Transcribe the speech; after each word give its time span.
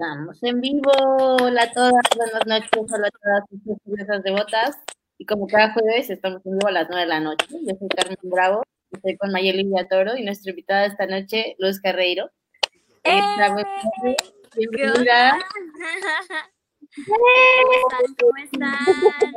Estamos 0.00 0.40
en 0.44 0.60
vivo. 0.60 0.92
Hola 1.42 1.64
a 1.64 1.72
todas, 1.72 1.92
buenas 2.14 2.46
noches. 2.46 2.70
Hola 2.88 3.08
a 3.08 3.10
todas 3.10 3.42
diosas 3.84 4.22
devotas. 4.22 4.78
Y 5.18 5.26
como 5.26 5.48
cada 5.48 5.72
jueves 5.72 6.08
estamos 6.08 6.40
en 6.46 6.52
vivo 6.52 6.68
a 6.68 6.70
las 6.70 6.86
9 6.88 7.02
de 7.02 7.08
la 7.08 7.18
noche. 7.18 7.46
Yo 7.50 7.74
soy 7.76 7.88
Carmen 7.88 8.16
Bravo, 8.22 8.62
estoy 8.92 9.16
con 9.16 9.32
Mayeli 9.32 9.64
Villatoro 9.64 10.16
y 10.16 10.22
nuestra 10.22 10.50
invitada 10.50 10.86
esta 10.86 11.06
noche, 11.06 11.56
Luz 11.58 11.80
Carreiro. 11.80 12.30
¡Eh! 13.02 13.20
Bienvenida. 14.56 15.36
¿Cómo 17.04 18.36
están? 18.36 18.76
¿Cómo 18.84 19.08
están? 19.08 19.32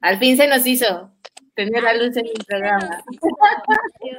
Al 0.00 0.18
fin 0.18 0.38
se 0.38 0.48
nos 0.48 0.66
hizo 0.66 1.12
tener 1.54 1.82
la 1.82 1.92
luz 1.92 2.16
en 2.16 2.26
el 2.26 2.44
programa. 2.46 3.04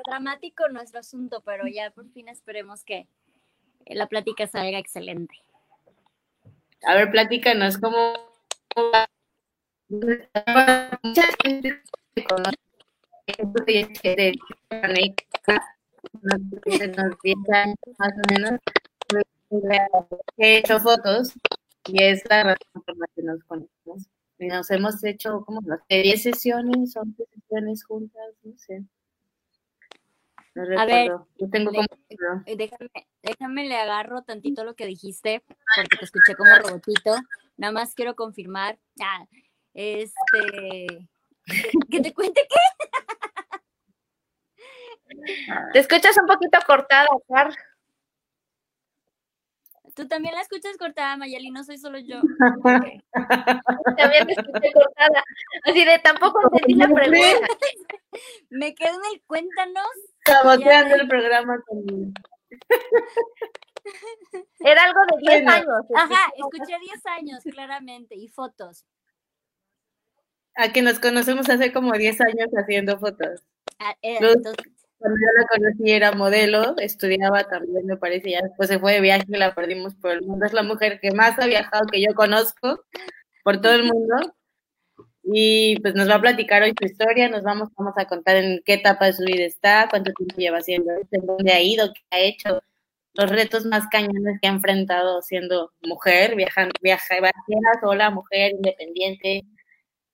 Dramático 0.06 0.70
nuestro 0.70 1.00
asunto, 1.00 1.42
pero 1.44 1.66
ya 1.66 1.90
por 1.90 2.08
fin 2.12 2.28
esperemos 2.28 2.84
que 2.84 3.08
la 3.88 4.08
plática 4.08 4.48
salga 4.48 4.80
excelente. 4.80 5.36
A 6.86 6.96
ver, 6.96 7.12
platícanos 7.12 7.78
cómo. 7.78 8.14
Mucha 9.90 11.28
gente 11.44 11.82
de 12.16 12.26
unos 16.22 17.18
10 17.24 17.50
años 17.50 17.78
más 17.98 18.12
o 18.12 18.34
menos. 18.34 18.60
He 20.38 20.58
hecho 20.58 20.80
fotos 20.80 21.34
y 21.88 22.04
es 22.04 22.24
la 22.30 22.44
razón 22.44 22.84
por 22.86 22.98
la 22.98 23.08
que 23.16 23.22
nos 23.24 23.44
conocemos. 23.44 24.10
Nos 24.38 24.70
hemos 24.72 25.04
hecho 25.04 25.44
como 25.46 25.62
no 25.62 25.78
sé, 25.88 26.02
10 26.02 26.24
sesiones, 26.24 26.96
11 26.96 27.26
sesiones 27.34 27.84
juntas, 27.84 28.34
no 28.44 28.58
sé. 28.58 28.84
No 30.56 30.80
A 30.80 30.86
ver. 30.86 31.12
Yo 31.38 31.50
tengo 31.50 31.72
como. 31.72 31.86
Eh, 32.46 32.56
Déjame, 32.56 32.90
déjame 33.22 33.66
le 33.66 33.76
agarro 33.76 34.24
tantito 34.24 34.64
lo 34.64 34.76
que 34.76 34.86
dijiste, 34.86 35.44
porque 35.76 35.98
te 35.98 36.06
escuché 36.06 36.36
como 36.36 36.56
robotito. 36.56 37.16
Nada 37.58 37.74
más 37.74 37.94
quiero 37.94 38.16
confirmar. 38.16 38.80
Ah, 39.02 39.26
este. 39.74 41.08
Que 41.92 42.00
te 42.02 42.14
cuente 42.14 42.48
qué. 42.50 42.56
Te 45.74 45.80
escuchas 45.80 46.18
un 46.18 46.26
poquito 46.26 46.58
cortada, 46.66 47.08
Car. 47.28 47.54
Tú 49.96 50.08
también 50.08 50.34
la 50.36 50.42
escuchas 50.42 50.76
cortada, 50.78 51.16
Mayeli, 51.16 51.52
no 51.52 51.64
soy 51.64 51.78
solo 51.78 52.00
yo. 52.00 52.20
También 53.98 54.28
te 54.28 54.34
escuché 54.34 54.74
cortada. 54.74 55.24
Así 55.64 55.86
de 55.86 56.00
tampoco 56.00 56.42
entendí 56.44 56.74
la 56.74 56.88
pregunta. 56.94 57.48
Me 58.50 58.76
quedo 58.76 58.96
en 58.96 59.14
el 59.14 59.22
cuéntanos. 59.26 59.88
Saboteando 60.26 60.96
el 60.96 61.08
programa 61.08 61.62
con. 61.68 62.14
Era 64.60 64.84
algo 64.84 65.00
de 65.12 65.18
10 65.22 65.44
Bueno, 65.44 65.52
años. 65.52 65.86
Ajá, 65.96 66.32
escuché 66.36 66.80
10 66.80 67.06
años, 67.06 67.44
claramente, 67.44 68.16
y 68.16 68.28
fotos. 68.30 68.84
A 70.56 70.72
que 70.72 70.82
nos 70.82 71.00
conocemos 71.00 71.50
hace 71.50 71.72
como 71.72 71.94
10 71.94 72.22
años 72.22 72.48
haciendo 72.58 72.98
fotos. 72.98 73.44
Ah, 73.80 73.96
eh, 74.02 74.18
Luz. 74.22 74.38
entonces, 74.38 74.66
Cuando 74.98 75.18
yo 75.20 75.28
la 75.40 75.48
conocí 75.48 75.92
era 75.92 76.14
modelo, 76.14 76.76
estudiaba 76.78 77.44
también, 77.44 77.86
me 77.86 77.98
parece, 77.98 78.32
ya 78.32 78.42
después 78.42 78.70
se 78.70 78.80
fue 78.80 78.94
de 78.94 79.02
viaje 79.02 79.26
y 79.28 79.38
la 79.38 79.54
perdimos 79.54 79.94
por 79.96 80.12
el 80.12 80.22
mundo. 80.24 80.46
Es 80.46 80.54
la 80.54 80.64
mujer 80.64 81.00
que 81.00 81.12
más 81.12 81.38
ha 81.38 81.46
viajado 81.46 81.86
que 81.92 82.02
yo 82.02 82.16
conozco 82.16 82.84
por 83.44 83.62
todo 83.62 83.74
el 83.74 83.84
mundo. 83.84 84.34
Y 85.28 85.80
pues 85.82 85.96
nos 85.96 86.10
va 86.10 86.16
a 86.16 86.22
platicar 86.22 86.62
hoy 86.62 86.74
su 86.80 86.86
historia, 86.86 87.30
nos 87.30 87.44
vamos, 87.44 87.70
vamos 87.76 87.94
a 87.98 88.06
contar 88.06 88.36
en 88.38 88.62
qué 88.64 88.76
etapa 88.76 89.08
de 89.08 89.14
su 89.14 89.24
vida 89.24 89.46
está, 89.46 89.88
cuánto 89.90 90.14
tiempo 90.14 90.36
lleva 90.38 90.60
haciendo 90.60 90.92
en 91.12 91.26
dónde 91.26 91.52
ha 91.52 91.62
ido, 91.62 91.92
qué 91.94 92.02
ha 92.12 92.20
hecho, 92.20 92.62
los 93.16 93.30
retos 93.30 93.66
más 93.66 93.88
cañones 93.88 94.40
que 94.42 94.48
ha 94.48 94.52
enfrentado 94.52 95.22
siendo 95.22 95.72
mujer, 95.82 96.36
viajando, 96.36 96.74
viaja, 96.82 97.16
viajera 97.16 97.80
sola, 97.82 98.10
mujer, 98.10 98.52
independiente. 98.52 99.46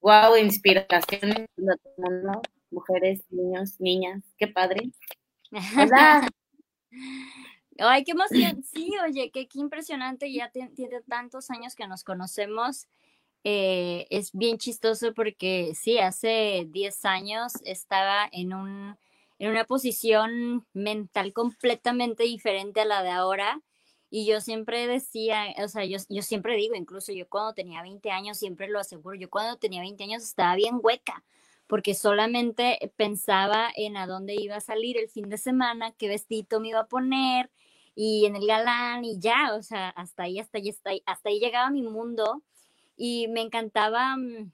Wow, 0.01 0.37
inspiraciones 0.37 1.47
mundo, 1.97 2.41
mujeres, 2.69 3.21
niños, 3.29 3.79
niñas, 3.79 4.23
qué 4.37 4.47
padre. 4.47 4.91
Hola. 5.51 6.27
Ay, 7.79 8.03
qué 8.03 8.11
emoción. 8.11 8.63
Sí, 8.63 8.91
oye, 9.03 9.31
qué, 9.31 9.47
qué 9.47 9.59
impresionante. 9.59 10.31
Ya 10.31 10.51
tiene 10.51 11.01
tantos 11.07 11.49
años 11.49 11.75
que 11.75 11.87
nos 11.87 12.03
conocemos. 12.03 12.87
Eh, 13.43 14.07
es 14.11 14.31
bien 14.33 14.57
chistoso 14.57 15.13
porque 15.13 15.73
sí, 15.75 15.97
hace 15.97 16.67
10 16.69 17.05
años 17.05 17.53
estaba 17.65 18.29
en 18.31 18.53
un, 18.53 18.97
en 19.39 19.49
una 19.49 19.65
posición 19.65 20.67
mental 20.73 21.33
completamente 21.33 22.23
diferente 22.23 22.81
a 22.81 22.85
la 22.85 23.03
de 23.03 23.09
ahora. 23.09 23.61
Y 24.11 24.25
yo 24.25 24.41
siempre 24.41 24.87
decía, 24.87 25.45
o 25.63 25.67
sea, 25.69 25.85
yo, 25.85 25.97
yo 26.09 26.21
siempre 26.21 26.55
digo, 26.57 26.75
incluso 26.75 27.13
yo 27.13 27.27
cuando 27.29 27.53
tenía 27.53 27.81
20 27.81 28.11
años, 28.11 28.37
siempre 28.37 28.67
lo 28.67 28.79
aseguro, 28.79 29.15
yo 29.15 29.29
cuando 29.29 29.57
tenía 29.57 29.81
20 29.81 30.03
años 30.03 30.23
estaba 30.23 30.55
bien 30.55 30.79
hueca, 30.83 31.23
porque 31.65 31.93
solamente 31.95 32.91
pensaba 32.97 33.69
en 33.75 33.95
a 33.95 34.07
dónde 34.07 34.35
iba 34.35 34.57
a 34.57 34.61
salir 34.61 34.97
el 34.97 35.07
fin 35.09 35.29
de 35.29 35.37
semana, 35.37 35.93
qué 35.93 36.09
vestido 36.09 36.59
me 36.59 36.69
iba 36.69 36.81
a 36.81 36.87
poner, 36.87 37.49
y 37.95 38.25
en 38.25 38.35
el 38.35 38.45
galán, 38.47 39.05
y 39.05 39.17
ya, 39.19 39.55
o 39.55 39.63
sea, 39.63 39.89
hasta 39.89 40.23
ahí, 40.23 40.39
hasta 40.39 40.57
ahí, 40.57 40.69
hasta 40.69 40.89
ahí, 40.89 41.03
hasta 41.05 41.29
ahí 41.29 41.39
llegaba 41.39 41.69
mi 41.69 41.83
mundo, 41.83 42.43
y 43.03 43.27
me 43.29 43.41
encantaba, 43.41 44.15
mm, 44.15 44.51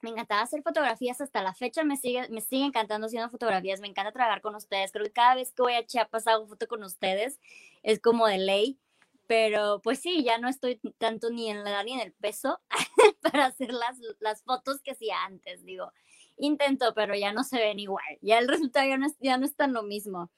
me 0.00 0.10
encantaba 0.10 0.40
hacer 0.40 0.62
fotografías, 0.62 1.20
hasta 1.20 1.42
la 1.42 1.52
fecha 1.52 1.84
me 1.84 1.98
sigue, 1.98 2.26
me 2.30 2.40
sigue 2.40 2.64
encantando 2.64 3.06
haciendo 3.06 3.28
fotografías, 3.28 3.80
me 3.80 3.86
encanta 3.86 4.12
trabajar 4.12 4.40
con 4.40 4.54
ustedes, 4.54 4.92
creo 4.92 5.04
que 5.04 5.12
cada 5.12 5.34
vez 5.34 5.52
que 5.52 5.60
voy 5.60 5.74
a 5.74 5.84
Chiapas 5.84 6.26
hago 6.26 6.46
foto 6.46 6.66
con 6.66 6.82
ustedes, 6.84 7.38
es 7.82 8.00
como 8.00 8.26
de 8.26 8.38
ley, 8.38 8.78
pero 9.26 9.82
pues 9.82 9.98
sí, 10.00 10.24
ya 10.24 10.38
no 10.38 10.48
estoy 10.48 10.80
tanto 10.96 11.28
ni 11.28 11.50
en 11.50 11.64
la 11.64 11.70
edad 11.70 11.84
ni 11.84 11.92
en 11.92 12.00
el 12.00 12.14
peso 12.14 12.62
para 13.20 13.44
hacer 13.44 13.74
las, 13.74 13.98
las 14.20 14.42
fotos 14.42 14.80
que 14.80 14.92
hacía 14.92 15.22
antes, 15.26 15.62
digo, 15.62 15.92
intento, 16.38 16.94
pero 16.94 17.14
ya 17.14 17.34
no 17.34 17.44
se 17.44 17.58
ven 17.58 17.78
igual, 17.78 18.18
ya 18.22 18.38
el 18.38 18.48
resultado 18.48 18.88
ya 18.88 18.96
no 18.96 19.04
es, 19.06 19.18
ya 19.20 19.36
no 19.36 19.44
es 19.44 19.54
tan 19.54 19.74
lo 19.74 19.82
mismo. 19.82 20.30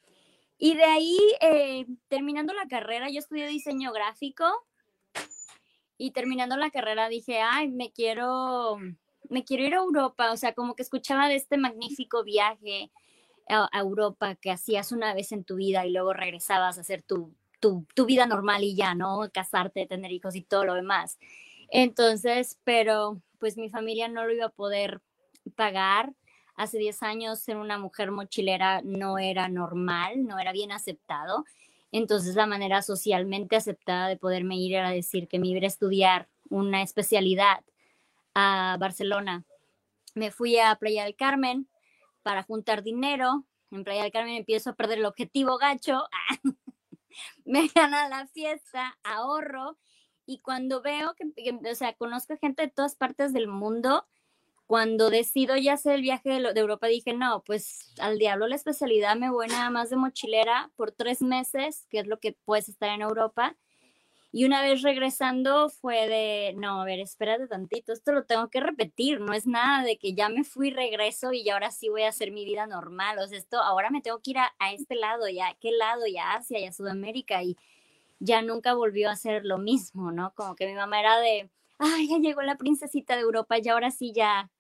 Y 0.59 0.75
de 0.75 0.85
ahí, 0.85 1.19
eh, 1.41 1.87
terminando 2.09 2.53
la 2.53 2.67
carrera, 2.67 3.11
yo 3.11 3.21
estudié 3.21 3.47
diseño 3.47 3.93
gráfico 3.93 4.45
y 5.97 6.11
terminando 6.11 6.57
la 6.57 6.71
carrera 6.71 7.09
dije, 7.09 7.41
ay, 7.41 7.71
me 7.71 7.93
quiero, 7.93 8.79
me 9.29 9.45
quiero 9.45 9.65
ir 9.65 9.75
a 9.75 9.79
Europa, 9.79 10.33
o 10.33 10.37
sea, 10.37 10.55
como 10.55 10.75
que 10.75 10.83
escuchaba 10.83 11.29
de 11.29 11.37
este 11.37 11.57
magnífico 11.57 12.25
viaje 12.25 12.91
a, 13.49 13.69
Europa 13.79 14.35
que 14.37 14.51
hacías 14.51 14.93
una 14.93 15.15
vez 15.15 15.33
en 15.33 15.45
tu 15.45 15.57
vida 15.57 15.87
y 15.87 15.93
luego 15.93 16.13
regresabas 16.13 16.79
a 16.79 16.81
hacer 16.81 17.03
tu, 17.03 17.35
tu, 17.61 17.87
tu 17.95 18.07
vida 18.07 18.27
normal 18.27 18.65
y 18.65 18.75
ya, 18.75 18.95
¿no? 18.95 19.29
Casarte, 19.33 19.87
tener 19.87 20.13
hijos 20.13 20.35
y 20.35 20.43
todo 20.43 20.65
lo 20.65 20.75
demás. 20.75 21.19
Entonces, 21.71 22.59
pero 22.65 23.21
pues 23.39 23.57
mi 23.57 23.69
familia 23.69 24.09
no 24.09 24.25
lo 24.25 24.33
iba 24.33 24.47
a 24.47 24.51
poder 24.51 25.03
pagar. 25.57 26.13
Hace 26.57 26.79
10 26.79 27.03
años 27.03 27.41
ser 27.41 27.57
una 27.57 27.79
mujer 27.79 28.11
mochilera 28.11 28.81
no 28.83 29.19
era 29.19 29.49
normal, 29.49 30.25
no 30.25 30.39
era 30.39 30.53
bien 30.53 30.73
aceptado. 30.73 31.45
Entonces 31.97 32.35
la 32.35 32.47
manera 32.47 32.83
socialmente 32.83 33.55
aceptada 33.55 34.09
de 34.09 34.17
poderme 34.17 34.57
ir 34.57 34.75
era 34.75 34.91
decir 34.91 35.29
que 35.29 35.39
me 35.39 35.47
iba 35.47 35.61
a 35.61 35.69
estudiar 35.69 36.29
una 36.51 36.83
especialidad 36.83 37.63
a 38.35 38.77
Barcelona. 38.81 39.45
Me 40.17 40.33
fui 40.33 40.59
a 40.59 40.75
Playa 40.75 41.05
del 41.05 41.15
Carmen 41.15 41.69
para 42.25 42.43
juntar 42.43 42.83
dinero. 42.83 43.45
En 43.71 43.85
Playa 43.85 44.03
del 44.03 44.11
Carmen 44.11 44.35
empiezo 44.35 44.71
a 44.71 44.73
perder 44.73 44.99
el 44.99 45.05
objetivo 45.05 45.57
gacho. 45.57 46.03
me 47.45 47.69
gana 47.73 48.09
la 48.09 48.27
fiesta, 48.27 48.99
ahorro. 49.05 49.79
Y 50.27 50.41
cuando 50.41 50.83
veo 50.83 51.15
que, 51.15 51.61
o 51.71 51.75
sea, 51.77 51.93
conozco 51.93 52.37
gente 52.39 52.63
de 52.63 52.73
todas 52.73 52.97
partes 52.97 53.33
del 53.33 53.47
mundo, 53.47 54.05
cuando 54.67 55.11
decido 55.11 55.57
ya 55.57 55.75
hacer 55.75 55.97
el 55.97 56.03
viaje 56.03 56.31
de, 56.31 56.53
de 56.53 56.61
Europa, 56.61 56.87
dije, 56.87 57.13
no, 57.13 57.43
pues 57.45 57.93
al 57.99 58.19
diablo 58.19 58.47
la 58.47 58.57
especialidad, 58.57 59.17
me 59.17 59.31
voy 59.31 59.49
nada 59.49 59.71
más 59.71 59.91
de 59.91 59.97
mochilera 59.97 60.71
por 60.77 60.93
tres 60.93 61.21
meses, 61.21 61.87
que 61.91 61.99
es 61.99 62.07
lo 62.07 62.19
que 62.19 62.37
puedes 62.45 62.69
estar 62.69 62.89
en 62.91 63.03
Europa. 63.03 63.57
Y 64.33 64.45
una 64.47 64.63
vez 64.63 64.83
regresando 64.83 65.69
fue 65.69 66.09
de, 66.09 66.55
no, 66.57 66.83
a 66.83 66.85
ver, 66.85 66.99
espérate 66.99 67.47
tantito, 67.47 67.93
esto 67.93 68.11
lo 68.11 68.25
tengo 68.25 68.49
que 68.51 68.59
repetir, 68.59 69.21
no 69.21 69.33
es 69.33 69.47
nada 69.47 69.85
de 69.85 69.97
que 69.97 70.15
ya 70.15 70.29
me 70.29 70.43
fui, 70.43 70.71
regreso 70.71 71.33
y 71.33 71.49
ahora 71.51 71.71
sí 71.71 71.89
voy 71.89 72.03
a 72.03 72.09
hacer 72.09 72.33
mi 72.33 72.45
vida 72.45 72.67
normal, 72.67 73.17
o 73.21 73.29
sea, 73.29 73.39
esto, 73.39 73.63
ahora 73.63 73.91
me 73.91 74.01
tengo 74.01 74.19
que 74.21 74.33
ir 74.33 74.39
a, 74.39 74.53
a 74.59 74.73
este 74.73 74.97
lado, 74.97 75.29
ya, 75.29 75.51
¿a 75.51 75.55
qué 75.55 75.71
lado? 75.71 76.03
Ya 76.13 76.33
Asia, 76.33 76.59
ya 76.59 76.73
Sudamérica, 76.73 77.45
y 77.45 77.57
ya 78.19 78.43
nunca 78.43 78.75
volvió 78.75 79.09
a 79.09 79.15
ser 79.15 79.45
lo 79.45 79.59
mismo, 79.59 80.11
¿no? 80.11 80.35
Como 80.35 80.57
que 80.57 80.67
mi 80.67 80.75
mamá 80.75 80.99
era 80.99 81.21
de, 81.21 81.49
ay, 81.79 82.09
ya 82.09 82.19
llegó 82.19 82.43
la 82.43 82.57
princesita 82.57 83.15
de 83.15 83.23
Europa 83.23 83.57
y 83.59 83.69
ahora 83.69 83.91
sí 83.91 84.13
ya, 84.15 84.51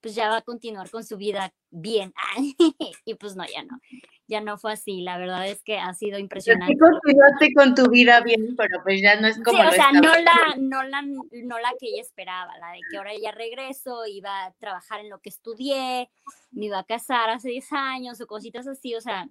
pues 0.00 0.14
ya 0.14 0.28
va 0.28 0.38
a 0.38 0.42
continuar 0.42 0.90
con 0.90 1.04
su 1.04 1.16
vida 1.16 1.52
bien. 1.70 2.12
y 3.04 3.14
pues 3.14 3.36
no, 3.36 3.44
ya 3.44 3.62
no, 3.64 3.78
ya 4.26 4.40
no 4.40 4.58
fue 4.58 4.72
así. 4.72 5.00
La 5.00 5.18
verdad 5.18 5.48
es 5.48 5.62
que 5.62 5.78
ha 5.78 5.92
sido 5.94 6.18
impresionante. 6.18 6.74
Sí, 6.74 6.78
continuaste 6.78 7.54
con 7.54 7.74
tu 7.74 7.90
vida 7.90 8.20
bien, 8.20 8.54
pero 8.56 8.82
pues 8.82 9.00
ya 9.00 9.20
no 9.20 9.28
es 9.28 9.40
como. 9.42 9.58
Sí, 9.58 9.66
o 9.66 9.72
sea, 9.72 9.92
no 9.92 10.00
la, 10.00 10.56
no, 10.58 10.82
la, 10.82 11.02
no 11.02 11.58
la 11.58 11.70
que 11.78 11.88
ella 11.88 12.02
esperaba, 12.02 12.56
la 12.58 12.72
de 12.72 12.80
que 12.90 12.96
ahora 12.96 13.12
ya 13.20 13.32
regreso, 13.32 14.06
iba 14.06 14.46
a 14.46 14.52
trabajar 14.54 15.00
en 15.00 15.10
lo 15.10 15.20
que 15.20 15.30
estudié, 15.30 16.10
me 16.50 16.66
iba 16.66 16.78
a 16.78 16.84
casar 16.84 17.30
hace 17.30 17.50
10 17.50 17.72
años 17.72 18.20
o 18.20 18.26
cositas 18.26 18.66
así, 18.66 18.94
o 18.94 19.00
sea, 19.00 19.28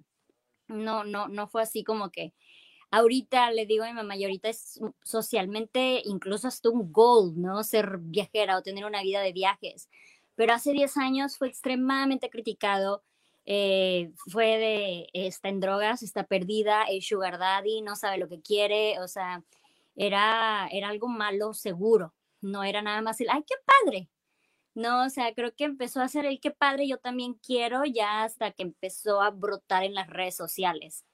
no, 0.68 1.04
no, 1.04 1.28
no 1.28 1.48
fue 1.48 1.62
así 1.62 1.82
como 1.82 2.10
que 2.10 2.34
ahorita 2.90 3.50
le 3.52 3.66
digo 3.66 3.84
a 3.84 3.88
mi 3.88 3.94
mamá, 3.94 4.16
y 4.16 4.24
ahorita 4.24 4.48
es 4.48 4.80
socialmente 5.02 6.02
incluso 6.04 6.48
hasta 6.48 6.70
un 6.70 6.92
goal, 6.92 7.34
¿no? 7.36 7.62
Ser 7.64 7.98
viajera 7.98 8.58
o 8.58 8.62
tener 8.62 8.84
una 8.84 9.02
vida 9.02 9.20
de 9.20 9.32
viajes. 9.32 9.88
Pero 10.34 10.54
hace 10.54 10.72
10 10.72 10.96
años 10.98 11.36
fue 11.38 11.48
extremadamente 11.48 12.30
criticado. 12.30 13.04
Eh, 13.44 14.12
fue 14.30 14.58
de, 14.58 15.08
está 15.14 15.48
en 15.48 15.60
drogas, 15.60 16.02
está 16.02 16.24
perdida, 16.24 16.84
es 16.84 17.06
sugar 17.06 17.38
daddy, 17.38 17.80
no 17.82 17.96
sabe 17.96 18.18
lo 18.18 18.28
que 18.28 18.42
quiere, 18.42 19.00
o 19.00 19.08
sea, 19.08 19.42
era, 19.96 20.68
era 20.70 20.88
algo 20.90 21.08
malo 21.08 21.54
seguro, 21.54 22.14
no 22.42 22.62
era 22.64 22.82
nada 22.82 23.02
más 23.02 23.20
el, 23.22 23.28
ay, 23.30 23.42
qué 23.46 23.54
padre. 23.64 24.10
No, 24.74 25.06
o 25.06 25.10
sea, 25.10 25.34
creo 25.34 25.54
que 25.56 25.64
empezó 25.64 26.00
a 26.00 26.08
ser 26.08 26.26
el 26.26 26.40
qué 26.40 26.50
padre, 26.52 26.86
yo 26.88 26.98
también 26.98 27.34
quiero, 27.34 27.84
ya 27.84 28.24
hasta 28.24 28.52
que 28.52 28.62
empezó 28.62 29.20
a 29.22 29.30
brotar 29.30 29.84
en 29.84 29.94
las 29.94 30.08
redes 30.08 30.36
sociales. 30.36 31.04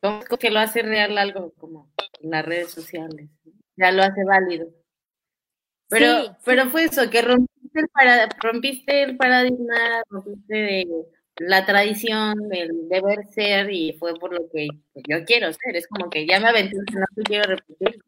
¿Cómo 0.00 0.20
que 0.38 0.50
lo 0.50 0.60
hace 0.60 0.82
real 0.82 1.18
algo 1.18 1.52
como 1.58 1.90
en 2.20 2.30
las 2.30 2.44
redes 2.44 2.70
sociales? 2.70 3.28
Ya 3.76 3.90
lo 3.92 4.02
hace 4.02 4.24
válido. 4.24 4.68
Pero, 5.88 6.36
pero 6.44 6.68
fue 6.70 6.84
eso, 6.84 7.08
que 7.08 7.22
rompiste 7.22 7.80
el, 7.80 7.88
rompiste 8.40 9.02
el 9.02 9.16
paradigma, 9.16 10.02
rompiste 10.10 10.54
de 10.54 10.86
la 11.38 11.64
tradición, 11.64 12.48
del 12.48 12.88
deber 12.88 13.26
ser, 13.30 13.72
y 13.72 13.94
fue 13.94 14.14
por 14.14 14.32
lo 14.34 14.48
que 14.50 14.68
yo 15.08 15.24
quiero 15.24 15.52
ser. 15.52 15.76
Es 15.76 15.88
como 15.88 16.10
que 16.10 16.26
ya 16.26 16.40
me 16.40 16.48
aventé, 16.48 16.76
no 16.76 17.06
te 17.14 17.22
quiero 17.22 17.56
repetir. 17.56 18.04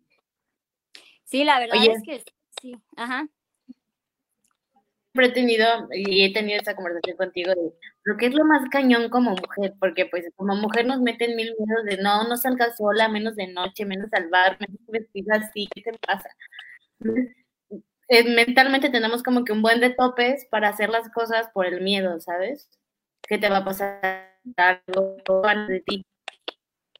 Sí, 1.24 1.44
la 1.44 1.58
verdad 1.60 1.78
es 1.84 2.02
que 2.02 2.24
sí, 2.60 2.74
ajá 2.96 3.28
he 5.14 5.32
tenido 5.32 5.66
y 5.92 6.24
he 6.24 6.32
tenido 6.32 6.60
esa 6.60 6.76
conversación 6.76 7.16
contigo 7.16 7.50
de 7.50 7.72
lo 8.04 8.16
que 8.16 8.26
es 8.26 8.34
lo 8.34 8.44
más 8.44 8.68
cañón 8.70 9.08
como 9.08 9.30
mujer, 9.30 9.74
porque 9.78 10.06
pues 10.06 10.26
como 10.36 10.54
mujer 10.56 10.86
nos 10.86 11.00
meten 11.00 11.36
mil 11.36 11.54
miedos 11.58 11.84
de 11.84 11.96
no, 11.98 12.28
no 12.28 12.36
salgas 12.36 12.76
sola, 12.76 13.08
menos 13.08 13.36
de 13.36 13.48
noche, 13.48 13.84
menos 13.84 14.12
al 14.12 14.28
bar, 14.28 14.56
menos 14.60 14.80
vestida 14.88 15.36
así, 15.36 15.68
¿qué 15.74 15.82
te 15.82 15.98
pasa? 15.98 16.28
Eh, 18.08 18.24
mentalmente 18.34 18.90
tenemos 18.90 19.22
como 19.22 19.44
que 19.44 19.52
un 19.52 19.62
buen 19.62 19.80
de 19.80 19.90
topes 19.90 20.46
para 20.50 20.68
hacer 20.68 20.90
las 20.90 21.10
cosas 21.10 21.48
por 21.52 21.66
el 21.66 21.80
miedo, 21.80 22.20
¿sabes? 22.20 22.68
¿Qué 23.22 23.38
te 23.38 23.48
va 23.48 23.58
a 23.58 23.64
pasar 23.64 24.40
algo 24.56 25.16
de 25.68 25.80
ti? 25.80 26.06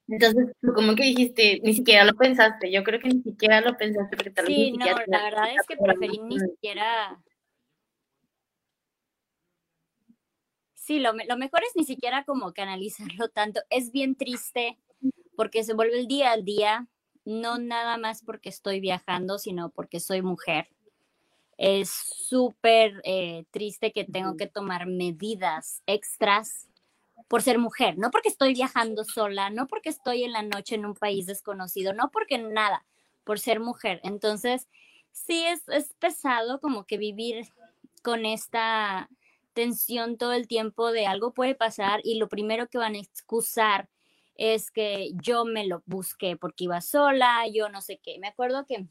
Entonces, 0.09 0.49
como 0.75 0.97
que 0.97 1.05
dijiste, 1.05 1.61
ni 1.63 1.73
siquiera 1.73 2.05
lo 2.05 2.15
pensaste. 2.15 2.71
Yo 2.73 2.83
creo 2.83 2.99
que 2.99 3.09
ni 3.09 3.23
siquiera 3.23 3.61
lo 3.61 3.77
pensaste. 3.77 4.17
Porque 4.17 4.31
tal 4.31 4.47
sí, 4.47 4.73
no, 4.73 4.87
la 5.07 5.23
verdad 5.23 5.51
es 5.55 5.67
que 5.69 5.77
preferí 5.77 6.19
ni 6.19 6.39
siquiera 6.39 7.17
Sí, 10.91 10.99
lo, 10.99 11.15
mejor 11.15 11.61
es 11.63 11.77
ni 11.77 11.85
siquiera 11.85 12.25
como 12.25 12.53
que 12.53 12.63
analizarlo 12.63 13.29
tanto. 13.29 13.61
Es 13.71 13.93
bien 13.93 14.17
triste 14.17 14.77
porque 15.37 15.63
se 15.63 15.73
vuelve 15.73 16.01
el 16.01 16.09
día 16.09 16.33
al 16.33 16.45
día, 16.45 16.89
no 17.25 17.59
nada 17.59 17.97
más 17.97 18.25
porque 18.25 18.49
estoy 18.49 18.81
viajando, 18.81 19.39
sino 19.39 19.71
porque 19.71 20.01
soy 20.01 20.21
mujer. 20.21 20.67
Es 21.59 21.91
súper 21.91 23.01
eh, 23.05 23.45
triste 23.53 23.93
que 23.93 24.03
tengo 24.03 24.37
que 24.37 24.49
tomar 24.49 24.87
medidas 24.87 25.85
extras 25.87 26.69
por 27.29 27.43
ser 27.43 27.61
mujer, 27.61 27.97
no 27.97 28.11
porque 28.11 28.29
estoy 28.29 28.53
viajando 28.53 29.05
sola, 29.05 29.49
no 29.49 29.69
porque 29.69 29.91
estoy 29.91 30.25
en 30.25 30.33
la 30.33 30.43
noche 30.43 30.75
en 30.75 30.87
un 30.87 30.95
país 30.95 31.25
desconocido, 31.27 31.93
no 31.93 32.11
porque 32.11 32.37
nada, 32.37 32.85
por 33.23 33.39
ser 33.39 33.61
mujer. 33.61 34.01
Entonces, 34.03 34.67
sí 35.13 35.47
es, 35.47 35.69
es 35.69 35.95
pesado 36.01 36.61
como 36.61 36.85
que 36.85 36.99
vivir 36.99 37.47
con 38.03 38.27
esta 38.27 39.09
tensión 39.53 40.17
todo 40.19 40.33
el 40.33 40.49
tiempo 40.49 40.93
de 40.93 41.07
algo 41.07 41.33
puede 41.33 41.55
pasar 41.55 42.01
y 42.05 42.19
lo 42.19 42.29
primero 42.29 42.69
que 42.69 42.79
van 42.79 42.95
a 42.95 42.99
excusar 42.99 43.89
es 44.37 44.71
que 44.71 45.11
yo 45.23 45.45
me 45.45 45.67
lo 45.67 45.83
busqué 45.87 46.37
porque 46.37 46.65
iba 46.65 46.81
sola, 46.81 47.47
yo 47.53 47.69
no 47.69 47.83
sé 47.83 48.01
qué. 48.03 48.19
Me 48.19 48.29
acuerdo 48.29 48.65
que 48.67 48.87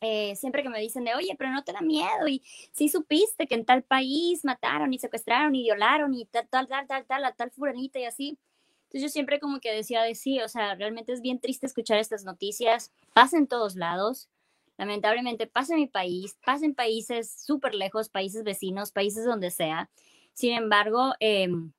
eh, 0.00 0.36
siempre 0.36 0.62
que 0.62 0.68
me 0.68 0.80
dicen 0.80 1.04
de, 1.04 1.14
oye, 1.14 1.34
pero 1.38 1.50
no 1.50 1.64
te 1.64 1.72
da 1.72 1.80
miedo 1.80 2.28
y 2.28 2.42
si 2.72 2.88
supiste 2.88 3.46
que 3.46 3.54
en 3.54 3.64
tal 3.64 3.82
país 3.82 4.44
mataron 4.44 4.92
y 4.92 4.98
secuestraron 4.98 5.54
y 5.54 5.62
violaron 5.62 6.14
y 6.14 6.26
tal, 6.26 6.46
tal, 6.48 6.68
tal, 6.68 6.86
tal, 6.86 7.04
tal, 7.06 7.24
a 7.24 7.32
tal 7.32 7.50
furanita 7.50 7.98
y 7.98 8.04
así. 8.04 8.38
Entonces 8.84 9.02
yo 9.02 9.08
siempre 9.08 9.40
como 9.40 9.58
que 9.58 9.72
decía 9.72 10.02
de 10.02 10.14
sí, 10.14 10.40
o 10.40 10.48
sea, 10.48 10.74
realmente 10.76 11.12
es 11.12 11.20
bien 11.20 11.40
triste 11.40 11.66
escuchar 11.66 11.98
estas 11.98 12.24
noticias, 12.24 12.92
pasa 13.12 13.36
en 13.38 13.48
todos 13.48 13.74
lados, 13.74 14.28
lamentablemente 14.78 15.46
pasa 15.46 15.74
en 15.74 15.80
mi 15.80 15.86
país, 15.86 16.36
pasa 16.44 16.64
en 16.64 16.74
países 16.74 17.34
súper 17.44 17.74
lejos, 17.74 18.08
países 18.08 18.44
vecinos, 18.44 18.92
países 18.92 19.24
donde 19.24 19.50
sea. 19.50 19.90
Sin 20.34 20.52
embargo, 20.52 21.14
em, 21.20 21.72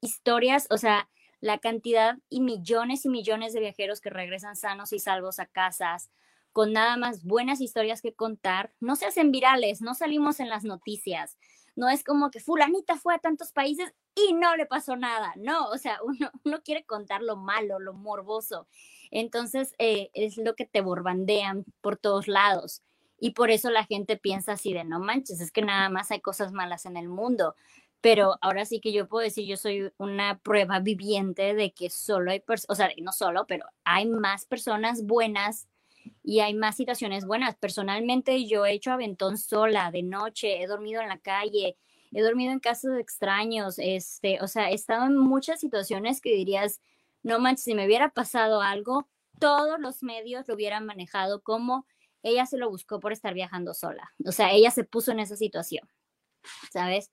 historias, 0.00 0.66
o 0.70 0.78
sea, 0.78 1.08
la 1.40 1.58
cantidad 1.58 2.18
y 2.28 2.40
millones 2.40 3.04
y 3.04 3.08
millones 3.08 3.52
de 3.52 3.60
viajeros 3.60 4.00
que 4.00 4.10
regresan 4.10 4.56
sanos 4.56 4.92
y 4.92 4.98
salvos 4.98 5.38
a 5.38 5.46
casas, 5.46 6.10
con 6.52 6.72
nada 6.72 6.96
más 6.96 7.22
buenas 7.22 7.60
historias 7.60 8.02
que 8.02 8.14
contar, 8.14 8.72
no 8.80 8.96
se 8.96 9.06
hacen 9.06 9.30
virales, 9.30 9.80
no 9.80 9.94
salimos 9.94 10.40
en 10.40 10.48
las 10.48 10.64
noticias. 10.64 11.38
No 11.76 11.88
es 11.88 12.02
como 12.02 12.32
que 12.32 12.40
fulanita 12.40 12.96
fue 12.96 13.14
a 13.14 13.18
tantos 13.18 13.52
países 13.52 13.94
y 14.16 14.32
no 14.32 14.56
le 14.56 14.66
pasó 14.66 14.96
nada. 14.96 15.32
No, 15.36 15.68
o 15.68 15.78
sea, 15.78 16.00
uno, 16.02 16.30
uno 16.44 16.60
quiere 16.64 16.84
contar 16.84 17.22
lo 17.22 17.36
malo, 17.36 17.78
lo 17.78 17.92
morboso. 17.94 18.66
Entonces, 19.10 19.74
eh, 19.78 20.10
es 20.14 20.36
lo 20.36 20.54
que 20.54 20.66
te 20.66 20.80
borbandean 20.80 21.64
por 21.80 21.96
todos 21.96 22.28
lados. 22.28 22.82
Y 23.20 23.32
por 23.32 23.50
eso 23.50 23.70
la 23.70 23.84
gente 23.84 24.16
piensa 24.16 24.52
así 24.52 24.72
de, 24.72 24.84
no 24.84 25.00
manches, 25.00 25.40
es 25.40 25.50
que 25.50 25.62
nada 25.62 25.88
más 25.88 26.10
hay 26.10 26.20
cosas 26.20 26.52
malas 26.52 26.86
en 26.86 26.96
el 26.96 27.08
mundo. 27.08 27.54
Pero 28.00 28.36
ahora 28.40 28.64
sí 28.64 28.80
que 28.80 28.92
yo 28.92 29.08
puedo 29.08 29.24
decir, 29.24 29.44
yo 29.46 29.56
soy 29.56 29.90
una 29.98 30.38
prueba 30.38 30.78
viviente 30.78 31.54
de 31.54 31.72
que 31.72 31.90
solo 31.90 32.30
hay 32.30 32.40
personas, 32.40 32.70
o 32.70 32.74
sea, 32.76 32.90
no 33.02 33.12
solo, 33.12 33.46
pero 33.46 33.66
hay 33.84 34.06
más 34.06 34.44
personas 34.44 35.04
buenas 35.04 35.66
y 36.22 36.40
hay 36.40 36.54
más 36.54 36.76
situaciones 36.76 37.26
buenas. 37.26 37.56
Personalmente 37.56 38.46
yo 38.46 38.66
he 38.66 38.72
hecho 38.72 38.92
aventón 38.92 39.36
sola, 39.36 39.90
de 39.90 40.04
noche, 40.04 40.62
he 40.62 40.66
dormido 40.68 41.02
en 41.02 41.08
la 41.08 41.18
calle, 41.18 41.76
he 42.12 42.22
dormido 42.22 42.52
en 42.52 42.60
casas 42.60 42.92
de 42.94 43.00
extraños, 43.00 43.78
este, 43.78 44.40
o 44.42 44.46
sea, 44.46 44.70
he 44.70 44.74
estado 44.74 45.06
en 45.06 45.16
muchas 45.16 45.60
situaciones 45.60 46.20
que 46.20 46.34
dirías, 46.34 46.80
no 47.28 47.38
manches, 47.38 47.64
si 47.64 47.74
me 47.74 47.84
hubiera 47.84 48.08
pasado 48.08 48.62
algo, 48.62 49.06
todos 49.38 49.78
los 49.78 50.02
medios 50.02 50.48
lo 50.48 50.54
hubieran 50.54 50.86
manejado 50.86 51.42
como 51.42 51.86
ella 52.22 52.46
se 52.46 52.56
lo 52.56 52.70
buscó 52.70 53.00
por 53.00 53.12
estar 53.12 53.34
viajando 53.34 53.74
sola. 53.74 54.12
O 54.26 54.32
sea, 54.32 54.50
ella 54.52 54.70
se 54.70 54.82
puso 54.82 55.12
en 55.12 55.20
esa 55.20 55.36
situación, 55.36 55.88
¿sabes? 56.72 57.12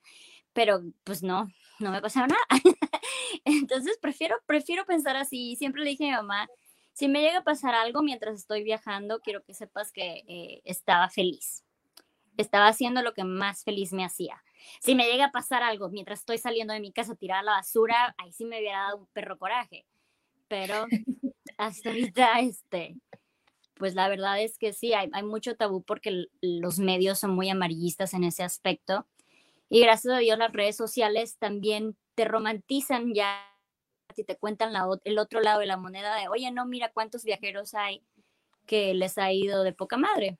Pero 0.53 0.81
pues 1.03 1.21
no, 1.21 1.49
no 1.79 1.91
me 1.91 2.01
pasó 2.01 2.19
nada. 2.21 2.39
Entonces 3.45 3.97
prefiero, 4.01 4.37
prefiero 4.45 4.85
pensar 4.85 5.17
así. 5.17 5.57
Siempre 5.57 5.83
le 5.83 5.91
dije 5.91 6.05
a 6.05 6.07
mi 6.07 6.13
mamá, 6.13 6.47
si 6.93 7.09
me 7.09 7.21
llega 7.21 7.39
a 7.39 7.43
pasar 7.43 7.75
algo 7.75 8.01
mientras 8.01 8.35
estoy 8.35 8.63
viajando, 8.63 9.19
quiero 9.19 9.43
que 9.43 9.53
sepas 9.53 9.91
que 9.91 10.23
eh, 10.27 10.61
estaba 10.63 11.09
feliz. 11.09 11.65
Estaba 12.37 12.67
haciendo 12.67 13.01
lo 13.01 13.13
que 13.13 13.25
más 13.25 13.63
feliz 13.63 13.91
me 13.91 14.05
hacía. 14.05 14.41
Si 14.79 14.95
me 14.95 15.05
llega 15.09 15.25
a 15.25 15.31
pasar 15.31 15.61
algo 15.61 15.89
mientras 15.89 16.19
estoy 16.19 16.37
saliendo 16.37 16.73
de 16.73 16.79
mi 16.79 16.93
casa 16.93 17.13
a 17.13 17.17
tirar 17.17 17.43
la 17.43 17.51
basura, 17.51 18.15
ahí 18.17 18.31
sí 18.31 18.45
me 18.45 18.59
hubiera 18.59 18.83
dado 18.83 18.97
un 18.97 19.07
perro 19.07 19.37
coraje 19.37 19.85
pero 20.55 20.85
hasta 21.57 21.89
ahorita, 21.89 22.39
este, 22.39 22.95
pues 23.75 23.93
la 23.93 24.07
verdad 24.07 24.39
es 24.39 24.57
que 24.57 24.71
sí, 24.71 24.93
hay, 24.93 25.09
hay 25.11 25.23
mucho 25.23 25.57
tabú 25.57 25.83
porque 25.83 26.27
los 26.41 26.79
medios 26.79 27.19
son 27.19 27.31
muy 27.31 27.49
amarillistas 27.49 28.13
en 28.13 28.23
ese 28.23 28.43
aspecto. 28.43 29.05
Y 29.67 29.81
gracias 29.81 30.13
a 30.13 30.19
Dios 30.19 30.37
las 30.37 30.53
redes 30.53 30.77
sociales 30.77 31.37
también 31.37 31.97
te 32.15 32.23
romantizan 32.23 33.13
ya 33.13 33.51
y 34.15 34.23
te 34.23 34.37
cuentan 34.37 34.71
la, 34.71 34.87
el 35.03 35.19
otro 35.19 35.41
lado 35.41 35.59
de 35.59 35.65
la 35.65 35.75
moneda 35.75 36.15
de, 36.15 36.29
oye, 36.29 36.49
no, 36.51 36.65
mira 36.65 36.91
cuántos 36.93 37.25
viajeros 37.25 37.73
hay 37.73 38.01
que 38.65 38.93
les 38.93 39.17
ha 39.17 39.33
ido 39.33 39.63
de 39.63 39.73
poca 39.73 39.97
madre. 39.97 40.37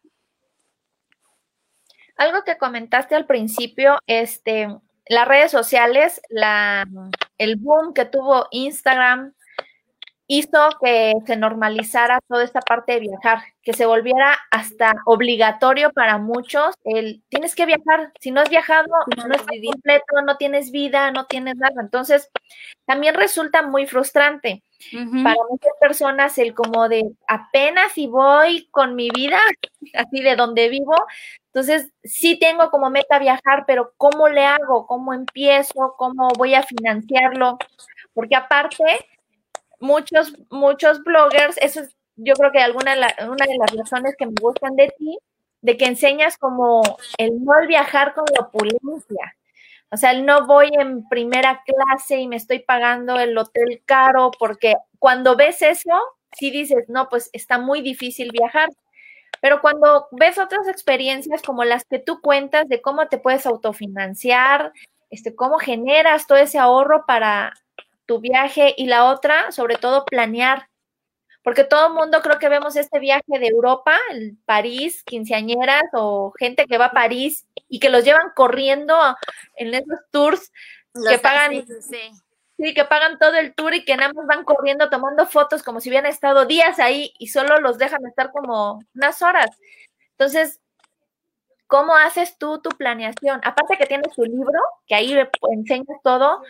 Algo 2.16 2.44
que 2.46 2.58
comentaste 2.58 3.16
al 3.16 3.26
principio, 3.26 3.98
este, 4.08 4.70
las 5.10 5.28
redes 5.28 5.52
sociales, 5.52 6.22
la, 6.30 6.88
el 7.38 7.58
boom 7.58 7.94
que 7.94 8.06
tuvo 8.06 8.48
Instagram, 8.52 9.34
hizo 10.28 10.70
que 10.82 11.14
se 11.26 11.36
normalizara 11.36 12.20
toda 12.28 12.44
esta 12.44 12.62
parte 12.62 12.94
de 12.94 13.00
viajar, 13.02 13.40
que 13.62 13.74
se 13.74 13.86
volviera 13.86 14.38
hasta 14.52 14.96
obligatorio 15.06 15.92
para 15.92 16.18
muchos 16.18 16.76
el 16.84 17.24
tienes 17.30 17.56
que 17.56 17.66
viajar, 17.66 18.12
si 18.20 18.32
no 18.32 18.42
has 18.42 18.50
viajado, 18.50 18.88
no, 19.18 19.28
no 19.28 19.36
estás 19.36 19.58
completo, 19.72 20.22
no 20.26 20.38
tienes 20.38 20.72
vida, 20.72 21.12
no 21.12 21.26
tienes 21.26 21.56
nada. 21.58 21.82
Entonces, 21.82 22.30
también 22.86 23.16
resulta 23.16 23.62
muy 23.62 23.86
frustrante 23.86 24.64
para 25.24 25.36
muchas 25.50 25.72
personas 25.80 26.38
el 26.38 26.54
como 26.54 26.90
de 26.90 27.04
apenas 27.28 27.94
si 27.94 28.08
voy 28.08 28.68
con 28.72 28.96
mi 28.96 29.10
vida, 29.10 29.40
así 29.94 30.22
de 30.22 30.36
donde 30.36 30.70
vivo, 30.70 30.96
entonces 31.48 31.92
sí 32.04 32.38
tengo 32.38 32.70
como 32.70 32.90
meta 32.90 33.18
viajar, 33.18 33.64
pero 33.66 33.94
¿cómo 33.98 34.28
le 34.28 34.46
hago? 34.46 34.86
¿Cómo 34.88 35.14
empiezo? 35.14 35.96
¿Cómo 35.98 36.28
voy 36.38 36.54
a 36.54 36.64
financiarlo? 36.64 37.58
Porque 38.14 38.36
aparte, 38.36 38.84
muchos, 39.80 40.34
muchos 40.50 41.04
bloggers, 41.04 41.58
eso 41.58 41.82
es 41.82 41.96
yo 42.16 42.34
creo 42.36 42.52
que 42.52 42.60
alguna 42.60 42.94
una 42.94 43.46
de 43.46 43.58
las 43.58 43.72
razones 43.76 44.16
que 44.18 44.26
me 44.26 44.34
gustan 44.42 44.76
de 44.76 44.90
ti, 44.98 45.18
de 45.62 45.78
que 45.78 45.86
enseñas 45.86 46.38
como 46.38 46.82
el 47.18 47.44
no 47.44 47.54
viajar 47.68 48.14
con 48.14 48.26
la 48.34 48.46
opulencia. 48.46 49.36
O 49.92 49.98
sea, 49.98 50.12
el 50.12 50.26
no 50.26 50.46
voy 50.48 50.70
en 50.74 51.08
primera 51.10 51.64
clase 51.66 52.18
y 52.20 52.28
me 52.28 52.36
estoy 52.38 52.60
pagando 52.60 53.20
el 53.20 53.38
hotel 53.38 53.82
caro, 53.86 54.32
porque 54.40 54.76
cuando 55.00 55.36
ves 55.36 55.62
eso, 55.62 55.92
sí 56.32 56.52
dices, 56.52 56.86
no, 56.90 57.10
pues 57.10 57.30
está 57.34 57.58
muy 57.60 57.82
difícil 57.82 58.32
viajar. 58.32 58.70
Pero 59.42 59.62
cuando 59.62 60.08
ves 60.12 60.38
otras 60.38 60.68
experiencias 60.68 61.42
como 61.42 61.64
las 61.66 61.86
que 61.86 62.00
tú 62.00 62.20
cuentas 62.22 62.68
de 62.68 62.82
cómo 62.82 63.08
te 63.08 63.18
puedes 63.18 63.46
autofinanciar, 63.46 64.72
este, 65.10 65.36
cómo 65.36 65.60
generas 65.60 66.28
todo 66.28 66.38
ese 66.40 66.58
ahorro 66.58 67.06
para 67.06 67.54
tu 68.06 68.20
viaje 68.20 68.74
y 68.78 68.88
la 68.88 69.06
otra, 69.06 69.52
sobre 69.52 69.76
todo 69.76 70.06
planear. 70.06 70.70
Porque 71.44 71.64
todo 71.64 71.88
el 71.88 71.94
mundo 71.94 72.22
creo 72.24 72.40
que 72.40 72.50
vemos 72.50 72.76
este 72.76 72.98
viaje 73.00 73.40
de 73.40 73.48
Europa, 73.48 73.96
el 74.10 74.36
París, 74.46 75.04
quinceañeras 75.04 75.84
o 75.94 76.34
gente 76.40 76.66
que 76.66 76.80
va 76.80 76.86
a 76.86 76.92
París 76.92 77.46
y 77.70 77.80
que 77.80 77.90
los 77.90 78.04
llevan 78.04 78.32
corriendo 78.36 78.98
en 79.56 79.76
esos 79.76 80.00
tours 80.10 80.52
que 81.08 81.20
pagan. 81.20 81.66
Sí, 82.58 82.74
que 82.74 82.86
pagan 82.86 83.20
todo 83.20 83.36
el 83.36 83.54
tour 83.54 83.74
y 83.74 83.84
que 83.84 83.98
nada 83.98 84.14
más 84.14 84.26
van 84.28 84.46
corriendo 84.46 84.90
tomando 84.90 85.26
fotos 85.28 85.62
como 85.62 85.82
si 85.82 85.90
hubieran 85.90 86.10
estado 86.10 86.46
días 86.46 86.80
ahí 86.80 87.14
y 87.20 87.28
solo 87.28 87.60
los 87.60 87.78
dejan 87.78 88.06
estar 88.08 88.32
como 88.32 88.82
unas 88.96 89.22
horas. 89.22 89.50
Entonces, 90.12 90.62
¿cómo 91.68 91.96
haces 91.96 92.38
tú 92.38 92.62
tu 92.62 92.70
planeación? 92.70 93.42
Aparte 93.44 93.78
que 93.78 93.86
tienes 93.86 94.14
tu 94.16 94.24
libro, 94.24 94.60
que 94.88 94.96
ahí 94.96 95.18
enseñas 95.52 96.00
todo, 96.02 96.44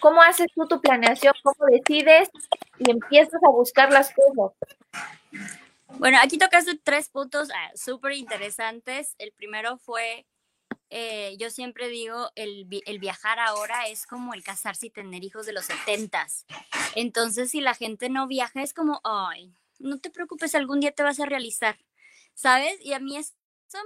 ¿cómo 0.00 0.22
haces 0.22 0.48
tú 0.54 0.66
tu 0.66 0.80
planeación? 0.80 1.34
¿Cómo 1.42 1.66
decides 1.70 2.30
y 2.78 2.90
empiezas 2.90 3.42
a 3.42 3.50
buscar 3.50 3.92
las 3.92 4.12
cosas? 4.12 4.56
Bueno, 5.98 6.18
aquí 6.22 6.38
tocaste 6.38 6.78
tres 6.82 7.08
puntos 7.08 7.48
ah, 7.54 7.70
súper 7.74 8.12
interesantes. 8.12 9.14
El 9.18 9.32
primero 9.32 9.78
fue 9.78 10.26
eh, 10.92 11.36
yo 11.38 11.50
siempre 11.50 11.88
digo, 11.88 12.30
el, 12.34 12.66
el, 12.84 12.98
viajar 12.98 13.38
ahora 13.38 13.86
es 13.86 14.06
como 14.06 14.34
el 14.34 14.42
casarse 14.42 14.86
y 14.86 14.90
tener 14.90 15.22
hijos 15.22 15.46
de 15.46 15.52
los 15.52 15.66
setentas. 15.66 16.46
Entonces, 16.96 17.50
si 17.50 17.60
la 17.60 17.74
gente 17.74 18.08
no 18.08 18.26
viaja, 18.26 18.60
es 18.62 18.74
como, 18.74 19.00
ay, 19.04 19.54
no 19.78 20.00
te 20.00 20.10
preocupes, 20.10 20.54
algún 20.56 20.80
día 20.80 20.90
te 20.90 21.04
vas 21.04 21.20
a 21.20 21.26
realizar, 21.26 21.78
¿sabes? 22.34 22.74
Y 22.84 22.92
a 22.92 22.98
mí 22.98 23.16
eso 23.16 23.34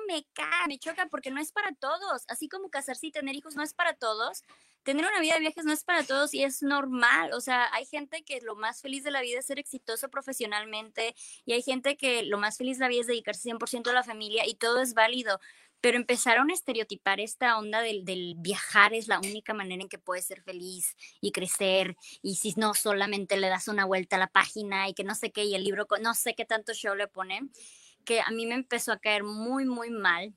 me 0.08 0.26
cae, 0.32 0.66
me 0.66 0.78
choca 0.78 1.06
porque 1.10 1.30
no 1.30 1.42
es 1.42 1.52
para 1.52 1.74
todos. 1.74 2.24
Así 2.28 2.48
como 2.48 2.70
casarse 2.70 3.08
y 3.08 3.12
tener 3.12 3.34
hijos 3.36 3.54
no 3.54 3.62
es 3.62 3.74
para 3.74 3.94
todos. 3.94 4.42
Tener 4.84 5.06
una 5.06 5.20
vida 5.20 5.34
de 5.34 5.40
viajes 5.40 5.64
no 5.64 5.72
es 5.72 5.82
para 5.82 6.04
todos 6.04 6.34
y 6.34 6.44
es 6.44 6.62
normal. 6.62 7.32
O 7.32 7.40
sea, 7.40 7.68
hay 7.72 7.86
gente 7.86 8.22
que 8.22 8.40
lo 8.42 8.54
más 8.54 8.82
feliz 8.82 9.02
de 9.02 9.10
la 9.10 9.22
vida 9.22 9.38
es 9.40 9.46
ser 9.46 9.58
exitoso 9.58 10.08
profesionalmente 10.10 11.14
y 11.44 11.54
hay 11.54 11.62
gente 11.62 11.96
que 11.96 12.22
lo 12.22 12.38
más 12.38 12.58
feliz 12.58 12.78
de 12.78 12.84
la 12.84 12.88
vida 12.88 13.00
es 13.00 13.06
dedicarse 13.06 13.48
100% 13.48 13.88
a 13.88 13.94
la 13.94 14.04
familia 14.04 14.46
y 14.46 14.54
todo 14.54 14.80
es 14.80 14.94
válido 14.94 15.40
pero 15.84 15.98
empezaron 15.98 16.48
a 16.48 16.54
estereotipar 16.54 17.20
esta 17.20 17.58
onda 17.58 17.82
del, 17.82 18.06
del, 18.06 18.36
viajar 18.38 18.94
es 18.94 19.06
la 19.06 19.18
única 19.18 19.52
manera 19.52 19.82
en 19.82 19.90
que 19.90 19.98
puedes 19.98 20.24
ser 20.24 20.40
feliz 20.40 20.96
y 21.20 21.30
crecer, 21.30 21.94
y 22.22 22.36
si 22.36 22.54
no, 22.56 22.72
solamente 22.72 23.36
le 23.36 23.50
das 23.50 23.68
una 23.68 23.84
vuelta 23.84 24.16
a 24.16 24.18
la 24.18 24.28
página 24.28 24.88
y 24.88 24.94
que 24.94 25.04
no 25.04 25.14
sé 25.14 25.30
qué, 25.30 25.44
y 25.44 25.54
el 25.54 25.62
libro, 25.62 25.86
no 26.00 26.14
sé 26.14 26.34
qué 26.34 26.46
tanto 26.46 26.72
show 26.72 26.94
le 26.94 27.06
ponen, 27.06 27.52
que 28.06 28.22
a 28.22 28.30
mí 28.30 28.46
me 28.46 28.54
empezó 28.54 28.92
a 28.92 28.98
caer 28.98 29.24
muy, 29.24 29.66
muy 29.66 29.90
mal. 29.90 30.34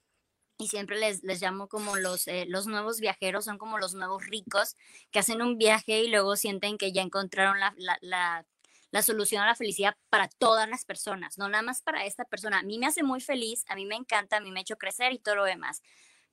Y 0.58 0.70
siempre 0.70 1.00
les, 1.00 1.24
les 1.24 1.42
llamo 1.42 1.68
como 1.68 1.98
los, 1.98 2.28
eh, 2.28 2.46
los 2.48 2.66
nuevos 2.68 3.00
viajeros, 3.00 3.46
son 3.46 3.58
como 3.58 3.78
los 3.78 3.94
nuevos 3.94 4.26
ricos 4.26 4.76
que 5.12 5.20
hacen 5.20 5.42
un 5.42 5.58
viaje 5.58 6.04
y 6.04 6.10
luego 6.10 6.36
sienten 6.36 6.78
que 6.78 6.92
ya 6.92 7.04
encontraron 7.04 7.60
la, 7.60 7.74
la, 7.78 7.98
la 8.02 8.46
la 8.92 9.02
solución 9.02 9.42
a 9.42 9.46
la 9.46 9.56
felicidad 9.56 9.96
para 10.10 10.28
todas 10.28 10.68
las 10.70 10.86
personas, 10.86 11.38
no 11.38 11.50
nada 11.50 11.62
más 11.62 11.82
para 11.82 12.06
esta 12.06 12.26
persona. 12.26 12.60
A 12.60 12.64
mí 12.64 12.80
me 12.80 12.88
hace 12.88 13.04
muy 13.04 13.22
feliz, 13.22 13.66
a 13.68 13.76
mí 13.76 13.86
me 13.86 13.96
encanta, 13.96 14.38
a 14.38 14.40
mí 14.40 14.52
me 14.52 14.60
ha 14.60 14.62
hecho 14.62 14.78
crecer 14.78 15.14
y 15.14 15.20
todo 15.20 15.36
lo 15.36 15.44
demás, 15.44 15.82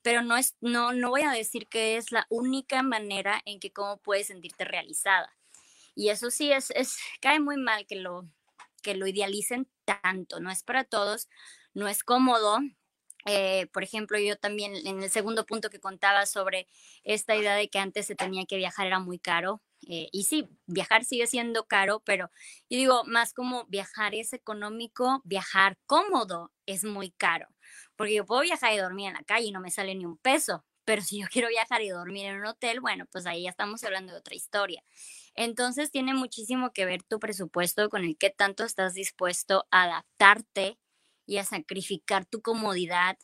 pero 0.01 0.21
no, 0.21 0.37
es, 0.37 0.55
no, 0.61 0.93
no 0.93 1.09
voy 1.09 1.23
a 1.23 1.31
decir 1.31 1.67
que 1.67 1.97
es 1.97 2.11
la 2.11 2.25
única 2.29 2.81
manera 2.83 3.41
en 3.45 3.59
que 3.59 3.71
cómo 3.73 3.97
puedes 3.97 4.27
sentirte 4.27 4.63
realizada. 4.63 5.35
Y 5.95 6.09
eso 6.09 6.29
sí, 6.31 6.51
es, 6.51 6.71
es, 6.71 6.97
cae 7.21 7.39
muy 7.39 7.57
mal 7.57 7.85
que 7.87 7.95
lo, 7.95 8.27
que 8.81 8.95
lo 8.95 9.07
idealicen 9.07 9.67
tanto, 9.85 10.39
no 10.39 10.51
es 10.51 10.63
para 10.63 10.83
todos, 10.83 11.27
no 11.73 11.87
es 11.87 12.03
cómodo, 12.03 12.59
eh, 13.25 13.67
por 13.73 13.83
ejemplo, 13.83 14.19
yo 14.19 14.37
también 14.37 14.75
en 14.85 15.01
el 15.03 15.09
segundo 15.09 15.45
punto 15.45 15.69
que 15.69 15.79
contaba 15.79 16.25
sobre 16.25 16.67
esta 17.03 17.35
idea 17.35 17.55
de 17.55 17.69
que 17.69 17.79
antes 17.79 18.05
se 18.07 18.15
tenía 18.15 18.45
que 18.45 18.57
viajar 18.57 18.87
era 18.87 18.99
muy 18.99 19.19
caro. 19.19 19.61
Eh, 19.87 20.09
y 20.11 20.23
sí, 20.23 20.47
viajar 20.65 21.05
sigue 21.05 21.27
siendo 21.27 21.65
caro, 21.67 22.01
pero 22.05 22.31
yo 22.69 22.77
digo, 22.77 23.03
más 23.05 23.33
como 23.33 23.65
viajar 23.65 24.15
es 24.15 24.33
económico, 24.33 25.21
viajar 25.25 25.77
cómodo 25.85 26.51
es 26.65 26.83
muy 26.83 27.11
caro. 27.11 27.47
Porque 27.95 28.15
yo 28.15 28.25
puedo 28.25 28.41
viajar 28.41 28.73
y 28.73 28.77
dormir 28.77 29.07
en 29.07 29.13
la 29.13 29.23
calle 29.23 29.47
y 29.47 29.51
no 29.51 29.59
me 29.61 29.71
sale 29.71 29.95
ni 29.95 30.05
un 30.05 30.17
peso. 30.17 30.65
Pero 30.85 31.01
si 31.01 31.19
yo 31.21 31.27
quiero 31.31 31.49
viajar 31.49 31.81
y 31.81 31.89
dormir 31.89 32.27
en 32.27 32.37
un 32.39 32.45
hotel, 32.45 32.79
bueno, 32.79 33.05
pues 33.11 33.25
ahí 33.25 33.43
ya 33.43 33.49
estamos 33.49 33.83
hablando 33.83 34.13
de 34.13 34.19
otra 34.19 34.35
historia. 34.35 34.83
Entonces 35.35 35.91
tiene 35.91 36.13
muchísimo 36.13 36.71
que 36.71 36.85
ver 36.85 37.03
tu 37.03 37.19
presupuesto 37.19 37.89
con 37.89 38.03
el 38.03 38.17
que 38.17 38.29
tanto 38.29 38.63
estás 38.63 38.93
dispuesto 38.93 39.65
a 39.71 39.83
adaptarte 39.83 40.77
y 41.25 41.37
a 41.37 41.43
sacrificar 41.45 42.25
tu 42.25 42.41
comodidad 42.41 43.17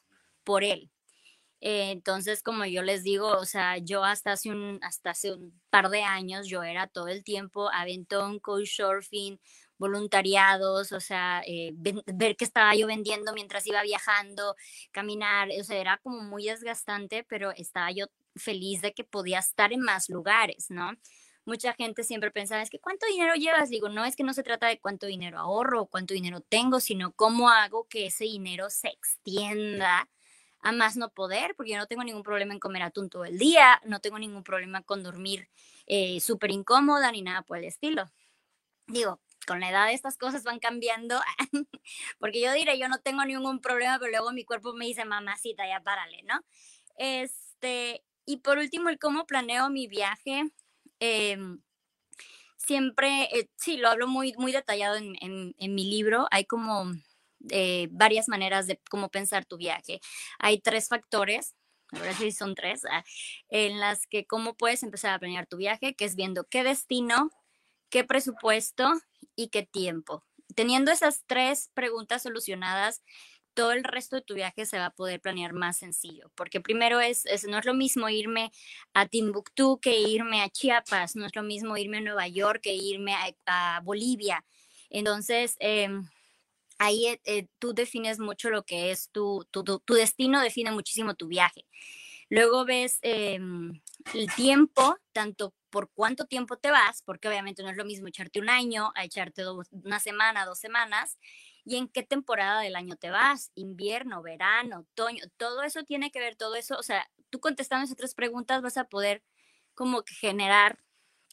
por 0.43 0.63
él. 0.63 0.91
Eh, 1.62 1.91
entonces, 1.91 2.41
como 2.43 2.65
yo 2.65 2.81
les 2.81 3.03
digo, 3.03 3.27
o 3.38 3.46
sea, 3.46 3.77
yo 3.77 4.03
hasta 4.03 4.31
hace 4.34 4.50
un, 4.50 4.79
hasta 4.81 5.12
hace 5.12 5.31
un 5.34 5.53
par 5.70 5.89
de 5.89 6.03
años, 6.03 6.48
yo 6.48 6.63
era 6.63 6.88
todo 6.88 7.08
el 7.08 7.24
tiempo 7.24 7.70
aventón, 7.72 8.39
coach 8.39 8.70
surfing, 8.77 9.39
voluntariados, 9.77 10.91
o 10.91 11.00
sea, 11.00 11.43
eh, 11.46 11.72
ver 11.75 12.36
qué 12.36 12.46
estaba 12.46 12.75
yo 12.75 12.88
vendiendo 12.88 13.34
mientras 13.34 13.65
iba 13.67 13.81
viajando, 13.84 14.55
caminar, 14.91 15.50
o 15.60 15.63
sea, 15.63 15.77
era 15.77 15.98
como 16.00 16.22
muy 16.22 16.46
desgastante, 16.46 17.24
pero 17.24 17.51
estaba 17.51 17.91
yo 17.91 18.05
feliz 18.36 18.81
de 18.81 18.93
que 18.93 19.03
podía 19.03 19.39
estar 19.39 19.72
en 19.74 19.81
más 19.81 20.10
lugares, 20.10 20.67
¿no? 20.70 20.91
Mucha 21.45 21.74
gente 21.74 22.03
siempre 22.03 22.31
pensaba, 22.31 22.62
es 22.62 22.69
que 22.69 22.79
¿cuánto 22.79 23.05
dinero 23.07 23.33
llevas? 23.36 23.69
Digo, 23.69 23.89
no 23.89 24.05
es 24.05 24.15
que 24.15 24.24
no 24.24 24.33
se 24.33 24.43
trata 24.43 24.67
de 24.67 24.79
cuánto 24.79 25.07
dinero 25.07 25.39
ahorro 25.39 25.81
o 25.81 25.86
cuánto 25.88 26.13
dinero 26.13 26.41
tengo, 26.41 26.79
sino 26.79 27.13
cómo 27.13 27.50
hago 27.50 27.88
que 27.88 28.07
ese 28.07 28.25
dinero 28.25 28.69
se 28.69 28.89
extienda 28.89 30.07
a 30.62 30.71
más 30.71 30.95
no 30.98 31.10
poder, 31.10 31.55
porque 31.55 31.71
yo 31.71 31.77
no 31.77 31.88
tengo 31.88 32.03
ningún 32.03 32.24
problema 32.24 32.53
en 32.53 32.60
comer 32.60 32.83
atún 32.83 33.10
todo 33.10 33.25
el 33.25 33.39
día, 33.39 33.81
no 33.86 34.00
tengo 34.00 34.19
ningún 34.19 34.43
problema 34.43 34.83
con 34.83 35.01
dormir 35.01 35.50
eh, 35.88 36.19
súper 36.19 36.51
incómoda 36.51 37.12
ni 37.12 37.21
nada 37.21 37.41
por 37.41 37.57
el 37.57 37.63
estilo. 37.63 38.12
Digo, 38.88 39.19
con 39.48 39.60
la 39.60 39.69
edad 39.69 39.91
estas 39.91 40.17
cosas 40.17 40.43
van 40.43 40.60
cambiando, 40.60 41.19
porque 42.19 42.41
yo 42.41 42.53
diré, 42.53 42.77
yo 42.77 42.88
no 42.88 43.00
tengo 43.00 43.25
ningún 43.25 43.60
problema, 43.60 43.98
pero 44.00 44.12
luego 44.12 44.31
mi 44.31 44.45
cuerpo 44.45 44.74
me 44.74 44.86
dice, 44.86 45.05
mamacita, 45.05 45.67
ya 45.67 45.81
párale, 45.81 46.21
¿no? 46.24 46.39
Este, 46.98 48.03
y 48.25 48.38
por 48.38 48.60
último, 48.60 48.89
el 48.89 49.00
cómo 49.00 49.25
planeo 49.25 49.69
mi 49.69 49.88
viaje. 49.88 50.51
Em, 51.01 51.62
siempre, 52.58 53.24
eh, 53.38 53.50
sí, 53.58 53.77
lo 53.77 53.89
hablo 53.89 54.08
muy, 54.08 54.34
muy 54.38 54.51
detallado 54.53 54.96
en, 54.98 55.15
en 55.20 55.75
mi 55.75 55.86
libro. 55.86 56.27
Hay 56.31 56.46
como 56.46 56.93
eh, 57.50 57.88
varias 57.91 58.27
maneras 58.27 58.67
de 58.67 58.79
cómo 58.89 59.10
pensar 59.10 59.46
tu 59.46 59.58
viaje. 59.58 60.00
Hay 60.39 60.60
tres 60.60 60.88
factores, 60.88 61.55
ahora 61.91 62.13
sí 62.13 62.31
son 62.31 62.55
tres, 62.55 62.84
ah, 62.89 63.03
en 63.50 63.79
las 63.79 64.05
que 64.08 64.25
cómo 64.25 64.55
puedes 64.55 64.84
empezar 64.84 65.13
a 65.13 65.20
planear 65.20 65.48
tu 65.48 65.58
viaje, 65.58 65.96
que 65.96 66.05
es 66.05 66.15
viendo 66.15 66.43
qué 66.46 66.63
destino, 66.63 67.31
qué 67.89 68.03
presupuesto 68.03 68.91
y 69.36 69.50
qué 69.50 69.63
tiempo. 69.63 70.24
Teniendo 70.55 70.91
esas 70.91 71.24
tres 71.25 71.72
preguntas 71.74 72.24
solucionadas, 72.24 73.01
todo 73.53 73.72
el 73.72 73.84
resto 73.84 74.15
de 74.15 74.22
tu 74.22 74.34
viaje 74.34 74.65
se 74.65 74.77
va 74.77 74.88
a 74.88 74.93
poder 74.93 75.20
planear 75.20 75.53
más 75.53 75.77
sencillo, 75.77 76.31
porque 76.36 76.62
primero 76.62 77.00
es, 77.00 77.25
no 77.48 77.58
es 77.58 77.65
lo 77.65 77.74
mismo 77.74 78.10
irme 78.10 78.51
a 78.93 79.08
Timbuktu 79.08 79.79
que 79.79 80.00
irme 80.00 80.41
a 80.41 80.50
Chiapas, 80.50 81.15
no 81.15 81.25
es 81.25 81.36
lo 81.36 81.43
mismo 81.43 81.77
irme 81.77 81.98
a 81.98 82.01
Nueva 82.01 82.27
York 82.27 82.62
que 82.62 82.74
irme 82.74 83.13
a, 83.46 83.81
Bolivia. 83.84 84.43
Entonces, 84.89 85.55
em, 85.60 86.08
ahí 86.77 87.08
eh, 87.08 87.22
eh, 87.25 87.48
tú 87.60 87.74
defines 87.74 88.20
mucho 88.20 88.50
lo 88.50 88.63
que 88.63 88.91
es 88.91 89.10
tu, 89.12 89.48
destino, 89.88 90.41
define 90.41 90.72
muchísimo 90.72 91.15
tu 91.15 91.27
viaje. 91.27 91.65
Luego 92.29 92.65
ves 92.65 93.00
em, 93.01 93.81
el 94.13 94.34
tiempo, 94.36 94.98
tanto 95.12 95.53
por 95.70 95.89
cuánto 95.93 96.25
tiempo 96.25 96.58
te 96.58 96.72
vas, 96.72 97.01
porque 97.03 97.27
obviamente 97.27 97.63
no 97.63 97.70
es 97.70 97.77
lo 97.77 97.86
mismo 97.86 98.08
echarte 98.08 98.39
un 98.39 98.50
año 98.50 98.91
a 98.96 99.03
echarte 99.05 99.43
una 99.72 100.00
semana, 100.00 100.46
dos 100.46 100.60
semanas, 100.60 101.17
y 101.65 101.77
en 101.77 101.88
qué 101.88 102.03
temporada 102.03 102.62
del 102.62 102.75
año 102.75 102.96
te 102.96 103.10
vas, 103.10 103.51
invierno, 103.56 104.22
verano, 104.22 104.80
otoño, 104.80 105.24
todo 105.38 105.63
eso 105.63 105.84
tiene 105.84 106.12
que 106.12 106.20
ver, 106.20 106.36
todo 106.36 106.56
eso, 106.56 106.77
o 106.77 106.84
sea, 106.84 107.10
tú 107.30 107.39
contestando 107.39 107.86
esas 107.86 107.98
tres 107.98 108.15
preguntas 108.15 108.62
vas 108.62 108.77
a 108.77 108.86
poder 108.86 109.24
como 109.74 110.03
que 110.03 110.13
generar 110.15 110.80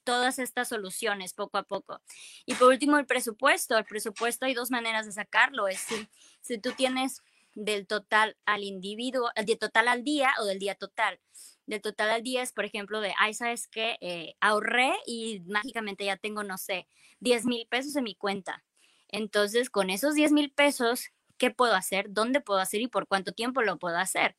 todas 0.04 0.38
estas 0.38 0.68
soluciones 0.68 1.34
poco 1.34 1.58
a 1.58 1.64
poco. 1.64 2.00
Y 2.46 2.54
por 2.54 2.68
último, 2.68 2.96
el 2.96 3.04
presupuesto. 3.04 3.76
El 3.76 3.84
presupuesto 3.84 4.46
hay 4.46 4.54
dos 4.54 4.70
maneras 4.70 5.04
de 5.04 5.12
sacarlo. 5.12 5.68
Es 5.68 5.80
si, 5.80 6.08
si 6.40 6.58
tú 6.58 6.72
tienes 6.72 7.20
del 7.54 7.86
total 7.86 8.36
al 8.46 8.62
individuo, 8.62 9.30
del 9.36 9.58
total 9.58 9.88
al 9.88 10.04
día 10.04 10.32
o 10.40 10.46
del 10.46 10.58
día 10.58 10.74
total. 10.76 11.20
Del 11.66 11.82
total 11.82 12.08
al 12.08 12.22
día 12.22 12.42
es, 12.42 12.52
por 12.52 12.64
ejemplo, 12.64 13.02
de, 13.02 13.12
ay, 13.18 13.34
¿sabes 13.34 13.68
qué? 13.68 13.98
Eh, 14.00 14.34
ahorré 14.40 14.94
y 15.06 15.40
mágicamente 15.46 16.06
ya 16.06 16.16
tengo, 16.16 16.42
no 16.42 16.56
sé, 16.56 16.88
10 17.20 17.44
mil 17.44 17.66
pesos 17.68 17.94
en 17.96 18.04
mi 18.04 18.14
cuenta. 18.14 18.64
Entonces, 19.08 19.70
con 19.70 19.90
esos 19.90 20.14
10 20.14 20.32
mil 20.32 20.50
pesos, 20.50 21.10
¿qué 21.38 21.50
puedo 21.50 21.74
hacer? 21.74 22.06
¿Dónde 22.10 22.40
puedo 22.40 22.60
hacer 22.60 22.80
y 22.80 22.88
por 22.88 23.06
cuánto 23.06 23.32
tiempo 23.32 23.62
lo 23.62 23.78
puedo 23.78 23.98
hacer? 23.98 24.36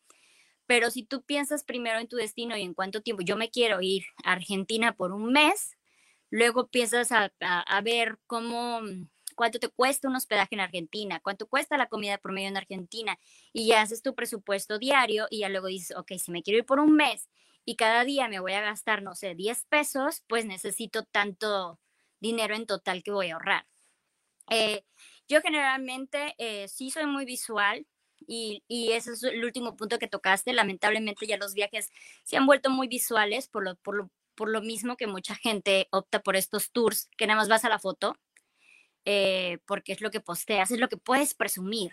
Pero 0.68 0.92
si 0.92 1.04
tú 1.04 1.24
piensas 1.24 1.64
primero 1.64 2.00
en 2.00 2.08
tu 2.08 2.18
destino 2.18 2.56
y 2.56 2.62
en 2.62 2.76
cuánto 2.76 3.02
tiempo, 3.02 3.24
yo 3.24 3.36
me 3.38 3.50
quiero 3.50 3.82
ir 3.82 4.06
a 4.24 4.34
Argentina 4.34 4.94
por 4.96 5.12
un 5.12 5.32
mes, 5.32 5.78
luego 6.30 6.68
piensas 6.68 7.12
a, 7.12 7.32
ver 7.84 8.20
cómo 8.28 8.82
cuánto 9.36 9.58
te 9.60 9.70
cuesta 9.70 10.08
un 10.08 10.16
hospedaje 10.16 10.54
en 10.56 10.60
Argentina, 10.60 11.22
cuánto 11.22 11.48
cuesta 11.48 11.78
la 11.78 11.88
comida 11.88 12.20
promedio 12.20 12.50
en 12.50 12.58
Argentina, 12.58 13.18
y 13.54 13.68
ya 13.68 13.82
haces 13.82 14.04
tu 14.04 14.14
presupuesto 14.14 14.78
diario 14.78 15.28
y 15.32 15.40
ya 15.40 15.50
luego 15.50 15.68
dices, 15.68 15.98
ok, 15.98 16.12
si 16.20 16.32
me 16.32 16.44
quiero 16.44 16.60
ir 16.60 16.66
por 16.66 16.80
un 16.80 16.94
mes 16.94 17.30
y 17.66 17.76
cada 17.76 18.04
día 18.04 18.28
me 18.28 18.40
voy 18.40 18.54
a 18.54 18.62
gastar, 18.62 19.02
no 19.02 19.16
sé, 19.16 19.34
10 19.34 19.66
pesos, 19.66 20.24
pues 20.28 20.46
necesito 20.46 21.04
tanto 21.04 21.80
dinero 22.20 22.56
en 22.56 22.68
total 22.68 23.02
que 23.02 23.12
voy 23.12 23.30
a 23.30 23.36
ahorrar. 23.36 23.66
Eh, 24.50 24.84
yo 25.28 25.42
generalmente 25.42 26.36
eh, 26.38 26.68
sí 26.68 26.92
soy 26.92 27.06
muy 27.06 27.26
visual, 27.26 27.86
y, 28.28 28.64
y, 28.68 28.92
ese 28.92 29.14
es 29.14 29.24
el 29.24 29.44
último 29.44 29.76
punto 29.76 29.98
que 29.98 30.08
tocaste. 30.08 30.54
Lamentablemente 30.54 31.26
ya 31.26 31.38
los 31.38 31.54
viajes 31.54 31.90
se 32.24 32.38
han 32.38 32.46
vuelto 32.46 32.70
muy 32.70 32.88
visuales 32.88 33.48
por 33.48 33.64
lo, 33.64 33.76
por 33.78 33.96
lo, 33.96 34.12
por 34.36 34.50
lo 34.50 34.62
mismo 34.62 34.98
que 34.98 35.08
mucha 35.08 35.36
gente 35.36 35.88
opta 35.92 36.22
por 36.22 36.36
estos 36.36 36.72
tours 36.72 37.10
que 37.18 37.28
nada 37.28 37.40
más 37.40 37.50
vas 37.50 37.66
a 37.66 37.70
la 37.70 37.80
foto 37.80 38.18
eh, 39.06 39.60
porque 39.66 39.94
es 39.94 40.02
lo 40.02 40.12
que 40.12 40.20
posteas, 40.20 40.72
es 40.72 40.80
lo 40.80 40.90
que 40.90 40.98
puedes 40.98 41.34
presumir, 41.34 41.92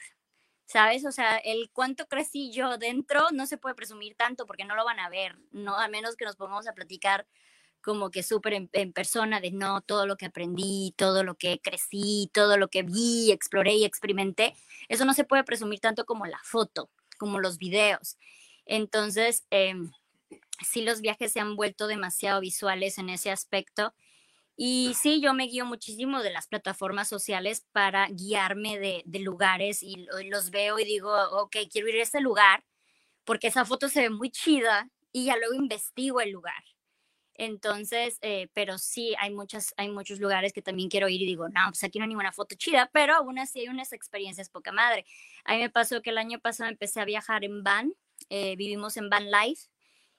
¿sabes? 0.67 1.07
O 1.07 1.13
sea, 1.13 1.39
el 1.39 1.71
cuánto 1.73 2.07
crecí 2.07 2.53
yo 2.53 2.79
dentro 2.79 3.31
no 3.33 3.47
se 3.47 3.57
puede 3.59 3.75
presumir 3.75 4.17
tanto 4.17 4.47
porque 4.47 4.65
no 4.65 4.77
lo 4.77 4.85
van 4.85 5.01
a 5.01 5.09
ver, 5.09 5.39
no 5.51 5.77
a 5.77 5.89
menos 5.89 6.17
que 6.17 6.25
nos 6.25 6.37
pongamos 6.37 6.69
a 6.69 6.75
platicar 6.75 7.27
como 7.87 8.11
que 8.11 8.25
súper 8.25 8.69
en, 8.73 8.93
persona 8.93 9.41
de 9.41 9.53
no, 9.53 9.81
todo 9.81 10.07
lo 10.07 10.17
que 10.17 10.27
aprendí, 10.27 10.93
todo 10.97 11.23
lo 11.23 11.37
que 11.37 11.61
crecí, 11.61 12.29
todo 12.35 12.57
lo 12.59 12.67
que 12.67 12.83
vi, 12.83 13.31
exploré 13.31 13.75
y 13.75 13.85
experimenté, 13.85 14.55
eso 14.89 15.05
no 15.05 15.15
se 15.15 15.23
puede 15.23 15.45
presumir 15.45 15.79
tanto 15.79 16.05
como 16.05 16.27
la 16.27 16.41
foto, 16.43 16.91
como 17.17 17.39
los 17.39 17.59
videos. 17.59 18.19
Entonces, 18.65 19.47
eh, 19.53 19.77
sí 20.67 20.83
los 20.83 21.01
viajes 21.01 21.33
se 21.33 21.39
han 21.39 21.55
vuelto 21.55 21.87
demasiado 21.87 22.41
visuales 22.41 22.99
en 22.99 23.09
ese 23.09 23.31
aspecto 23.31 23.95
y 24.57 24.95
sí, 25.01 25.21
yo 25.21 25.33
me 25.33 25.45
guío 25.45 25.65
muchísimo 25.65 26.25
de 26.25 26.31
las 26.31 26.49
plataformas 26.49 27.09
sociales 27.09 27.65
para 27.71 28.09
guiarme 28.09 28.81
de, 28.81 29.21
lugares 29.21 29.81
y 29.85 30.09
los 30.29 30.51
veo 30.51 30.81
y 30.81 30.85
digo, 30.85 31.15
ok, 31.41 31.57
quiero 31.71 31.89
ir 31.89 32.01
a 32.01 32.03
ese 32.03 32.21
lugar 32.21 32.65
porque 33.23 33.47
esa 33.47 33.65
foto 33.65 33.89
se 33.89 34.01
ve 34.01 34.11
muy 34.11 34.31
chida 34.31 34.91
y 35.13 35.27
ya 35.27 35.37
luego 35.37 35.55
investigo 35.55 36.21
el 36.21 36.33
lugar. 36.33 36.65
Entonces, 37.39 38.19
eh, 38.23 38.49
pero 38.55 38.79
sí, 38.79 39.15
hay, 39.19 39.31
muchas, 39.31 39.75
hay 39.77 39.89
muchos 39.91 40.21
lugares 40.21 40.53
que 40.53 40.63
también 40.63 40.89
quiero 40.89 41.09
ir 41.09 41.23
y 41.23 41.27
digo, 41.27 41.49
no, 41.49 41.61
pues 41.69 41.85
aquí 41.85 41.99
no 41.99 42.05
hay 42.05 42.09
ninguna 42.09 42.33
foto 42.33 42.57
chida, 42.57 42.91
pero 42.93 43.15
aún 43.15 43.39
así 43.39 43.61
hay 43.61 43.69
unas 43.69 43.93
experiencias 43.93 44.49
poca 44.49 44.73
madre. 44.73 45.05
A 45.45 45.55
mí 45.55 45.61
me 45.61 45.71
pasó 45.71 46.03
que 46.03 46.11
el 46.11 46.19
año 46.19 46.39
pasado 46.41 46.71
empecé 46.71 47.01
a 47.01 47.05
viajar 47.05 47.45
en 47.45 47.63
van, 47.63 47.93
eh, 48.31 48.57
vivimos 48.57 48.97
en 48.97 49.11
Van 49.11 49.31
Life, 49.31 49.69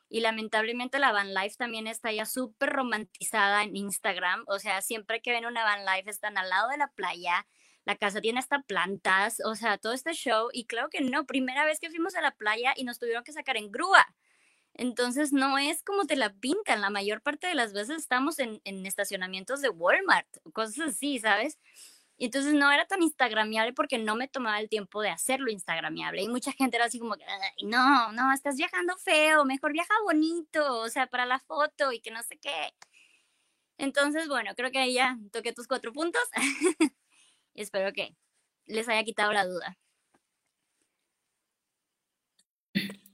y 0.10 0.22
lamentablemente 0.22 1.00
la 1.00 1.12
van 1.12 1.34
life 1.34 1.56
también 1.58 1.88
está 1.88 2.12
ya 2.12 2.26
súper 2.26 2.70
romantizada 2.70 3.64
en 3.64 3.76
Instagram. 3.76 4.46
O 4.48 4.60
sea, 4.60 4.82
siempre 4.82 5.22
que 5.22 5.32
ven 5.32 5.46
una 5.46 5.64
van 5.64 5.86
life 5.86 6.10
están 6.10 6.38
al 6.38 6.50
lado 6.50 6.70
de 6.70 6.78
la 6.78 6.88
playa, 6.88 7.46
la 7.86 7.96
casa 7.96 8.22
tiene 8.22 8.40
hasta 8.40 8.62
plantas, 8.62 9.42
o 9.46 9.56
sea, 9.56 9.78
todo 9.78 9.94
este 9.94 10.14
show. 10.14 10.50
Y 10.54 10.66
claro 10.66 10.90
que 10.90 11.02
no, 11.02 11.26
primera 11.26 11.66
vez 11.66 11.80
que 11.80 11.90
fuimos 11.90 12.16
a 12.16 12.22
la 12.22 12.32
playa 12.32 12.74
y 12.76 12.84
nos 12.84 13.00
tuvieron 13.00 13.24
que 13.24 13.34
sacar 13.34 13.58
en 13.58 13.72
grúa. 13.72 14.06
Entonces 14.78 15.34
no 15.34 15.58
es 15.58 15.84
como 15.84 16.06
te 16.06 16.16
la 16.16 16.34
pintan. 16.34 16.82
La 16.82 16.90
mayor 16.90 17.22
parte 17.22 17.48
de 17.48 17.56
las 17.56 17.74
veces 17.74 17.98
estamos 17.98 18.40
en, 18.40 18.62
en 18.64 18.86
estacionamientos 18.86 19.62
de 19.62 19.70
Walmart, 19.70 20.28
cosas 20.54 20.90
así, 20.90 21.20
¿sabes? 21.20 21.58
Y 22.18 22.26
entonces 22.26 22.54
no 22.54 22.72
era 22.72 22.86
tan 22.88 23.04
instagramiable 23.04 23.74
porque 23.74 24.00
no 24.00 24.16
me 24.16 24.28
tomaba 24.28 24.60
el 24.60 24.70
tiempo 24.70 25.02
de 25.02 25.10
hacerlo 25.10 25.52
instagramiable. 25.52 26.24
Y 26.24 26.28
mucha 26.30 26.52
gente 26.52 26.78
era 26.78 26.86
así 26.86 27.00
como, 27.00 27.16
no, 27.64 28.12
no, 28.12 28.34
estás 28.34 28.56
viajando 28.56 28.98
feo, 28.98 29.46
mejor 29.46 29.72
viaja 29.74 29.94
bonito, 30.04 30.80
o 30.80 30.90
sea, 30.90 31.08
para 31.08 31.28
la 31.28 31.40
foto 31.40 31.92
y 31.92 32.00
que 32.02 32.10
no 32.12 32.24
sé 32.24 32.38
qué. 32.40 32.74
Entonces, 33.78 34.28
bueno, 34.28 34.52
creo 34.56 34.72
que 34.72 34.80
ahí 34.80 34.94
ya 34.96 35.18
toqué 35.32 35.54
tus 35.54 35.68
cuatro 35.68 35.94
puntos. 35.94 36.24
espero 37.54 37.94
que 37.94 38.16
les 38.66 38.90
haya 38.90 39.04
quitado 39.04 39.32
la 39.34 39.46
duda. 39.46 39.78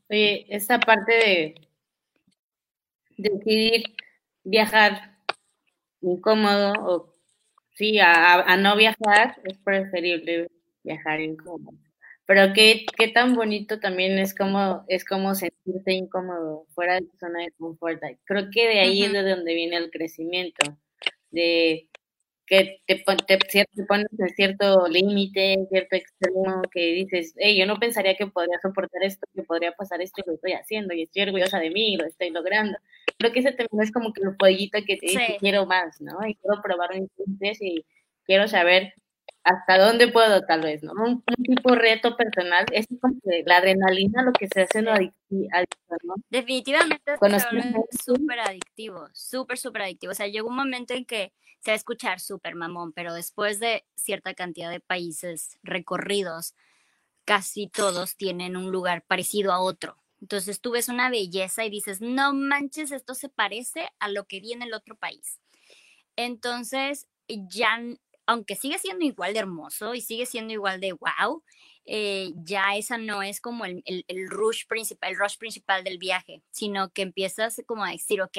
Oye, 0.10 0.46
esta 0.50 0.80
parte 0.80 1.14
de 1.14 1.56
decidir 3.18 3.84
viajar 4.44 5.18
incómodo 6.02 6.74
o 6.86 7.14
Sí, 7.76 8.00
a, 8.00 8.56
no 8.58 8.76
viajar 8.76 9.36
es 9.46 9.58
preferible 9.58 10.48
viajar 10.84 11.22
incómodo. 11.22 11.78
Pero 12.26 12.54
qué, 12.54 12.86
qué 12.98 13.08
tan 13.10 13.36
bonito 13.36 13.80
también 13.80 14.18
es 14.20 14.36
como, 14.36 14.86
es 14.88 15.04
como 15.06 15.34
sentirse 15.36 15.92
incómodo 15.92 16.68
fuera 16.76 16.96
de 16.96 17.02
tu 17.02 17.18
zona 17.18 17.40
de 17.42 17.52
confort. 17.58 18.02
Creo 18.26 18.50
que 18.52 18.68
de 18.68 18.80
ahí 18.80 19.04
es 19.04 19.12
de 19.12 19.24
donde 19.24 19.56
viene 19.56 19.78
el 19.78 19.90
crecimiento, 19.92 20.78
de 21.32 21.90
que 22.46 22.82
te, 22.86 23.04
te, 23.28 23.38
pones 23.88 24.08
en 24.18 24.30
cierto 24.30 24.88
límite, 24.88 25.66
cierto 25.70 25.96
extremo, 25.96 26.62
que 26.72 26.94
dices, 26.94 27.34
hey, 27.38 27.58
yo 27.58 27.66
no 27.66 27.80
pensaría 27.80 28.16
que 28.16 28.28
podría 28.28 28.60
soportar 28.62 29.04
esto, 29.04 29.26
que 29.34 29.44
podría 29.44 29.72
pasar 29.72 30.02
esto 30.02 30.22
y 30.22 30.30
lo 30.30 30.36
estoy 30.36 30.54
haciendo 30.54 30.94
y 30.94 31.04
estoy 31.04 31.24
orgullosa 31.24 31.60
de 31.60 31.70
mí, 31.70 31.96
lo 31.96 32.06
estoy 32.06 32.32
logrando. 32.32 32.78
Creo 33.18 33.32
que 33.32 33.40
ese 33.40 33.52
también 33.52 33.84
es 33.84 33.92
como 33.92 34.14
que 34.14 34.22
el 34.24 34.36
pollito 34.36 34.80
que 34.86 34.98
te 34.98 35.08
dice, 35.08 35.38
quiero 35.40 35.66
más, 35.66 36.02
¿no? 36.02 36.26
Y 36.28 36.36
quiero 36.36 36.62
probar 36.62 36.92
un 36.94 37.10
y 37.42 37.86
quiero 38.26 38.48
saber 38.48 38.94
hasta 39.44 39.78
dónde 39.78 40.08
puedo, 40.08 40.42
tal 40.46 40.62
vez, 40.62 40.84
¿no? 40.84 40.94
Un, 40.94 41.24
tipo 41.44 41.72
de 41.72 41.80
reto 41.80 42.16
personal, 42.16 42.66
es 42.72 42.88
como 43.02 43.14
que 43.24 43.44
la 43.46 43.58
adrenalina 43.58 44.24
lo 44.24 44.32
que 44.32 44.48
se 44.48 44.62
hace 44.62 44.80
en 44.80 44.88
adictivo, 44.88 45.48
¿no? 46.04 46.16
Definitivamente 46.30 47.14
es 47.14 48.04
súper 48.04 48.40
adictivo, 48.40 49.08
súper, 49.14 49.58
súper 49.58 49.82
adictivo. 49.84 50.12
O 50.12 50.16
sea, 50.16 50.28
llegó 50.28 50.50
un 50.50 50.56
momento 50.56 50.94
en 50.94 51.06
que 51.06 51.34
se 51.60 51.72
va 51.72 51.74
a 51.74 51.78
escuchar 51.78 52.20
súper 52.20 52.56
mamón, 52.56 52.94
pero 52.94 53.14
después 53.14 53.60
de 53.60 53.86
cierta 53.96 54.34
cantidad 54.34 54.70
de 54.70 54.80
países 54.80 55.58
recorridos, 55.62 56.56
casi 57.26 57.68
todos 57.68 58.16
tienen 58.16 58.56
un 58.58 58.72
lugar 58.72 59.04
parecido 59.06 59.52
a 59.52 59.60
otro. 59.60 59.98
Entonces 60.22 60.62
tú 60.62 60.72
ves 60.72 60.88
una 60.88 61.10
belleza 61.10 61.66
y 61.66 61.70
dices, 61.70 62.00
no 62.00 62.34
manches, 62.34 62.92
esto 62.92 63.14
se 63.14 63.28
parece 63.28 63.90
a 64.00 64.08
lo 64.08 64.26
que 64.26 64.40
vi 64.40 64.54
en 64.54 64.62
el 64.62 64.74
otro 64.74 64.96
país. 64.96 65.42
Entonces, 66.16 67.08
ya 67.28 67.80
aunque 68.26 68.56
sigue 68.56 68.78
siendo 68.80 69.06
igual 69.06 69.34
de 69.34 69.40
hermoso 69.40 69.94
y 69.96 70.02
sigue 70.02 70.26
siendo 70.26 70.54
igual 70.54 70.80
de 70.80 70.94
wow, 70.94 71.44
eh, 71.86 72.32
ya 72.36 72.76
esa 72.76 72.98
no 72.98 73.24
es 73.24 73.42
como 73.42 73.66
el, 73.66 73.84
rush 74.30 74.66
principal, 74.68 75.12
el 75.12 75.18
rush 75.18 75.38
principal 75.38 75.84
del 75.84 75.98
viaje, 75.98 76.42
sino 76.52 76.92
que 76.92 77.02
empiezas 77.02 77.62
como 77.66 77.84
a 77.84 77.92
decir, 77.92 78.22
ok, 78.22 78.38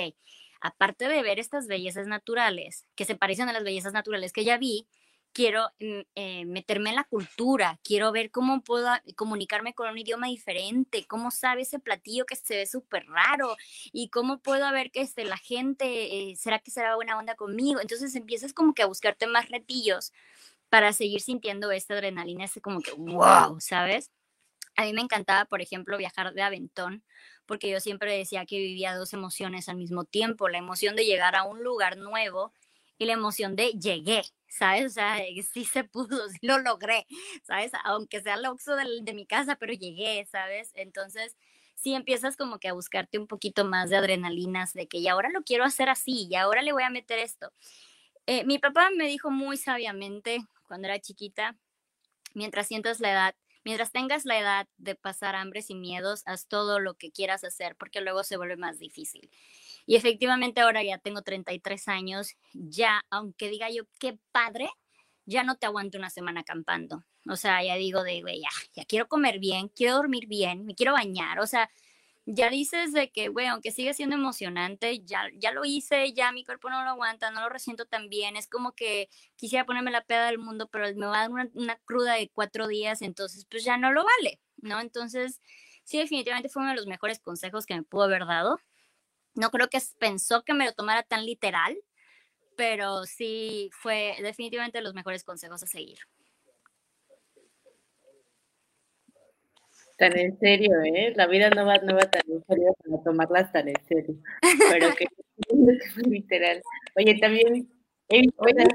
aparte 0.60 1.08
de 1.08 1.22
ver 1.22 1.38
estas 1.38 1.66
bellezas 1.66 2.06
naturales, 2.06 2.86
que 2.94 3.04
se 3.04 3.16
parecen 3.16 3.48
a 3.48 3.52
las 3.52 3.64
bellezas 3.64 3.92
naturales 3.92 4.32
que 4.32 4.44
ya 4.44 4.56
vi, 4.56 4.88
quiero 5.34 5.68
mm, 5.80 6.00
eh, 6.14 6.44
meterme 6.46 6.90
en 6.90 6.96
la 6.96 7.04
cultura, 7.04 7.78
quiero 7.82 8.12
ver 8.12 8.30
cómo 8.30 8.62
puedo 8.62 8.88
comunicarme 9.16 9.74
con 9.74 9.90
un 9.90 9.98
idioma 9.98 10.28
diferente, 10.28 11.04
cómo 11.06 11.30
sabe 11.30 11.62
ese 11.62 11.78
platillo 11.80 12.24
que 12.24 12.36
se 12.36 12.56
ve 12.56 12.66
súper 12.66 13.04
raro 13.06 13.56
y 13.92 14.08
cómo 14.08 14.38
puedo 14.38 14.70
ver 14.72 14.90
que 14.90 15.02
este, 15.02 15.24
la 15.24 15.36
gente, 15.36 16.30
eh, 16.30 16.36
¿será 16.36 16.60
que 16.60 16.70
será 16.70 16.94
buena 16.94 17.18
onda 17.18 17.34
conmigo? 17.34 17.80
Entonces 17.80 18.14
empiezas 18.14 18.54
como 18.54 18.72
que 18.72 18.82
a 18.82 18.86
buscarte 18.86 19.26
más 19.26 19.50
retillos 19.50 20.12
para 20.70 20.92
seguir 20.92 21.20
sintiendo 21.20 21.70
esta 21.72 21.94
adrenalina, 21.94 22.44
ese 22.44 22.60
como 22.60 22.80
que, 22.80 22.92
wow, 22.92 23.60
¿sabes? 23.60 24.10
A 24.76 24.84
mí 24.84 24.92
me 24.92 25.02
encantaba, 25.02 25.44
por 25.44 25.60
ejemplo, 25.60 25.98
viajar 25.98 26.32
de 26.32 26.42
aventón, 26.42 27.04
porque 27.46 27.68
yo 27.68 27.80
siempre 27.80 28.16
decía 28.16 28.46
que 28.46 28.58
vivía 28.58 28.96
dos 28.96 29.12
emociones 29.12 29.68
al 29.68 29.76
mismo 29.76 30.04
tiempo, 30.04 30.48
la 30.48 30.58
emoción 30.58 30.96
de 30.96 31.04
llegar 31.04 31.36
a 31.36 31.44
un 31.44 31.62
lugar 31.62 31.96
nuevo 31.96 32.52
y 32.98 33.06
la 33.06 33.12
emoción 33.12 33.56
de 33.56 33.72
llegué, 33.72 34.22
¿sabes? 34.58 34.86
O 34.86 34.88
sea, 34.90 35.18
sí 35.52 35.64
se 35.64 35.84
pudo, 35.84 36.28
sí 36.30 36.38
lo 36.42 36.58
logré, 36.58 37.06
¿sabes? 37.42 37.72
Aunque 37.84 38.20
sea 38.22 38.36
el 38.36 39.04
de 39.04 39.14
mi 39.14 39.26
casa, 39.26 39.56
pero 39.56 39.72
llegué, 39.72 40.24
¿sabes? 40.30 40.70
Entonces, 40.74 41.36
sí 41.74 41.94
empiezas 41.94 42.36
como 42.36 42.58
que 42.58 42.68
a 42.68 42.72
buscarte 42.74 43.18
un 43.18 43.26
poquito 43.26 43.64
más 43.64 43.90
de 43.90 43.96
adrenalinas, 43.96 44.72
de 44.72 44.86
que 44.88 44.98
y 44.98 45.08
ahora 45.08 45.30
lo 45.30 45.42
quiero 45.42 45.64
hacer 45.64 45.88
así, 45.88 46.28
y 46.30 46.34
ahora 46.36 46.62
le 46.62 46.72
voy 46.72 46.82
a 46.84 46.90
meter 46.90 47.18
esto. 47.18 47.52
Eh, 48.26 48.44
mi 48.44 48.58
papá 48.58 48.90
me 48.96 49.06
dijo 49.08 49.30
muy 49.30 49.56
sabiamente 49.56 50.40
cuando 50.68 50.88
era 50.88 50.98
chiquita, 51.00 51.56
mientras 52.34 52.68
sientas 52.68 53.00
la 53.00 53.12
edad, 53.12 53.36
mientras 53.64 53.92
tengas 53.92 54.24
la 54.24 54.38
edad 54.38 54.68
de 54.78 54.94
pasar 54.94 55.36
hambres 55.36 55.70
y 55.70 55.74
miedos, 55.74 56.22
haz 56.26 56.46
todo 56.48 56.80
lo 56.80 56.94
que 56.94 57.12
quieras 57.12 57.44
hacer, 57.44 57.76
porque 57.76 58.00
luego 58.00 58.24
se 58.24 58.36
vuelve 58.36 58.56
más 58.56 58.78
difícil. 58.78 59.30
Y 59.86 59.96
efectivamente 59.96 60.60
ahora 60.60 60.82
ya 60.82 60.98
tengo 60.98 61.22
33 61.22 61.88
años, 61.88 62.34
ya, 62.52 63.02
aunque 63.10 63.50
diga 63.50 63.70
yo, 63.70 63.84
qué 63.98 64.18
padre, 64.32 64.70
ya 65.26 65.42
no 65.44 65.56
te 65.56 65.66
aguanto 65.66 65.98
una 65.98 66.10
semana 66.10 66.40
acampando. 66.40 67.04
O 67.28 67.36
sea, 67.36 67.62
ya 67.62 67.76
digo 67.76 68.02
de, 68.02 68.20
güey, 68.22 68.42
ya, 68.74 68.84
quiero 68.86 69.08
comer 69.08 69.38
bien, 69.38 69.68
quiero 69.68 69.96
dormir 69.96 70.26
bien, 70.26 70.66
me 70.66 70.74
quiero 70.74 70.92
bañar. 70.92 71.40
O 71.40 71.46
sea, 71.46 71.70
ya 72.26 72.50
dices 72.50 72.92
de 72.92 73.10
que, 73.10 73.28
güey, 73.28 73.46
aunque 73.46 73.70
sigue 73.70 73.94
siendo 73.94 74.16
emocionante, 74.16 75.00
ya, 75.04 75.28
ya 75.38 75.52
lo 75.52 75.64
hice, 75.64 76.12
ya 76.12 76.32
mi 76.32 76.44
cuerpo 76.44 76.70
no 76.70 76.82
lo 76.84 76.90
aguanta, 76.90 77.30
no 77.30 77.40
lo 77.42 77.48
resiento 77.48 77.86
tan 77.86 78.08
bien. 78.08 78.36
Es 78.36 78.48
como 78.48 78.72
que 78.72 79.08
quisiera 79.36 79.66
ponerme 79.66 79.90
la 79.90 80.04
peda 80.04 80.26
del 80.26 80.38
mundo, 80.38 80.68
pero 80.70 80.86
me 80.96 81.06
va 81.06 81.18
a 81.18 81.20
dar 81.22 81.30
una, 81.30 81.50
una 81.54 81.76
cruda 81.84 82.14
de 82.14 82.30
cuatro 82.30 82.68
días, 82.68 83.02
entonces 83.02 83.46
pues 83.50 83.64
ya 83.64 83.76
no 83.78 83.92
lo 83.92 84.04
vale, 84.04 84.40
¿no? 84.58 84.80
Entonces, 84.80 85.40
sí, 85.84 85.98
definitivamente 85.98 86.48
fue 86.48 86.62
uno 86.62 86.70
de 86.70 86.76
los 86.76 86.86
mejores 86.86 87.20
consejos 87.20 87.66
que 87.66 87.74
me 87.74 87.82
pudo 87.82 88.04
haber 88.04 88.26
dado. 88.26 88.58
No 89.34 89.50
creo 89.50 89.68
que 89.68 89.78
pensó 89.98 90.42
que 90.44 90.54
me 90.54 90.66
lo 90.66 90.72
tomara 90.72 91.02
tan 91.02 91.26
literal, 91.26 91.76
pero 92.56 93.04
sí 93.04 93.70
fue 93.72 94.16
definitivamente 94.22 94.80
los 94.80 94.94
mejores 94.94 95.24
consejos 95.24 95.62
a 95.62 95.66
seguir. 95.66 95.98
Tan 99.96 100.18
en 100.18 100.38
serio, 100.38 100.70
¿eh? 100.84 101.12
La 101.14 101.26
vida 101.26 101.50
no 101.50 101.66
va, 101.66 101.78
no 101.78 101.94
va 101.94 102.10
tan 102.10 102.22
en 102.28 102.44
serio 102.46 102.74
para 102.84 103.02
tomarlas 103.04 103.52
tan 103.52 103.68
en 103.68 103.86
serio. 103.86 104.16
Pero 104.70 104.94
que 104.94 105.06
literal. 106.08 106.62
Oye, 106.96 107.18
también, 107.20 107.68
eh, 108.08 108.22
oye, 108.36 108.66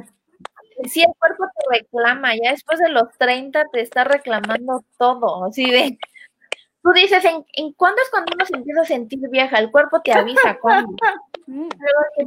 si 0.88 1.02
el 1.02 1.12
cuerpo 1.20 1.44
te 1.46 1.80
reclama, 1.80 2.36
ya 2.36 2.52
después 2.52 2.80
de 2.80 2.90
los 2.90 3.10
30 3.18 3.66
te 3.72 3.82
está 3.82 4.06
reclamando 4.06 4.86
todo, 4.98 5.46
así 5.46 5.70
de, 5.70 5.98
Tú 6.82 6.92
dices, 6.94 7.24
¿en, 7.26 7.46
¿en 7.54 7.74
cuándo 7.74 8.02
es 8.02 8.10
cuando 8.10 8.32
uno 8.34 8.46
se 8.46 8.56
empieza 8.56 8.82
a 8.82 8.86
sentir 8.86 9.20
vieja? 9.30 9.60
El 9.60 9.70
cuerpo 9.72 10.02
te 10.02 10.14
avisa 10.14 10.58
cuándo. 10.60 10.96
Mm. 11.50 11.68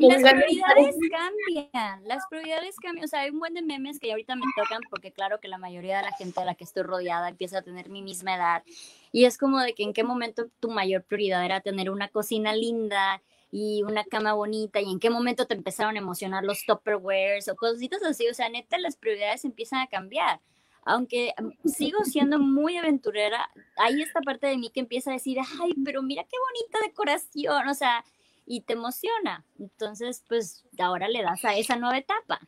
las 0.00 0.20
prioridades 0.20 0.96
cambian, 1.12 2.08
las 2.08 2.26
prioridades 2.28 2.74
cambian. 2.82 3.04
O 3.04 3.06
sea, 3.06 3.20
hay 3.20 3.30
un 3.30 3.38
buen 3.38 3.54
de 3.54 3.62
memes 3.62 4.00
que 4.00 4.10
ahorita 4.10 4.34
me 4.34 4.42
tocan 4.56 4.80
porque 4.90 5.12
claro 5.12 5.38
que 5.38 5.46
la 5.46 5.58
mayoría 5.58 5.98
de 5.98 6.02
la 6.02 6.12
gente 6.16 6.40
a 6.40 6.44
la 6.44 6.56
que 6.56 6.64
estoy 6.64 6.82
rodeada 6.82 7.28
empieza 7.28 7.58
a 7.58 7.62
tener 7.62 7.88
mi 7.88 8.02
misma 8.02 8.34
edad. 8.34 8.64
Y 9.12 9.26
es 9.26 9.38
como 9.38 9.60
de 9.60 9.74
que 9.74 9.84
en 9.84 9.92
qué 9.92 10.02
momento 10.02 10.48
tu 10.58 10.70
mayor 10.70 11.04
prioridad 11.04 11.44
era 11.44 11.60
tener 11.60 11.88
una 11.88 12.08
cocina 12.08 12.52
linda 12.52 13.22
y 13.52 13.84
una 13.84 14.02
cama 14.02 14.32
bonita 14.32 14.80
y 14.80 14.90
en 14.90 14.98
qué 14.98 15.08
momento 15.08 15.46
te 15.46 15.54
empezaron 15.54 15.94
a 15.94 16.00
emocionar 16.00 16.42
los 16.42 16.64
tupperwares 16.66 17.48
o 17.48 17.54
cositas 17.54 18.02
así. 18.02 18.26
O 18.28 18.34
sea, 18.34 18.48
neta, 18.48 18.76
las 18.78 18.96
prioridades 18.96 19.44
empiezan 19.44 19.82
a 19.82 19.86
cambiar 19.86 20.40
aunque 20.84 21.32
sigo 21.64 22.04
siendo 22.04 22.38
muy 22.38 22.76
aventurera, 22.76 23.50
hay 23.76 24.02
esta 24.02 24.20
parte 24.20 24.46
de 24.48 24.58
mí 24.58 24.70
que 24.70 24.80
empieza 24.80 25.10
a 25.10 25.14
decir, 25.14 25.38
ay, 25.60 25.74
pero 25.84 26.02
mira 26.02 26.24
qué 26.24 26.36
bonita 26.38 26.86
decoración, 26.86 27.68
o 27.68 27.74
sea, 27.74 28.04
y 28.46 28.62
te 28.62 28.72
emociona. 28.72 29.44
Entonces, 29.58 30.24
pues 30.28 30.64
ahora 30.78 31.08
le 31.08 31.22
das 31.22 31.44
a 31.44 31.56
esa 31.56 31.76
nueva 31.76 31.98
etapa. 31.98 32.40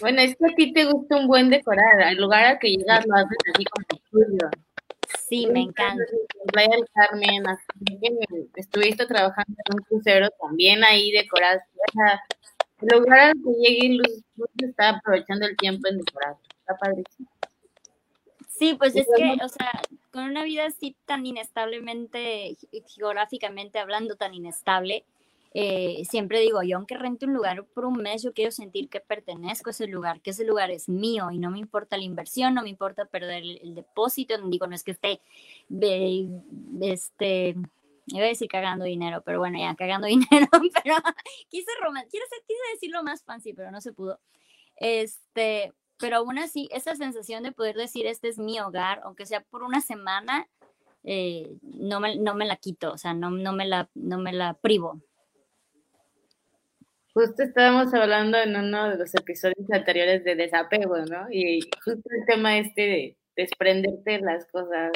Bueno, 0.00 0.20
es 0.20 0.36
que 0.36 0.46
a 0.46 0.54
ti 0.54 0.72
te 0.72 0.84
gusta 0.84 1.16
un 1.16 1.26
buen 1.26 1.50
decorar, 1.50 2.00
al 2.02 2.16
lugar 2.16 2.44
al 2.44 2.58
que 2.58 2.70
llegas 2.70 3.06
lo 3.06 3.14
haces 3.16 3.38
así 3.54 3.64
como 3.64 3.86
estudio. 3.90 4.50
Sí, 5.28 5.46
me 5.46 5.62
encanta. 5.62 6.02
Playa 6.52 6.70
del 6.70 6.86
Carmen, 6.94 7.46
así 7.48 7.98
que 8.00 8.60
estuviste 8.60 9.06
trabajando 9.06 9.56
en 9.66 9.74
un 9.76 9.82
crucero, 9.84 10.28
también 10.40 10.84
ahí 10.84 11.10
decoraste. 11.12 11.68
O 11.88 11.92
sea, 11.92 12.22
el 12.82 12.98
lugar 12.98 13.20
al 13.20 13.32
que 13.34 13.50
llegué, 13.60 13.94
Luz, 13.94 14.22
Luz 14.36 14.48
está 14.58 14.90
aprovechando 14.90 15.46
el 15.46 15.56
tiempo 15.56 15.88
en 15.88 15.98
decorar. 15.98 16.36
Está 16.60 16.76
padrísimo. 16.76 17.28
Sí, 18.60 18.74
pues 18.74 18.94
es 18.94 19.06
que, 19.16 19.38
o 19.42 19.48
sea, 19.48 19.72
con 20.10 20.24
una 20.24 20.44
vida 20.44 20.66
así 20.66 20.94
tan 21.06 21.24
inestablemente, 21.24 22.58
geográficamente 22.94 23.78
hablando, 23.78 24.16
tan 24.16 24.34
inestable, 24.34 25.06
eh, 25.54 26.02
siempre 26.04 26.40
digo, 26.40 26.62
yo 26.62 26.76
aunque 26.76 26.98
rente 26.98 27.24
un 27.24 27.32
lugar 27.32 27.64
por 27.64 27.86
un 27.86 27.96
mes, 28.02 28.22
yo 28.22 28.34
quiero 28.34 28.50
sentir 28.50 28.90
que 28.90 29.00
pertenezco 29.00 29.70
a 29.70 29.72
ese 29.72 29.86
lugar, 29.86 30.20
que 30.20 30.32
ese 30.32 30.44
lugar 30.44 30.70
es 30.70 30.90
mío 30.90 31.30
y 31.30 31.38
no 31.38 31.50
me 31.50 31.58
importa 31.58 31.96
la 31.96 32.04
inversión, 32.04 32.52
no 32.52 32.62
me 32.62 32.68
importa 32.68 33.06
perder 33.06 33.44
el, 33.44 33.74
depósito, 33.74 34.34
digo, 34.50 34.66
no 34.66 34.74
es 34.74 34.84
que 34.84 34.90
esté, 34.90 35.22
este, 36.82 37.56
iba 38.08 38.24
a 38.24 38.28
decir 38.28 38.48
cagando 38.48 38.84
dinero, 38.84 39.22
pero 39.24 39.38
bueno, 39.38 39.58
ya 39.58 39.74
cagando 39.74 40.06
dinero, 40.06 40.48
pero 40.50 40.60
quise, 41.48 41.72
quise, 42.10 42.24
quise 42.46 42.60
decirlo 42.74 43.02
más 43.02 43.24
fancy, 43.24 43.54
pero 43.54 43.70
no 43.70 43.80
se 43.80 43.94
pudo. 43.94 44.20
Este, 44.76 45.72
pero 46.00 46.16
aún 46.16 46.38
así, 46.38 46.68
esa 46.72 46.96
sensación 46.96 47.42
de 47.42 47.52
poder 47.52 47.76
decir, 47.76 48.06
este 48.06 48.28
es 48.28 48.38
mi 48.38 48.58
hogar, 48.58 49.00
aunque 49.04 49.26
sea 49.26 49.42
por 49.42 49.62
una 49.62 49.80
semana, 49.80 50.48
eh, 51.04 51.56
no, 51.62 52.00
me, 52.00 52.16
no 52.16 52.34
me 52.34 52.46
la 52.46 52.56
quito, 52.56 52.92
o 52.92 52.98
sea, 52.98 53.14
no, 53.14 53.30
no, 53.30 53.52
me 53.52 53.66
la, 53.66 53.88
no 53.94 54.18
me 54.18 54.32
la 54.32 54.54
privo. 54.54 55.00
Justo 57.12 57.42
estábamos 57.42 57.92
hablando 57.92 58.38
en 58.38 58.56
uno 58.56 58.88
de 58.88 58.96
los 58.96 59.14
episodios 59.14 59.70
anteriores 59.70 60.24
de 60.24 60.36
desapego, 60.36 60.96
¿no? 60.98 61.26
Y 61.30 61.60
justo 61.84 62.08
el 62.10 62.24
tema 62.26 62.58
este 62.58 62.82
de 62.82 63.16
desprenderte 63.36 64.12
de 64.12 64.20
las 64.20 64.46
cosas, 64.46 64.92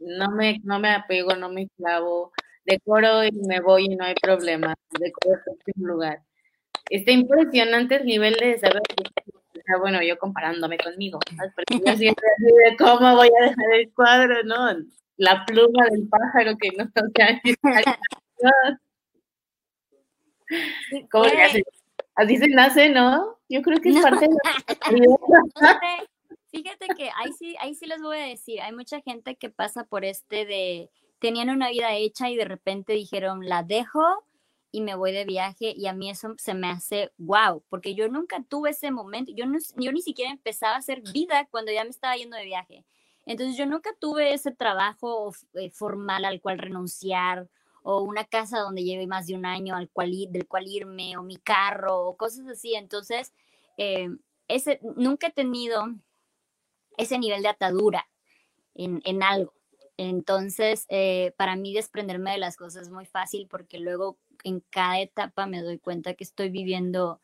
no 0.00 0.30
me, 0.30 0.60
no 0.64 0.78
me 0.78 0.90
apego, 0.90 1.34
no 1.34 1.48
me 1.48 1.68
clavo, 1.76 2.32
decoro 2.64 3.24
y 3.24 3.32
me 3.32 3.60
voy 3.60 3.86
y 3.86 3.96
no 3.96 4.04
hay 4.04 4.14
problema, 4.14 4.74
decoro 4.98 5.40
en 5.66 5.82
un 5.82 5.88
lugar. 5.88 6.22
Está 6.90 7.12
impresionante 7.12 7.96
el 7.96 8.04
nivel 8.04 8.34
de 8.34 8.48
desarrollo 8.48 8.84
sea, 9.66 9.78
bueno, 9.78 10.02
yo 10.02 10.18
comparándome 10.18 10.78
conmigo, 10.78 11.18
porque 11.54 11.78
yo 11.84 11.96
siempre 11.96 12.26
así 12.36 12.44
de 12.44 12.76
cómo 12.76 13.16
voy 13.16 13.28
a 13.40 13.42
dejar 13.42 13.74
el 13.74 13.92
cuadro, 13.92 14.42
¿no? 14.44 14.76
La 15.16 15.44
pluma 15.46 15.86
del 15.90 16.08
pájaro 16.08 16.56
que 16.58 16.70
no 16.76 16.90
toca. 16.90 17.40
¿Cómo 21.10 21.24
se 21.24 21.42
hace? 21.42 21.62
Así 22.14 22.36
se 22.36 22.48
nace, 22.48 22.88
¿no? 22.90 23.38
Yo 23.48 23.62
creo 23.62 23.80
que 23.80 23.90
es 23.90 24.00
parte 24.00 24.26
de 24.26 24.34
la 25.60 25.80
Fíjate 26.50 26.86
que 26.96 27.10
ahí 27.14 27.32
sí, 27.38 27.54
ahí 27.60 27.74
sí 27.74 27.86
les 27.86 28.00
voy 28.00 28.16
a 28.16 28.26
decir, 28.26 28.62
hay 28.62 28.72
mucha 28.72 29.00
gente 29.02 29.36
que 29.36 29.50
pasa 29.50 29.84
por 29.84 30.06
este 30.06 30.46
de, 30.46 30.90
tenían 31.18 31.50
una 31.50 31.68
vida 31.68 31.94
hecha 31.94 32.30
y 32.30 32.36
de 32.36 32.46
repente 32.46 32.94
dijeron, 32.94 33.46
la 33.46 33.62
dejo 33.62 34.24
y 34.72 34.80
me 34.80 34.94
voy 34.94 35.12
de 35.12 35.24
viaje 35.24 35.72
y 35.76 35.86
a 35.86 35.92
mí 35.92 36.10
eso 36.10 36.34
se 36.38 36.54
me 36.54 36.68
hace 36.68 37.12
wow, 37.18 37.62
porque 37.68 37.94
yo 37.94 38.08
nunca 38.08 38.42
tuve 38.48 38.70
ese 38.70 38.90
momento, 38.90 39.32
yo, 39.34 39.46
no, 39.46 39.58
yo 39.76 39.92
ni 39.92 40.02
siquiera 40.02 40.30
empezaba 40.30 40.74
a 40.74 40.78
hacer 40.78 41.02
vida 41.12 41.48
cuando 41.50 41.72
ya 41.72 41.84
me 41.84 41.90
estaba 41.90 42.16
yendo 42.16 42.36
de 42.36 42.44
viaje. 42.44 42.84
Entonces 43.26 43.56
yo 43.56 43.66
nunca 43.66 43.90
tuve 44.00 44.34
ese 44.34 44.52
trabajo 44.52 45.32
eh, 45.54 45.70
formal 45.70 46.24
al 46.24 46.40
cual 46.40 46.58
renunciar 46.58 47.48
o 47.82 48.02
una 48.02 48.24
casa 48.24 48.60
donde 48.60 48.84
lleve 48.84 49.06
más 49.06 49.26
de 49.26 49.34
un 49.34 49.46
año 49.46 49.74
al 49.76 49.88
cual 49.90 50.12
del 50.30 50.46
cual 50.46 50.66
irme 50.66 51.16
o 51.16 51.22
mi 51.22 51.36
carro 51.36 52.06
o 52.06 52.16
cosas 52.16 52.46
así. 52.46 52.74
Entonces, 52.74 53.32
eh, 53.78 54.08
ese, 54.48 54.80
nunca 54.96 55.28
he 55.28 55.32
tenido 55.32 55.86
ese 56.96 57.18
nivel 57.18 57.42
de 57.42 57.48
atadura 57.48 58.08
en, 58.74 59.02
en 59.04 59.22
algo. 59.22 59.56
Entonces, 59.98 60.84
eh, 60.88 61.32
para 61.36 61.56
mí 61.56 61.72
desprenderme 61.72 62.32
de 62.32 62.38
las 62.38 62.56
cosas 62.56 62.82
es 62.82 62.90
muy 62.90 63.06
fácil 63.06 63.48
porque 63.48 63.78
luego 63.78 64.18
en 64.44 64.60
cada 64.70 65.00
etapa 65.00 65.46
me 65.46 65.62
doy 65.62 65.78
cuenta 65.78 66.14
que 66.14 66.24
estoy 66.24 66.50
viviendo 66.50 67.20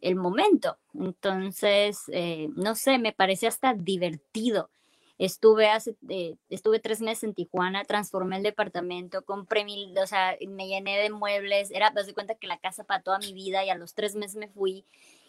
el 0.00 0.16
momento. 0.16 0.78
Entonces, 0.94 2.04
eh, 2.12 2.48
no 2.56 2.74
sé, 2.74 2.98
me 2.98 3.12
parece 3.12 3.46
hasta 3.46 3.74
divertido. 3.74 4.70
Estuve 5.18 5.68
hace, 5.68 5.96
eh, 6.08 6.36
estuve 6.50 6.80
tres 6.80 7.00
meses 7.00 7.24
en 7.24 7.34
Tijuana, 7.34 7.84
transformé 7.84 8.38
el 8.38 8.42
departamento, 8.42 9.24
compré 9.24 9.64
mil, 9.64 9.96
o 9.98 10.06
sea, 10.06 10.36
me 10.48 10.66
llené 10.66 10.98
de 10.98 11.10
muebles, 11.10 11.70
era, 11.70 11.92
me 11.92 12.02
doy 12.02 12.12
cuenta 12.12 12.34
que 12.34 12.48
la 12.48 12.58
casa 12.58 12.84
para 12.84 13.02
toda 13.02 13.18
mi 13.20 13.32
vida 13.32 13.64
y 13.64 13.70
a 13.70 13.76
los 13.76 13.94
tres 13.94 14.16
meses 14.16 14.36
me 14.36 14.48
fui 14.48 14.84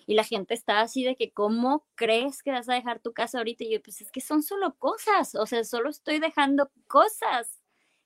y 0.06 0.16
la 0.16 0.24
gente 0.24 0.54
estaba 0.54 0.82
así 0.82 1.04
de 1.04 1.16
que, 1.16 1.32
¿cómo 1.32 1.86
crees 1.96 2.44
que 2.44 2.52
vas 2.52 2.68
a 2.70 2.74
dejar 2.74 3.00
tu 3.00 3.14
casa 3.14 3.38
ahorita? 3.38 3.64
Y 3.64 3.72
yo, 3.74 3.82
pues 3.82 4.02
es 4.02 4.12
que 4.12 4.22
son 4.22 4.44
solo 4.44 4.76
cosas, 4.76 5.36
o 5.36 5.46
sea, 5.46 5.64
solo 5.64 5.90
estoy 5.90 6.20
dejando 6.20 6.72
cosas. 6.88 7.63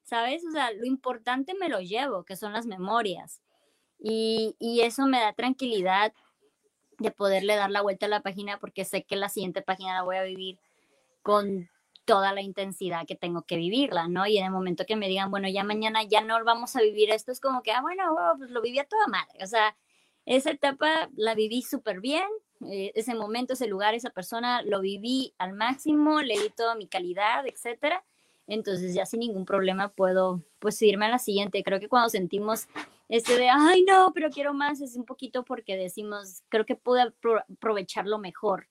¿Sabes? 0.08 0.44
O 0.48 0.52
sea, 0.52 0.72
lo 0.72 0.86
importante 0.86 1.54
me 1.54 1.68
lo 1.68 1.82
llevo, 1.82 2.24
que 2.24 2.38
son 2.38 2.54
las 2.54 2.66
memorias. 2.66 3.42
Y, 4.00 4.56
eso 4.82 5.06
me 5.06 5.20
da 5.20 5.34
tranquilidad 5.34 6.14
de 7.00 7.12
poderle 7.12 7.56
dar 7.56 7.70
la 7.72 7.82
vuelta 7.82 8.06
a 8.06 8.10
la 8.10 8.22
página 8.22 8.58
porque 8.58 8.86
sé 8.86 9.04
que 9.04 9.18
la 9.18 9.30
siguiente 9.30 9.62
página 9.62 9.96
la 9.96 10.04
voy 10.04 10.16
a 10.16 10.24
vivir 10.24 10.60
con 11.24 11.70
toda 12.06 12.34
la 12.34 12.42
intensidad 12.42 13.06
que 13.06 13.16
tengo 13.16 13.42
que 13.42 13.58
vivirla, 13.58 14.08
¿no? 14.08 14.26
Y 14.28 14.38
en 14.38 14.46
el 14.46 14.52
momento 14.52 14.86
que 14.86 14.96
me 14.96 15.10
digan, 15.10 15.30
bueno, 15.30 15.50
ya 15.50 15.64
mañana 15.66 16.04
ya 16.04 16.22
no 16.22 16.42
vamos 16.46 16.76
a 16.78 16.82
vivir 16.82 17.12
esto, 17.12 17.34
es 17.34 17.42
como 17.42 17.62
que, 17.62 17.72
ah, 17.72 17.82
bueno, 17.82 18.04
oh, 18.14 18.38
pues 18.38 18.50
lo 18.50 18.62
viví 18.62 18.80
a 18.80 18.86
toda 18.86 19.08
madre. 19.08 19.44
O 19.44 19.48
sea, 19.48 19.76
esa 20.26 20.52
etapa 20.52 21.10
la 21.18 21.36
viví 21.36 21.64
súper 21.64 22.00
bien, 22.00 22.28
eh, 22.66 22.94
ese 22.96 23.14
momento, 23.14 23.54
ese 23.54 23.68
lugar, 23.68 23.94
esa 23.94 24.12
persona, 24.12 24.62
lo 24.62 24.80
viví 24.80 25.34
al 25.38 25.54
máximo, 25.54 26.22
le 26.22 26.40
di 26.40 26.50
toda 26.50 26.76
mi 26.76 26.88
calidad, 26.88 27.46
etcétera 27.46 28.06
entonces 28.48 28.94
ya 28.94 29.06
sin 29.06 29.20
ningún 29.20 29.46
problema 29.46 29.90
puedo 29.90 30.42
pues 30.60 30.82
irme 30.82 31.06
a 31.06 31.10
la 31.10 31.20
siguiente. 31.20 31.64
Creo 31.64 31.80
que 31.80 31.90
cuando 31.90 32.10
sentimos 32.10 32.68
este 33.10 33.38
de, 33.38 33.50
ay 33.50 33.84
no, 33.84 34.12
pero 34.14 34.30
quiero 34.30 34.54
más, 34.54 34.82
es 34.82 34.96
un 34.96 35.06
poquito 35.06 35.44
porque 35.44 35.78
decimos, 35.78 36.44
creo 36.50 36.66
que 36.66 36.76
puedo 36.76 37.14
aprovecharlo 37.50 38.18
mejor. 38.18 38.68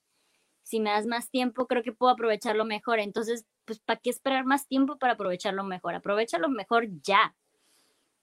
Si 0.62 0.80
me 0.80 0.90
das 0.90 1.06
más 1.06 1.30
tiempo, 1.30 1.66
creo 1.66 1.82
que 1.82 1.92
puedo 1.92 2.12
aprovecharlo 2.12 2.64
mejor. 2.64 2.98
Entonces, 2.98 3.46
pues, 3.64 3.78
¿para 3.78 4.00
qué 4.00 4.10
esperar 4.10 4.44
más 4.44 4.66
tiempo 4.66 4.98
para 4.98 5.12
aprovecharlo 5.12 5.62
mejor? 5.62 5.94
Aprovechalo 5.94 6.48
mejor 6.48 6.88
ya. 7.02 7.36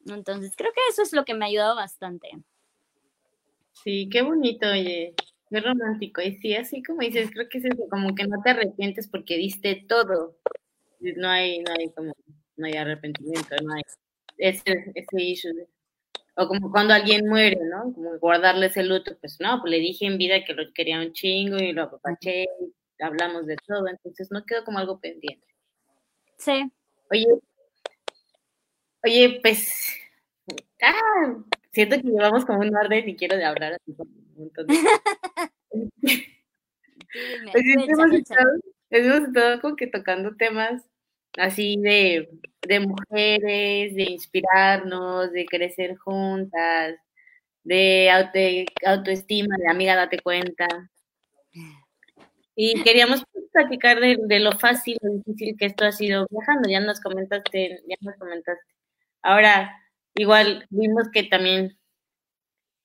Entonces, 0.06 0.54
creo 0.58 0.72
que 0.74 0.82
eso 0.90 1.02
es 1.04 1.14
lo 1.14 1.24
que 1.24 1.34
me 1.34 1.46
ha 1.46 1.48
ayudado 1.48 1.76
bastante. 1.78 2.30
Sí, 3.72 4.10
qué 4.12 4.22
bonito, 4.24 4.68
oye, 4.68 5.14
qué 5.50 5.60
romántico. 5.62 6.22
Y 6.22 6.36
sí, 6.38 6.54
así 6.56 6.84
como 6.84 7.00
dices, 7.00 7.32
creo 7.32 7.48
que 7.48 7.60
es 7.60 7.66
eso, 7.66 7.88
como 7.90 8.14
que 8.14 8.28
no 8.28 8.42
te 8.44 8.50
arrepientes 8.50 9.08
porque 9.08 9.38
diste 9.38 9.86
todo. 9.88 10.36
No 11.16 11.30
hay, 11.30 11.60
no 11.60 11.72
hay 11.78 11.90
como, 11.92 12.14
no 12.56 12.66
hay 12.66 12.74
arrepentimiento, 12.74 13.56
no 13.64 13.74
hay 13.74 13.82
ese, 14.38 14.92
ese 14.96 15.22
issue. 15.22 15.68
O 16.36 16.48
como 16.48 16.72
cuando 16.72 16.94
alguien 16.94 17.28
muere, 17.28 17.60
¿no? 17.64 17.94
Como 17.94 18.18
guardarle 18.18 18.68
ese 18.68 18.84
luto, 18.84 19.16
pues 19.20 19.38
no, 19.40 19.60
pues 19.62 19.72
le 19.72 19.80
dije 19.80 20.06
en 20.06 20.18
vida 20.18 20.44
que 20.44 20.54
lo 20.54 20.64
quería 20.74 21.00
un 21.00 21.14
chingo 21.14 21.58
y 21.58 21.74
lo 21.74 21.84
apapaché, 21.84 22.48
hablamos 23.00 23.46
de 23.46 23.56
todo, 23.68 23.88
entonces 23.88 24.30
no 24.32 24.44
quedó 24.46 24.64
como 24.64 24.80
algo 24.80 25.00
pendiente. 25.00 25.46
Sí. 26.38 26.72
Oye, 27.12 27.28
oye, 29.04 29.40
pues, 29.44 29.96
ah, 30.82 31.36
siento 31.72 31.98
que 31.98 32.08
llevamos 32.08 32.46
como 32.46 32.60
un 32.60 32.76
orden 32.76 33.08
y 33.08 33.16
quiero 33.16 33.38
de 33.38 33.46
hablar 33.46 33.74
así 33.74 33.94
como 33.94 34.10
un 34.12 34.36
montón 34.36 34.68
de... 34.68 34.76
pues, 37.52 37.64
hemos, 37.88 38.12
estado, 38.12 38.50
hemos 38.90 39.28
estado 39.28 39.62
como 39.62 39.76
que 39.76 39.88
tocando 39.88 40.36
temas 40.36 40.84
así 41.38 41.78
de, 41.80 42.30
de 42.62 42.80
mujeres, 42.80 43.96
de 43.96 44.04
inspirarnos, 44.04 45.32
de 45.32 45.46
crecer 45.46 45.98
juntas, 45.98 46.96
de 47.64 48.10
autoestima, 48.86 49.56
de 49.58 49.70
amiga, 49.70 49.96
date 49.96 50.20
cuenta. 50.20 50.68
Y 52.56 52.84
queríamos 52.84 53.24
platicar 53.52 54.00
de, 54.00 54.18
de, 54.20 54.40
lo 54.40 54.52
fácil 54.54 54.98
o 55.02 55.10
difícil 55.10 55.56
que 55.58 55.66
esto 55.66 55.86
ha 55.86 55.92
sido 55.92 56.28
viajando. 56.30 56.70
Ya 56.70 56.80
nos 56.80 57.00
comentaste, 57.00 57.82
ya 57.88 57.96
nos 58.02 58.16
comentaste. 58.18 58.64
Ahora, 59.22 59.80
igual 60.16 60.66
vimos 60.70 61.10
que 61.12 61.24
también 61.24 61.78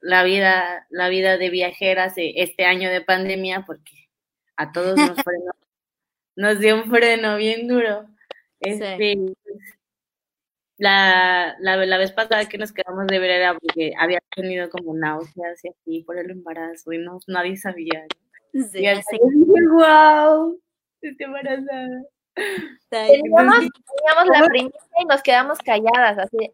la 0.00 0.22
vida, 0.22 0.87
la 0.90 1.08
vida 1.08 1.37
de 1.37 1.50
viajeras 1.50 2.14
este 2.16 2.64
año 2.64 2.90
de 2.90 3.00
pandemia, 3.00 3.64
porque 3.66 4.08
a 4.56 4.72
todos 4.72 4.96
nos, 4.96 5.16
nos 6.37 6.61
dio 6.61 6.76
un 6.76 6.90
freno 6.90 7.37
bien 7.37 7.68
duro. 7.68 8.08
Este, 8.61 9.16
la, 10.79 11.57
la, 11.61 11.77
la, 11.77 11.99
vez 11.99 12.12
pasada 12.12 12.49
que 12.49 12.59
nos 12.59 12.73
quedamos 12.73 13.07
de 13.07 13.18
ver 13.18 13.31
era 13.31 13.55
porque 13.55 13.92
había 13.99 14.21
tenido 14.35 14.68
como 14.71 14.94
náuseas 14.94 15.64
y 15.64 15.68
así 15.68 16.03
por 16.05 16.18
el 16.18 16.31
embarazo 16.31 16.92
y 16.92 16.99
no, 16.99 17.18
nadie 17.27 17.57
sabía. 17.57 18.07
Sí, 18.53 18.81
y 18.81 18.87
así 18.87 19.18
dije, 19.33 19.68
wow, 19.71 20.61
estoy 21.01 21.27
embarazada. 21.27 22.05
Teníamos, 22.88 23.59
teníamos 23.59 24.27
la 24.33 24.47
primera 24.47 24.79
y 25.01 25.05
nos 25.05 25.23
quedamos 25.23 25.59
calladas, 25.59 26.18
así. 26.18 26.51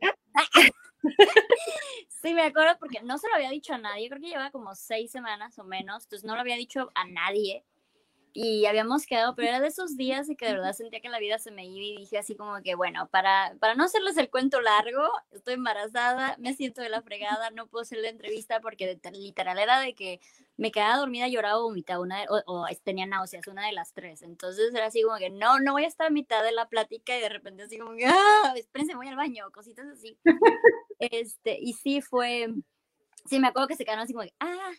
Sí, 2.23 2.33
me 2.33 2.43
acuerdo 2.43 2.79
porque 2.79 3.03
no 3.03 3.19
se 3.19 3.29
lo 3.29 3.35
había 3.35 3.51
dicho 3.51 3.75
a 3.75 3.79
nadie, 3.79 4.09
creo 4.09 4.19
que 4.19 4.29
lleva 4.29 4.51
como 4.51 4.75
seis 4.75 5.11
semanas 5.11 5.59
o 5.59 5.65
menos, 5.65 6.05
entonces 6.05 6.25
no 6.25 6.35
lo 6.35 6.41
había 6.41 6.57
dicho 6.57 6.91
a 6.95 7.07
nadie 7.07 7.63
y 8.37 8.67
habíamos 8.67 9.07
quedado, 9.07 9.37
pero 9.37 9.49
era 9.49 9.61
de 9.61 9.69
esos 9.69 9.97
días 9.97 10.27
de 10.27 10.37
que 10.37 10.47
de 10.47 10.55
verdad 10.55 10.73
sentía 10.73 11.01
que 11.01 11.09
la 11.09 11.21
vida 11.21 11.39
se 11.39 11.53
me 11.53 11.65
iba 11.65 11.85
y 11.85 11.97
dije 11.99 12.19
así 12.19 12.35
como 12.35 12.61
que, 12.63 12.75
bueno, 12.75 13.09
para, 13.09 13.57
para 13.61 13.77
no 13.77 13.85
hacerles 13.85 14.17
el 14.17 14.29
cuento 14.29 14.61
largo, 14.61 15.09
estoy 15.31 15.55
embarazada, 15.55 16.37
me 16.39 16.53
siento 16.55 16.83
de 16.83 16.89
la 16.89 17.01
fregada, 17.01 17.51
no 17.51 17.69
puedo 17.69 17.83
hacer 17.83 17.99
la 17.99 18.09
entrevista 18.09 18.61
porque 18.61 18.99
literal 19.13 19.59
era 19.59 19.79
de 19.79 19.95
que 19.95 20.21
me 20.57 20.73
quedaba 20.73 20.99
dormida, 20.99 21.29
lloraba 21.29 21.61
o 21.61 21.65
vomitaba, 21.65 22.01
una 22.01 22.25
o, 22.29 22.67
tenía 22.83 23.07
náuseas, 23.07 23.47
una 23.47 23.67
de 23.67 23.73
las 23.73 23.93
tres. 23.93 24.23
Entonces 24.23 24.75
era 24.75 24.87
así 24.87 25.03
como 25.03 25.17
que, 25.17 25.31
no, 25.31 25.61
no 25.61 25.73
voy 25.73 25.85
a 25.85 25.89
estar 25.89 26.09
a 26.09 26.11
mitad 26.11 26.43
de 26.43 26.53
la 26.53 26.69
plática 26.69 27.17
y 27.17 27.21
de 27.21 27.29
repente 27.29 27.63
así 27.63 27.79
como 27.79 27.95
que, 27.95 28.07
ah, 28.07 28.53
espérense, 28.57 28.97
voy 28.97 29.07
al 29.07 29.17
baño, 29.17 29.51
cositas 29.53 29.87
así. 29.87 30.19
este, 30.99 31.57
y 31.61 31.75
sí 31.75 32.01
fue, 32.01 32.49
sí 33.27 33.39
me 33.39 33.49
acuerdo 33.49 33.69
que 33.69 33.77
se 33.77 33.85
quedaron 33.85 34.03
así 34.03 34.13
como 34.13 34.25
que, 34.25 34.35
ah, 34.41 34.73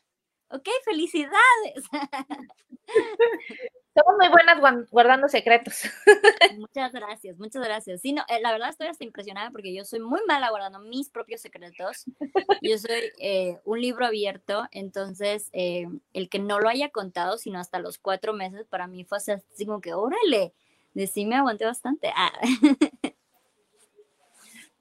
ok, 0.50 0.68
felicidades. 0.84 1.86
Somos 3.96 4.18
muy 4.20 4.28
buenas 4.28 4.90
guardando 4.92 5.30
secretos. 5.30 5.84
Muchas 6.58 6.92
gracias, 6.92 7.38
muchas 7.38 7.64
gracias. 7.64 8.02
Sí, 8.02 8.12
no, 8.12 8.24
eh, 8.28 8.42
la 8.42 8.52
verdad 8.52 8.68
estoy 8.70 8.88
hasta 8.88 9.06
impresionada 9.06 9.52
porque 9.52 9.74
yo 9.74 9.86
soy 9.86 10.02
muy 10.02 10.20
mala 10.28 10.50
guardando 10.50 10.80
mis 10.80 11.10
propios 11.10 11.40
secretos. 11.40 12.04
Yo 12.62 12.78
soy 12.78 13.14
eh, 13.20 13.58
un 13.64 13.80
libro 13.80 14.06
abierto, 14.06 14.66
entonces 14.72 15.50
eh, 15.54 15.88
el 16.12 16.28
que 16.28 16.40
no 16.40 16.60
lo 16.60 16.68
haya 16.68 16.90
contado, 16.90 17.38
sino 17.38 17.58
hasta 17.58 17.80
los 17.80 17.98
cuatro 17.98 18.34
meses, 18.34 18.68
para 18.68 18.86
mí 18.88 19.06
fue 19.06 19.18
así 19.18 19.66
como 19.66 19.80
que, 19.80 19.94
órale, 19.94 20.54
de 20.94 21.08
sí 21.08 21.26
me 21.26 21.38
aguanté 21.38 21.64
bastante. 21.64 22.12
Ah. 22.16 22.34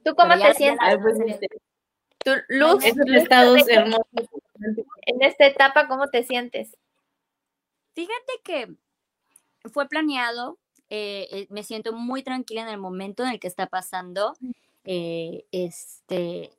¿Tú 0.04 0.14
cómo 0.16 0.34
te 0.34 0.54
sientes? 0.54 1.48
¿Tu 2.24 2.30
luz? 2.48 2.84
Esos 2.84 3.06
estados 3.08 3.68
hermosos 3.68 4.28
en 5.06 5.22
esta 5.22 5.46
etapa, 5.46 5.88
¿cómo 5.88 6.08
te 6.08 6.24
sientes? 6.24 6.76
Fíjate 7.94 8.32
que 8.42 8.74
fue 9.70 9.88
planeado, 9.88 10.58
eh, 10.90 11.28
eh, 11.30 11.46
me 11.50 11.62
siento 11.62 11.92
muy 11.92 12.22
tranquila 12.22 12.62
en 12.62 12.68
el 12.68 12.78
momento 12.78 13.22
en 13.22 13.30
el 13.30 13.40
que 13.40 13.48
está 13.48 13.66
pasando. 13.66 14.34
Eh, 14.84 15.44
este, 15.52 16.50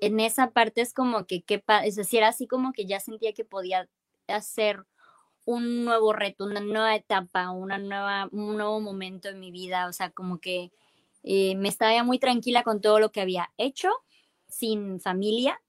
en 0.00 0.20
esa 0.20 0.50
parte 0.50 0.80
es 0.80 0.94
como 0.94 1.26
que, 1.26 1.44
es 1.84 1.96
decir, 1.96 2.18
era 2.18 2.28
así 2.28 2.46
como 2.46 2.72
que 2.72 2.86
ya 2.86 3.00
sentía 3.00 3.32
que 3.32 3.44
podía 3.44 3.88
hacer 4.28 4.84
un 5.44 5.84
nuevo 5.84 6.12
reto, 6.12 6.44
una 6.44 6.60
nueva 6.60 6.94
etapa, 6.94 7.50
una 7.50 7.78
nueva, 7.78 8.28
un 8.32 8.56
nuevo 8.56 8.80
momento 8.80 9.28
en 9.28 9.40
mi 9.40 9.50
vida, 9.50 9.88
o 9.88 9.92
sea, 9.92 10.10
como 10.10 10.38
que 10.38 10.70
me 11.22 11.68
estaba 11.68 11.92
ya 11.92 12.04
muy 12.04 12.18
tranquila 12.18 12.62
con 12.62 12.80
todo 12.80 12.98
lo 12.98 13.10
que 13.10 13.20
había 13.20 13.50
hecho, 13.58 13.90
sin 14.48 15.00
familia, 15.00 15.60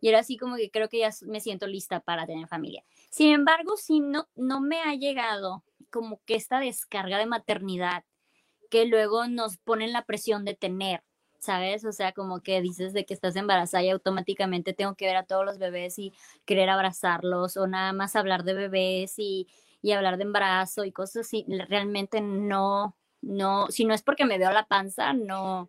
y 0.00 0.08
era 0.08 0.20
así 0.20 0.36
como 0.36 0.56
que 0.56 0.70
creo 0.70 0.88
que 0.88 0.98
ya 1.00 1.10
me 1.26 1.40
siento 1.40 1.66
lista 1.66 2.00
para 2.00 2.26
tener 2.26 2.48
familia. 2.48 2.84
Sin 3.10 3.32
embargo, 3.32 3.76
si 3.76 4.00
no, 4.00 4.28
no 4.34 4.60
me 4.60 4.80
ha 4.80 4.94
llegado 4.94 5.62
como 5.90 6.20
que 6.24 6.36
esta 6.36 6.60
descarga 6.60 7.18
de 7.18 7.26
maternidad 7.26 8.04
que 8.70 8.86
luego 8.86 9.26
nos 9.26 9.58
ponen 9.58 9.92
la 9.92 10.04
presión 10.04 10.44
de 10.44 10.54
tener, 10.54 11.02
¿sabes? 11.38 11.84
O 11.84 11.92
sea, 11.92 12.12
como 12.12 12.40
que 12.40 12.62
dices 12.62 12.92
de 12.92 13.04
que 13.04 13.14
estás 13.14 13.36
embarazada 13.36 13.82
y 13.82 13.90
automáticamente 13.90 14.72
tengo 14.72 14.94
que 14.94 15.06
ver 15.06 15.16
a 15.16 15.24
todos 15.24 15.44
los 15.44 15.58
bebés 15.58 15.98
y 15.98 16.12
querer 16.44 16.70
abrazarlos 16.70 17.56
o 17.56 17.66
nada 17.66 17.92
más 17.92 18.16
hablar 18.16 18.44
de 18.44 18.54
bebés 18.54 19.18
y, 19.18 19.48
y 19.82 19.92
hablar 19.92 20.16
de 20.16 20.24
embarazo 20.24 20.84
y 20.84 20.92
cosas 20.92 21.26
así. 21.26 21.44
Realmente 21.68 22.20
no, 22.20 22.96
no, 23.20 23.66
si 23.70 23.84
no 23.84 23.92
es 23.92 24.02
porque 24.02 24.24
me 24.24 24.38
veo 24.38 24.52
la 24.52 24.66
panza, 24.66 25.12
no, 25.12 25.68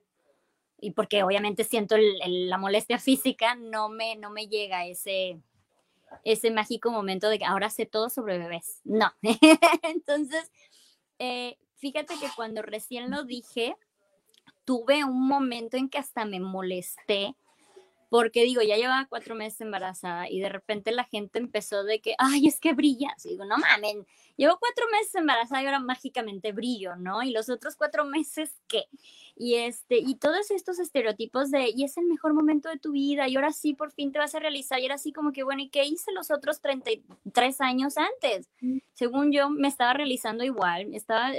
y 0.81 0.91
porque 0.91 1.23
obviamente 1.23 1.63
siento 1.63 1.95
la 1.97 2.57
molestia 2.57 2.99
física, 2.99 3.55
no 3.55 3.87
me, 3.87 4.17
no 4.17 4.31
me 4.31 4.47
llega 4.47 4.85
ese, 4.85 5.39
ese 6.25 6.51
mágico 6.51 6.91
momento 6.91 7.29
de 7.29 7.39
que 7.39 7.45
ahora 7.45 7.69
sé 7.69 7.85
todo 7.85 8.09
sobre 8.09 8.37
bebés. 8.37 8.81
No. 8.83 9.13
Entonces, 9.83 10.51
eh, 11.19 11.57
fíjate 11.77 12.15
que 12.19 12.27
cuando 12.35 12.61
recién 12.61 13.11
lo 13.11 13.23
dije, 13.23 13.75
tuve 14.65 15.03
un 15.05 15.27
momento 15.27 15.77
en 15.77 15.89
que 15.89 15.99
hasta 15.99 16.25
me 16.25 16.39
molesté 16.39 17.35
porque 18.11 18.43
digo, 18.43 18.61
ya 18.61 18.75
llevaba 18.75 19.07
cuatro 19.07 19.35
meses 19.35 19.61
embarazada 19.61 20.29
y 20.29 20.41
de 20.41 20.49
repente 20.49 20.91
la 20.91 21.05
gente 21.05 21.39
empezó 21.39 21.85
de 21.85 22.01
que, 22.01 22.13
ay, 22.17 22.45
es 22.45 22.59
que 22.59 22.73
brillas. 22.73 23.23
Digo, 23.23 23.45
no 23.45 23.57
mamen, 23.57 24.05
llevo 24.41 24.57
cuatro 24.59 24.85
meses 24.91 25.13
embarazada 25.13 25.61
y 25.61 25.65
ahora 25.67 25.79
mágicamente 25.79 26.51
brillo, 26.51 26.95
¿no? 26.95 27.21
Y 27.21 27.31
los 27.31 27.47
otros 27.49 27.75
cuatro 27.75 28.05
meses, 28.05 28.49
¿qué? 28.67 28.85
Y, 29.35 29.55
este, 29.55 29.99
y 29.99 30.15
todos 30.15 30.49
estos 30.49 30.79
estereotipos 30.79 31.51
de, 31.51 31.71
y 31.75 31.83
es 31.83 31.95
el 31.97 32.05
mejor 32.05 32.33
momento 32.33 32.67
de 32.67 32.79
tu 32.79 32.91
vida, 32.91 33.27
y 33.27 33.35
ahora 33.35 33.53
sí 33.53 33.75
por 33.75 33.91
fin 33.91 34.11
te 34.11 34.17
vas 34.17 34.33
a 34.33 34.39
realizar, 34.39 34.79
y 34.79 34.85
era 34.85 34.95
así 34.95 35.13
como 35.13 35.31
que, 35.31 35.43
bueno, 35.43 35.61
¿y 35.61 35.69
qué 35.69 35.85
hice 35.85 36.11
los 36.11 36.31
otros 36.31 36.59
33 36.59 37.61
años 37.61 37.97
antes? 37.97 38.49
Mm. 38.61 38.79
Según 38.93 39.31
yo, 39.31 39.51
me 39.51 39.67
estaba 39.67 39.93
realizando 39.93 40.43
igual, 40.43 40.93
estaba, 40.95 41.31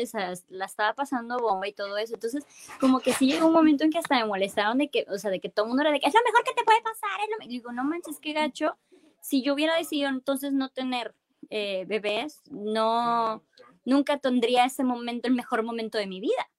la 0.49 0.65
estaba 0.65 0.95
pasando 0.95 1.38
bomba 1.38 1.67
y 1.67 1.73
todo 1.73 1.97
eso. 1.99 2.15
Entonces, 2.15 2.45
como 2.81 3.01
que 3.01 3.12
sí 3.12 3.27
llegó 3.27 3.49
un 3.49 3.53
momento 3.53 3.83
en 3.83 3.91
que 3.91 3.99
hasta 3.99 4.17
me 4.17 4.27
molestaron 4.27 4.79
de 4.79 4.88
que, 4.88 5.07
o 5.09 5.19
sea, 5.19 5.31
de 5.31 5.41
que 5.41 5.49
todo 5.49 5.67
el 5.67 5.71
mundo 5.71 5.83
era 5.83 5.93
de 5.93 5.99
que 5.99 6.07
es 6.07 6.15
lo 6.15 6.21
mejor 6.25 6.45
que 6.45 6.55
te 6.55 6.65
puede 6.65 6.83
pasar. 6.83 7.21
Es 7.21 7.47
Y 7.47 7.49
digo, 7.49 7.73
no 7.73 7.83
manches, 7.83 8.21
qué 8.21 8.33
gacho. 8.33 8.77
Si 9.21 9.43
yo 9.43 9.55
hubiera 9.55 9.77
decidido 9.77 10.09
entonces 10.09 10.53
no 10.53 10.71
tener 10.71 11.15
eh, 11.55 11.85
bebés, 11.87 12.41
no, 12.51 13.45
nunca 13.85 14.19
tendría 14.19 14.65
ese 14.65 14.85
momento, 14.85 15.29
el 15.29 15.35
mejor 15.35 15.62
momento 15.62 15.99
de 15.99 16.07
mi 16.07 16.19
vida. 16.19 16.51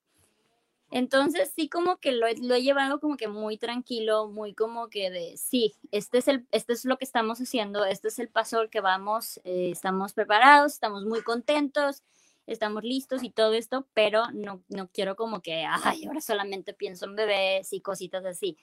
Entonces 0.92 1.52
sí 1.56 1.68
como 1.68 1.98
que 1.98 2.12
lo, 2.12 2.28
lo, 2.44 2.54
he 2.54 2.62
llevado 2.62 3.00
como 3.00 3.18
que 3.18 3.28
muy 3.28 3.58
tranquilo, 3.58 4.28
muy 4.28 4.54
como 4.54 4.90
que 4.90 5.10
de, 5.10 5.36
sí, 5.36 5.74
este 5.92 6.20
es, 6.20 6.28
el, 6.28 6.46
este 6.52 6.74
es 6.74 6.86
lo 6.86 6.98
que 6.98 7.06
estamos 7.06 7.40
haciendo, 7.40 7.84
este 7.86 8.10
es 8.10 8.20
el 8.20 8.30
paso 8.30 8.60
al 8.60 8.70
que 8.70 8.82
vamos, 8.82 9.40
eh, 9.44 9.72
estamos 9.72 10.14
preparados, 10.14 10.74
estamos 10.74 11.06
muy 11.06 11.24
contentos 11.24 12.04
estamos 12.48 12.84
listos 12.84 13.24
y 13.24 13.30
todo 13.30 13.54
esto, 13.54 13.88
pero 13.94 14.24
no, 14.34 14.64
no 14.70 14.90
quiero 14.90 15.16
como 15.16 15.42
que, 15.42 15.66
ay, 15.66 16.06
ahora 16.06 16.22
solamente 16.22 16.74
pienso 16.74 17.06
en 17.06 17.16
bebés 17.16 17.72
y 17.74 17.82
cositas 17.82 18.26
así. 18.26 18.58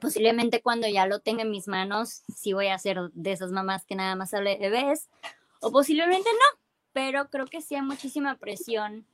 Posiblemente 0.00 0.62
cuando 0.62 0.88
ya 0.88 1.06
lo 1.06 1.20
tenga 1.20 1.42
en 1.42 1.50
mis 1.50 1.68
manos, 1.68 2.22
sí 2.34 2.52
voy 2.52 2.68
a 2.68 2.78
ser 2.78 3.10
de 3.12 3.32
esas 3.32 3.52
mamás 3.52 3.84
que 3.84 3.94
nada 3.94 4.14
más 4.16 4.34
hable 4.34 4.58
de 4.58 4.70
bebés, 4.70 5.08
o 5.60 5.70
posiblemente 5.72 6.28
no, 6.32 6.60
pero 6.92 7.28
creo 7.28 7.46
que 7.46 7.60
sí 7.60 7.74
hay 7.74 7.82
muchísima 7.82 8.36
presión 8.36 9.06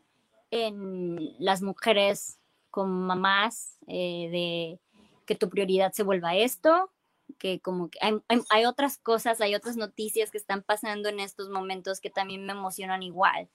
en 0.50 1.34
las 1.38 1.62
mujeres 1.62 2.38
como 2.70 2.92
mamás 2.92 3.78
eh, 3.86 4.28
de 4.30 4.80
que 5.26 5.34
tu 5.34 5.48
prioridad 5.48 5.92
se 5.92 6.02
vuelva 6.02 6.36
esto, 6.36 6.90
que 7.38 7.60
como 7.60 7.88
que 7.90 7.98
hay, 8.02 8.14
hay, 8.50 8.64
otras 8.66 8.98
cosas, 8.98 9.40
hay 9.40 9.54
otras 9.54 9.76
noticias 9.76 10.30
que 10.30 10.38
están 10.38 10.62
pasando 10.62 11.08
en 11.08 11.20
estos 11.20 11.48
momentos 11.48 12.00
que 12.00 12.10
también 12.10 12.44
me 12.44 12.52
emocionan 12.52 13.02
igual. 13.02 13.48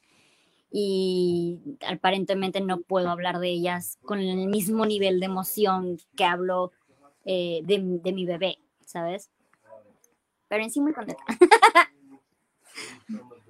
Y 0.72 1.60
aparentemente 1.88 2.60
no 2.60 2.82
puedo 2.82 3.10
hablar 3.10 3.40
de 3.40 3.50
ellas 3.50 3.98
con 4.04 4.20
el 4.20 4.48
mismo 4.48 4.86
nivel 4.86 5.20
de 5.20 5.28
emoción 5.28 5.98
que 6.16 6.26
hablo 6.26 6.72
eh, 7.30 7.60
de, 7.64 7.82
de, 8.02 8.14
mi 8.14 8.26
bebé, 8.26 8.58
¿sabes? 8.86 9.30
Pero 10.48 10.64
en 10.64 10.72
sí 10.72 10.80
muy 10.80 10.94
contenta. 10.94 11.22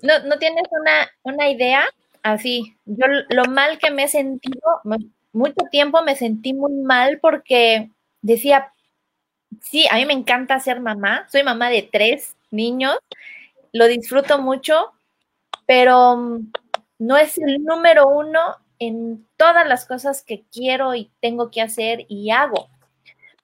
¿No, 0.02 0.20
no 0.26 0.40
tienes 0.40 0.64
una, 0.72 1.08
una 1.22 1.50
idea? 1.50 1.84
Así, 2.24 2.76
yo 2.86 3.06
lo 3.30 3.46
mal 3.46 3.78
que 3.78 3.92
me 3.92 4.06
he 4.06 4.08
sentido, 4.08 4.82
mucho 5.32 5.66
tiempo 5.70 6.02
me 6.02 6.16
sentí 6.16 6.54
muy 6.54 6.74
mal 6.74 7.20
porque 7.22 7.92
decía, 8.22 8.74
sí, 9.62 9.86
a 9.92 9.96
mí 9.96 10.06
me 10.08 10.14
encanta 10.14 10.60
ser 10.60 10.82
mamá, 10.82 11.28
soy 11.32 11.44
mamá 11.44 11.70
de 11.70 11.84
tres 11.84 12.36
niños, 12.50 12.98
lo 13.74 13.88
disfruto 13.88 14.42
mucho, 14.42 14.92
pero 15.68 16.18
mm, 16.18 16.52
no 16.98 17.16
es 17.16 17.38
el 17.38 17.64
número 17.64 18.08
uno 18.08 18.56
en 18.80 19.28
todas 19.38 19.68
las 19.68 19.86
cosas 19.86 20.24
que 20.24 20.44
quiero 20.52 20.96
y 20.96 21.12
tengo 21.22 21.52
que 21.52 21.62
hacer 21.62 22.06
y 22.10 22.32
hago. 22.32 22.70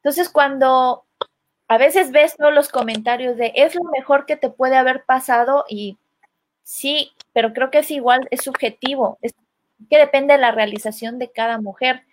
Entonces, 0.04 0.28
cuando 0.30 1.06
a 1.70 1.78
veces 1.78 2.12
ves 2.12 2.36
todos 2.36 2.54
los 2.54 2.68
comentarios 2.68 3.38
de 3.38 3.54
es 3.56 3.74
lo 3.74 3.84
mejor 3.86 4.26
que 4.26 4.36
te 4.36 4.50
puede 4.50 4.76
haber 4.76 5.06
pasado 5.06 5.64
y 5.70 5.98
sí, 6.64 7.14
pero 7.32 7.54
creo 7.54 7.72
que 7.72 7.80
es 7.80 7.90
igual, 7.90 8.28
es 8.30 8.42
subjetivo, 8.44 9.18
es 9.22 9.34
que 9.90 9.98
depende 9.98 10.34
de 10.34 10.40
la 10.40 10.52
realización 10.52 11.20
de 11.20 11.32
cada 11.32 11.60
mujer. 11.60 12.04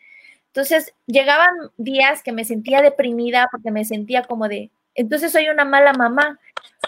Entonces, 0.47 0.95
llegaban 1.07 1.51
días 1.79 2.23
que 2.23 2.33
me 2.33 2.45
sentía 2.45 2.81
deprimida 2.81 3.49
porque 3.51 3.73
me 3.73 3.85
sentía 3.85 4.23
como 4.23 4.49
de, 4.49 4.71
entonces 4.95 5.33
soy 5.33 5.49
una 5.49 5.65
mala 5.65 5.93
mamá, 5.93 6.39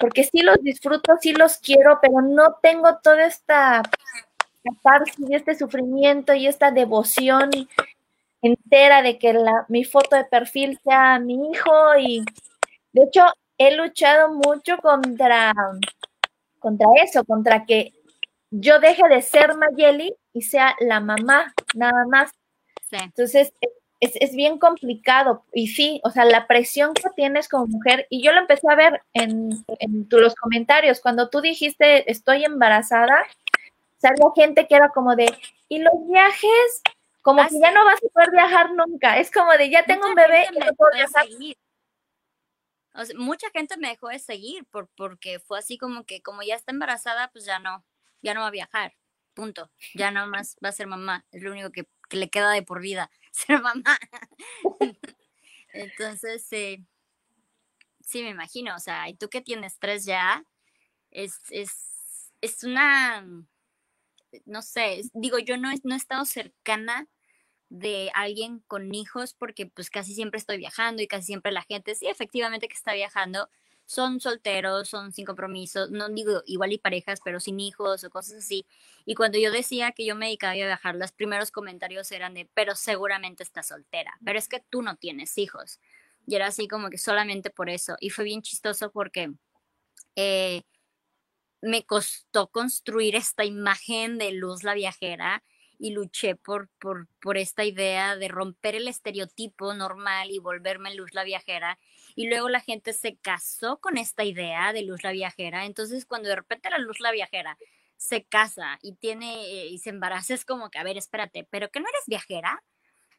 porque 0.00 0.24
sí 0.24 0.42
los 0.42 0.62
disfruto, 0.62 1.14
sí 1.20 1.32
los 1.32 1.58
quiero, 1.58 1.98
pero 2.00 2.22
no 2.22 2.58
tengo 2.62 2.98
toda 3.02 3.26
esta 3.26 3.82
catarsis 4.64 5.28
y 5.28 5.34
este 5.34 5.56
sufrimiento 5.56 6.32
y 6.34 6.46
esta 6.46 6.70
devoción 6.70 7.50
entera 8.42 9.02
de 9.02 9.18
que 9.18 9.32
la, 9.32 9.64
mi 9.68 9.84
foto 9.84 10.16
de 10.16 10.24
perfil 10.24 10.78
sea 10.84 11.18
mi 11.18 11.50
hijo 11.50 11.72
y 11.98 12.24
de 12.92 13.04
hecho 13.04 13.24
he 13.56 13.76
luchado 13.76 14.34
mucho 14.34 14.76
contra 14.78 15.52
contra 16.58 16.86
eso, 17.02 17.24
contra 17.24 17.64
que 17.64 17.92
yo 18.50 18.78
deje 18.78 19.02
de 19.08 19.22
ser 19.22 19.56
Mayeli 19.56 20.14
y 20.32 20.42
sea 20.42 20.76
la 20.78 21.00
mamá, 21.00 21.52
nada 21.74 22.04
más. 22.08 22.30
Entonces, 22.90 23.52
es, 24.00 24.12
es, 24.16 24.34
bien 24.34 24.58
complicado. 24.58 25.44
Y 25.52 25.68
sí, 25.68 26.00
o 26.04 26.10
sea, 26.10 26.24
la 26.24 26.46
presión 26.46 26.92
que 26.92 27.08
tienes 27.16 27.48
como 27.48 27.66
mujer, 27.66 28.06
y 28.10 28.22
yo 28.22 28.32
lo 28.32 28.40
empecé 28.40 28.66
a 28.70 28.76
ver 28.76 29.02
en, 29.14 29.64
en 29.78 30.06
los 30.10 30.34
comentarios, 30.34 31.00
cuando 31.00 31.30
tú 31.30 31.40
dijiste 31.40 32.10
estoy 32.10 32.44
embarazada, 32.44 33.16
salía 33.98 34.26
gente 34.36 34.66
que 34.66 34.74
era 34.76 34.90
como 34.90 35.16
de, 35.16 35.26
¿y 35.68 35.78
los 35.78 35.94
viajes? 36.08 36.82
Como 37.22 37.40
ah, 37.40 37.48
que 37.48 37.58
ya 37.58 37.72
no 37.72 37.84
vas 37.84 38.02
a 38.02 38.08
poder 38.12 38.30
viajar 38.32 38.72
nunca. 38.72 39.18
Es 39.18 39.30
como 39.30 39.52
de, 39.52 39.70
ya 39.70 39.84
tengo 39.84 40.06
un 40.08 40.14
bebé 40.14 40.48
y 40.52 40.58
no 40.58 40.66
puedo 40.74 40.92
viajar. 40.92 41.26
mucha 43.16 43.48
gente 43.50 43.76
me 43.76 43.88
dejó 43.88 44.08
de 44.08 44.18
seguir 44.18 44.66
por, 44.66 44.88
porque 44.96 45.38
fue 45.38 45.58
así 45.58 45.78
como 45.78 46.04
que 46.04 46.20
como 46.20 46.42
ya 46.42 46.56
está 46.56 46.72
embarazada, 46.72 47.28
pues 47.28 47.44
ya 47.44 47.58
no, 47.58 47.84
ya 48.22 48.34
no 48.34 48.40
va 48.40 48.48
a 48.48 48.50
viajar, 48.50 48.94
punto. 49.34 49.70
Ya 49.94 50.10
no 50.10 50.26
más 50.26 50.56
va 50.64 50.70
a 50.70 50.72
ser 50.72 50.86
mamá, 50.88 51.24
es 51.30 51.42
lo 51.42 51.52
único 51.52 51.70
que 51.70 51.86
que 52.12 52.18
le 52.18 52.28
queda 52.28 52.50
de 52.52 52.62
por 52.62 52.80
vida 52.82 53.10
ser 53.32 53.60
mamá. 53.62 53.98
Entonces, 55.72 56.46
eh, 56.52 56.84
sí, 58.00 58.22
me 58.22 58.28
imagino, 58.28 58.76
o 58.76 58.78
sea, 58.78 59.08
y 59.08 59.14
tú 59.14 59.30
que 59.30 59.40
tienes 59.40 59.78
tres 59.78 60.04
ya, 60.04 60.44
es, 61.10 61.40
es, 61.50 62.30
es 62.42 62.62
una, 62.64 63.26
no 64.44 64.62
sé, 64.62 65.02
digo, 65.14 65.38
yo 65.38 65.56
no, 65.56 65.70
no 65.84 65.94
he 65.94 65.98
estado 65.98 66.24
cercana 66.24 67.08
de 67.68 68.10
alguien 68.14 68.60
con 68.66 68.94
hijos 68.94 69.34
porque 69.34 69.66
pues 69.66 69.90
casi 69.90 70.14
siempre 70.14 70.38
estoy 70.38 70.58
viajando 70.58 71.02
y 71.02 71.06
casi 71.08 71.26
siempre 71.26 71.52
la 71.52 71.62
gente, 71.62 71.94
sí, 71.94 72.06
efectivamente 72.06 72.68
que 72.68 72.74
está 72.74 72.92
viajando, 72.92 73.48
son 73.86 74.20
solteros, 74.20 74.88
son 74.88 75.12
sin 75.12 75.24
compromisos, 75.24 75.90
no 75.90 76.08
digo 76.08 76.42
igual 76.46 76.72
y 76.72 76.78
parejas, 76.78 77.20
pero 77.24 77.40
sin 77.40 77.60
hijos 77.60 78.04
o 78.04 78.10
cosas 78.10 78.38
así. 78.38 78.66
Y 79.04 79.14
cuando 79.14 79.38
yo 79.38 79.50
decía 79.50 79.92
que 79.92 80.04
yo 80.04 80.14
me 80.16 80.26
dedicaba 80.26 80.52
a 80.52 80.56
viajar, 80.56 80.94
los 80.96 81.12
primeros 81.12 81.50
comentarios 81.50 82.10
eran 82.12 82.34
de, 82.34 82.48
pero 82.54 82.74
seguramente 82.74 83.42
estás 83.42 83.68
soltera, 83.68 84.18
pero 84.24 84.38
es 84.38 84.48
que 84.48 84.60
tú 84.60 84.82
no 84.82 84.96
tienes 84.96 85.36
hijos. 85.38 85.80
Y 86.26 86.36
era 86.36 86.46
así 86.46 86.68
como 86.68 86.88
que 86.90 86.98
solamente 86.98 87.50
por 87.50 87.68
eso. 87.68 87.96
Y 88.00 88.10
fue 88.10 88.24
bien 88.24 88.42
chistoso 88.42 88.92
porque 88.92 89.32
eh, 90.16 90.62
me 91.62 91.84
costó 91.84 92.48
construir 92.48 93.16
esta 93.16 93.44
imagen 93.44 94.18
de 94.18 94.32
Luz 94.32 94.64
la 94.64 94.74
viajera 94.74 95.42
y 95.78 95.92
luché 95.92 96.36
por, 96.36 96.68
por, 96.78 97.08
por 97.20 97.38
esta 97.38 97.64
idea 97.64 98.16
de 98.16 98.28
romper 98.28 98.74
el 98.74 98.88
estereotipo 98.88 99.74
normal 99.74 100.30
y 100.30 100.38
volverme 100.38 100.94
Luz 100.94 101.14
la 101.14 101.24
viajera 101.24 101.78
y 102.14 102.28
luego 102.28 102.48
la 102.48 102.60
gente 102.60 102.92
se 102.92 103.16
casó 103.16 103.78
con 103.80 103.96
esta 103.96 104.24
idea 104.24 104.72
de 104.72 104.82
Luz 104.82 105.02
la 105.02 105.12
Viajera. 105.12 105.64
Entonces, 105.64 106.06
cuando 106.06 106.28
de 106.28 106.36
repente 106.36 106.70
la 106.70 106.78
Luz 106.78 107.00
la 107.00 107.12
Viajera 107.12 107.58
se 107.96 108.24
casa 108.24 108.78
y 108.82 108.94
tiene 108.96 109.66
y 109.66 109.78
se 109.78 109.90
embaraza, 109.90 110.34
es 110.34 110.44
como 110.44 110.70
que, 110.70 110.78
a 110.78 110.84
ver, 110.84 110.96
espérate, 110.98 111.46
¿pero 111.50 111.70
que 111.70 111.80
no 111.80 111.86
eres 111.88 112.04
viajera? 112.06 112.62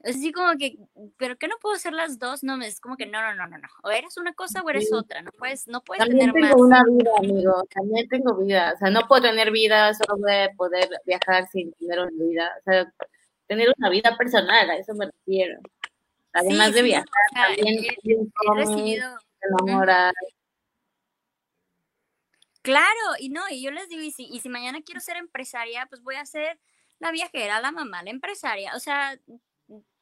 Así 0.04 0.34
como 0.34 0.58
que, 0.58 0.78
¿pero 1.18 1.38
qué 1.38 1.48
no 1.48 1.56
puedo 1.62 1.78
ser 1.78 1.94
las 1.94 2.20
dos? 2.20 2.44
No, 2.44 2.62
es 2.62 2.82
como 2.82 2.98
que 2.98 3.06
no, 3.06 3.22
no, 3.22 3.36
no, 3.36 3.48
no, 3.48 3.58
no. 3.58 3.68
O 3.84 3.90
eres 3.90 4.18
una 4.18 4.34
cosa 4.34 4.62
o 4.62 4.70
eres 4.70 4.92
otra. 4.92 5.22
No 5.22 5.32
puedes, 5.32 5.66
no 5.68 5.82
puedes 5.82 6.04
También 6.04 6.34
tener 6.34 6.52
tengo 6.52 6.66
una 6.66 6.84
vida, 6.84 7.12
amigo. 7.18 7.64
También 7.74 8.08
tengo 8.10 8.36
vida. 8.36 8.74
O 8.76 8.78
sea, 8.80 8.90
no 8.90 9.08
puedo 9.08 9.22
tener 9.22 9.50
vida, 9.52 9.94
solo 9.94 10.20
voy 10.20 10.34
a 10.34 10.52
poder 10.58 10.90
viajar 11.06 11.48
sin 11.48 11.72
tener 11.74 12.00
una 12.00 12.24
vida. 12.26 12.52
O 12.60 12.64
sea, 12.64 12.94
tener 13.48 13.74
una 13.78 13.90
vida 13.90 14.18
personal, 14.18 14.70
a 14.70 14.76
eso 14.76 14.94
me 14.94 15.06
refiero. 15.06 15.60
Además 16.34 16.74
de 16.74 16.82
viajar, 16.82 17.08
también 17.34 17.86
he, 18.04 18.56
recibido 18.56 19.18
enamorar. 19.42 20.14
Claro, 22.62 23.16
y 23.20 23.30
no, 23.30 23.42
y 23.50 23.62
yo 23.62 23.72
les 23.72 23.88
digo, 23.88 24.02
y 24.02 24.12
si, 24.12 24.26
y 24.26 24.40
si 24.40 24.50
mañana 24.50 24.82
quiero 24.82 25.00
ser 25.00 25.16
empresaria, 25.16 25.86
pues 25.86 26.02
voy 26.02 26.16
a 26.16 26.26
ser 26.26 26.60
la 27.00 27.12
viajera, 27.12 27.62
la 27.62 27.72
mamá, 27.72 28.04
la 28.04 28.10
empresaria. 28.10 28.74
O 28.76 28.80
sea, 28.80 29.18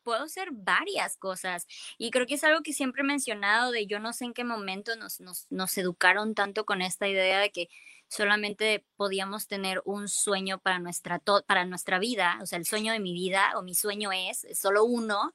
puedo 0.04 0.28
ser 0.28 0.50
varias 0.52 1.18
cosas. 1.18 1.68
Y 1.98 2.12
creo 2.12 2.26
que 2.28 2.36
es 2.36 2.44
algo 2.44 2.62
que 2.62 2.74
siempre 2.74 3.02
he 3.02 3.06
mencionado 3.06 3.72
de 3.72 3.88
yo 3.88 4.00
no 4.00 4.14
sé 4.14 4.26
en 4.26 4.34
qué 4.34 4.44
momento 4.44 4.96
nos, 4.96 5.20
nos, 5.20 5.48
nos 5.50 5.78
educaron 5.78 6.36
tanto 6.36 6.66
con 6.66 6.82
esta 6.82 7.08
idea 7.08 7.40
de 7.40 7.52
que 7.52 7.70
solamente 8.08 8.86
podíamos 8.98 9.48
tener 9.48 9.82
un 9.86 10.10
sueño 10.10 10.60
para 10.60 10.80
nuestra, 10.80 11.20
para 11.46 11.66
nuestra 11.66 11.98
vida, 11.98 12.40
o 12.42 12.46
sea, 12.46 12.60
el 12.60 12.66
sueño 12.66 12.92
de 12.92 13.00
mi 13.00 13.14
vida 13.14 13.54
o 13.56 13.62
mi 13.62 13.74
sueño 13.74 14.12
es, 14.12 14.44
es 14.44 14.60
solo 14.60 14.84
uno, 14.84 15.34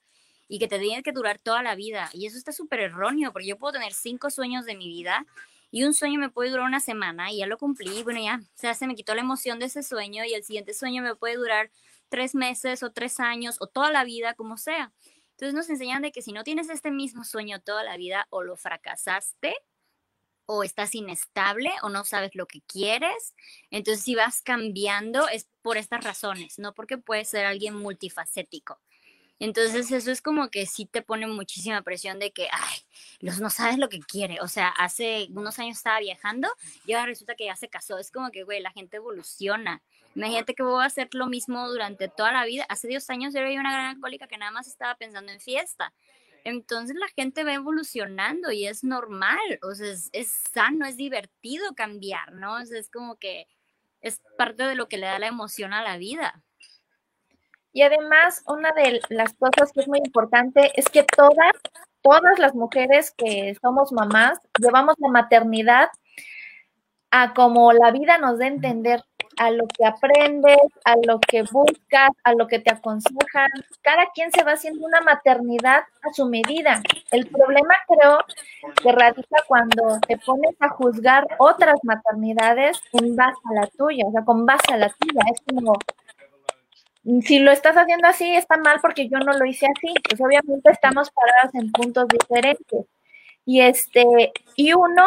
y 0.49 0.59
que 0.59 0.69
te 0.69 0.79
tiene 0.79 1.03
que 1.03 1.13
durar 1.13 1.39
toda 1.39 1.63
la 1.63 1.75
vida. 1.75 2.11
Y 2.13 2.27
eso 2.27 2.39
está 2.39 2.53
súper 2.53 2.81
erróneo, 2.81 3.33
porque 3.33 3.49
yo 3.49 3.59
puedo 3.59 3.73
tener 3.73 3.93
cinco 3.93 4.31
sueños 4.31 4.65
de 4.65 4.77
mi 4.77 4.89
vida 4.89 5.27
y 5.71 5.85
un 5.85 5.95
sueño 5.95 6.21
me 6.21 6.31
puede 6.31 6.51
durar 6.51 6.67
una 6.67 6.81
semana 6.81 7.33
y 7.33 7.39
ya 7.39 7.47
lo 7.47 7.59
cumplí, 7.59 8.03
bueno, 8.03 8.21
ya, 8.23 8.41
o 8.43 8.59
sea, 8.59 8.75
se 8.75 8.87
me 8.87 8.95
quitó 8.95 9.15
la 9.15 9.23
emoción 9.23 9.59
de 9.59 9.67
ese 9.67 9.83
sueño 9.83 10.25
y 10.25 10.35
el 10.35 10.45
siguiente 10.45 10.75
sueño 10.75 11.03
me 11.03 11.17
puede 11.17 11.37
durar 11.37 11.71
tres 12.09 12.35
meses 12.35 12.83
o 12.83 12.93
tres 12.93 13.21
años 13.21 13.57
o 13.61 13.67
toda 13.67 13.91
la 13.91 14.05
vida, 14.05 14.35
como 14.35 14.57
sea. 14.57 14.93
Entonces 15.33 15.55
nos 15.55 15.69
enseñan 15.69 16.03
de 16.03 16.13
que 16.13 16.23
si 16.23 16.33
no 16.33 16.45
tienes 16.45 16.71
este 16.71 16.91
mismo 16.91 17.25
sueño 17.25 17.61
toda 17.61 17.85
la 17.85 17.97
vida, 17.97 18.27
o 18.31 18.43
lo 18.43 18.57
fracasaste, 18.57 19.55
o 20.47 20.63
estás 20.63 20.95
inestable, 20.95 21.71
o 21.83 21.91
no 21.91 22.05
sabes 22.05 22.31
lo 22.35 22.47
que 22.47 22.63
quieres. 22.63 23.35
Entonces 23.71 24.05
si 24.05 24.15
vas 24.15 24.41
cambiando 24.43 25.29
es 25.29 25.49
por 25.61 25.77
estas 25.77 26.05
razones, 26.05 26.59
no 26.59 26.73
porque 26.73 26.99
puedes 26.99 27.29
ser 27.29 27.45
alguien 27.45 27.75
multifacético. 27.75 28.81
Entonces 29.39 29.93
eso 29.93 30.11
es 30.11 30.23
como 30.23 30.49
que 30.49 30.65
sí 30.65 30.87
te 30.87 31.03
pone 31.03 31.27
muchísima 31.27 31.83
presión 31.83 32.19
de 32.19 32.33
que, 32.33 32.49
ay, 32.51 32.79
los 33.21 33.39
no 33.41 33.51
sabes 33.51 33.77
lo 33.77 33.89
que 33.91 34.01
quiere. 34.01 34.41
O 34.41 34.49
sea, 34.49 34.69
hace 34.69 35.29
unos 35.31 35.59
años 35.59 35.77
estaba 35.77 36.01
viajando 36.01 36.49
y 36.87 36.95
ahora 36.95 37.07
resulta 37.07 37.35
que 37.35 37.45
ya 37.45 37.57
se 37.57 37.69
casó. 37.69 37.99
Es 37.99 38.11
como 38.11 38.31
que, 38.31 38.45
güey, 38.45 38.61
la 38.61 38.71
gente 38.71 38.97
evoluciona. 38.97 39.83
Imagínate 40.17 40.55
que 40.55 40.63
voy 40.63 40.83
a 40.83 40.87
hacer 40.87 41.09
lo 41.13 41.27
mismo 41.27 41.69
durante 41.69 42.09
toda 42.09 42.33
la 42.33 42.47
vida. 42.47 42.65
Hace 42.71 42.89
10 42.89 43.11
años 43.11 43.35
yo 43.35 43.41
era 43.41 43.61
una 43.61 43.71
gran 43.71 43.97
alcohólica 43.97 44.27
que 44.27 44.39
nada 44.39 44.51
más 44.51 44.67
estaba 44.67 44.95
pensando 44.95 45.31
en 45.31 45.41
fiesta. 45.41 45.93
Entonces 46.43 46.97
la 46.97 47.09
gente 47.09 47.45
va 47.45 47.53
evolucionando 47.53 48.51
y 48.51 48.67
es 48.67 48.83
normal, 48.83 49.39
o 49.63 49.75
sea, 49.75 49.89
es, 49.91 50.43
sano, 50.55 50.87
es 50.87 50.97
divertido 50.97 51.75
cambiar, 51.75 52.33
¿no? 52.33 52.55
O 52.55 52.65
sea, 52.65 52.79
es 52.79 52.89
como 52.89 53.17
que 53.17 53.47
es 54.01 54.23
parte 54.39 54.63
de 54.63 54.75
lo 54.75 54.89
que 54.89 54.97
le 54.97 55.07
da 55.07 55.19
la 55.19 55.27
emoción 55.27 55.75
a 55.75 55.83
la 55.83 55.99
vida. 55.99 56.43
Y 57.73 57.83
además, 57.83 58.43
una 58.47 58.73
de 58.73 59.03
las 59.11 59.35
cosas 59.35 59.71
que 59.73 59.81
es 59.81 59.89
muy 59.89 59.99
importante 59.99 60.73
es 60.77 60.89
que 60.89 61.03
todas, 61.03 61.53
todas 62.01 62.39
las 62.39 62.55
mujeres 62.55 63.13
que 63.19 63.55
somos 63.61 63.93
mamás, 63.93 64.39
llevamos 64.59 64.95
la 64.99 65.11
maternidad 65.11 65.91
a 67.11 67.35
como 67.35 67.73
la 67.75 67.91
vida 67.91 68.17
nos 68.17 68.41
a 68.41 68.47
entender, 68.47 69.03
a 69.37 69.51
lo 69.51 69.67
que 69.67 69.85
aprendes, 69.85 70.59
a 70.85 70.95
lo 71.07 71.21
que 71.21 71.43
buscas, 71.43 72.11
a 72.25 72.35
lo 72.35 72.47
que 72.47 72.59
te 72.59 72.73
aconsejan. 72.73 73.49
Cada 73.83 74.07
quien 74.15 74.33
se 74.33 74.43
va 74.43 74.53
haciendo 74.53 74.87
una 74.87 75.01
maternidad 75.01 75.85
a 76.03 76.13
su 76.13 76.27
medida. 76.27 76.83
El 77.11 77.27
problema 77.27 77.75
creo 77.87 78.19
que 78.83 78.93
radica 78.93 79.37
cuando 79.47 80.01
te 80.07 80.17
pones 80.19 80.55
a 80.61 80.69
juzgar 80.69 81.27
otras 81.39 81.79
maternidades 81.83 82.81
en 82.93 83.17
base 83.17 83.39
a 83.51 83.61
la 83.61 83.67
tuya, 83.69 84.05
o 84.07 84.13
sea, 84.13 84.25
con 84.25 84.47
base 84.47 84.73
a 84.73 84.77
la 84.79 84.89
tuya. 84.89 85.21
Es 85.33 85.41
como, 85.55 85.75
si 87.23 87.39
lo 87.39 87.53
estás 87.53 87.77
haciendo 87.77 88.09
así, 88.09 88.35
está 88.35 88.57
mal 88.57 88.81
porque 88.81 89.09
yo 89.09 89.19
no 89.19 89.33
lo 89.33 89.45
hice 89.45 89.67
así. 89.67 89.93
Pues 90.09 90.21
obviamente 90.21 90.71
estamos 90.71 91.11
paradas 91.11 91.55
en 91.55 91.71
puntos 91.73 92.09
diferentes. 92.09 92.87
Y 93.45 93.61
este, 93.61 94.33
y 94.57 94.73
uno 94.73 95.07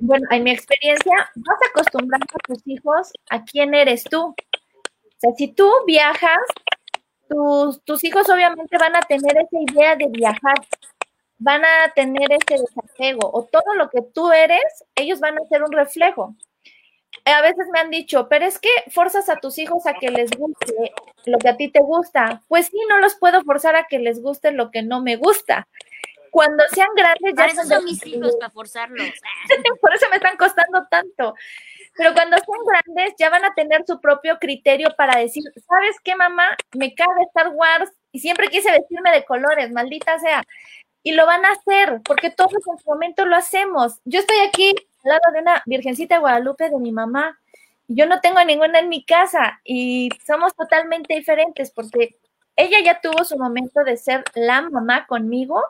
bueno, 0.00 0.26
en 0.30 0.42
mi 0.44 0.50
experiencia, 0.50 1.30
vas 1.36 1.58
acostumbrando 1.70 2.26
a 2.34 2.38
tus 2.46 2.66
hijos 2.66 3.12
a 3.28 3.44
quién 3.44 3.74
eres 3.74 4.02
tú. 4.04 4.28
O 4.28 5.18
sea, 5.18 5.30
si 5.36 5.48
tú 5.48 5.70
viajas, 5.86 6.38
tus, 7.28 8.02
hijos 8.02 8.28
obviamente 8.30 8.78
van 8.78 8.96
a 8.96 9.02
tener 9.02 9.36
esa 9.36 9.72
idea 9.72 9.96
de 9.96 10.06
viajar, 10.08 10.54
van 11.38 11.64
a 11.64 11.92
tener 11.94 12.28
ese 12.32 12.62
desapego, 12.62 13.30
o 13.32 13.44
todo 13.44 13.74
lo 13.74 13.90
que 13.90 14.00
tú 14.02 14.32
eres, 14.32 14.84
ellos 14.94 15.20
van 15.20 15.36
a 15.38 15.46
ser 15.48 15.62
un 15.62 15.72
reflejo. 15.72 16.34
A 17.26 17.42
veces 17.42 17.66
me 17.72 17.80
han 17.80 17.90
dicho, 17.90 18.28
pero 18.28 18.46
es 18.46 18.58
que 18.58 18.70
forzas 18.90 19.28
a 19.28 19.36
tus 19.36 19.58
hijos 19.58 19.86
a 19.86 19.94
que 19.94 20.10
les 20.10 20.30
guste 20.30 20.92
lo 21.26 21.38
que 21.38 21.48
a 21.50 21.56
ti 21.56 21.68
te 21.68 21.80
gusta. 21.80 22.42
Pues 22.48 22.66
sí, 22.68 22.78
no 22.88 22.98
los 22.98 23.16
puedo 23.16 23.42
forzar 23.42 23.76
a 23.76 23.86
que 23.86 23.98
les 23.98 24.22
guste 24.22 24.52
lo 24.52 24.70
que 24.70 24.82
no 24.82 25.02
me 25.02 25.16
gusta 25.16 25.68
cuando 26.30 26.62
sean 26.72 26.88
grandes 26.96 27.34
ya 27.36 27.54
son, 27.54 27.66
son 27.66 27.84
mis 27.84 28.04
hijos 28.06 28.36
para 28.36 28.50
forzarlos. 28.50 29.08
Por 29.80 29.94
eso 29.94 30.06
me 30.10 30.16
están 30.16 30.36
costando 30.36 30.86
tanto. 30.90 31.34
Pero 31.96 32.14
cuando 32.14 32.36
sean 32.38 32.64
grandes 32.66 33.14
ya 33.18 33.30
van 33.30 33.44
a 33.44 33.54
tener 33.54 33.84
su 33.86 34.00
propio 34.00 34.38
criterio 34.38 34.94
para 34.96 35.18
decir, 35.18 35.42
¿sabes 35.66 35.96
qué, 36.02 36.14
mamá? 36.14 36.56
Me 36.72 36.94
caga 36.94 37.22
Star 37.28 37.48
Wars 37.48 37.90
y 38.12 38.20
siempre 38.20 38.48
quise 38.48 38.70
vestirme 38.70 39.12
de 39.12 39.24
colores, 39.24 39.70
maldita 39.72 40.18
sea. 40.18 40.44
Y 41.02 41.12
lo 41.12 41.26
van 41.26 41.44
a 41.44 41.52
hacer, 41.52 42.00
porque 42.04 42.30
todos 42.30 42.52
en 42.54 42.78
su 42.78 42.88
momento 42.88 43.24
lo 43.24 43.36
hacemos. 43.36 44.00
Yo 44.04 44.20
estoy 44.20 44.38
aquí 44.46 44.74
al 45.04 45.10
lado 45.10 45.32
de 45.32 45.40
una 45.40 45.62
Virgencita 45.66 46.16
de 46.16 46.20
Guadalupe 46.20 46.70
de 46.70 46.78
mi 46.78 46.92
mamá. 46.92 47.38
Yo 47.88 48.06
no 48.06 48.20
tengo 48.20 48.42
ninguna 48.44 48.78
en 48.78 48.88
mi 48.88 49.04
casa 49.04 49.60
y 49.64 50.10
somos 50.26 50.54
totalmente 50.54 51.14
diferentes 51.14 51.70
porque 51.72 52.16
ella 52.56 52.78
ya 52.84 53.00
tuvo 53.00 53.24
su 53.24 53.36
momento 53.36 53.82
de 53.84 53.96
ser 53.96 54.22
la 54.34 54.62
mamá 54.62 55.06
conmigo 55.06 55.62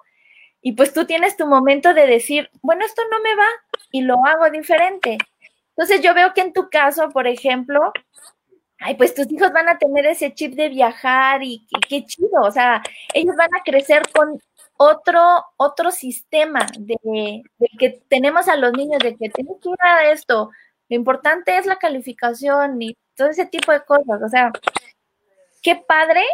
y 0.62 0.72
pues 0.72 0.92
tú 0.92 1.06
tienes 1.06 1.36
tu 1.36 1.46
momento 1.46 1.94
de 1.94 2.06
decir, 2.06 2.50
bueno, 2.62 2.84
esto 2.84 3.02
no 3.11 3.20
me 3.20 3.34
va 3.34 3.48
y 3.90 4.02
lo 4.02 4.16
hago 4.26 4.50
diferente. 4.50 5.18
Entonces 5.70 6.02
yo 6.02 6.14
veo 6.14 6.34
que 6.34 6.42
en 6.42 6.52
tu 6.52 6.68
caso, 6.68 7.08
por 7.11 7.26
ejemplo, 7.26 7.92
ay, 8.78 8.94
pues 8.96 9.14
tus 9.14 9.30
hijos 9.30 9.52
van 9.52 9.68
a 9.68 9.78
tener 9.78 10.06
ese 10.06 10.34
chip 10.34 10.54
de 10.54 10.68
viajar 10.68 11.42
y, 11.42 11.66
qué 11.88 12.04
chido, 12.04 12.42
o 12.42 12.50
sea, 12.50 12.82
ellos 13.14 13.36
van 13.36 13.48
a 13.58 13.62
crecer 13.62 14.02
con 14.12 14.38
otro, 14.76 15.44
otro 15.56 15.90
sistema 15.90 16.66
de, 16.78 17.42
que 17.78 18.02
tenemos 18.08 18.48
a 18.48 18.56
los 18.56 18.72
niños, 18.72 18.98
de 19.00 19.16
que 19.16 19.28
tienes 19.30 19.56
que 19.62 19.70
ir 19.70 19.76
a 19.80 20.11
esto, 20.11 20.50
lo 20.88 20.96
importante 20.96 21.56
es 21.56 21.66
la 21.66 21.76
calificación 21.76 22.80
y 22.82 22.96
todo 23.14 23.28
ese 23.28 23.46
tipo 23.46 23.72
de 23.72 23.84
cosas, 23.84 24.22
o 24.22 24.28
sea, 24.28 24.50
qué 25.62 25.76
padre 25.76 26.24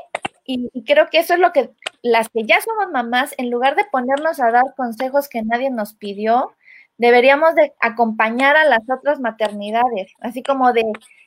y, 0.44 0.70
creo 0.84 1.08
que 1.10 1.18
eso 1.18 1.34
es 1.34 1.40
lo 1.40 1.52
que 1.52 1.70
las 2.10 2.28
que 2.28 2.44
ya 2.44 2.60
somos 2.60 2.90
mamás, 2.90 3.34
en 3.38 3.50
lugar 3.50 3.76
de 3.76 3.84
ponernos 3.84 4.40
a 4.40 4.50
dar 4.50 4.74
consejos 4.76 5.28
que 5.28 5.42
nadie 5.42 5.70
nos 5.70 5.94
pidió, 5.94 6.54
deberíamos 6.98 7.54
de 7.54 7.74
acompañar 7.80 8.56
a 8.56 8.64
las 8.64 8.82
otras 8.88 9.20
maternidades, 9.20 10.12
así 10.20 10.42
como 10.42 10.72
de 10.72 10.84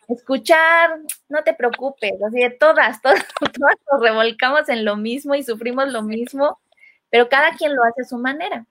escuchar, 0.08 1.00
no 1.28 1.44
te 1.44 1.54
preocupes, 1.54 2.14
así 2.26 2.40
de 2.40 2.50
todas, 2.50 3.02
todas, 3.02 3.26
todas 3.40 3.76
nos 3.92 4.02
revolcamos 4.02 4.70
en 4.70 4.86
lo 4.86 4.96
mismo 4.96 5.36
y 5.36 5.44
sufrimos 5.44 5.92
lo 5.92 6.02
mismo, 6.02 6.60
pero 7.10 7.30
cada 7.30 7.52
quien 7.52 7.76
lo 7.76 7.84
hace 7.84 8.02
a 8.02 8.06
su 8.06 8.18
manera. 8.18 8.66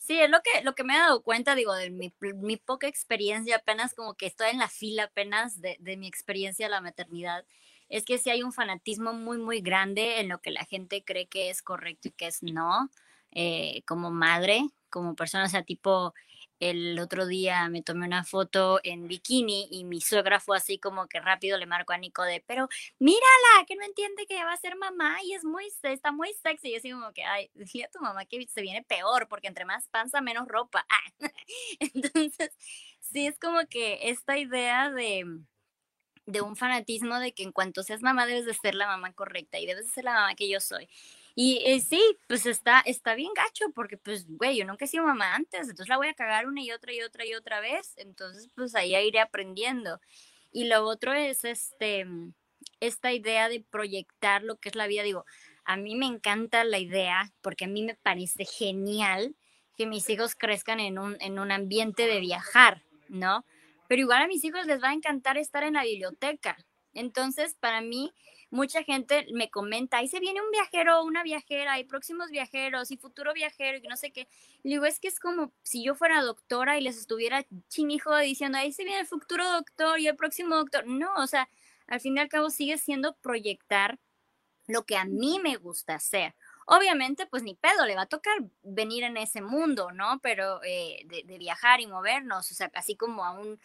Sí, 0.00 0.20
es 0.20 0.28
lo 0.28 0.38
que, 0.42 0.62
lo 0.62 0.74
que 0.74 0.84
me 0.84 0.94
he 0.94 0.98
dado 0.98 1.22
cuenta, 1.22 1.54
digo, 1.54 1.72
de 1.74 1.88
mi, 1.88 2.12
mi 2.20 2.58
poca 2.58 2.86
experiencia, 2.86 3.56
apenas 3.56 3.94
como 3.94 4.14
que 4.14 4.26
estoy 4.26 4.50
en 4.50 4.58
la 4.58 4.68
fila 4.68 5.04
apenas 5.04 5.62
de, 5.62 5.78
de 5.80 5.96
mi 5.96 6.06
experiencia 6.06 6.66
de 6.66 6.70
la 6.70 6.82
maternidad 6.82 7.46
es 7.88 8.04
que 8.04 8.18
si 8.18 8.30
hay 8.30 8.42
un 8.42 8.52
fanatismo 8.52 9.12
muy, 9.12 9.38
muy 9.38 9.60
grande 9.60 10.20
en 10.20 10.28
lo 10.28 10.40
que 10.40 10.50
la 10.50 10.64
gente 10.64 11.04
cree 11.04 11.26
que 11.26 11.50
es 11.50 11.62
correcto 11.62 12.08
y 12.08 12.12
que 12.12 12.26
es 12.26 12.42
no, 12.42 12.90
eh, 13.32 13.82
como 13.86 14.10
madre, 14.10 14.62
como 14.90 15.14
persona, 15.16 15.44
o 15.44 15.48
sea, 15.48 15.64
tipo, 15.64 16.14
el 16.60 16.98
otro 16.98 17.26
día 17.26 17.68
me 17.68 17.82
tomé 17.82 18.06
una 18.06 18.24
foto 18.24 18.80
en 18.84 19.08
bikini 19.08 19.68
y 19.70 19.84
mi 19.84 20.00
suegra 20.00 20.40
fue 20.40 20.56
así 20.56 20.78
como 20.78 21.08
que 21.08 21.20
rápido 21.20 21.58
le 21.58 21.66
marcó 21.66 21.92
a 21.92 21.98
Nico 21.98 22.22
de, 22.22 22.42
pero 22.46 22.68
mírala, 22.98 23.64
que 23.66 23.76
no 23.76 23.84
entiende 23.84 24.26
que 24.26 24.42
va 24.44 24.52
a 24.52 24.56
ser 24.56 24.76
mamá 24.76 25.16
y 25.24 25.34
es 25.34 25.44
muy, 25.44 25.66
está 25.82 26.12
muy 26.12 26.32
sexy. 26.42 26.70
Y 26.70 26.76
así 26.76 26.90
como 26.92 27.12
que, 27.12 27.24
ay, 27.24 27.50
dile 27.54 27.86
a 27.86 27.90
tu 27.90 28.00
mamá 28.00 28.24
que 28.24 28.46
se 28.46 28.62
viene 28.62 28.82
peor 28.84 29.28
porque 29.28 29.48
entre 29.48 29.64
más 29.64 29.88
panza, 29.88 30.20
menos 30.20 30.46
ropa. 30.48 30.86
Entonces, 31.80 32.50
sí 33.00 33.26
es 33.26 33.38
como 33.38 33.66
que 33.68 34.10
esta 34.10 34.38
idea 34.38 34.90
de, 34.90 35.24
de 36.26 36.40
un 36.40 36.56
fanatismo 36.56 37.18
de 37.18 37.32
que 37.32 37.42
en 37.42 37.52
cuanto 37.52 37.82
seas 37.82 38.02
mamá 38.02 38.26
debes 38.26 38.46
de 38.46 38.54
ser 38.54 38.74
la 38.74 38.86
mamá 38.86 39.12
correcta 39.12 39.58
y 39.58 39.66
debes 39.66 39.86
de 39.86 39.92
ser 39.92 40.04
la 40.04 40.14
mamá 40.14 40.34
que 40.34 40.48
yo 40.48 40.60
soy. 40.60 40.88
Y 41.34 41.62
eh, 41.66 41.80
sí, 41.80 42.00
pues 42.28 42.46
está, 42.46 42.80
está 42.86 43.14
bien 43.14 43.32
gacho 43.34 43.66
porque 43.74 43.96
pues, 43.96 44.26
güey, 44.28 44.56
yo 44.56 44.64
nunca 44.64 44.84
he 44.84 44.88
sido 44.88 45.04
mamá 45.04 45.34
antes, 45.34 45.62
entonces 45.62 45.88
la 45.88 45.96
voy 45.96 46.08
a 46.08 46.14
cagar 46.14 46.46
una 46.46 46.62
y 46.62 46.70
otra 46.70 46.92
y 46.92 47.02
otra 47.02 47.26
y 47.26 47.34
otra 47.34 47.60
vez, 47.60 47.94
entonces 47.96 48.48
pues 48.54 48.74
ahí 48.74 48.94
iré 48.94 49.20
aprendiendo. 49.20 50.00
Y 50.52 50.64
lo 50.68 50.86
otro 50.86 51.12
es 51.12 51.44
este, 51.44 52.06
esta 52.80 53.12
idea 53.12 53.48
de 53.48 53.64
proyectar 53.68 54.42
lo 54.44 54.56
que 54.56 54.68
es 54.68 54.76
la 54.76 54.86
vida, 54.86 55.02
digo, 55.02 55.24
a 55.64 55.76
mí 55.76 55.96
me 55.96 56.06
encanta 56.06 56.62
la 56.64 56.78
idea 56.78 57.32
porque 57.40 57.64
a 57.64 57.68
mí 57.68 57.82
me 57.82 57.94
parece 57.94 58.44
genial 58.44 59.34
que 59.76 59.86
mis 59.86 60.08
hijos 60.10 60.34
crezcan 60.34 60.78
en 60.78 60.98
un, 60.98 61.16
en 61.20 61.38
un 61.38 61.50
ambiente 61.50 62.06
de 62.06 62.20
viajar, 62.20 62.82
¿no? 63.08 63.44
Pero 63.88 64.02
igual 64.02 64.22
a 64.22 64.28
mis 64.28 64.44
hijos 64.44 64.66
les 64.66 64.82
va 64.82 64.90
a 64.90 64.94
encantar 64.94 65.38
estar 65.38 65.62
en 65.64 65.74
la 65.74 65.84
biblioteca. 65.84 66.56
Entonces, 66.92 67.54
para 67.58 67.80
mí, 67.80 68.12
mucha 68.50 68.84
gente 68.84 69.26
me 69.32 69.50
comenta, 69.50 69.98
ahí 69.98 70.08
se 70.08 70.20
viene 70.20 70.40
un 70.40 70.50
viajero 70.52 71.02
una 71.02 71.24
viajera, 71.24 71.72
hay 71.72 71.84
próximos 71.84 72.30
viajeros 72.30 72.92
y 72.92 72.96
futuro 72.96 73.32
viajero 73.34 73.78
y 73.78 73.88
no 73.88 73.96
sé 73.96 74.12
qué. 74.12 74.28
Y 74.62 74.68
digo, 74.68 74.84
es 74.86 75.00
que 75.00 75.08
es 75.08 75.18
como 75.18 75.52
si 75.62 75.84
yo 75.84 75.94
fuera 75.96 76.22
doctora 76.22 76.78
y 76.78 76.82
les 76.82 76.96
estuviera 76.96 77.44
chinijo 77.68 78.16
diciendo, 78.16 78.58
ahí 78.58 78.72
se 78.72 78.84
viene 78.84 79.00
el 79.00 79.06
futuro 79.06 79.44
doctor 79.50 79.98
y 79.98 80.06
el 80.06 80.16
próximo 80.16 80.56
doctor. 80.56 80.86
No, 80.86 81.12
o 81.16 81.26
sea, 81.26 81.48
al 81.88 82.00
fin 82.00 82.16
y 82.16 82.20
al 82.20 82.28
cabo 82.28 82.50
sigue 82.50 82.78
siendo 82.78 83.16
proyectar 83.16 83.98
lo 84.66 84.84
que 84.84 84.96
a 84.96 85.04
mí 85.04 85.40
me 85.42 85.56
gusta 85.56 85.96
hacer. 85.96 86.34
Obviamente, 86.66 87.26
pues 87.26 87.42
ni 87.42 87.54
pedo, 87.54 87.84
le 87.86 87.94
va 87.94 88.02
a 88.02 88.06
tocar 88.06 88.34
venir 88.62 89.04
en 89.04 89.16
ese 89.16 89.42
mundo, 89.42 89.92
¿no? 89.92 90.18
Pero 90.22 90.62
eh, 90.64 91.06
de, 91.06 91.38
viajar 91.38 91.80
y 91.80 91.86
movernos, 91.86 92.50
o 92.50 92.54
sea, 92.54 92.70
así 92.74 92.96
como 92.96 93.24
a 93.24 93.32
un, 93.32 93.60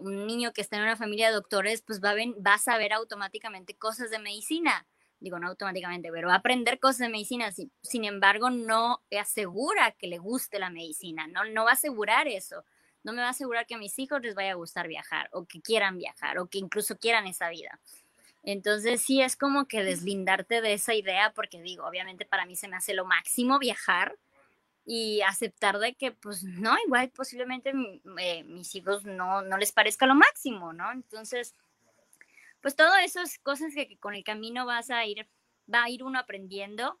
un 0.00 0.26
niño 0.26 0.52
que 0.52 0.60
está 0.60 0.76
en 0.76 0.82
una 0.82 0.96
familia 0.96 1.28
de 1.28 1.34
doctores, 1.34 1.82
pues 1.82 2.00
va 2.00 2.10
a, 2.10 2.14
va 2.14 2.54
a 2.54 2.58
saber 2.58 2.92
automáticamente 2.92 3.76
cosas 3.76 4.10
de 4.10 4.18
medicina. 4.18 4.86
Digo, 5.18 5.38
no 5.38 5.48
automáticamente, 5.48 6.10
pero 6.12 6.28
va 6.28 6.34
a 6.34 6.38
aprender 6.38 6.78
cosas 6.78 7.00
de 7.00 7.08
medicina. 7.10 7.50
Sin, 7.52 7.70
sin 7.82 8.04
embargo, 8.04 8.48
no 8.48 9.02
asegura 9.18 9.92
que 9.92 10.06
le 10.06 10.18
guste 10.18 10.58
la 10.58 10.70
medicina, 10.70 11.26
¿no? 11.26 11.44
No 11.44 11.64
va 11.64 11.70
a 11.70 11.74
asegurar 11.74 12.28
eso. 12.28 12.64
No 13.02 13.12
me 13.12 13.22
va 13.22 13.28
a 13.28 13.30
asegurar 13.30 13.66
que 13.66 13.74
a 13.74 13.78
mis 13.78 13.98
hijos 13.98 14.20
les 14.22 14.34
vaya 14.34 14.52
a 14.52 14.56
gustar 14.56 14.86
viajar, 14.86 15.28
o 15.32 15.46
que 15.46 15.60
quieran 15.60 15.96
viajar, 15.98 16.38
o 16.38 16.48
que 16.48 16.58
incluso 16.58 16.98
quieran 16.98 17.26
esa 17.26 17.48
vida. 17.48 17.80
Entonces 18.42 19.02
sí 19.02 19.20
es 19.20 19.36
como 19.36 19.66
que 19.66 19.84
deslindarte 19.84 20.60
de 20.62 20.72
esa 20.72 20.94
idea, 20.94 21.32
porque 21.34 21.60
digo, 21.60 21.86
obviamente 21.86 22.24
para 22.24 22.46
mí 22.46 22.56
se 22.56 22.68
me 22.68 22.76
hace 22.76 22.94
lo 22.94 23.04
máximo 23.04 23.58
viajar 23.58 24.16
y 24.84 25.20
aceptar 25.22 25.78
de 25.78 25.94
que 25.94 26.12
pues 26.12 26.42
no, 26.42 26.76
igual 26.86 27.10
posiblemente 27.10 27.72
eh, 28.18 28.44
mis 28.44 28.74
hijos 28.74 29.04
no, 29.04 29.42
no 29.42 29.58
les 29.58 29.72
parezca 29.72 30.06
lo 30.06 30.14
máximo, 30.14 30.72
¿no? 30.72 30.90
Entonces, 30.90 31.54
pues 32.60 32.76
todo 32.76 32.96
eso 32.96 33.20
es 33.20 33.38
cosas 33.38 33.74
que, 33.74 33.98
con 33.98 34.14
el 34.14 34.24
camino 34.24 34.66
vas 34.66 34.90
a 34.90 35.04
ir, 35.06 35.28
va 35.72 35.84
a 35.84 35.90
ir 35.90 36.02
uno 36.02 36.18
aprendiendo. 36.18 36.98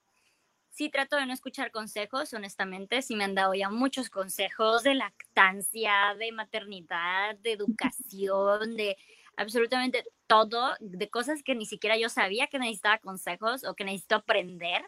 Sí 0.70 0.88
trato 0.88 1.16
de 1.16 1.26
no 1.26 1.32
escuchar 1.32 1.72
consejos, 1.72 2.32
honestamente, 2.32 3.02
sí 3.02 3.16
me 3.16 3.24
han 3.24 3.34
dado 3.34 3.54
ya 3.54 3.70
muchos 3.70 4.08
consejos 4.08 4.84
de 4.84 4.94
lactancia, 4.94 6.14
de 6.16 6.30
maternidad, 6.30 7.36
de 7.38 7.52
educación, 7.52 8.76
de 8.76 8.96
absolutamente 9.40 10.04
todo, 10.26 10.74
de 10.80 11.08
cosas 11.08 11.42
que 11.42 11.54
ni 11.54 11.64
siquiera 11.64 11.96
yo 11.96 12.08
sabía 12.08 12.46
que 12.46 12.58
necesitaba 12.58 12.98
consejos 12.98 13.64
o 13.64 13.74
que 13.74 13.84
necesito 13.84 14.16
aprender. 14.16 14.82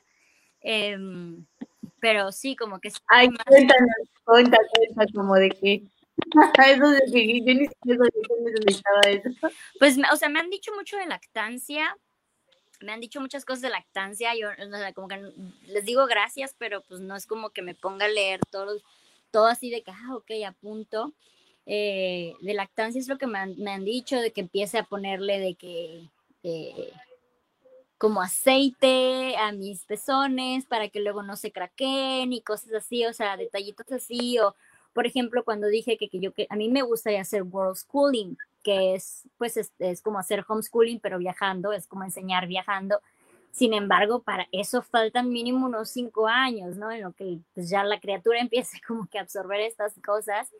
Em, 0.61 1.47
pero 2.01 2.33
sí, 2.33 2.55
como 2.55 2.79
que... 2.79 2.93
Ay, 3.09 3.29
cuéntanos, 3.49 3.97
cuéntanos, 4.25 5.13
como 5.15 5.35
de 5.37 5.49
que 5.51 5.83
eso 6.67 6.89
de 6.91 7.01
que 7.11 7.41
yo 7.41 7.55
ni 7.55 7.67
siquiera 7.67 8.05
necesitaba 8.45 9.01
eso. 9.07 9.31
Pues, 9.79 9.97
o 10.13 10.17
sea, 10.17 10.29
me 10.29 10.41
han 10.41 10.51
dicho 10.51 10.73
mucho 10.75 10.99
de 10.99 11.07
lactancia, 11.07 11.97
me 12.81 12.93
han 12.93 13.01
dicho 13.01 13.21
muchas 13.21 13.47
cosas 13.47 13.63
de 13.63 13.71
lactancia, 13.71 14.35
yo, 14.37 14.51
o 14.51 14.77
sea, 14.77 14.93
como 14.93 15.09
que 15.09 15.33
les 15.67 15.85
digo 15.85 16.07
gracias, 16.07 16.55
pero 16.59 16.83
pues 16.83 17.01
no 17.01 17.17
es 17.17 17.27
como 17.27 17.51
que 17.51 17.63
me 17.63 17.75
ponga 17.75 18.05
a 18.05 18.09
leer 18.09 18.41
todo, 18.51 18.77
todo 19.31 19.47
así 19.47 19.71
de 19.71 19.83
que, 19.83 19.93
ah, 19.93 20.15
ok, 20.15 20.31
apunto. 20.47 21.15
Eh, 21.67 22.35
de 22.41 22.55
lactancia 22.55 22.99
es 22.99 23.09
lo 23.09 23.19
que 23.19 23.27
me 23.27 23.39
han, 23.39 23.85
dicho, 23.85 24.21
de 24.21 24.33
que 24.33 24.41
empiece 24.41 24.79
a 24.79 24.85
ponerle 24.85 25.39
de 25.39 25.55
que, 25.55 26.11
eh, 26.43 26.93
como 27.99 28.21
aceite 28.21 29.37
a 29.37 29.53
mis 29.53 29.85
pezones 29.85 30.67
para 30.67 30.89
que 30.89 31.01
luego 31.01 31.23
no 31.23 31.37
se 31.37 31.53
craqueen 31.53 32.33
y 32.33 32.43
cosas 32.43 32.75
así, 32.75 33.07
o 33.07 33.13
sea, 33.13 33.37
detallitos 33.37 33.91
así, 33.93 34.39
o 34.41 34.57
por 34.93 35.07
ejemplo, 35.07 35.45
cuando 35.45 35.69
dije 35.69 35.97
que, 35.97 36.09
que 36.09 36.21
yo, 36.21 36.33
que 36.33 36.47
a 36.51 36.57
mí 36.57 36.69
me 36.69 36.83
gustaría 36.83 37.21
hacer 37.21 37.43
world 37.45 37.77
schooling, 37.77 38.37
que 38.63 38.95
es, 38.95 39.29
pues, 39.39 39.57
es, 39.57 39.73
es, 39.79 40.03
como 40.03 40.19
hacer 40.19 40.45
homeschooling, 40.47 41.01
pero 41.01 41.19
viajando, 41.19 41.73
es 41.73 41.87
como 41.87 42.05
enseñar 42.05 42.47
viajando. 42.47 43.01
Sin 43.51 43.75
embargo, 43.75 44.23
para 44.23 44.49
eso 44.53 44.83
faltan 44.83 45.31
mínimo 45.31 45.67
unos 45.67 45.91
cinco 45.91 46.27
años, 46.27 46.77
¿no? 46.77 46.91
En 46.91 47.03
lo 47.03 47.13
que 47.13 47.39
pues, 47.55 47.69
ya 47.71 47.85
la 47.85 48.01
criatura 48.01 48.41
empiece 48.41 48.81
como 48.87 49.07
que 49.07 49.19
a 49.19 49.23
absorber 49.23 49.61
estas 49.61 49.95
cosas. 50.05 50.51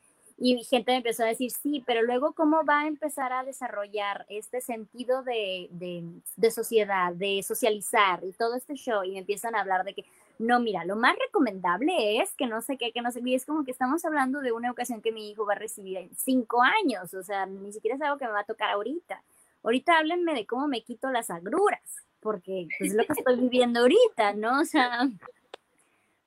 Y 0.45 0.65
gente 0.65 0.91
me 0.91 0.97
empezó 0.97 1.23
a 1.23 1.27
decir, 1.27 1.53
sí, 1.53 1.85
pero 1.87 2.03
luego 2.03 2.33
cómo 2.33 2.65
va 2.65 2.81
a 2.81 2.87
empezar 2.89 3.33
a 3.33 3.45
desarrollar 3.45 4.27
este 4.29 4.61
sentido 4.61 5.23
de, 5.23 5.69
de, 5.71 6.03
de 6.35 6.51
sociedad, 6.51 7.13
de 7.13 7.45
socializar 7.45 8.25
y 8.25 8.33
todo 8.33 8.57
este 8.57 8.75
show. 8.75 9.05
Y 9.05 9.13
me 9.13 9.21
empiezan 9.21 9.55
a 9.55 9.61
hablar 9.61 9.85
de 9.85 9.95
que, 9.95 10.05
no, 10.41 10.59
mira, 10.59 10.85
lo 10.85 10.97
más 10.97 11.15
recomendable 11.17 12.21
es 12.21 12.33
que 12.33 12.49
no 12.49 12.61
sé 12.61 12.77
qué, 12.77 12.91
que 12.91 13.03
no 13.03 13.13
sé 13.13 13.23
qué. 13.23 13.31
Y 13.31 13.35
es 13.37 13.47
como 13.47 13.65
que 13.65 13.71
estamos 13.71 14.05
hablando 14.05 14.41
de 14.41 14.51
una 14.51 14.73
ocasión 14.73 15.01
que 15.01 15.13
mi 15.13 15.31
hijo 15.31 15.47
va 15.47 15.53
a 15.53 15.59
recibir 15.59 15.99
en 15.99 16.11
cinco 16.17 16.61
años. 16.61 17.15
O 17.15 17.23
sea, 17.23 17.47
ni 17.47 17.73
siquiera 17.73 17.95
es 17.95 18.03
algo 18.03 18.19
que 18.19 18.27
me 18.27 18.33
va 18.33 18.41
a 18.41 18.45
tocar 18.45 18.71
ahorita. 18.71 19.23
Ahorita 19.63 19.97
háblenme 19.97 20.35
de 20.35 20.45
cómo 20.45 20.67
me 20.67 20.83
quito 20.83 21.09
las 21.13 21.31
agruras, 21.31 22.05
porque 22.19 22.67
pues, 22.81 22.91
es 22.91 22.97
lo 22.97 23.05
que 23.05 23.13
estoy 23.13 23.37
viviendo 23.37 23.79
ahorita, 23.79 24.33
¿no? 24.35 24.63
O 24.63 24.65
sea, 24.65 25.09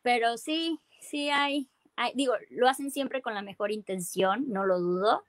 pero 0.04 0.38
sí, 0.38 0.80
sí 1.02 1.30
hay, 1.30 1.68
digo, 2.14 2.34
lo 2.50 2.68
hacen 2.68 2.92
siempre 2.92 3.22
con 3.22 3.34
la 3.34 3.42
mejor 3.42 3.72
intención, 3.72 4.46
no 4.48 4.66
lo 4.66 4.80
dudo. 4.80 5.24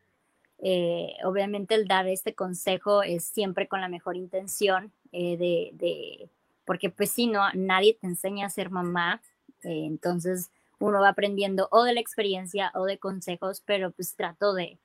Eh, 0.58 1.14
obviamente 1.24 1.74
el 1.74 1.86
dar 1.86 2.06
este 2.08 2.34
consejo 2.34 3.02
es 3.02 3.24
siempre 3.24 3.68
con 3.68 3.80
la 3.80 3.88
mejor 3.88 4.16
intención 4.16 4.90
eh, 5.12 5.36
de, 5.36 5.70
de 5.74 6.30
porque 6.64 6.90
pues 6.90 7.10
si 7.10 7.26
no, 7.26 7.42
nadie 7.54 7.94
te 7.94 8.06
enseña 8.06 8.46
a 8.46 8.50
ser 8.50 8.70
mamá, 8.70 9.20
eh, 9.62 9.84
entonces 9.86 10.50
uno 10.78 11.00
va 11.00 11.10
aprendiendo 11.10 11.68
o 11.70 11.84
de 11.84 11.94
la 11.94 12.00
experiencia 12.00 12.70
o 12.74 12.84
de 12.84 12.98
consejos, 12.98 13.62
pero 13.64 13.92
pues 13.92 14.14
trato 14.14 14.52
de, 14.52 14.78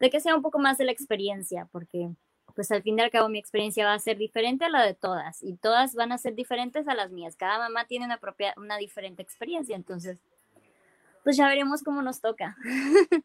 de 0.00 0.10
que 0.10 0.20
sea 0.20 0.34
un 0.34 0.42
poco 0.42 0.58
más 0.58 0.78
de 0.78 0.84
la 0.84 0.92
experiencia, 0.92 1.68
porque 1.70 2.10
pues 2.54 2.72
al 2.72 2.82
fin 2.82 2.98
y 2.98 3.02
al 3.02 3.10
cabo 3.10 3.28
mi 3.28 3.38
experiencia 3.38 3.84
va 3.84 3.94
a 3.94 3.98
ser 4.00 4.18
diferente 4.18 4.64
a 4.64 4.68
la 4.68 4.84
de 4.84 4.94
todas 4.94 5.42
y 5.44 5.54
todas 5.54 5.94
van 5.94 6.10
a 6.10 6.18
ser 6.18 6.34
diferentes 6.34 6.88
a 6.88 6.94
las 6.94 7.12
mías. 7.12 7.36
Cada 7.36 7.58
mamá 7.58 7.86
tiene 7.86 8.04
una 8.04 8.18
propia, 8.18 8.54
una 8.56 8.78
diferente 8.78 9.22
experiencia, 9.22 9.76
entonces 9.76 10.18
pues 11.24 11.36
ya 11.36 11.48
veremos 11.48 11.82
cómo 11.82 12.02
nos 12.02 12.20
toca. 12.20 12.56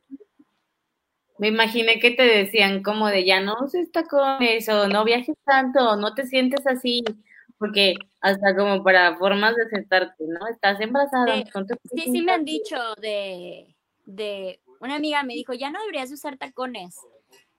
Me 1.40 1.48
imaginé 1.48 2.00
que 2.00 2.12
te 2.12 2.24
decían 2.24 2.84
como 2.84 3.08
de 3.08 3.26
ya 3.26 3.42
no 3.42 3.56
uses 3.62 3.92
tacones 3.92 4.70
o 4.70 4.88
no 4.88 5.04
viajes 5.04 5.36
tanto 5.44 5.96
no 5.96 6.14
te 6.14 6.28
sientes 6.28 6.66
así 6.68 7.04
porque 7.58 7.96
hasta 8.20 8.56
como 8.56 8.84
para 8.84 9.16
formas 9.18 9.56
de 9.56 9.70
sentarte, 9.70 10.26
¿no? 10.28 10.48
Estás 10.48 10.82
embarazada. 10.82 11.44
sí, 11.96 12.02
sí 12.12 12.22
me 12.22 12.34
han 12.34 12.44
dicho 12.44 12.76
de, 13.02 13.74
de, 14.06 14.60
una 14.82 14.96
amiga 14.96 15.24
me 15.24 15.34
dijo, 15.34 15.54
ya 15.54 15.72
no 15.72 15.80
deberías 15.80 16.12
usar 16.12 16.38
tacones. 16.38 16.98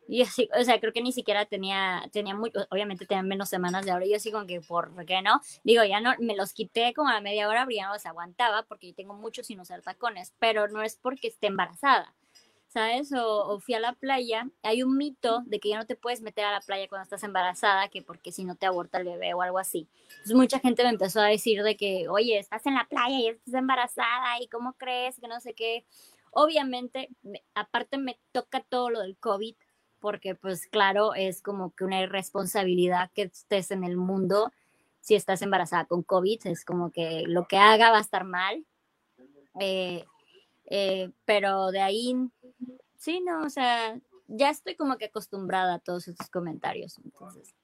Y 0.09 0.23
así, 0.23 0.49
o 0.59 0.65
sea, 0.65 0.81
creo 0.81 0.93
que 0.93 1.03
ni 1.03 1.13
siquiera 1.13 1.47
tenía, 1.47 2.09
tenía 2.13 2.35
mucho, 2.35 2.67
obviamente 2.71 3.07
tenía 3.07 3.23
menos 3.23 3.49
semanas 3.49 3.85
de 3.85 3.93
ahora. 3.93 4.07
Yo 4.07 4.17
así 4.17 4.31
como 4.31 4.47
que, 4.47 4.61
¿por 4.61 4.93
qué 5.07 5.23
no? 5.23 5.41
Digo, 5.63 5.85
ya 5.85 6.01
no, 6.01 6.15
me 6.19 6.37
los 6.37 6.53
quité 6.53 6.93
como 6.95 7.09
a 7.09 7.21
media 7.21 7.49
hora, 7.49 7.67
ya 7.71 7.87
no 7.87 7.95
los 7.95 8.07
aguantaba 8.07 8.65
porque 8.65 8.89
yo 8.89 8.95
tengo 8.95 9.15
mucho 9.15 9.43
sin 9.43 9.61
usar 9.61 9.83
tacones, 9.83 10.35
pero 10.39 10.69
no 10.69 10.83
es 10.83 10.97
porque 10.97 11.29
esté 11.29 11.47
embarazada 11.47 12.15
¿sabes? 12.75 13.13
O, 13.17 13.61
fui 13.61 13.75
a 13.75 13.81
la 13.81 13.93
playa. 13.93 14.51
Hay 14.65 14.83
un 14.83 14.97
mito 14.97 15.43
de 15.47 15.61
que 15.61 15.69
ya 15.69 15.79
no 15.79 15.87
te 15.87 15.95
puedes 15.95 16.23
meter 16.23 16.45
a 16.45 16.51
la 16.51 16.61
playa 16.61 16.89
cuando 16.89 17.05
estás 17.05 17.23
embarazada, 17.23 17.89
que 17.89 18.03
porque 18.03 18.33
si 18.33 18.45
no 18.45 18.57
te 18.57 18.67
aborta 18.67 18.99
el 18.99 19.05
bebé 19.05 19.33
o 19.33 19.43
algo 19.43 19.61
así. 19.61 19.89
Entonces 20.11 20.35
mucha 20.35 20.59
gente 20.59 20.83
me 20.83 20.89
empezó 20.89 21.21
a 21.21 21.27
decir 21.27 21.63
de 21.63 21.77
que, 21.77 22.09
oye, 22.09 22.37
estás 22.37 22.67
en 22.67 22.75
la 22.75 22.87
playa 22.89 23.17
y 23.17 23.29
estás 23.29 23.55
embarazada 23.55 24.41
y 24.41 24.49
cómo 24.49 24.73
crees 24.73 25.21
que 25.21 25.29
no 25.29 25.41
sé 25.41 25.55
qué. 25.55 25.87
Obviamente, 26.33 27.11
aparte 27.55 27.97
me 27.97 28.19
toca 28.33 28.61
todo 28.61 28.91
lo 28.91 29.01
del 29.03 29.17
COVID, 29.19 29.55
porque 30.05 30.35
pues 30.35 30.67
claro, 30.67 31.15
es 31.15 31.41
como 31.41 31.75
que 31.75 31.83
una 31.83 32.03
irresponsabilidad 32.03 33.11
que 33.15 33.23
estés 33.23 33.71
en 33.71 33.85
el 33.85 33.97
mundo 33.97 34.53
si 35.01 35.15
estás 35.15 35.41
embarazada 35.41 35.87
con 35.87 36.03
COVID, 36.03 36.47
es 36.47 36.67
como 36.67 36.93
que 36.93 37.23
lo 37.27 37.49
que 37.49 37.57
haga 37.57 37.91
va 37.91 37.97
a 37.97 38.03
estar 38.03 38.25
mal. 38.25 38.67
Eh, 39.59 40.05
eh, 40.67 41.11
pero 41.25 41.71
de 41.71 41.81
ahí, 41.81 42.15
sí, 42.99 43.23
no, 43.23 43.45
o 43.45 43.49
sea, 43.49 43.99
ya 44.29 44.51
estoy 44.51 44.77
como 44.77 44.99
que 44.99 45.07
acostumbrada 45.07 45.77
a 45.77 45.79
todos 45.79 46.07
estos 46.07 46.29
comentarios, 46.29 46.99
entonces 47.03 47.55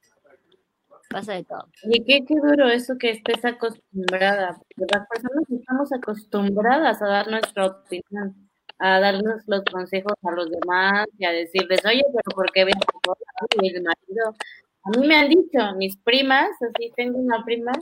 pasa 1.11 1.35
de 1.35 1.45
todo. 1.45 1.69
Y 1.83 2.03
qué, 2.05 2.25
qué 2.25 2.37
duro 2.37 2.69
eso 2.69 2.97
que 2.97 3.11
estés 3.11 3.45
acostumbrada, 3.45 4.55
porque 4.55 4.95
las 4.95 5.07
personas 5.09 5.45
estamos 5.51 5.93
acostumbradas 5.93 7.03
a 7.03 7.07
dar 7.07 7.29
nuestra 7.29 7.67
opinión, 7.67 8.50
a 8.81 9.01
darnos 9.01 9.43
los 9.47 9.63
consejos 9.65 10.15
a 10.23 10.33
los 10.33 10.51
demás 10.51 11.07
y 11.19 11.25
a 11.25 11.33
decirles, 11.33 11.85
oye, 11.85 12.03
pero 12.13 12.35
¿por 12.35 12.51
qué 12.53 12.65
ven 12.65 12.75
mi 13.61 13.71
marido? 13.71 14.35
A 14.85 14.91
mí 14.91 15.07
me 15.07 15.17
han 15.17 15.29
dicho, 15.29 15.59
mis 15.77 15.97
primas, 15.99 16.51
así 16.63 16.91
tengo 16.97 17.19
una 17.19 17.45
prima, 17.45 17.73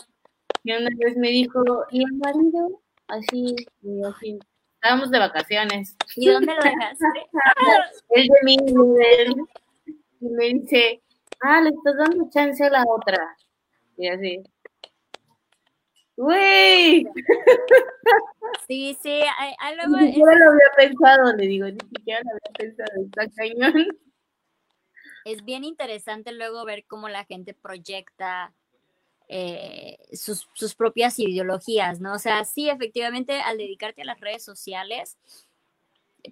que 0.64 0.76
una 0.76 0.90
vez 0.98 1.16
me 1.16 1.28
dijo, 1.28 1.62
¿y 1.90 2.02
el 2.02 2.12
marido? 2.14 2.80
Así, 3.06 3.54
y 3.82 4.04
así, 4.04 4.38
Estábamos 4.80 5.10
de 5.10 5.18
vacaciones. 5.18 5.96
¿Y 6.14 6.28
dónde 6.28 6.54
lo 6.54 6.62
dejaste? 6.62 7.04
el 8.10 8.28
de 8.28 8.34
mí, 8.44 8.56
él. 9.18 9.34
Y 10.20 10.28
me 10.28 10.44
dice, 10.44 11.02
ah, 11.40 11.60
le 11.60 11.70
estás 11.70 11.96
dando 11.96 12.30
chance 12.30 12.64
a 12.64 12.70
la 12.70 12.84
otra. 12.86 13.36
Y 13.96 14.06
así. 14.06 14.40
¡Uy! 16.18 17.08
Sí, 18.66 18.98
sí, 19.00 19.20
a, 19.60 19.74
luego... 19.74 19.98
Ni 19.98 20.08
siquiera 20.08 20.34
lo 20.34 20.50
había 20.50 20.70
pensado, 20.76 21.36
le 21.36 21.46
digo, 21.46 21.66
ni 21.66 21.78
siquiera 21.94 22.20
lo 22.24 22.30
había 22.30 22.52
pensado, 22.58 23.02
está 23.04 23.28
cañón. 23.36 23.86
Es 25.24 25.44
bien 25.44 25.62
interesante 25.62 26.32
luego 26.32 26.64
ver 26.64 26.84
cómo 26.86 27.08
la 27.08 27.24
gente 27.24 27.54
proyecta 27.54 28.52
eh, 29.28 29.98
sus, 30.12 30.48
sus, 30.54 30.74
propias 30.74 31.18
ideologías, 31.20 32.00
¿no? 32.00 32.14
O 32.14 32.18
sea, 32.18 32.44
sí, 32.44 32.68
efectivamente, 32.68 33.40
al 33.40 33.58
dedicarte 33.58 34.02
a 34.02 34.06
las 34.06 34.18
redes 34.18 34.42
sociales, 34.42 35.18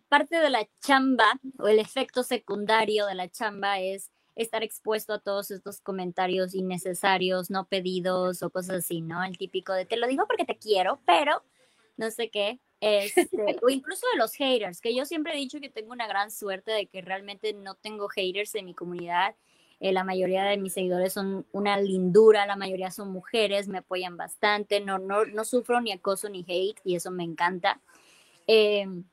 parte 0.09 0.37
de 0.37 0.51
la 0.51 0.66
chamba 0.80 1.39
o 1.59 1.68
el 1.68 1.78
efecto 1.78 2.24
secundario 2.24 3.07
de 3.07 3.14
la 3.14 3.28
chamba 3.28 3.78
es 3.78 4.11
estar 4.37 4.62
expuesto 4.62 5.14
a 5.14 5.18
todos 5.18 5.51
estos 5.51 5.80
comentarios 5.80 6.55
innecesarios, 6.55 7.51
no 7.51 7.66
pedidos 7.66 8.43
o 8.43 8.51
cosas 8.51 8.76
así, 8.84 9.01
¿no? 9.01 9.24
El 9.24 9.37
típico 9.37 9.72
de 9.72 9.87
te 9.87 9.97
lo 9.97 10.07
digo 10.07 10.26
porque 10.26 10.45
te 10.45 10.57
quiero, 10.57 11.01
pero 11.05 11.43
no 11.97 12.11
sé 12.11 12.30
qué. 12.30 12.61
Este, 12.80 13.28
o 13.62 13.68
incluso 13.68 14.07
de 14.12 14.18
los 14.18 14.34
haters, 14.34 14.80
que 14.80 14.95
yo 14.95 15.05
siempre 15.05 15.32
he 15.32 15.37
dicho 15.39 15.61
que 15.61 15.70
tengo 15.70 15.93
una 15.93 16.07
gran 16.07 16.30
suerte 16.30 16.70
de 16.70 16.87
que 16.87 17.01
realmente 17.01 17.55
no 17.55 17.74
tengo 17.74 18.09
haters 18.09 18.55
en 18.55 18.66
mi 18.66 18.74
comunidad 18.74 19.34
eh, 19.78 19.93
la 19.93 20.05
mayoría 20.05 20.45
de 20.45 20.57
mis 20.57 20.72
seguidores 20.72 21.12
son 21.12 21.47
una 21.53 21.78
lindura, 21.78 22.47
la 22.47 22.57
mayoría 22.57 22.91
son 22.91 23.11
mujeres, 23.12 23.68
me 23.68 23.78
apoyan 23.78 24.16
bastante, 24.16 24.80
no, 24.80 24.99
no, 24.99 25.26
no 25.26 25.45
sufro 25.45 25.80
ni 25.80 25.93
acoso 25.93 26.28
ni 26.30 26.45
hate 26.49 26.80
y 26.84 26.97
eso 26.97 27.11
me 27.11 27.24
encanta. 27.24 27.80
Em, 28.47 29.05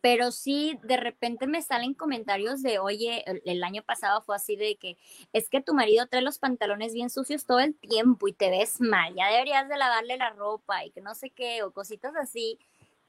pero 0.00 0.30
sí, 0.30 0.78
de 0.82 0.96
repente 0.96 1.46
me 1.46 1.62
salen 1.62 1.94
comentarios 1.94 2.62
de, 2.62 2.78
oye, 2.78 3.24
el, 3.44 3.64
año 3.64 3.82
pasado 3.82 4.22
fue 4.22 4.36
así 4.36 4.56
de 4.56 4.76
que 4.76 4.96
es 5.32 5.48
que 5.48 5.60
tu 5.60 5.74
marido 5.74 6.06
trae 6.06 6.22
los 6.22 6.38
pantalones 6.38 6.94
bien 6.94 7.10
sucios 7.10 7.44
todo 7.44 7.60
el 7.60 7.74
tiempo 7.74 8.28
y 8.28 8.32
te 8.32 8.50
ves 8.50 8.80
mal, 8.80 9.14
ya 9.14 9.28
deberías 9.28 9.68
de 9.68 9.76
lavarle 9.76 10.16
la 10.16 10.30
ropa 10.30 10.84
y 10.84 10.90
que 10.90 11.00
no 11.00 11.14
sé 11.14 11.30
qué, 11.30 11.62
o 11.62 11.72
cositas 11.72 12.14
así. 12.16 12.58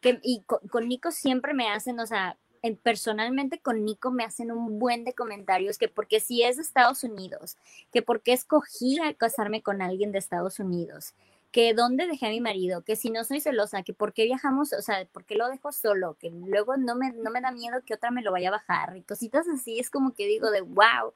Que, 0.01 0.19
y 0.23 0.43
con 0.43 0.87
Nico 0.87 1.11
siempre 1.11 1.53
me 1.53 1.69
hacen, 1.69 1.99
o 1.99 2.07
sea, 2.07 2.37
personalmente 2.83 3.59
con 3.59 3.83
Nico 3.85 4.11
me 4.11 4.23
hacen 4.23 4.51
un 4.51 4.79
buen 4.79 5.03
de 5.03 5.13
comentarios 5.13 5.77
que 5.77 5.87
porque 5.87 6.19
si 6.19 6.43
es 6.43 6.57
de 6.57 6.63
Estados 6.63 7.03
Unidos, 7.03 7.57
que 7.91 8.01
porque 8.01 8.33
escogí 8.33 8.97
casarme 9.17 9.61
con 9.61 9.81
alguien 9.81 10.11
de 10.11 10.19
Estados 10.19 10.59
Unidos, 10.59 11.13
que 11.51 11.73
dónde 11.73 12.07
dejé 12.07 12.27
a 12.27 12.29
mi 12.29 12.41
marido, 12.41 12.83
que 12.83 12.95
si 12.95 13.09
no 13.09 13.23
soy 13.23 13.41
celosa, 13.41 13.83
que 13.83 13.93
por 13.93 14.13
qué 14.13 14.25
viajamos, 14.25 14.73
o 14.73 14.81
sea, 14.81 15.05
por 15.11 15.25
qué 15.25 15.35
lo 15.35 15.47
dejo 15.47 15.71
solo, 15.71 16.15
que 16.19 16.29
luego 16.29 16.77
no 16.77 16.95
me, 16.95 17.11
no 17.13 17.31
me 17.31 17.41
da 17.41 17.51
miedo 17.51 17.81
que 17.85 17.95
otra 17.95 18.11
me 18.11 18.21
lo 18.21 18.31
vaya 18.31 18.49
a 18.49 18.51
bajar 18.51 18.95
y 18.95 19.01
cositas 19.01 19.47
así, 19.47 19.79
es 19.79 19.89
como 19.89 20.13
que 20.13 20.27
digo 20.27 20.51
de 20.51 20.61
wow, 20.61 21.13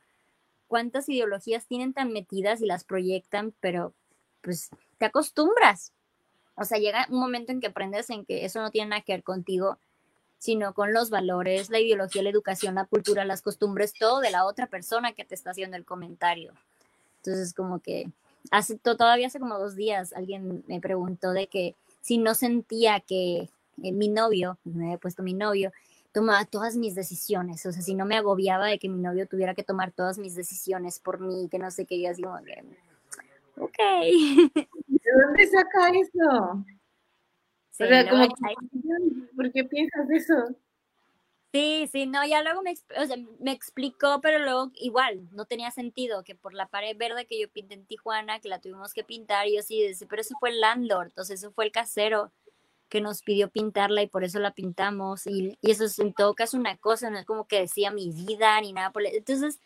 cuántas 0.67 1.07
ideologías 1.09 1.67
tienen 1.67 1.93
tan 1.93 2.11
metidas 2.11 2.61
y 2.61 2.65
las 2.65 2.83
proyectan, 2.83 3.53
pero 3.59 3.93
pues 4.41 4.69
te 4.97 5.05
acostumbras. 5.05 5.93
O 6.55 6.65
sea, 6.65 6.77
llega 6.79 7.07
un 7.09 7.19
momento 7.19 7.51
en 7.51 7.61
que 7.61 7.67
aprendes 7.67 8.09
en 8.09 8.25
que 8.25 8.45
eso 8.45 8.61
no 8.61 8.71
tiene 8.71 8.89
nada 8.89 9.01
que 9.01 9.13
ver 9.13 9.23
contigo 9.23 9.77
sino 10.43 10.73
con 10.73 10.91
los 10.91 11.09
valores, 11.09 11.69
la 11.69 11.79
ideología, 11.79 12.21
la 12.21 12.29
educación, 12.29 12.75
la 12.75 12.83
cultura, 12.83 13.23
las 13.23 13.41
costumbres, 13.41 13.93
todo 13.93 14.19
de 14.19 14.29
la 14.29 14.43
otra 14.43 14.67
persona 14.67 15.13
que 15.13 15.23
te 15.23 15.35
está 15.35 15.51
haciendo 15.51 15.77
el 15.77 15.85
comentario. 15.85 16.51
Entonces, 17.15 17.53
como 17.53 17.79
que 17.79 18.11
hace, 18.51 18.77
todavía 18.77 19.27
hace 19.27 19.39
como 19.39 19.57
dos 19.57 19.75
días 19.75 20.13
alguien 20.13 20.63
me 20.67 20.79
preguntó 20.79 21.31
de 21.31 21.47
que 21.47 21.75
si 22.01 22.17
no 22.17 22.35
sentía 22.35 22.99
que 22.99 23.49
eh, 23.83 23.91
mi 23.91 24.07
novio, 24.09 24.57
me 24.63 24.93
he 24.93 24.97
puesto 24.97 25.23
mi 25.23 25.33
novio, 25.33 25.71
tomaba 26.11 26.45
todas 26.45 26.75
mis 26.75 26.93
decisiones, 26.95 27.65
o 27.65 27.71
sea, 27.71 27.81
si 27.81 27.95
no 27.95 28.05
me 28.05 28.15
agobiaba 28.17 28.67
de 28.67 28.77
que 28.77 28.89
mi 28.89 28.99
novio 28.99 29.27
tuviera 29.27 29.55
que 29.55 29.63
tomar 29.63 29.91
todas 29.91 30.17
mis 30.19 30.35
decisiones 30.35 30.99
por 30.99 31.19
mí, 31.19 31.47
que 31.49 31.57
no 31.59 31.71
sé 31.71 31.85
qué, 31.85 31.99
yo 32.01 32.09
así 32.11 32.21
como 32.21 32.37
que, 32.43 32.63
ok. 33.57 33.77
¿De 34.87 35.11
dónde 35.25 35.47
saca 35.47 35.89
eso? 35.89 36.65
Sí, 37.75 37.85
o 37.85 37.87
sea, 37.87 38.07
como, 38.07 38.21
hay- 38.43 38.55
¿por 39.35 39.51
qué 39.51 39.63
piensas 39.63 40.07
eso? 40.11 40.35
Sí, 41.53 41.87
sí, 41.91 42.07
no, 42.07 42.25
ya 42.25 42.41
luego 42.41 42.63
me, 42.63 42.71
o 42.73 43.05
sea, 43.05 43.15
me 43.39 43.51
explicó, 43.51 44.19
pero 44.21 44.39
luego 44.39 44.71
igual, 44.75 45.29
no 45.33 45.45
tenía 45.45 45.69
sentido 45.69 46.23
que 46.23 46.33
por 46.33 46.55
la 46.55 46.65
pared 46.67 46.97
verde 46.97 47.27
que 47.27 47.39
yo 47.39 47.47
pinté 47.47 47.75
en 47.75 47.85
Tijuana, 47.85 48.39
que 48.39 48.49
la 48.49 48.59
tuvimos 48.59 48.91
que 48.91 49.03
pintar, 49.03 49.47
y 49.47 49.55
yo 49.57 49.61
sí, 49.61 49.85
pero 50.09 50.21
eso 50.23 50.33
fue 50.39 50.49
el 50.49 50.59
landlord, 50.61 51.09
entonces 51.09 51.41
eso 51.41 51.51
fue 51.51 51.65
el 51.65 51.71
casero 51.71 52.31
que 52.89 53.01
nos 53.01 53.21
pidió 53.23 53.49
pintarla 53.49 54.01
y 54.03 54.07
por 54.07 54.23
eso 54.23 54.39
la 54.39 54.51
pintamos, 54.53 55.27
y, 55.27 55.57
eso 55.63 55.85
es 55.85 55.99
en 55.99 56.13
todo 56.13 56.35
caso 56.35 56.57
una 56.57 56.77
cosa, 56.77 57.09
no 57.11 57.19
es 57.19 57.25
como 57.25 57.47
que 57.47 57.61
decía 57.61 57.91
mi 57.91 58.09
vida 58.11 58.59
ni 58.61 58.73
nada 58.73 58.91
por 58.91 59.03
el- 59.05 59.15
Entonces 59.15 59.59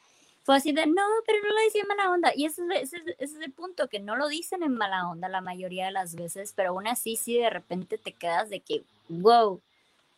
fue 0.44 0.58
así 0.58 0.74
de, 0.74 0.88
no, 0.88 1.04
pero 1.28 1.40
no 1.44 1.50
lo 1.56 1.62
decía 1.66 1.84
en 1.84 1.88
mala 1.90 2.12
onda, 2.12 2.34
y 2.36 2.46
ese 2.46 2.64
es, 2.76 2.94
ese, 2.94 2.98
es- 2.98 3.16
ese 3.20 3.38
es 3.40 3.42
el 3.46 3.54
punto, 3.54 3.90
que 3.90 4.00
no 4.00 4.16
lo 4.18 4.28
dicen 4.30 4.64
en 4.64 4.76
mala 4.78 5.08
onda 5.10 5.30
la 5.30 5.42
mayoría 5.42 5.86
de 5.86 5.92
las 5.94 6.16
veces, 6.16 6.54
pero 6.56 6.70
aún 6.72 6.88
así 6.88 7.16
sí 7.18 7.38
de 7.38 7.50
repente 7.50 7.98
te 7.98 8.14
quedas 8.14 8.50
de 8.50 8.60
que, 8.62 8.84
wow, 9.10 9.62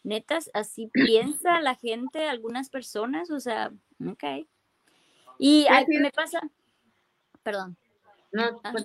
netas, 0.03 0.49
así 0.53 0.87
piensa 0.93 1.61
la 1.61 1.75
gente, 1.75 2.27
algunas 2.27 2.69
personas, 2.69 3.31
o 3.31 3.39
sea, 3.39 3.71
ok. 4.05 4.45
Y 5.37 5.67
ay, 5.69 5.85
me 5.87 6.11
pasa, 6.11 6.41
perdón, 7.43 7.77
No, 8.31 8.61
pues, 8.61 8.83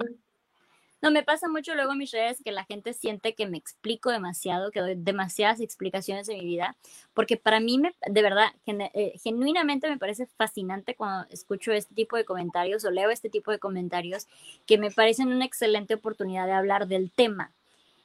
no, 1.03 1.11
me 1.11 1.23
pasa 1.23 1.49
mucho 1.49 1.75
luego 1.75 1.93
en 1.93 1.99
mis 1.99 2.13
redes 2.13 2.41
que 2.43 2.51
la 2.51 2.65
gente 2.65 2.95
siente 2.95 3.35
que 3.35 3.47
me 3.47 3.59
explico 3.59 4.11
demasiado, 4.11 4.71
que 4.71 4.81
doy 4.81 4.95
demasiadas 4.97 5.61
explicaciones 5.61 6.27
de 6.27 6.35
mi 6.35 6.45
vida, 6.47 6.77
porque 7.13 7.37
para 7.37 7.61
mí, 7.61 7.79
me, 7.79 7.95
de 8.09 8.23
verdad, 8.23 8.47
eh, 8.67 9.13
genuinamente 9.23 9.87
me 9.89 9.99
parece 9.99 10.27
fascinante 10.39 10.95
cuando 10.95 11.29
escucho 11.29 11.73
este 11.73 11.95
tipo 11.95 12.17
de 12.17 12.25
comentarios 12.25 12.87
o 12.87 12.91
leo 12.91 13.11
este 13.11 13.29
tipo 13.29 13.51
de 13.51 13.59
comentarios 13.59 14.29
que 14.65 14.79
me 14.79 14.91
parecen 14.91 15.29
una 15.29 15.45
excelente 15.45 15.93
oportunidad 15.93 16.47
de 16.47 16.53
hablar 16.53 16.87
del 16.87 17.11
tema. 17.11 17.53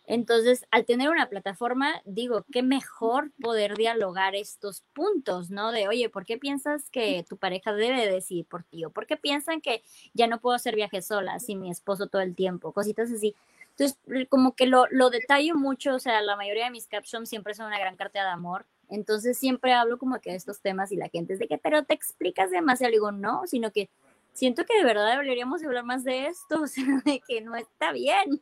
Entonces, 0.10 0.66
al 0.72 0.86
tener 0.86 1.12
una 1.12 1.30
plataforma, 1.30 2.02
digo, 2.04 2.44
qué 2.52 2.64
mejor 2.64 3.32
poder 3.40 3.78
dialogar 3.78 4.34
estos 4.34 4.82
puntos, 4.94 5.52
¿no? 5.52 5.72
De, 5.72 5.88
oye, 5.88 6.10
¿por 6.10 6.26
qué 6.26 6.40
piensas 6.40 6.90
que 6.90 7.24
tu 7.30 7.38
pareja 7.38 7.74
debe 7.74 8.12
decidir 8.12 8.48
por 8.48 8.64
ti? 8.64 8.84
¿O 8.86 8.90
por 8.90 9.06
qué 9.06 9.18
piensan 9.18 9.62
que 9.62 9.84
ya 10.16 10.26
no 10.26 10.40
puedo 10.40 10.56
hacer 10.56 10.76
viajes 10.76 11.06
sola 11.06 11.40
sin 11.40 11.62
mi 11.62 11.70
esposo 11.70 12.08
todo 12.08 12.24
el 12.24 12.34
tiempo? 12.34 12.72
Cositas 12.72 13.12
así. 13.12 13.36
Entonces, 13.78 14.00
como 14.30 14.56
que 14.56 14.66
lo, 14.66 14.88
lo 14.90 15.12
detallo 15.12 15.54
mucho, 15.54 15.94
o 15.94 16.00
sea, 16.00 16.20
la 16.24 16.36
mayoría 16.36 16.66
de 16.66 16.72
mis 16.72 16.88
captions 16.88 17.30
siempre 17.30 17.54
son 17.54 17.68
una 17.68 17.78
gran 17.78 17.96
carta 17.96 18.24
de 18.24 18.30
amor. 18.30 18.66
Entonces, 18.90 19.38
siempre 19.38 19.74
hablo 19.74 20.00
como 20.00 20.20
que 20.20 20.32
de 20.32 20.38
estos 20.38 20.60
temas 20.60 20.92
y 20.92 20.96
la 20.96 21.10
gente 21.10 21.34
es 21.34 21.40
de 21.40 21.48
que, 21.48 21.60
pero 21.60 21.84
te 21.84 21.94
explicas 21.94 22.50
demasiado. 22.50 22.90
Le 22.90 22.96
digo, 22.96 23.12
no, 23.12 23.46
sino 23.46 23.72
que 23.72 23.92
siento 24.34 24.66
que 24.66 24.76
de 24.76 24.86
verdad 24.86 25.20
deberíamos 25.20 25.62
de 25.62 25.68
hablar 25.68 25.84
más 25.84 26.04
de 26.04 26.26
esto, 26.26 26.62
o 26.64 26.68
sea, 26.68 26.84
de 27.06 27.22
que 27.28 27.42
no 27.42 27.56
está 27.56 27.92
bien. 27.92 28.42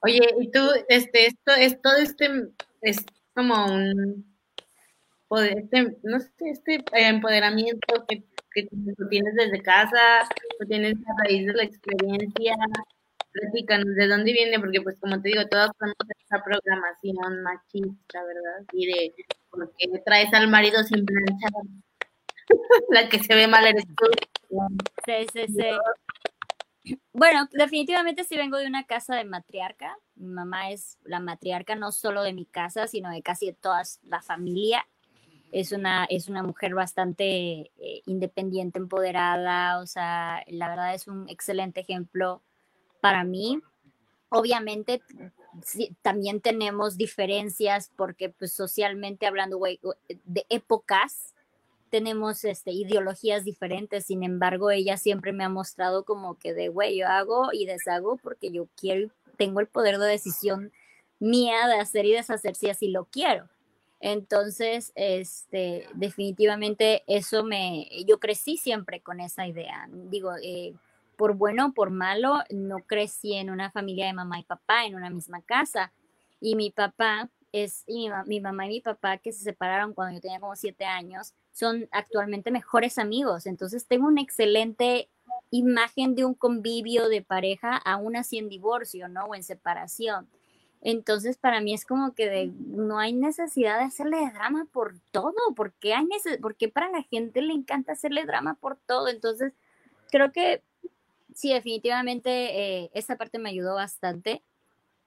Oye, 0.00 0.20
y 0.40 0.50
tú, 0.50 0.60
este, 0.88 1.26
esto 1.26 1.52
es 1.52 1.80
todo 1.80 1.96
este, 1.96 2.28
es 2.82 3.04
como 3.34 3.66
un 3.66 4.36
poder, 5.28 5.58
este, 5.58 5.96
no 6.02 6.20
sé, 6.20 6.50
este 6.50 6.84
empoderamiento 6.92 8.04
que, 8.08 8.22
que 8.54 8.68
tienes 9.10 9.34
desde 9.34 9.62
casa, 9.62 10.28
tú 10.58 10.66
tienes 10.66 10.94
a 10.94 11.22
raíz 11.24 11.46
de 11.46 11.52
la 11.54 11.64
experiencia, 11.64 12.54
platícanos 13.32 13.94
de 13.94 14.08
dónde 14.08 14.32
viene, 14.32 14.58
porque 14.58 14.80
pues 14.80 14.96
como 14.98 15.20
te 15.20 15.28
digo, 15.28 15.46
todas 15.48 15.70
tenemos 15.78 15.96
esa 16.24 16.42
programación 16.42 17.42
machista, 17.42 18.24
¿verdad? 18.24 18.66
Y 18.72 18.86
de 18.86 19.14
por 19.50 19.72
qué 19.78 19.88
traes 20.04 20.32
al 20.32 20.48
marido 20.48 20.82
sin 20.84 21.04
planchar, 21.04 21.50
la 22.90 23.08
que 23.08 23.18
se 23.18 23.34
ve 23.34 23.46
mal 23.46 23.66
eres 23.66 23.84
tú. 23.86 24.06
Sí, 25.04 25.26
sí, 25.32 25.46
sí. 25.48 25.68
Bueno, 27.12 27.48
definitivamente 27.52 28.24
sí 28.24 28.36
vengo 28.36 28.58
de 28.58 28.66
una 28.66 28.84
casa 28.84 29.16
de 29.16 29.24
matriarca. 29.24 29.96
Mi 30.14 30.28
mamá 30.28 30.70
es 30.70 30.98
la 31.04 31.20
matriarca 31.20 31.74
no 31.74 31.92
solo 31.92 32.22
de 32.22 32.32
mi 32.32 32.46
casa, 32.46 32.86
sino 32.86 33.10
de 33.10 33.22
casi 33.22 33.52
toda 33.52 33.82
la 34.04 34.22
familia. 34.22 34.86
Es 35.52 35.72
una, 35.72 36.04
es 36.04 36.28
una 36.28 36.42
mujer 36.42 36.74
bastante 36.74 37.24
eh, 37.78 38.02
independiente, 38.06 38.78
empoderada, 38.78 39.78
o 39.80 39.86
sea, 39.86 40.42
la 40.48 40.68
verdad 40.68 40.94
es 40.94 41.06
un 41.06 41.28
excelente 41.28 41.80
ejemplo 41.80 42.42
para 43.00 43.24
mí. 43.24 43.60
Obviamente 44.28 45.02
sí, 45.64 45.96
también 46.02 46.40
tenemos 46.40 46.96
diferencias 46.96 47.90
porque 47.96 48.30
pues 48.30 48.52
socialmente 48.52 49.26
hablando, 49.26 49.58
güey, 49.58 49.80
de 50.24 50.46
épocas, 50.48 51.34
tenemos 51.96 52.44
este, 52.44 52.72
ideologías 52.72 53.42
diferentes, 53.42 54.04
sin 54.04 54.22
embargo, 54.22 54.70
ella 54.70 54.98
siempre 54.98 55.32
me 55.32 55.44
ha 55.44 55.48
mostrado 55.48 56.04
como 56.04 56.36
que 56.38 56.52
de, 56.52 56.68
güey, 56.68 56.98
yo 56.98 57.08
hago 57.08 57.54
y 57.54 57.64
deshago 57.64 58.18
porque 58.18 58.50
yo 58.50 58.68
quiero 58.76 59.10
tengo 59.36 59.60
el 59.60 59.66
poder 59.66 59.98
de 59.98 60.08
decisión 60.08 60.72
mía 61.18 61.68
de 61.68 61.78
hacer 61.78 62.04
y 62.04 62.12
deshacer 62.12 62.54
si 62.54 62.68
así 62.68 62.88
lo 62.88 63.06
quiero. 63.06 63.48
Entonces, 64.00 64.92
este, 64.94 65.86
definitivamente 65.94 67.02
eso 67.06 67.44
me, 67.44 67.88
yo 68.06 68.18
crecí 68.18 68.58
siempre 68.58 69.00
con 69.00 69.20
esa 69.20 69.46
idea. 69.46 69.88
Digo, 69.90 70.32
eh, 70.42 70.74
por 71.16 71.34
bueno 71.34 71.68
o 71.68 71.72
por 71.72 71.90
malo, 71.90 72.42
no 72.50 72.80
crecí 72.80 73.34
en 73.34 73.48
una 73.48 73.70
familia 73.70 74.06
de 74.06 74.12
mamá 74.12 74.38
y 74.38 74.44
papá 74.44 74.84
en 74.84 74.96
una 74.96 75.08
misma 75.08 75.40
casa. 75.40 75.92
Y 76.40 76.56
mi 76.56 76.70
papá 76.70 77.30
es, 77.52 77.84
y 77.86 78.10
mi, 78.10 78.14
mi 78.26 78.40
mamá 78.40 78.66
y 78.66 78.68
mi 78.68 78.80
papá 78.82 79.16
que 79.16 79.32
se 79.32 79.44
separaron 79.44 79.94
cuando 79.94 80.14
yo 80.14 80.20
tenía 80.20 80.40
como 80.40 80.56
siete 80.56 80.84
años, 80.84 81.32
son 81.56 81.88
actualmente 81.90 82.50
mejores 82.50 82.98
amigos. 82.98 83.46
Entonces 83.46 83.86
tengo 83.86 84.06
una 84.08 84.20
excelente 84.20 85.08
imagen 85.50 86.14
de 86.14 86.26
un 86.26 86.34
convivio 86.34 87.08
de 87.08 87.22
pareja, 87.22 87.78
aún 87.78 88.14
así 88.14 88.36
en 88.36 88.50
divorcio, 88.50 89.08
¿no? 89.08 89.24
O 89.24 89.34
en 89.34 89.42
separación. 89.42 90.28
Entonces, 90.82 91.38
para 91.38 91.62
mí 91.62 91.72
es 91.72 91.86
como 91.86 92.12
que 92.14 92.52
no 92.58 92.98
hay 92.98 93.14
necesidad 93.14 93.78
de 93.78 93.86
hacerle 93.86 94.18
drama 94.34 94.66
por 94.70 94.96
todo, 95.12 95.34
porque 95.56 95.94
hay 95.94 96.04
neces 96.04 96.38
porque 96.42 96.68
para 96.68 96.90
la 96.90 97.02
gente 97.02 97.40
le 97.40 97.54
encanta 97.54 97.92
hacerle 97.92 98.26
drama 98.26 98.54
por 98.60 98.76
todo. 98.76 99.08
Entonces, 99.08 99.54
creo 100.10 100.32
que 100.32 100.62
sí, 101.34 101.54
definitivamente 101.54 102.82
eh, 102.82 102.90
esta 102.92 103.16
parte 103.16 103.38
me 103.38 103.48
ayudó 103.48 103.74
bastante. 103.74 104.42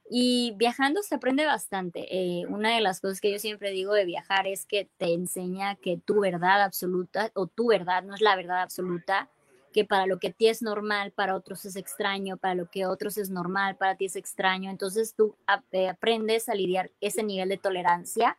Y 0.10 0.54
viajando 0.58 1.04
se 1.04 1.16
aprende 1.16 1.46
bastante. 1.46 2.08
Eh, 2.10 2.46
una 2.48 2.74
de 2.74 2.82
las 2.82 3.00
cosas 3.00 3.22
que 3.22 3.32
yo 3.32 3.38
siempre 3.38 3.70
digo 3.70 3.94
de 3.94 4.06
viajar 4.06 4.48
es 4.48 4.66
que 4.66 4.90
te 4.98 5.14
enseña 5.14 5.76
que 5.76 5.98
tu 6.04 6.22
verdad 6.22 6.64
absoluta 6.64 7.30
o 7.36 7.46
tu 7.46 7.68
verdad 7.68 8.02
no 8.04 8.16
es 8.16 8.22
la 8.22 8.36
verdad 8.36 8.64
absoluta, 8.64 9.30
que 9.72 9.86
para 9.86 10.08
lo 10.08 10.18
que 10.18 10.30
a 10.30 10.32
ti 10.32 10.48
es 10.48 10.64
normal, 10.64 11.12
para 11.12 11.36
otros 11.36 11.64
es 11.66 11.76
extraño, 11.76 12.38
para 12.38 12.56
lo 12.56 12.72
que 12.72 12.88
otros 12.88 13.18
es 13.20 13.30
normal, 13.30 13.76
para 13.76 13.96
ti 13.96 14.06
es 14.06 14.16
extraño. 14.16 14.72
Entonces 14.72 15.14
tú 15.14 15.36
eh, 15.72 15.90
aprendes 15.90 16.50
a 16.50 16.56
lidiar 16.56 16.90
ese 17.02 17.22
nivel 17.22 17.50
de 17.50 17.58
tolerancia 17.58 18.36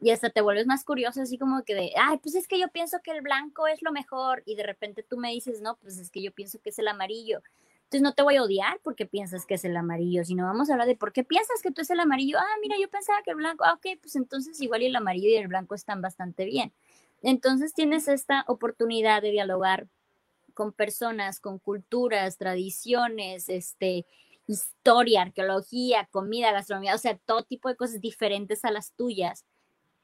y 0.00 0.10
hasta 0.10 0.30
te 0.30 0.40
vuelves 0.40 0.66
más 0.66 0.84
curioso, 0.84 1.20
así 1.20 1.36
como 1.36 1.64
que 1.64 1.74
de, 1.74 1.92
ay, 2.00 2.18
pues 2.18 2.36
es 2.36 2.46
que 2.46 2.60
yo 2.60 2.68
pienso 2.68 2.98
que 3.02 3.10
el 3.10 3.22
blanco 3.22 3.66
es 3.66 3.82
lo 3.82 3.90
mejor 3.90 4.44
y 4.46 4.54
de 4.54 4.62
repente 4.62 5.02
tú 5.02 5.16
me 5.16 5.32
dices, 5.32 5.60
no, 5.60 5.76
pues 5.76 5.98
es 5.98 6.10
que 6.10 6.22
yo 6.22 6.30
pienso 6.30 6.60
que 6.60 6.70
es 6.70 6.78
el 6.78 6.86
amarillo. 6.86 7.42
Entonces 7.88 8.02
no 8.02 8.12
te 8.12 8.22
voy 8.22 8.36
a 8.36 8.42
odiar 8.42 8.78
porque 8.84 9.06
piensas 9.06 9.46
que 9.46 9.54
es 9.54 9.64
el 9.64 9.74
amarillo, 9.74 10.22
sino 10.22 10.44
vamos 10.44 10.68
a 10.68 10.74
hablar 10.74 10.86
de 10.86 10.94
por 10.94 11.14
qué 11.14 11.24
piensas 11.24 11.62
que 11.62 11.70
tú 11.70 11.80
es 11.80 11.88
el 11.88 12.00
amarillo. 12.00 12.36
Ah, 12.38 12.56
mira, 12.60 12.76
yo 12.78 12.86
pensaba 12.90 13.22
que 13.22 13.30
el 13.30 13.36
blanco, 13.36 13.64
ah, 13.64 13.72
ok, 13.72 13.98
pues 14.02 14.14
entonces 14.14 14.60
igual 14.60 14.82
el 14.82 14.94
amarillo 14.94 15.30
y 15.30 15.36
el 15.36 15.48
blanco 15.48 15.74
están 15.74 16.02
bastante 16.02 16.44
bien. 16.44 16.74
Entonces 17.22 17.72
tienes 17.72 18.06
esta 18.06 18.44
oportunidad 18.46 19.22
de 19.22 19.30
dialogar 19.30 19.88
con 20.52 20.74
personas, 20.74 21.40
con 21.40 21.58
culturas, 21.58 22.36
tradiciones, 22.36 23.48
este, 23.48 24.04
historia, 24.46 25.22
arqueología, 25.22 26.08
comida, 26.10 26.52
gastronomía, 26.52 26.94
o 26.94 26.98
sea, 26.98 27.16
todo 27.16 27.44
tipo 27.44 27.70
de 27.70 27.76
cosas 27.76 28.02
diferentes 28.02 28.66
a 28.66 28.70
las 28.70 28.92
tuyas. 28.92 29.46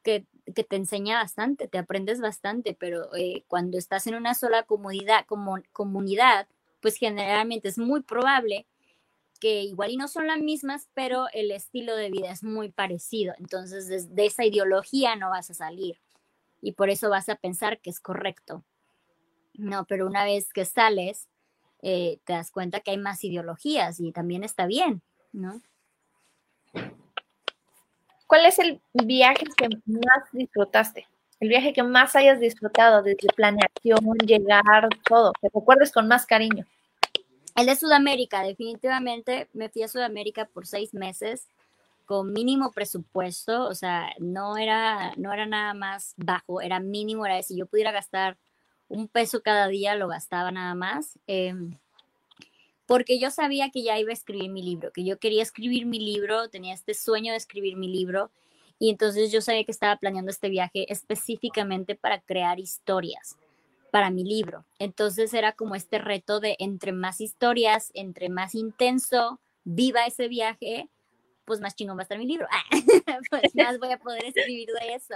Que, 0.02 0.26
que, 0.54 0.64
te 0.64 0.76
enseña 0.76 1.16
bastante, 1.18 1.68
te 1.68 1.78
aprendes 1.78 2.20
bastante, 2.20 2.74
pero 2.78 3.14
eh, 3.14 3.44
cuando 3.48 3.78
estás 3.78 4.06
en 4.06 4.14
una 4.14 4.34
sola 4.34 4.62
comunidad, 4.64 5.24
como, 5.26 5.56
comunidad, 5.72 6.46
pues 6.84 6.96
generalmente 6.96 7.68
es 7.68 7.78
muy 7.78 8.02
probable 8.02 8.66
que 9.40 9.62
igual 9.62 9.90
y 9.90 9.96
no 9.96 10.06
son 10.06 10.26
las 10.26 10.38
mismas, 10.38 10.90
pero 10.92 11.28
el 11.32 11.50
estilo 11.50 11.96
de 11.96 12.10
vida 12.10 12.30
es 12.30 12.44
muy 12.44 12.68
parecido. 12.68 13.32
Entonces, 13.38 14.14
de, 14.14 14.26
esa 14.26 14.44
ideología 14.44 15.16
no 15.16 15.30
vas 15.30 15.48
a 15.48 15.54
salir 15.54 15.98
y 16.60 16.72
por 16.72 16.90
eso 16.90 17.08
vas 17.08 17.30
a 17.30 17.36
pensar 17.36 17.80
que 17.80 17.88
es 17.88 18.00
correcto. 18.00 18.66
No, 19.54 19.86
pero 19.86 20.06
una 20.06 20.26
vez 20.26 20.52
que 20.52 20.66
sales, 20.66 21.26
eh, 21.80 22.18
te 22.24 22.34
das 22.34 22.50
cuenta 22.50 22.80
que 22.80 22.90
hay 22.90 22.98
más 22.98 23.24
ideologías 23.24 23.98
y 23.98 24.12
también 24.12 24.44
está 24.44 24.66
bien, 24.66 25.00
¿no? 25.32 25.62
¿cuál 28.26 28.44
es 28.44 28.58
el 28.58 28.82
viaje 28.92 29.46
que 29.56 29.70
más 29.86 30.32
disfrutaste? 30.32 31.06
El 31.44 31.50
viaje 31.50 31.74
que 31.74 31.82
más 31.82 32.16
hayas 32.16 32.40
disfrutado 32.40 33.02
desde 33.02 33.28
planeación, 33.36 34.16
llegar, 34.24 34.88
todo, 35.06 35.30
que 35.42 35.50
recuerdes 35.52 35.92
con 35.92 36.08
más 36.08 36.24
cariño. 36.24 36.64
El 37.54 37.66
de 37.66 37.76
Sudamérica, 37.76 38.42
definitivamente 38.42 39.50
me 39.52 39.68
fui 39.68 39.82
a 39.82 39.88
Sudamérica 39.88 40.46
por 40.46 40.66
seis 40.66 40.94
meses 40.94 41.46
con 42.06 42.32
mínimo 42.32 42.72
presupuesto, 42.72 43.68
o 43.68 43.74
sea, 43.74 44.14
no 44.20 44.56
era, 44.56 45.12
no 45.18 45.34
era 45.34 45.44
nada 45.44 45.74
más 45.74 46.14
bajo, 46.16 46.62
era 46.62 46.80
mínimo, 46.80 47.26
era 47.26 47.42
si 47.42 47.58
yo 47.58 47.66
pudiera 47.66 47.92
gastar 47.92 48.38
un 48.88 49.06
peso 49.06 49.42
cada 49.42 49.68
día, 49.68 49.96
lo 49.96 50.08
gastaba 50.08 50.50
nada 50.50 50.74
más, 50.74 51.18
em, 51.26 51.76
porque 52.86 53.18
yo 53.20 53.30
sabía 53.30 53.70
que 53.70 53.82
ya 53.82 53.98
iba 53.98 54.12
a 54.12 54.14
escribir 54.14 54.50
mi 54.50 54.62
libro, 54.62 54.92
que 54.92 55.04
yo 55.04 55.18
quería 55.18 55.42
escribir 55.42 55.84
mi 55.84 55.98
libro, 55.98 56.48
tenía 56.48 56.72
este 56.72 56.94
sueño 56.94 57.32
de 57.32 57.36
escribir 57.36 57.76
mi 57.76 57.88
libro, 57.88 58.30
y 58.84 58.90
entonces 58.90 59.32
yo 59.32 59.40
sabía 59.40 59.64
que 59.64 59.72
estaba 59.72 59.96
planeando 59.96 60.30
este 60.30 60.50
viaje 60.50 60.84
específicamente 60.92 61.94
para 61.94 62.20
crear 62.20 62.60
historias 62.60 63.38
para 63.90 64.10
mi 64.10 64.24
libro. 64.24 64.66
Entonces 64.78 65.32
era 65.32 65.52
como 65.52 65.74
este 65.74 65.98
reto 65.98 66.38
de 66.38 66.54
entre 66.58 66.92
más 66.92 67.22
historias, 67.22 67.90
entre 67.94 68.28
más 68.28 68.54
intenso 68.54 69.40
viva 69.64 70.04
ese 70.04 70.28
viaje, 70.28 70.90
pues 71.46 71.62
más 71.62 71.74
chingón 71.74 71.96
va 71.96 72.00
a 72.00 72.02
estar 72.02 72.18
mi 72.18 72.26
libro. 72.26 72.46
pues 73.30 73.54
más 73.54 73.78
voy 73.78 73.90
a 73.90 73.98
poder 73.98 74.22
escribir 74.26 74.68
de 74.78 74.96
eso. 74.96 75.14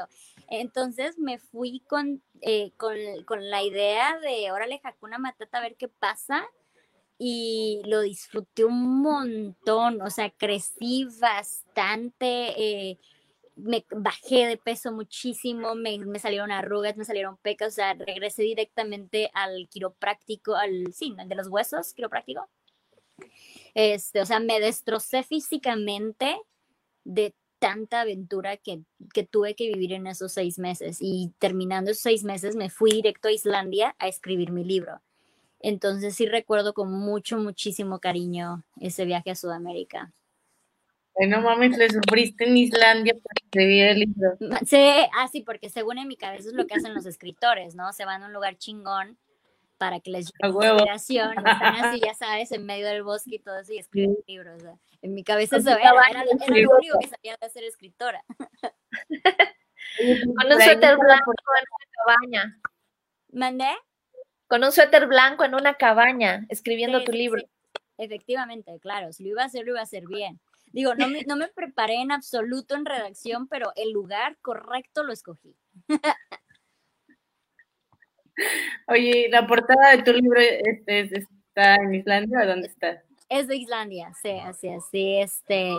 Entonces 0.48 1.18
me 1.18 1.38
fui 1.38 1.80
con, 1.80 2.22
eh, 2.40 2.72
con, 2.78 2.96
con, 3.26 3.50
la 3.50 3.62
idea 3.62 4.18
de, 4.20 4.50
órale, 4.50 4.80
Hakuna 4.82 5.18
Matata, 5.18 5.58
a 5.58 5.60
ver 5.60 5.76
qué 5.76 5.88
pasa. 5.88 6.42
Y 7.18 7.82
lo 7.84 8.00
disfruté 8.00 8.64
un 8.64 9.02
montón, 9.02 10.00
o 10.00 10.08
sea, 10.08 10.30
crecí 10.30 11.06
bastante. 11.20 12.54
Eh, 12.56 12.98
me 13.59 13.84
bajé 13.90 14.46
de 14.46 14.56
peso 14.56 14.92
muchísimo, 14.92 15.74
me, 15.74 15.98
me, 15.98 16.18
salieron 16.18 16.50
arrugas, 16.50 16.96
me 16.96 17.04
salieron 17.04 17.36
pecas, 17.38 17.68
o 17.68 17.76
sea, 17.76 17.94
regresé 17.94 18.42
directamente 18.42 19.30
al 19.34 19.68
quiropráctico, 19.68 20.54
al, 20.54 20.92
sí, 20.92 21.14
de 21.26 21.34
los 21.34 21.48
huesos, 21.48 21.92
quiropráctico. 21.92 22.48
Este, 23.74 24.20
o 24.20 24.26
sea, 24.26 24.40
me 24.40 24.61
destrocé 24.61 25.22
físicamente 25.22 26.40
de 27.04 27.34
tanta 27.59 28.02
aventura 28.02 28.56
que, 28.56 28.82
que 29.12 29.24
tuve 29.24 29.54
que 29.54 29.66
vivir 29.66 29.92
en 29.92 30.06
esos 30.06 30.32
seis 30.32 30.59
meses. 30.59 30.98
Y 31.00 31.32
terminando 31.38 31.90
esos 31.90 32.02
seis 32.02 32.24
meses 32.24 32.54
me 32.54 32.70
fui 32.70 32.92
directo 32.92 33.28
a 33.28 33.32
Islandia 33.32 33.96
a 33.98 34.09
escribir 34.09 34.52
mi 34.52 34.64
libro. 34.64 35.00
Entonces 35.61 36.14
sí 36.14 36.26
recuerdo 36.26 36.72
con 36.72 36.92
mucho, 36.92 37.38
muchísimo 37.38 37.98
cariño 37.98 38.64
ese 38.80 39.04
viaje 39.04 39.30
a 39.30 39.34
Sudamérica 39.34 40.12
no 41.26 41.40
mames, 41.40 41.76
le 41.76 41.90
sufriste 41.90 42.44
en 42.44 42.56
Islandia 42.56 43.14
para 43.14 43.44
escribir 43.44 43.86
el 43.86 43.98
libro. 44.00 44.36
Sí, 44.64 44.90
ah, 45.16 45.28
sí, 45.30 45.42
porque 45.42 45.68
según 45.68 45.98
en 45.98 46.06
mi 46.06 46.16
cabeza 46.16 46.48
es 46.48 46.54
lo 46.54 46.66
que 46.66 46.74
hacen 46.74 46.94
los 46.94 47.06
escritores, 47.06 47.74
¿no? 47.74 47.92
Se 47.92 48.04
van 48.04 48.22
a 48.22 48.26
un 48.26 48.32
lugar 48.32 48.56
chingón 48.56 49.18
para 49.78 50.00
que 50.00 50.10
les 50.10 50.26
llegue 50.26 50.48
inspiración, 50.48 51.38
están 51.38 51.84
así, 51.84 52.00
ya 52.04 52.14
sabes, 52.14 52.52
en 52.52 52.66
medio 52.66 52.86
del 52.86 53.02
bosque 53.02 53.36
y 53.36 53.38
todo 53.38 53.58
eso, 53.58 53.72
y 53.72 53.78
escriben 53.78 54.16
libros. 54.26 54.62
en 55.02 55.14
mi 55.14 55.22
cabeza 55.24 55.56
eso 55.56 55.70
era, 55.70 55.92
era, 56.10 56.24
lo 56.24 56.32
único 56.76 56.98
que 57.00 57.08
sabía 57.08 57.36
de 57.40 57.50
ser 57.50 57.64
escritora. 57.64 58.24
Con 60.36 60.52
un 60.52 60.60
suéter 60.60 60.96
blanco 60.96 61.32
en 61.32 61.44
una 61.48 61.62
cabaña. 61.92 62.60
¿Mandé? 63.32 63.70
Con 64.48 64.64
un 64.64 64.72
suéter 64.72 65.06
blanco 65.06 65.44
en 65.44 65.54
una 65.54 65.74
cabaña, 65.74 66.44
escribiendo 66.48 67.02
tu 67.04 67.12
libro. 67.12 67.42
Efectivamente, 67.96 68.78
claro, 68.80 69.12
si 69.12 69.24
lo 69.24 69.30
iba 69.30 69.42
a 69.42 69.46
hacer, 69.46 69.64
lo 69.64 69.72
iba 69.72 69.80
a 69.80 69.84
hacer 69.84 70.04
bien. 70.06 70.40
Digo, 70.78 70.94
no 70.94 71.08
me, 71.08 71.22
no 71.26 71.34
me 71.34 71.48
preparé 71.48 71.96
en 71.96 72.12
absoluto 72.12 72.76
en 72.76 72.84
redacción, 72.84 73.48
pero 73.48 73.72
el 73.74 73.90
lugar 73.90 74.38
correcto 74.40 75.02
lo 75.02 75.12
escogí. 75.12 75.56
Oye, 78.86 79.26
¿la 79.28 79.44
portada 79.44 79.96
de 79.96 80.04
tu 80.04 80.12
libro 80.12 80.40
este, 80.40 81.00
está 81.00 81.74
en 81.74 81.96
Islandia 81.96 82.42
o 82.44 82.46
dónde 82.46 82.68
está? 82.68 83.02
Es 83.28 83.48
de 83.48 83.56
Islandia, 83.56 84.12
sí, 84.22 84.30
así, 84.38 84.68
así, 84.68 85.18
este, 85.18 85.72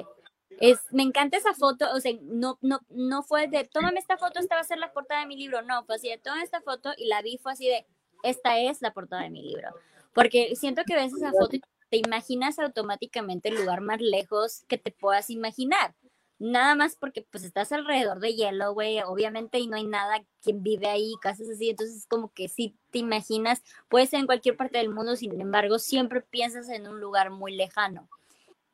es, 0.60 0.80
me 0.92 1.04
encanta 1.04 1.38
esa 1.38 1.54
foto, 1.54 1.90
o 1.94 2.02
sea, 2.02 2.12
no, 2.22 2.58
no, 2.60 2.82
no 2.90 3.24
fue 3.24 3.48
de, 3.48 3.64
tómame 3.64 4.00
esta 4.00 4.18
foto, 4.18 4.42
esta 4.42 4.56
va 4.56 4.62
a 4.62 4.66
ser 4.66 4.80
la 4.80 4.92
portada 4.92 5.22
de 5.22 5.28
mi 5.28 5.38
libro, 5.38 5.62
no, 5.62 5.86
fue 5.86 5.96
así 5.96 6.10
de, 6.10 6.18
toma 6.18 6.44
esta 6.44 6.60
foto 6.60 6.92
y 6.98 7.08
la 7.08 7.22
vi, 7.22 7.38
fue 7.38 7.54
así 7.54 7.70
de, 7.70 7.88
esta 8.24 8.60
es 8.60 8.82
la 8.82 8.92
portada 8.92 9.24
de 9.24 9.30
mi 9.30 9.44
libro, 9.44 9.70
porque 10.14 10.58
siento 10.58 10.84
que 10.86 10.96
ves 10.96 11.14
esa 11.14 11.32
foto 11.32 11.56
y 11.56 11.62
te 11.90 11.98
imaginas 11.98 12.60
automáticamente 12.60 13.50
el 13.50 13.56
lugar 13.56 13.82
más 13.82 14.00
lejos 14.00 14.64
que 14.68 14.78
te 14.78 14.92
puedas 14.92 15.30
imaginar. 15.30 15.96
Nada 16.40 16.74
más 16.74 16.96
porque 16.96 17.28
pues 17.30 17.44
estás 17.44 17.74
alrededor 17.74 18.22
de 18.22 18.34
hielo, 18.34 18.74
güey, 18.74 19.02
obviamente 19.02 19.60
y 19.60 19.68
no 19.68 19.76
hay 19.76 19.86
nada 19.86 20.24
quien 20.42 20.64
vive 20.64 20.88
ahí, 20.88 21.14
casas 21.22 21.50
así, 21.50 21.70
entonces 21.70 22.06
como 22.08 22.32
que 22.32 22.48
si 22.48 22.78
te 22.92 23.00
imaginas, 23.00 23.62
puede 23.90 24.06
ser 24.06 24.22
en 24.22 24.26
cualquier 24.26 24.56
parte 24.56 24.78
del 24.78 24.90
mundo, 24.90 25.18
sin 25.18 25.40
embargo, 25.42 25.80
siempre 25.80 26.22
piensas 26.22 26.70
en 26.70 26.88
un 26.88 27.02
lugar 27.02 27.30
muy 27.30 27.54
lejano. 27.56 28.08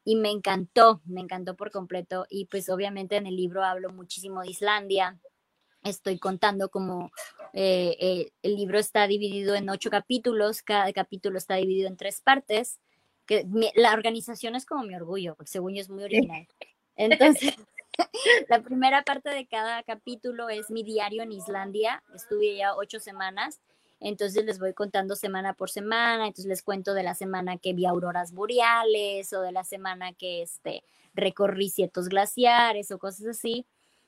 Y 0.04 0.16
me 0.16 0.30
encantó, 0.30 1.02
me 1.06 1.22
encantó 1.22 1.56
por 1.56 1.72
completo 1.72 2.28
y 2.30 2.46
pues 2.46 2.70
obviamente 2.70 3.16
en 3.16 3.26
el 3.26 3.36
libro 3.36 3.64
hablo 3.64 3.90
muchísimo 3.90 4.42
de 4.42 4.52
Islandia, 4.52 5.20
estoy 5.82 6.20
contando 6.20 6.70
como 6.70 7.12
eh, 7.54 7.98
eh, 8.00 8.32
el 8.44 8.56
libro 8.58 8.78
está 8.78 9.08
dividido 9.08 9.56
en 9.56 9.70
ocho 9.70 9.90
capítulos, 9.90 10.62
cada 10.62 10.94
capítulo 10.94 11.40
está 11.40 11.56
dividido 11.56 11.88
en 11.88 11.98
tres 11.98 12.22
partes 12.22 12.80
que 13.26 13.46
la 13.76 13.94
organización 13.94 14.56
es 14.56 14.66
como 14.66 14.84
mi 14.84 14.96
orgullo, 14.96 15.36
porque 15.36 15.52
según 15.52 15.74
yo 15.74 15.82
es 15.82 15.90
muy 15.90 16.04
original. 16.04 16.48
Entonces, 16.96 17.56
la 18.50 18.62
primera 18.62 19.04
parte 19.04 19.30
de 19.30 19.48
cada 19.48 19.84
capítulo 19.84 20.50
es 20.50 20.70
mi 20.70 20.84
diario 20.84 21.24
en 21.24 21.32
Islandia. 21.32 22.04
Estuve 22.14 22.58
ya 22.58 22.76
ocho 22.76 23.00
semanas, 23.00 23.60
entonces 24.00 24.46
les 24.46 24.60
voy 24.60 24.74
contando 24.74 25.16
semana 25.16 25.54
por 25.54 25.70
semana. 25.70 26.28
Entonces 26.28 26.46
les 26.46 26.64
cuento 26.64 26.94
de 26.94 27.04
la 27.04 27.16
semana 27.16 27.58
que 27.58 27.74
vi 27.74 27.86
auroras 27.86 28.34
boreales 28.34 29.34
o 29.34 29.42
de 29.42 29.52
la 29.52 29.64
semana 29.64 30.14
que 30.14 30.42
este, 30.42 30.84
recorrí 31.14 31.70
ciertos 31.70 32.10
glaciares 32.10 32.92
o 32.92 33.00
cosas 33.00 33.28
así. 33.28 33.66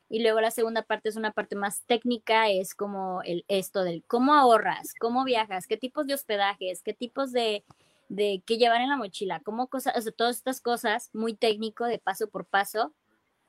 Y 0.10 0.22
luego 0.22 0.40
la 0.40 0.52
segunda 0.52 0.84
parte 0.84 1.10
es 1.10 1.18
una 1.18 1.32
parte 1.32 1.58
más 1.58 1.84
técnica, 1.86 2.50
es 2.50 2.76
como 2.76 3.22
el, 3.24 3.44
esto 3.50 3.84
del 3.84 4.04
cómo 4.06 4.34
ahorras, 4.36 4.94
cómo 5.00 5.26
viajas, 5.26 5.68
qué 5.68 5.76
tipos 5.76 6.08
de 6.08 6.14
hospedajes, 6.14 6.82
qué 6.82 6.94
tipos 6.94 7.34
de 7.34 7.66
de 8.10 8.42
qué 8.46 8.58
llevar 8.58 8.82
en 8.82 8.90
la 8.90 8.98
mochila, 8.98 9.42
cómo 9.42 9.68
cosas, 9.68 9.96
o 9.98 10.02
sea, 10.02 10.12
todas 10.12 10.38
estas 10.38 10.62
cosas, 10.62 11.10
muy 11.14 11.34
técnico 11.34 11.86
de 11.86 12.00
paso 12.00 12.30
por 12.30 12.46
paso. 12.46 12.94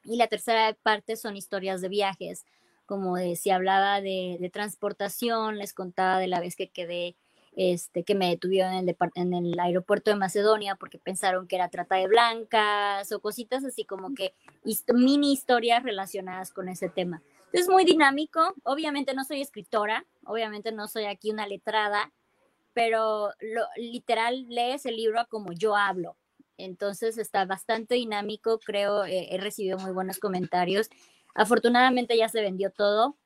Y 0.05 0.17
la 0.17 0.29
tercera 0.29 0.77
parte 0.83 1.17
son 1.17 1.37
historias 1.37 1.81
de 1.81 1.89
viajes, 1.89 2.45
como 2.87 3.17
de 3.17 3.37
si 3.37 3.51
hablaba 3.51 4.01
de, 4.01 4.51
transportación, 4.53 5.59
les 5.59 5.75
contaba 5.75 6.19
de 6.19 6.29
la 6.29 6.41
vez 6.41 6.57
que 6.57 6.71
quedé, 6.71 7.17
este, 7.57 8.05
que 8.05 8.15
me 8.15 8.29
detuvieron 8.29 8.73
en 8.73 8.89
el, 8.89 8.97
en 9.15 9.35
el 9.35 9.59
aeropuerto 9.59 10.11
de 10.11 10.17
Macedonia 10.17 10.77
porque 10.77 10.99
pensaron 10.99 11.47
que 11.49 11.57
era 11.57 11.69
trata 11.69 11.97
de 11.97 12.07
blancas 12.07 13.11
o 13.13 13.21
cositas 13.21 13.65
así 13.65 13.85
como 13.85 14.15
que 14.15 14.35
mini 14.95 15.33
historias 15.33 15.83
relacionadas 15.83 16.53
con 16.53 16.69
ese 16.69 16.89
tema. 16.89 17.23
Es 17.53 17.69
muy 17.69 17.85
dinámico, 17.85 18.55
obviamente 18.63 19.15
no 19.15 19.25
soy 19.25 19.41
escritora, 19.41 20.05
obviamente 20.25 20.71
no 20.71 20.87
soy 20.87 21.07
aquí 21.07 21.31
una 21.31 21.47
letrada, 21.47 22.13
pero 22.79 23.33
lo, 23.41 23.63
literal 23.77 24.47
lees 24.49 24.87
el 24.87 24.95
libro 24.95 25.27
como 25.29 25.53
yo 25.53 25.75
hablo. 25.75 26.17
Entonces 26.57 27.19
está 27.19 27.45
bastante 27.45 27.97
dinámico, 27.97 28.61
creo, 28.61 29.05
eh, 29.05 29.27
he 29.33 29.39
recibido 29.39 29.79
muy 29.79 29.91
buenos 29.91 30.21
comentarios. 30.21 30.89
Afortunadamente 31.35 32.17
ya 32.17 32.29
se 32.29 32.41
vendió 32.41 32.71
todo, 32.71 33.17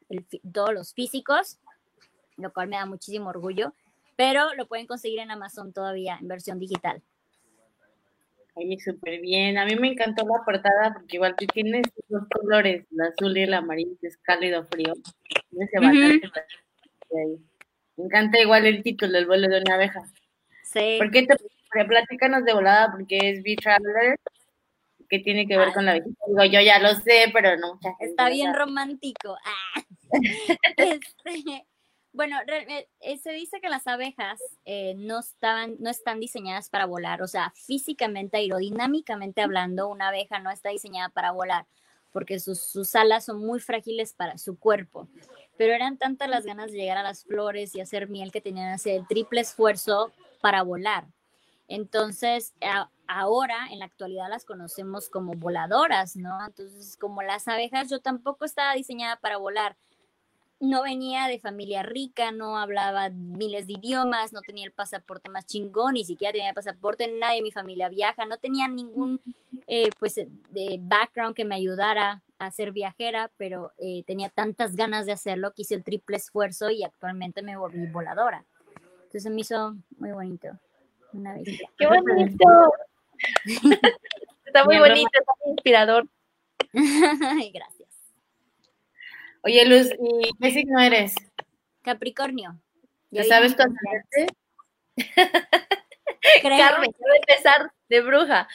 todos 0.54 0.72
los 0.72 0.94
físicos, 0.94 1.58
lo 2.38 2.50
cual 2.50 2.68
me 2.68 2.76
da 2.76 2.86
muchísimo 2.86 3.28
orgullo, 3.28 3.74
pero 4.16 4.54
lo 4.54 4.66
pueden 4.66 4.86
conseguir 4.86 5.18
en 5.18 5.30
Amazon 5.30 5.74
todavía 5.74 6.16
en 6.18 6.28
versión 6.28 6.58
digital. 6.58 7.02
Oye, 8.54 8.78
súper 8.80 9.20
bien. 9.20 9.58
A 9.58 9.66
mí 9.66 9.76
me 9.76 9.88
encantó 9.88 10.26
la 10.26 10.42
portada 10.46 10.94
porque 10.94 11.16
igual 11.16 11.36
tú 11.36 11.44
tienes 11.44 11.82
dos 12.08 12.22
colores, 12.32 12.86
el 12.90 13.00
azul 13.02 13.36
y 13.36 13.42
el 13.42 13.52
amarillo, 13.52 13.98
que 14.00 14.06
es 14.06 14.16
cálido 14.16 14.64
frío. 14.64 14.94
Me 17.96 18.04
encanta 18.04 18.40
igual 18.40 18.66
el 18.66 18.82
título, 18.82 19.18
El 19.18 19.26
vuelo 19.26 19.48
de 19.48 19.60
una 19.60 19.74
abeja. 19.74 20.02
Sí. 20.64 20.96
¿Por 20.98 21.10
qué 21.10 21.26
te 21.26 21.84
platícanos 21.84 22.44
de 22.44 22.54
volada? 22.54 22.90
Porque 22.90 23.18
es 23.18 23.42
Bee 23.42 23.56
Traveler, 23.56 24.18
que 25.08 25.18
tiene 25.18 25.46
que 25.46 25.58
ver 25.58 25.72
con 25.72 25.84
la 25.84 25.92
abejita. 25.92 26.24
Digo, 26.26 26.44
yo 26.44 26.60
ya 26.60 26.78
lo 26.78 26.94
sé, 26.94 27.26
pero 27.32 27.56
no 27.58 27.78
Está 28.00 28.28
bien 28.28 28.54
romántico. 28.54 29.36
Ah. 29.46 29.82
Este, 30.76 31.64
bueno, 32.12 32.36
eh, 32.46 33.18
se 33.18 33.32
dice 33.32 33.62
que 33.62 33.70
las 33.70 33.86
abejas 33.86 34.38
eh, 34.66 34.94
no, 34.98 35.20
estaban, 35.20 35.76
no 35.78 35.88
están 35.88 36.20
diseñadas 36.20 36.68
para 36.68 36.84
volar, 36.84 37.22
o 37.22 37.26
sea, 37.26 37.54
físicamente, 37.56 38.36
aerodinámicamente 38.36 39.40
hablando, 39.40 39.88
una 39.88 40.08
abeja 40.08 40.38
no 40.40 40.50
está 40.50 40.68
diseñada 40.68 41.08
para 41.08 41.30
volar, 41.30 41.64
porque 42.10 42.38
sus, 42.38 42.60
sus 42.60 42.94
alas 42.94 43.24
son 43.24 43.38
muy 43.38 43.60
frágiles 43.60 44.12
para 44.12 44.36
su 44.36 44.58
cuerpo 44.58 45.08
pero 45.62 45.74
eran 45.74 45.96
tantas 45.96 46.28
las 46.28 46.44
ganas 46.44 46.72
de 46.72 46.78
llegar 46.78 46.98
a 46.98 47.04
las 47.04 47.22
flores 47.22 47.72
y 47.76 47.80
hacer 47.80 48.08
miel 48.08 48.32
que 48.32 48.40
tenían 48.40 48.76
el 48.84 49.06
triple 49.06 49.42
esfuerzo 49.42 50.10
para 50.40 50.64
volar. 50.64 51.06
Entonces, 51.68 52.52
ahora 53.06 53.68
en 53.70 53.78
la 53.78 53.84
actualidad 53.84 54.28
las 54.28 54.44
conocemos 54.44 55.08
como 55.08 55.34
voladoras, 55.34 56.16
¿no? 56.16 56.36
Entonces, 56.44 56.96
como 56.96 57.22
las 57.22 57.46
abejas, 57.46 57.88
yo 57.88 58.00
tampoco 58.00 58.44
estaba 58.44 58.74
diseñada 58.74 59.20
para 59.20 59.36
volar. 59.36 59.76
No 60.58 60.82
venía 60.82 61.28
de 61.28 61.38
familia 61.38 61.84
rica, 61.84 62.32
no 62.32 62.58
hablaba 62.58 63.10
miles 63.10 63.68
de 63.68 63.74
idiomas, 63.74 64.32
no 64.32 64.40
tenía 64.40 64.64
el 64.64 64.72
pasaporte 64.72 65.30
más 65.30 65.46
chingón, 65.46 65.94
ni 65.94 66.04
siquiera 66.04 66.32
tenía 66.32 66.48
el 66.48 66.56
pasaporte, 66.56 67.06
nadie 67.20 67.36
de 67.36 67.42
mi 67.42 67.52
familia 67.52 67.88
viaja, 67.88 68.26
no 68.26 68.36
tenía 68.36 68.66
ningún 68.66 69.20
eh, 69.68 69.90
pues 70.00 70.16
de 70.16 70.78
background 70.80 71.36
que 71.36 71.44
me 71.44 71.54
ayudara 71.54 72.20
a 72.46 72.50
ser 72.50 72.72
viajera, 72.72 73.30
pero 73.36 73.72
eh, 73.78 74.02
tenía 74.06 74.28
tantas 74.28 74.76
ganas 74.76 75.06
de 75.06 75.12
hacerlo 75.12 75.52
que 75.52 75.62
hice 75.62 75.74
el 75.74 75.84
triple 75.84 76.16
esfuerzo 76.16 76.70
y 76.70 76.84
actualmente 76.84 77.42
me 77.42 77.56
volví 77.56 77.86
voladora. 77.86 78.44
Entonces 79.04 79.30
me 79.30 79.40
hizo 79.40 79.76
muy 79.98 80.12
bonito. 80.12 80.48
Una 81.12 81.34
vez. 81.34 81.44
¡Qué 81.78 81.86
bonito! 81.86 82.72
está 84.46 84.64
muy 84.64 84.78
bonito, 84.78 85.10
está 85.12 85.32
muy 85.44 85.52
inspirador. 85.52 86.08
Gracias. 86.72 87.88
Oye, 89.42 89.64
Luz, 89.66 89.90
¿y 89.98 90.30
qué 90.40 90.50
signo 90.50 90.80
eres? 90.80 91.14
Capricornio. 91.82 92.58
¿Ya 93.10 93.24
sabes 93.24 93.56
tu 93.56 93.62
ascendente? 93.62 94.34
Carmen, 96.42 96.92
quiero 96.92 97.14
empezar 97.14 97.72
de 97.88 98.00
bruja. 98.00 98.48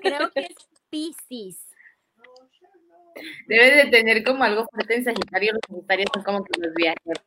Creo 0.00 0.30
que 0.30 0.40
es 0.40 0.56
Pisces. 0.88 1.69
Debes 3.46 3.84
de 3.84 3.90
tener 3.90 4.24
como 4.24 4.44
algo 4.44 4.66
fuerte 4.70 4.96
en 4.96 5.04
Sagitario. 5.04 5.52
Los 5.52 5.62
Sagitarios 5.68 6.08
son 6.12 6.22
como 6.22 6.44
que 6.44 6.60
los 6.60 6.74
viajeros. 6.74 7.24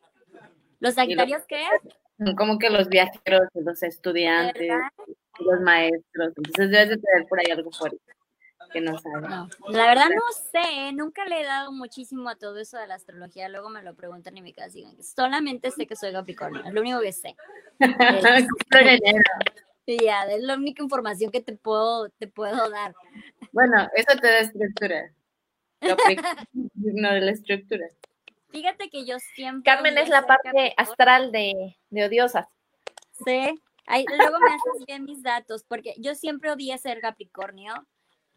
¿Los 0.80 0.94
Sagitarios 0.96 1.44
qué? 1.48 1.64
Son 2.18 2.36
como 2.36 2.58
que 2.58 2.70
los 2.70 2.90
viajeros, 2.90 3.48
los 3.54 3.84
estudiantes, 3.84 4.72
los 5.40 5.62
maestros. 5.62 6.34
Entonces 6.36 6.72
debes 6.72 6.90
de 6.90 6.98
tener 6.98 7.28
por 7.28 7.40
ahí 7.40 7.52
algo 7.52 7.72
fuerte 7.72 8.00
que 8.74 8.82
no 8.82 9.00
sabes. 9.00 9.30
No, 9.30 9.48
la 9.70 9.88
verdad 9.88 10.10
no 10.10 10.22
sé, 10.52 10.92
nunca 10.94 11.26
le 11.26 11.42
he 11.42 11.46
dado 11.46 11.72
muchísimo 11.72 12.28
a 12.30 12.36
todo 12.36 12.60
eso 12.60 12.78
de 12.78 12.88
la 12.88 12.96
astrología, 12.96 13.48
luego 13.48 13.70
me 13.70 13.84
lo 13.84 13.96
preguntan 13.96 14.36
y 14.36 14.42
me 14.42 14.52
quedan 14.52 14.72
solamente 15.02 15.72
sé 15.72 15.86
que 15.86 15.96
soy 15.96 16.12
Capricornio, 16.12 16.64
es 16.66 16.74
lo 16.74 16.82
único 16.82 17.00
que 17.00 17.14
sé. 17.14 17.36
ya, 19.86 20.24
es 20.24 20.42
la 20.42 20.56
única 20.56 20.82
información 20.84 21.32
que 21.32 21.42
te 21.42 21.56
puedo, 21.56 22.10
te 22.10 22.28
puedo 22.28 22.70
dar. 22.70 22.94
Bueno, 23.52 23.88
eso 23.96 24.18
te 24.20 24.28
da 24.28 24.40
estructura. 24.40 25.12
No 26.54 27.14
de 27.14 27.22
la 27.22 27.32
estructura. 27.32 27.86
Fíjate 28.50 28.90
que 28.90 29.06
yo 29.06 29.18
siempre. 29.36 29.72
Carmen 29.72 29.98
es 29.98 30.10
la 30.10 30.26
parte 30.26 30.74
astral 30.78 31.32
de, 31.32 31.76
de 31.90 32.06
odiosas. 32.06 32.48
Sí. 33.26 33.62
luego 33.88 34.40
me 34.40 34.54
haces 34.54 34.86
bien 34.86 35.06
mis 35.06 35.24
datos, 35.24 35.64
porque 35.68 35.96
yo 35.98 36.16
siempre 36.16 36.52
odié 36.52 36.78
ser 36.78 37.00
Capricornio. 37.00 37.74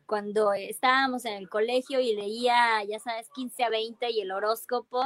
Cuando 0.06 0.52
estábamos 0.52 1.24
en 1.24 1.32
el 1.32 1.48
colegio 1.48 1.98
y 1.98 2.14
leía, 2.14 2.82
ya 2.84 3.00
sabes, 3.00 3.28
15 3.34 3.64
a 3.64 3.70
20 3.70 4.08
y 4.10 4.20
el 4.20 4.30
horóscopo, 4.30 5.02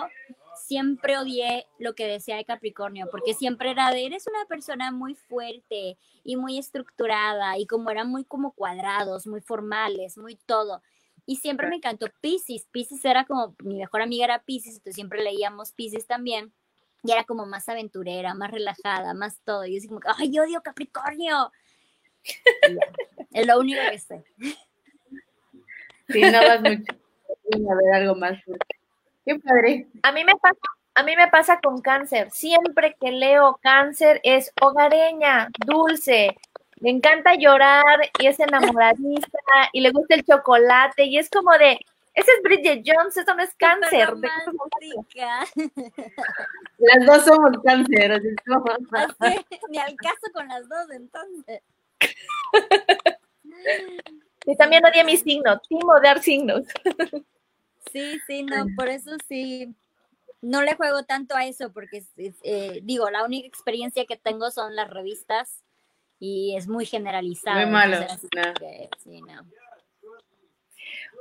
siempre 0.54 1.16
odié 1.18 1.66
lo 1.78 1.94
que 1.94 2.06
decía 2.06 2.36
de 2.36 2.44
Capricornio, 2.44 3.08
porque 3.10 3.32
siempre 3.32 3.70
era 3.70 3.90
de, 3.90 4.04
eres 4.04 4.26
una 4.26 4.44
persona 4.44 4.92
muy 4.92 5.14
fuerte 5.14 5.96
y 6.22 6.36
muy 6.36 6.58
estructurada, 6.58 7.56
y 7.58 7.66
como 7.66 7.90
eran 7.90 8.10
muy 8.10 8.24
como 8.24 8.52
cuadrados, 8.52 9.26
muy 9.26 9.40
formales, 9.40 10.18
muy 10.18 10.36
todo. 10.36 10.82
Y 11.30 11.36
siempre 11.36 11.68
me 11.68 11.76
encantó 11.76 12.08
Pisces. 12.20 12.66
Pisces 12.72 13.04
era 13.04 13.24
como, 13.24 13.54
mi 13.62 13.76
mejor 13.76 14.02
amiga 14.02 14.24
era 14.24 14.42
Pisces, 14.42 14.72
entonces 14.72 14.96
siempre 14.96 15.22
leíamos 15.22 15.70
Pisces 15.70 16.04
también. 16.04 16.52
Y 17.04 17.12
era 17.12 17.22
como 17.22 17.46
más 17.46 17.68
aventurera, 17.68 18.34
más 18.34 18.50
relajada, 18.50 19.14
más 19.14 19.38
todo. 19.44 19.64
Y 19.64 19.74
yo 19.74 19.78
así 19.78 19.86
como, 19.86 20.00
¡ay, 20.18 20.32
yo 20.32 20.42
odio 20.42 20.60
Capricornio! 20.60 21.52
es 23.30 23.46
lo 23.46 23.60
único 23.60 23.80
que 23.92 23.98
sé. 24.00 24.24
Sí, 26.08 26.20
no 26.20 26.40
vas 26.40 26.62
mucho. 26.62 26.92
A 27.70 27.74
ver 27.76 27.94
algo 27.94 28.16
más. 28.16 28.36
Qué 29.24 29.38
padre. 29.38 29.86
A 30.02 30.10
mí 30.10 30.24
me 30.24 30.34
pasa, 30.34 30.58
a 30.96 31.04
mí 31.04 31.14
me 31.14 31.28
pasa 31.28 31.60
con 31.60 31.80
cáncer. 31.80 32.28
Siempre 32.32 32.96
que 33.00 33.12
leo 33.12 33.60
cáncer 33.62 34.20
es 34.24 34.52
hogareña, 34.60 35.48
dulce, 35.64 36.36
le 36.80 36.90
encanta 36.90 37.34
llorar 37.34 38.00
y 38.18 38.26
es 38.26 38.40
enamoradiza 38.40 39.38
y 39.72 39.80
le 39.80 39.90
gusta 39.90 40.14
el 40.14 40.24
chocolate 40.24 41.04
y 41.04 41.18
es 41.18 41.30
como 41.30 41.52
de, 41.52 41.78
ese 42.14 42.30
es 42.32 42.42
Bridget 42.42 42.82
Jones, 42.84 43.16
eso 43.16 43.34
no 43.34 43.42
es 43.42 43.54
cáncer. 43.54 44.14
Las 46.78 47.06
dos 47.06 47.24
somos 47.24 47.52
cáncer. 47.62 48.20
ni 49.68 49.78
al 49.78 49.94
caso 49.96 50.26
con 50.32 50.48
las 50.48 50.68
dos 50.68 50.90
entonces. 50.90 51.62
Y 54.46 54.56
también 54.56 54.82
odia 54.84 55.04
mi 55.04 55.18
signo, 55.18 55.60
timo 55.68 56.00
dar 56.00 56.22
signos. 56.22 56.62
Sí, 57.92 58.20
sí, 58.24 58.44
no, 58.44 58.66
por 58.76 58.88
eso 58.88 59.10
sí, 59.26 59.74
no 60.42 60.62
le 60.62 60.76
juego 60.76 61.02
tanto 61.02 61.34
a 61.34 61.46
eso, 61.46 61.72
porque 61.72 62.04
eh, 62.16 62.78
digo, 62.84 63.10
la 63.10 63.24
única 63.24 63.48
experiencia 63.48 64.04
que 64.04 64.16
tengo 64.16 64.52
son 64.52 64.76
las 64.76 64.90
revistas 64.90 65.64
y 66.20 66.54
es 66.56 66.68
muy 66.68 66.84
generalizado. 66.84 67.58
Muy 67.60 67.70
malo. 67.70 67.96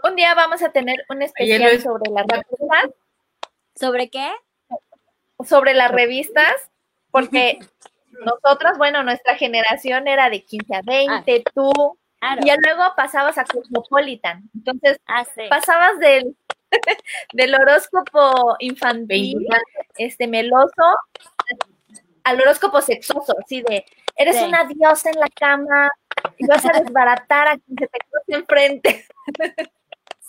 Un 0.04 0.16
día 0.16 0.36
vamos 0.36 0.62
a 0.62 0.72
tener 0.72 0.98
un 1.10 1.22
especial 1.22 1.82
sobre 1.82 2.12
las 2.12 2.28
revistas. 2.28 2.92
¿Sobre 3.76 4.10
qué? 4.10 4.30
Sobre 5.48 5.74
las 5.74 5.90
revistas, 5.92 6.54
porque 7.12 7.60
nosotras, 8.26 8.78
bueno, 8.78 9.04
nuestra 9.04 9.36
generación 9.36 10.08
era 10.08 10.30
de 10.30 10.44
15 10.44 10.76
a 10.76 10.82
20, 10.84 11.44
ah, 11.46 11.52
tú, 11.56 11.98
y 12.42 12.62
luego 12.62 12.94
pasabas 12.98 13.38
a 13.38 13.46
Cosmopolitan. 13.46 14.50
Entonces, 14.54 15.00
ah, 15.08 15.26
pasabas 15.50 15.98
del, 16.00 16.36
del 17.34 17.56
horóscopo 17.56 18.58
infantil, 18.60 19.48
este 19.98 20.28
meloso, 20.28 20.98
al 22.26 22.42
horóscopo 22.42 22.82
sexoso, 22.82 23.34
así 23.42 23.62
de 23.62 23.86
Eres 24.20 24.42
una 24.42 24.66
diosa 24.66 25.10
en 25.12 25.20
la 25.20 25.30
cama 25.30 25.90
y 26.38 26.46
vas 26.46 26.66
a 26.66 26.78
desbaratar 26.78 27.48
a 27.48 27.58
quien 27.58 27.78
se 27.80 27.88
te 27.88 28.00
cruce 28.00 28.40
enfrente. 28.42 29.06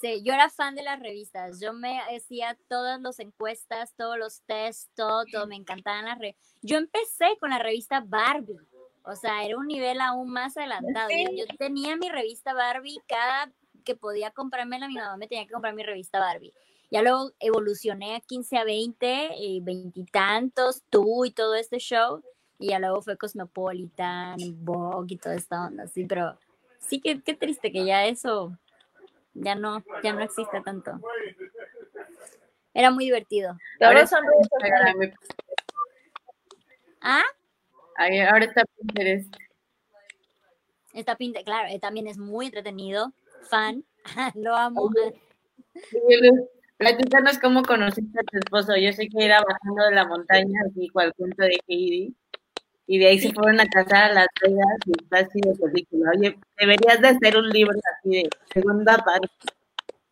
Sí, 0.01 0.23
yo 0.23 0.33
era 0.33 0.49
fan 0.49 0.77
de 0.77 0.83
las 0.83 0.99
revistas. 0.99 1.61
Yo 1.61 1.73
me 1.73 2.01
hacía 2.01 2.57
todas 2.69 3.01
las 3.01 3.19
encuestas, 3.19 3.93
todos 3.97 4.17
los 4.17 4.43
tests, 4.47 4.89
todo, 4.95 5.25
todo. 5.31 5.47
Me 5.47 5.57
encantaban 5.57 6.07
las 6.07 6.19
revistas. 6.19 6.57
Yo 6.63 6.79
empecé 6.79 7.37
con 7.39 7.51
la 7.51 7.59
revista 7.59 8.03
Barbie. 8.07 8.61
O 9.03 9.17
sea, 9.17 9.45
era 9.45 9.59
un 9.59 9.67
nivel 9.67 10.01
aún 10.01 10.31
más 10.31 10.57
adelantado. 10.57 11.11
Yo, 11.11 11.45
tenía 11.59 11.97
mi 11.97 12.09
revista 12.09 12.55
Barbie. 12.55 13.03
Cada 13.07 13.53
que 13.85 13.97
podía 13.97 14.31
comprármela, 14.31 14.89
mi 14.89 14.95
mamá 14.95 15.17
me 15.17 15.27
tenía 15.27 15.45
que 15.47 15.53
comprar 15.53 15.75
mi 15.75 15.83
revista 15.83 16.19
Barbie. 16.21 16.55
Ya 16.91 17.03
luego 17.03 17.33
evolucioné 17.41 18.17
a 18.17 18.21
15 18.21 18.57
a 18.57 18.65
20, 18.65 19.31
y 19.37 19.61
veintitantos, 19.61 20.83
tú 20.91 21.25
y 21.25 21.33
todo 21.33 21.57
este 21.57 21.79
show. 21.79 22.23
Y 22.61 22.69
ya 22.69 22.79
luego 22.79 23.01
fue 23.01 23.17
Cosmopolitan, 23.17 24.37
Vogue 24.63 25.15
y 25.15 25.17
toda 25.17 25.35
esta 25.35 25.65
onda, 25.65 25.87
sí, 25.87 26.05
pero 26.05 26.39
sí 26.79 27.01
que 27.01 27.23
qué 27.23 27.33
triste 27.33 27.73
que 27.73 27.87
ya 27.87 28.05
eso 28.05 28.53
ya 29.33 29.55
no, 29.55 29.83
ya 30.05 30.13
no 30.13 30.21
existe 30.21 30.61
tanto. 30.61 31.01
Era 32.75 32.91
muy 32.91 33.07
divertido. 33.07 33.57
Ahora 33.81 34.07
son 34.07 34.25
¿Ah? 37.01 37.23
ahora 37.97 38.45
está 38.45 38.63
Pinterest. 38.77 39.35
Está 40.93 41.17
Pinterest, 41.17 41.47
claro, 41.47 41.69
eh, 41.71 41.81
también 41.81 42.09
es 42.09 42.19
muy 42.19 42.47
entretenido, 42.47 43.15
fan, 43.45 43.85
lo 44.35 44.55
amo. 44.55 44.91
Platícanos 46.77 47.39
cómo 47.39 47.63
conociste 47.63 48.21
a 48.21 48.23
tu 48.23 48.39
esposo. 48.39 48.77
Yo 48.77 48.93
sé 48.93 49.09
que 49.09 49.25
era 49.25 49.43
bajando 49.43 49.85
de 49.85 49.95
la 49.95 50.07
montaña, 50.07 50.61
así 50.67 50.89
cual 50.91 51.15
cuento 51.15 51.43
de 51.43 51.59
Heidi 51.67 52.15
y 52.93 52.99
de 52.99 53.07
ahí 53.07 53.21
se 53.21 53.33
fueron 53.33 53.61
a 53.61 53.69
casar 53.69 54.11
a 54.11 54.13
Las 54.13 54.27
Vegas 54.43 54.79
y 54.85 54.91
está 55.01 55.19
así 55.19 55.41
de 55.41 55.55
película. 55.55 56.11
Oye, 56.11 56.37
deberías 56.59 57.01
de 57.01 57.07
hacer 57.07 57.37
un 57.37 57.49
libro 57.49 57.79
así 57.95 58.11
de 58.11 58.31
segunda 58.53 58.99
parte. 58.99 59.29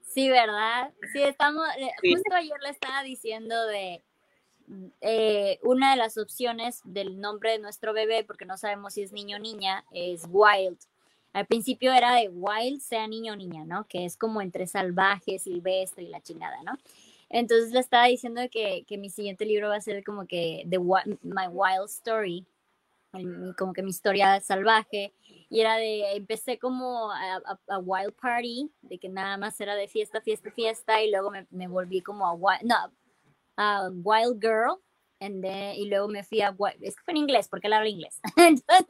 Sí, 0.07 0.31
¿verdad? 0.31 0.93
Sí, 1.13 1.21
estamos, 1.25 1.67
eh, 1.77 1.91
justo 2.01 2.33
ayer 2.37 2.57
le 2.63 2.71
estaba 2.71 3.03
diciendo 3.03 3.67
de 3.67 4.05
eh, 5.01 5.59
una 5.65 5.91
de 5.91 5.97
las 5.97 6.19
opciones 6.19 6.81
del 6.85 7.19
nombre 7.19 7.51
de 7.51 7.59
nuestro 7.59 7.93
bebé, 7.93 8.23
porque 8.23 8.45
no 8.45 8.57
sabemos 8.57 8.95
si 8.95 9.03
es 9.03 9.11
niño 9.11 9.39
o 9.39 9.41
niña, 9.41 9.85
es 9.91 10.23
Wild. 10.29 10.79
Al 11.33 11.47
principio 11.47 11.93
era 11.93 12.15
de 12.15 12.29
Wild, 12.29 12.81
sea 12.81 13.09
niño 13.09 13.33
o 13.33 13.37
niña, 13.37 13.65
¿no? 13.65 13.89
Que 13.89 14.05
es 14.05 14.17
como 14.17 14.41
entre 14.41 14.69
salvaje, 14.69 15.41
silvestre 15.41 16.05
y 16.05 16.11
la 16.11 16.21
chingada, 16.21 16.63
¿no? 16.63 16.79
Entonces 17.29 17.73
le 17.73 17.81
estaba 17.81 18.07
diciendo 18.07 18.41
que, 18.53 18.85
que 18.87 18.99
mi 18.99 19.11
siguiente 19.11 19.45
libro 19.47 19.69
va 19.69 19.75
a 19.75 19.81
ser 19.81 20.05
como 20.05 20.29
que 20.29 20.65
The, 20.71 20.79
My 20.79 21.49
Wild 21.51 21.87
Story, 21.87 22.47
como 23.57 23.73
que 23.73 23.83
mi 23.83 23.91
historia 23.91 24.41
salvaje 24.41 25.15
y 25.49 25.61
era 25.61 25.77
de, 25.77 26.13
empecé 26.13 26.59
como 26.59 27.11
a, 27.11 27.79
Wild 27.79 28.15
Party, 28.15 28.71
de 28.83 28.99
que 28.99 29.09
nada 29.09 29.37
más 29.37 29.61
era 29.61 29.75
de 29.75 29.89
fiesta, 29.89 30.21
fiesta, 30.21 30.51
fiesta 30.51 31.03
y 31.03 31.11
luego 31.11 31.31
me, 31.31 31.47
me 31.51 31.69
volví 31.69 32.03
como 32.03 32.27
a 32.27 32.35
Wild, 32.35 32.63
no, 32.63 32.93
a 33.57 33.89
Wild 33.91 34.41
Girl 34.41 34.79
And 35.21 35.43
then, 35.43 35.75
y 35.75 35.87
luego 35.87 36.07
me 36.07 36.23
fui 36.23 36.41
a, 36.43 36.55
es 36.81 36.95
que 36.95 37.03
fue 37.03 37.13
en 37.13 37.17
inglés, 37.17 37.49
porque 37.49 37.67
él 37.67 37.73
habla 37.73 37.89
inglés. 37.89 38.21
Entonces 38.37 38.87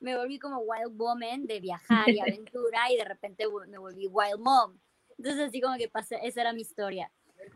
me 0.00 0.16
volví 0.16 0.38
como 0.38 0.58
wild 0.58 0.96
woman 0.96 1.46
de 1.46 1.60
viajar 1.60 2.10
y 2.10 2.20
aventura 2.20 2.92
y 2.92 2.96
de 2.96 3.04
repente 3.04 3.44
me 3.68 3.78
volví 3.78 4.06
wild 4.06 4.38
mom. 4.38 4.78
Entonces 5.16 5.48
así 5.48 5.60
como 5.60 5.76
que 5.78 5.88
pasé, 5.88 6.18
esa 6.24 6.42
era 6.42 6.52
mi 6.52 6.60
historia. 6.60 7.10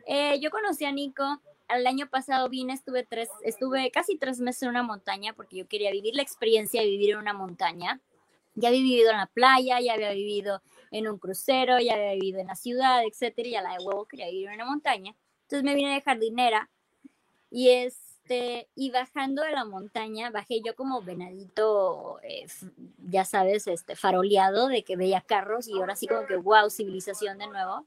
Eh, 0.07 0.41
yo 0.41 0.51
conocí 0.51 0.85
a 0.85 0.93
Nico, 0.93 1.43
el 1.69 1.87
año 1.87 2.09
pasado 2.09 2.49
vine, 2.49 2.73
estuve 2.73 3.05
tres, 3.05 3.29
estuve 3.43 3.91
casi 3.91 4.17
tres 4.17 4.41
meses 4.41 4.63
en 4.63 4.71
una 4.71 4.83
montaña 4.83 5.33
porque 5.35 5.57
yo 5.57 5.69
quería 5.69 5.91
vivir 5.91 6.15
la 6.15 6.23
experiencia 6.23 6.81
de 6.81 6.89
vivir 6.89 7.11
en 7.11 7.19
una 7.19 7.33
montaña. 7.33 8.01
Ya 8.55 8.69
había 8.69 8.81
vivido 8.81 9.11
en 9.11 9.19
la 9.19 9.27
playa, 9.27 9.81
ya 9.81 9.95
había 9.95 10.13
vivido 10.13 10.63
en 10.91 11.09
un 11.09 11.19
crucero, 11.19 11.79
ya 11.79 11.95
había 11.95 12.13
vivido 12.13 12.41
en 12.41 12.47
la 12.47 12.55
ciudad, 12.55 13.05
etcétera, 13.05 13.49
y 13.49 13.55
a 13.55 13.63
la 13.63 13.73
de 13.73 13.85
huevo 13.85 14.07
quería 14.07 14.31
vivir 14.31 14.49
en 14.49 14.55
una 14.55 14.67
montaña. 14.67 15.15
Entonces 15.43 15.63
me 15.65 15.75
vine 15.75 15.95
de 15.95 16.01
jardinera 16.01 16.71
y 17.51 17.71
este, 17.71 18.69
y 18.75 18.91
bajando 18.91 19.43
de 19.43 19.53
la 19.53 19.65
montaña, 19.65 20.31
bajé 20.31 20.61
yo 20.65 20.75
como 20.75 21.03
venadito, 21.03 22.19
eh, 22.23 22.47
ya 23.09 23.25
sabes, 23.25 23.67
este, 23.67 23.95
faroleado 23.95 24.69
de 24.69 24.83
que 24.83 24.97
veía 24.97 25.21
carros 25.21 25.69
y 25.69 25.75
ahora 25.75 25.97
sí 25.97 26.07
como 26.07 26.27
que, 26.27 26.37
wow, 26.37 26.71
civilización 26.71 27.39
de 27.39 27.47
nuevo. 27.47 27.87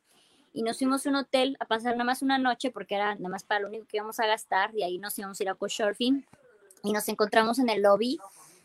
Y 0.53 0.63
nos 0.63 0.77
fuimos 0.77 1.05
a 1.05 1.09
un 1.09 1.15
hotel 1.15 1.55
a 1.59 1.65
pasar 1.65 1.93
nada 1.93 2.03
más 2.05 2.21
una 2.21 2.37
noche 2.37 2.71
porque 2.71 2.95
era 2.95 3.15
nada 3.15 3.29
más 3.29 3.43
para 3.43 3.61
lo 3.61 3.67
único 3.67 3.85
que 3.85 3.97
íbamos 3.97 4.19
a 4.19 4.27
gastar 4.27 4.71
y 4.75 4.83
ahí 4.83 4.97
nos 4.97 5.17
íbamos 5.19 5.39
a 5.39 5.43
ir 5.43 5.49
a 5.49 5.55
couchsurfing 5.55 6.25
y 6.83 6.91
nos 6.91 7.07
encontramos 7.09 7.59
en 7.59 7.69
el 7.69 7.81
lobby. 7.81 8.19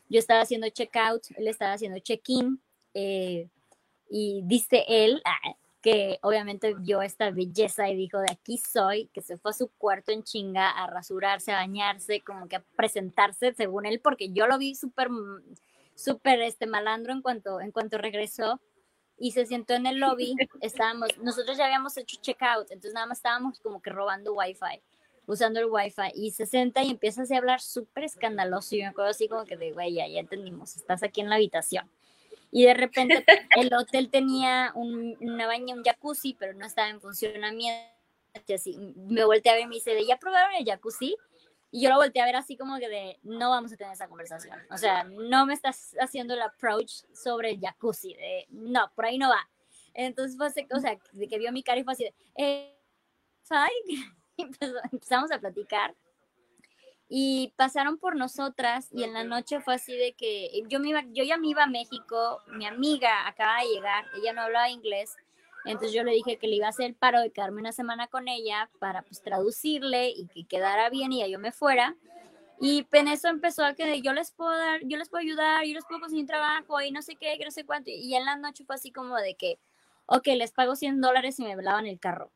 Yo 0.09 0.18
estaba 0.18 0.41
haciendo 0.41 0.68
check-out, 0.68 1.22
él 1.37 1.49
estaba 1.49 1.72
haciendo 1.72 1.99
check-in 1.99 2.61
eh, 2.95 3.49
y 4.09 4.43
dice 4.45 4.85
él, 4.89 5.22
ah, 5.24 5.55
que 5.85 6.18
obviamente 6.22 6.74
vio 6.74 7.03
esta 7.03 7.30
belleza 7.30 7.91
y 7.91 7.95
dijo, 7.97 8.18
de 8.18 8.32
aquí 8.32 8.57
soy, 8.57 9.11
que 9.12 9.20
se 9.20 9.37
fue 9.37 9.51
a 9.51 9.55
su 9.55 9.68
cuarto 9.68 10.12
en 10.12 10.22
chinga 10.22 10.70
a 10.70 10.87
rasurarse, 10.87 11.53
a 11.53 11.57
bañarse, 11.57 12.22
como 12.22 12.49
que 12.49 12.57
a 12.57 12.64
presentarse 12.74 13.53
según 13.53 13.85
él, 13.85 14.01
porque 14.01 14.30
yo 14.30 14.47
lo 14.47 14.57
vi 14.57 14.74
súper, 14.74 15.09
súper 15.95 16.41
este 16.41 16.66
malandro 16.66 17.12
en 17.12 17.20
cuanto, 17.20 17.61
en 17.61 17.70
cuanto 17.70 17.99
regresó 17.99 18.61
y 19.19 19.33
se 19.33 19.47
sentó 19.47 19.75
en 19.75 19.87
el 19.87 19.99
lobby, 19.99 20.35
estábamos, 20.61 21.17
nosotros 21.19 21.57
ya 21.57 21.67
habíamos 21.67 21.97
hecho 21.97 22.17
checkout, 22.21 22.71
entonces 22.71 22.95
nada 22.95 23.07
más 23.07 23.19
estábamos 23.19 23.61
como 23.61 23.81
que 23.81 23.91
robando 23.91 24.35
wifi, 24.35 24.83
usando 25.27 25.61
el 25.61 25.67
wifi, 25.67 26.11
y 26.15 26.33
se 26.33 26.47
senta 26.47 26.83
y 26.83 26.91
empieza 26.91 27.23
a 27.23 27.39
hablar 27.39 27.61
súper 27.61 28.05
escandaloso, 28.05 28.75
y 28.75 28.81
me 28.81 28.87
acuerdo 28.87 29.11
así 29.11 29.29
como 29.29 29.45
que 29.45 29.57
de, 29.57 29.73
güey, 29.73 29.95
ya, 29.95 30.07
ya 30.09 30.21
entendimos, 30.21 30.77
estás 30.77 31.03
aquí 31.03 31.21
en 31.21 31.31
la 31.31 31.37
habitación. 31.37 31.89
Y 32.51 32.65
de 32.65 32.75
repente 32.75 33.25
el 33.57 33.75
hotel 33.75 34.11
tenía 34.11 34.71
un, 34.77 35.17
una 35.21 35.47
baña, 35.47 35.75
un 35.75 35.83
jacuzzi, 35.83 36.35
pero 36.39 36.55
no 36.55 36.65
estaba 36.65 36.89
en 36.89 37.01
funcionamiento. 37.01 37.91
Así, 38.53 38.77
me 38.97 39.25
volteé 39.25 39.51
a 39.51 39.55
ver 39.57 39.65
y 39.65 39.67
me 39.67 39.75
dice, 39.75 39.93
¿ya 40.07 40.17
probaron 40.19 40.55
el 40.55 40.65
jacuzzi? 40.65 41.17
Y 41.75 41.81
yo 41.81 41.91
lo 41.91 41.97
volteé 41.97 42.22
a 42.22 42.27
ver 42.27 42.37
así 42.37 42.57
como 42.57 42.79
que 42.79 42.89
de, 42.89 43.18
no 43.25 43.51
vamos 43.51 43.72
a 43.72 43.77
tener 43.77 43.93
esa 43.93 44.07
conversación. 44.07 44.61
O 44.70 44.79
sea, 44.79 45.03
no 45.03 45.45
me 45.45 45.55
estás 45.55 45.97
haciendo 45.99 46.35
el 46.35 46.41
approach 46.41 47.03
sobre 47.12 47.51
el 47.51 47.61
jacuzzi. 47.61 48.14
De, 48.14 48.47
no, 48.51 48.93
por 48.95 49.07
ahí 49.07 49.18
no 49.18 49.29
va. 49.29 49.51
Entonces 49.93 50.37
fue, 50.37 50.47
o 50.70 50.79
sea, 50.79 50.97
de 51.11 51.27
que 51.27 51.37
vio 51.37 51.51
mi 51.51 51.64
cara 51.64 51.81
y 51.81 51.83
fue 51.83 51.95
así 51.95 52.05
de, 52.05 52.14
eh, 52.37 52.79
empezamos 54.93 55.33
a 55.33 55.41
platicar 55.41 55.97
y 57.09 57.53
pasaron 57.57 57.99
por 57.99 58.14
nosotras 58.14 58.89
y 58.93 59.03
en 59.03 59.12
la 59.12 59.25
noche 59.25 59.61
fue 59.61 59.75
así 59.75 59.97
de 59.97 60.12
que 60.12 60.62
yo, 60.68 60.79
me 60.79 60.91
iba, 60.91 61.03
yo 61.09 61.25
ya 61.25 61.39
me 61.39 61.49
iba 61.49 61.64
a 61.64 61.68
México, 61.68 62.41
mi 62.53 62.66
amiga 62.66 63.27
acaba 63.27 63.62
de 63.62 63.68
llegar, 63.68 64.05
ella 64.16 64.33
no 64.33 64.43
hablaba 64.43 64.70
inglés, 64.70 65.16
entonces 65.65 65.93
yo 65.93 66.05
le 66.05 66.12
dije 66.12 66.37
que 66.37 66.47
le 66.47 66.57
iba 66.57 66.67
a 66.67 66.71
hacer 66.71 66.87
el 66.87 66.95
paro 66.95 67.21
de 67.21 67.31
quedarme 67.31 67.61
una 67.61 67.73
semana 67.73 68.07
con 68.09 68.29
ella 68.29 68.71
para 68.79 69.03
pues 69.03 69.23
traducirle 69.23 70.11
y 70.11 70.27
que 70.27 70.45
quedara 70.45 70.91
bien 70.91 71.12
y 71.12 71.21
ya 71.21 71.27
yo 71.27 71.39
me 71.39 71.53
fuera. 71.53 71.97
Y 72.61 72.87
en 72.93 73.09
eso 73.09 73.29
empezó 73.29 73.65
a 73.65 73.75
que 73.75 74.01
yo 74.01 74.12
les 74.12 74.31
puedo 74.31 74.57
dar, 74.57 74.81
yo 74.85 74.97
les 74.97 75.09
puedo 75.09 75.23
ayudar, 75.23 75.65
yo 75.65 75.75
les 75.75 75.85
puedo 75.85 76.01
conseguir 76.01 76.27
trabajo 76.27 76.81
y 76.81 76.91
no 76.93 77.03
sé 77.03 77.17
qué, 77.17 77.37
que 77.39 77.45
no 77.45 77.51
sé 77.51 77.65
cuánto. 77.65 77.91
Y 77.91 78.15
en 78.15 78.25
la 78.25 78.37
noche 78.37 78.65
fue 78.65 78.77
así 78.77 78.93
como 78.93 79.17
de 79.17 79.35
que, 79.35 79.59
ok, 80.07 80.27
les 80.29 80.53
pago 80.53 80.77
100 80.77 81.01
dólares 81.01 81.39
y 81.41 81.45
me 81.45 81.57
lavan 81.57 81.87
el 81.87 81.99
carro. 81.99 82.31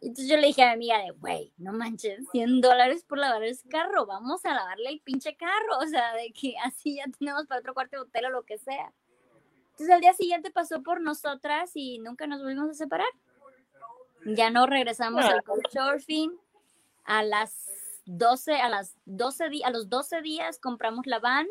Entonces 0.00 0.28
yo 0.28 0.36
le 0.36 0.48
dije 0.48 0.62
a 0.64 0.76
mi 0.76 0.90
amiga 0.90 0.98
de, 0.98 1.10
güey, 1.12 1.52
no 1.58 1.72
manches, 1.72 2.26
100 2.32 2.60
dólares 2.60 3.04
por 3.04 3.18
lavar 3.18 3.44
ese 3.44 3.68
carro, 3.68 4.04
vamos 4.04 4.44
a 4.44 4.52
lavarle 4.52 4.88
el 4.88 5.00
pinche 5.00 5.36
carro, 5.36 5.78
o 5.80 5.86
sea, 5.86 6.12
de 6.14 6.32
que 6.32 6.56
así 6.64 6.96
ya 6.96 7.04
tenemos 7.16 7.46
para 7.46 7.60
otro 7.60 7.72
cuarto 7.72 7.96
de 7.96 8.02
hotel 8.02 8.24
o 8.26 8.30
lo 8.30 8.42
que 8.42 8.58
sea. 8.58 8.92
Entonces 9.72 9.90
al 9.90 10.00
día 10.00 10.12
siguiente 10.14 10.50
pasó 10.50 10.82
por 10.82 11.00
nosotras 11.00 11.72
y 11.74 11.98
nunca 11.98 12.26
nos 12.26 12.42
volvimos 12.42 12.70
a 12.70 12.74
separar. 12.74 13.08
Ya 14.24 14.50
no 14.50 14.66
regresamos 14.66 15.24
al 15.24 15.42
couchsurfing. 15.42 16.38
A 17.04 17.24
las 17.24 17.68
12, 18.06 18.54
a 18.54 18.68
las 18.68 18.96
12 19.06 19.62
a 19.64 19.70
los 19.70 19.88
12 19.88 20.22
días 20.22 20.60
compramos 20.60 21.06
la 21.06 21.18
van 21.18 21.48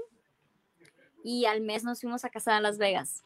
y 1.23 1.45
al 1.45 1.61
mes 1.61 1.83
nos 1.83 2.01
fuimos 2.01 2.23
a 2.25 2.29
casar 2.29 2.55
a 2.55 2.61
Las 2.61 2.77
Vegas. 2.77 3.23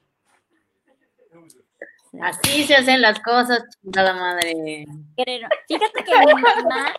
Así 2.21 2.63
se 2.63 2.75
hacen 2.75 3.01
las 3.01 3.19
cosas, 3.19 3.63
chingada 3.81 4.13
madre. 4.13 4.85
Fíjate 5.67 6.03
que 6.03 6.17
mi 6.19 6.41
mamá, 6.41 6.93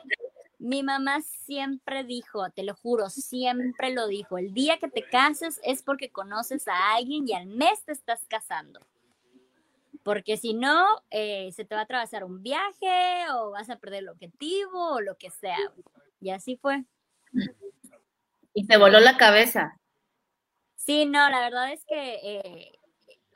mi 0.67 0.83
mamá 0.83 1.21
siempre 1.23 2.03
dijo, 2.03 2.51
te 2.51 2.65
lo 2.65 2.75
juro, 2.75 3.09
siempre 3.09 3.95
lo 3.95 4.09
dijo, 4.09 4.37
el 4.37 4.53
día 4.53 4.79
que 4.79 4.89
te 4.89 5.09
cases 5.09 5.61
es 5.63 5.85
porque 5.85 6.11
conoces 6.11 6.67
a 6.67 6.95
alguien 6.97 7.25
y 7.29 7.35
al 7.35 7.47
mes 7.47 7.85
te 7.85 7.93
estás 7.93 8.27
casando. 8.27 8.81
Porque 10.03 10.37
si 10.37 10.55
no, 10.55 10.85
eh, 11.11 11.53
se 11.53 11.65
te 11.65 11.77
va 11.77 11.83
a 11.83 11.85
atravesar 11.85 12.25
un 12.25 12.43
viaje 12.43 13.31
o 13.33 13.53
vas 13.53 13.71
a 13.71 13.77
perder 13.77 14.01
el 14.01 14.09
objetivo 14.09 14.95
o 14.95 15.01
lo 15.01 15.17
que 15.17 15.31
sea. 15.31 15.59
Y 16.21 16.31
así 16.31 16.57
fue. 16.57 16.85
Y 18.53 18.67
te 18.67 18.77
voló 18.77 18.99
la 18.99 19.17
cabeza. 19.17 19.79
Sí, 20.75 21.07
no, 21.07 21.29
la 21.31 21.41
verdad 21.41 21.73
es 21.73 21.85
que 21.85 22.15
eh, 22.23 22.76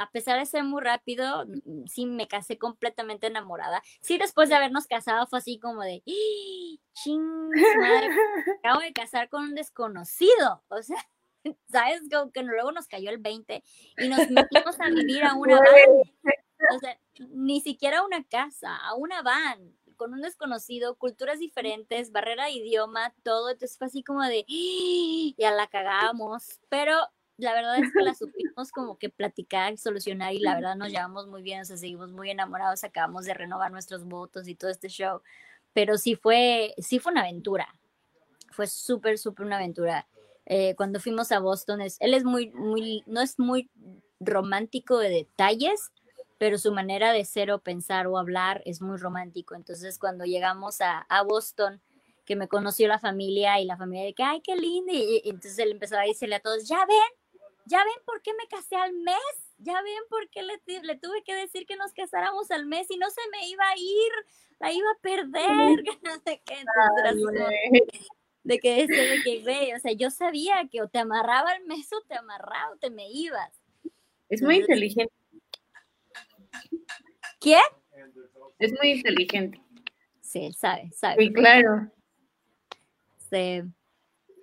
a 0.01 0.11
pesar 0.11 0.39
de 0.39 0.47
ser 0.47 0.65
muy 0.65 0.81
rápido, 0.81 1.45
mm, 1.47 1.85
sí 1.87 2.07
me 2.07 2.27
casé 2.27 2.57
completamente 2.57 3.27
enamorada. 3.27 3.83
Sí, 4.01 4.17
después 4.17 4.49
de 4.49 4.55
habernos 4.55 4.87
casado 4.87 5.27
fue 5.27 5.41
así 5.41 5.59
como 5.59 5.83
de, 5.83 6.03
¡Ah! 6.07 6.81
ching, 6.95 7.51
acabo 8.65 8.81
de 8.81 8.93
casar 8.95 9.29
con 9.29 9.43
un 9.45 9.55
desconocido. 9.55 10.65
O 10.69 10.83
sea, 10.83 10.97
¿sabes? 11.71 12.01
Como 12.11 12.33
que 12.33 12.43
luego 12.43 12.73
nos 12.73 12.87
cayó 12.87 13.11
el 13.11 13.19
20 13.19 13.63
y 13.99 14.09
nos 14.09 14.31
metimos 14.31 14.81
a 14.81 14.89
vivir 14.89 15.23
a 15.23 15.35
una 15.35 15.57
van. 15.57 15.67
O 16.75 16.79
sea, 16.79 16.99
ni 17.31 17.61
siquiera 17.61 18.03
una 18.03 18.25
casa, 18.25 18.77
a 18.77 18.95
una 18.95 19.21
van 19.23 19.77
con 19.97 20.15
un 20.15 20.23
desconocido, 20.23 20.97
culturas 20.97 21.39
diferentes, 21.39 22.11
barrera 22.11 22.47
de 22.47 22.53
idioma, 22.53 23.13
todo. 23.23 23.51
Entonces 23.51 23.77
fue 23.77 23.89
así 23.89 24.03
como 24.03 24.23
de, 24.23 24.47
¡Ah! 24.49 25.35
ya 25.37 25.51
la 25.51 25.67
cagamos. 25.67 26.59
Pero 26.71 26.97
la 27.41 27.55
verdad 27.55 27.79
es 27.79 27.93
que 27.93 28.03
la 28.03 28.15
supimos 28.15 28.71
como 28.73 28.99
que 28.99 29.11
platicar, 29.11 29.77
solucionar 29.79 30.33
y 30.33 30.39
la 30.39 30.55
verdad 30.55 30.77
nos 30.77 30.91
llevamos 30.91 31.27
muy 31.27 31.43
bien, 31.43 31.63
o 31.63 31.65
sea, 31.65 31.77
seguimos 31.77 32.13
muy 32.13 32.31
enamorados, 32.31 32.85
acabamos 32.85 33.25
de 33.25 33.35
renovar 33.35 33.73
nuestros 33.73 34.05
votos 34.05 34.49
y 34.49 34.55
todo 34.55 34.71
este 34.71 34.89
show, 34.89 35.23
pero 35.73 35.99
sí 35.99 36.15
fue, 36.15 36.75
sí 36.79 36.99
fue 36.99 37.13
una 37.13 37.23
aventura, 37.23 37.75
fue 38.51 38.67
súper, 38.67 39.19
súper 39.19 39.47
una 39.47 39.57
aventura. 39.57 40.07
Eh, 40.47 40.75
cuando 40.77 41.01
fuimos 41.01 41.31
a 41.33 41.39
Boston, 41.39 41.81
es, 41.81 41.97
él 42.01 42.15
es 42.15 42.25
muy, 42.25 42.51
muy, 42.51 43.05
no 43.07 43.21
es 43.21 43.39
muy 43.39 43.71
romántico 44.19 44.99
de 44.99 45.09
detalles, 45.09 45.93
pero 46.39 46.59
su 46.59 46.73
manera 46.73 47.13
de 47.13 47.25
ser 47.25 47.51
o 47.53 47.61
pensar 47.61 48.07
o 48.07 48.19
hablar 48.19 48.63
es 48.65 48.81
muy 48.81 48.97
romántico. 48.97 49.55
Entonces, 49.55 49.99
cuando 49.99 50.25
llegamos 50.25 50.81
a, 50.81 51.01
a 51.01 51.23
Boston, 51.23 51.81
que 52.25 52.37
me 52.37 52.49
conoció 52.49 52.89
la 52.89 52.99
familia 52.99 53.61
y 53.61 53.65
la 53.65 53.77
familia 53.77 54.05
de 54.05 54.15
que, 54.15 54.23
ay, 54.23 54.41
qué 54.41 54.57
lindo, 54.57 54.93
y, 54.93 55.21
y 55.25 55.29
entonces 55.31 55.59
él 55.59 55.73
empezó 55.73 55.97
a 55.97 56.03
decirle 56.03 56.37
a 56.37 56.41
todos, 56.41 56.67
ya 56.69 56.79
ven, 56.87 57.20
ya 57.71 57.79
ven 57.79 58.05
por 58.05 58.21
qué 58.21 58.33
me 58.35 58.49
casé 58.49 58.75
al 58.75 58.93
mes, 58.95 59.17
ya 59.59 59.81
ven 59.81 60.03
por 60.09 60.29
qué 60.31 60.43
le, 60.43 60.61
le, 60.83 60.97
tuve 60.97 61.23
que 61.25 61.35
decir 61.35 61.67
que 61.67 61.77
nos 61.77 61.93
casáramos 61.93 62.51
al 62.51 62.67
mes 62.67 62.91
y 62.91 62.99
no 62.99 63.09
se 63.11 63.21
me 63.31 63.49
iba 63.49 63.65
a 63.65 63.75
ir, 63.77 64.13
la 64.59 64.73
iba 64.73 64.91
a 64.91 65.01
perder, 65.01 65.85
no 66.03 66.15
sé 66.25 66.43
qué, 66.45 66.65
de 68.43 68.59
que 68.59 68.83
este, 68.83 68.95
de 68.95 69.23
que, 69.23 69.43
güey, 69.43 69.73
o 69.73 69.79
sea, 69.79 69.93
yo 69.93 70.11
sabía 70.11 70.69
que 70.71 70.83
o 70.83 70.89
te 70.89 70.99
amarraba 70.99 71.53
el 71.53 71.65
mes 71.67 71.93
o 71.93 72.03
te 72.03 72.17
amarraba 72.17 72.73
o 72.73 72.77
te 72.77 72.91
me 72.91 73.09
ibas. 73.09 73.53
Es 74.29 74.43
muy 74.43 74.57
inteligente. 74.57 75.13
¿Quién? 77.39 77.63
Es 78.59 78.73
muy 78.73 78.93
inteligente. 78.93 79.63
Sí, 80.21 80.53
sabe, 80.53 80.91
sabe. 80.93 81.25
Sí, 81.25 81.33
claro. 81.33 81.93
Sí, 83.31 83.63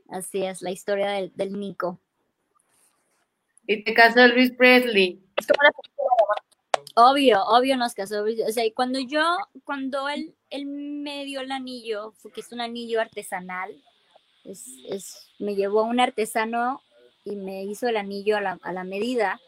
así 0.09 0.43
es 0.45 0.61
la 0.61 0.71
historia 0.71 1.09
del, 1.11 1.33
del 1.35 1.59
Nico. 1.59 1.99
Y 3.67 3.83
te 3.83 3.93
casó 3.93 4.25
Luis 4.27 4.51
Presley. 4.53 5.21
Obvio, 6.95 7.43
obvio 7.43 7.77
nos 7.77 7.93
casó. 7.93 8.23
O 8.23 8.51
sea, 8.51 8.63
cuando 8.73 8.99
yo, 8.99 9.21
cuando 9.65 10.09
él, 10.09 10.33
él 10.49 10.65
me 10.65 11.25
dio 11.25 11.41
el 11.41 11.51
anillo, 11.51 12.13
que 12.33 12.41
es 12.41 12.51
un 12.51 12.61
anillo 12.61 13.01
artesanal, 13.01 13.83
es, 14.45 14.65
es, 14.89 15.29
me 15.37 15.55
llevó 15.55 15.81
a 15.81 15.83
un 15.83 15.99
artesano 15.99 16.81
y 17.25 17.35
me 17.35 17.65
hizo 17.65 17.87
el 17.87 17.97
anillo 17.97 18.37
a 18.37 18.41
la, 18.41 18.59
a 18.63 18.71
la 18.71 18.85
medida. 18.85 19.39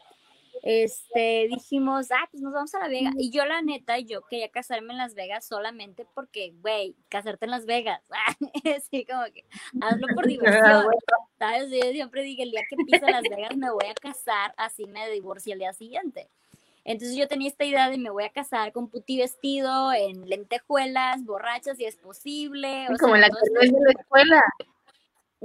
Este, 0.62 1.48
dijimos, 1.48 2.10
ah, 2.10 2.28
pues 2.30 2.42
nos 2.42 2.52
vamos 2.52 2.74
a 2.74 2.80
La 2.80 2.88
Vega. 2.88 3.10
Y 3.16 3.30
yo, 3.30 3.44
la 3.46 3.62
neta, 3.62 3.98
yo 3.98 4.22
quería 4.22 4.50
casarme 4.50 4.92
en 4.92 4.98
Las 4.98 5.14
Vegas 5.14 5.46
solamente 5.46 6.06
porque, 6.14 6.52
güey, 6.60 6.94
casarte 7.08 7.46
en 7.46 7.50
Las 7.50 7.66
Vegas. 7.66 8.02
Así 8.76 9.06
como 9.06 9.24
que, 9.32 9.44
hazlo 9.80 10.06
por 10.14 10.26
diversión. 10.26 10.86
¿Sabes? 11.38 11.70
Yo 11.70 11.90
siempre 11.92 12.22
dije, 12.22 12.42
el 12.42 12.50
día 12.50 12.62
que 12.68 12.76
pise 12.76 13.10
Las 13.10 13.22
Vegas 13.22 13.56
me 13.56 13.70
voy 13.70 13.86
a 13.86 13.94
casar, 13.94 14.52
así 14.56 14.86
me 14.86 15.08
divorcio 15.10 15.54
el 15.54 15.60
día 15.60 15.72
siguiente. 15.72 16.28
Entonces 16.84 17.16
yo 17.16 17.28
tenía 17.28 17.48
esta 17.48 17.64
idea 17.64 17.90
de 17.90 17.98
me 17.98 18.10
voy 18.10 18.24
a 18.24 18.30
casar 18.30 18.72
con 18.72 18.88
puti 18.88 19.18
vestido, 19.18 19.92
en 19.92 20.28
lentejuelas, 20.28 21.24
borrachas 21.24 21.76
si 21.76 21.84
es 21.84 21.96
posible. 21.96 22.86
O 22.88 22.96
como 22.98 23.16
la 23.16 23.28
que 23.28 23.62
de 23.66 23.70
la 23.70 24.00
escuela. 24.00 24.42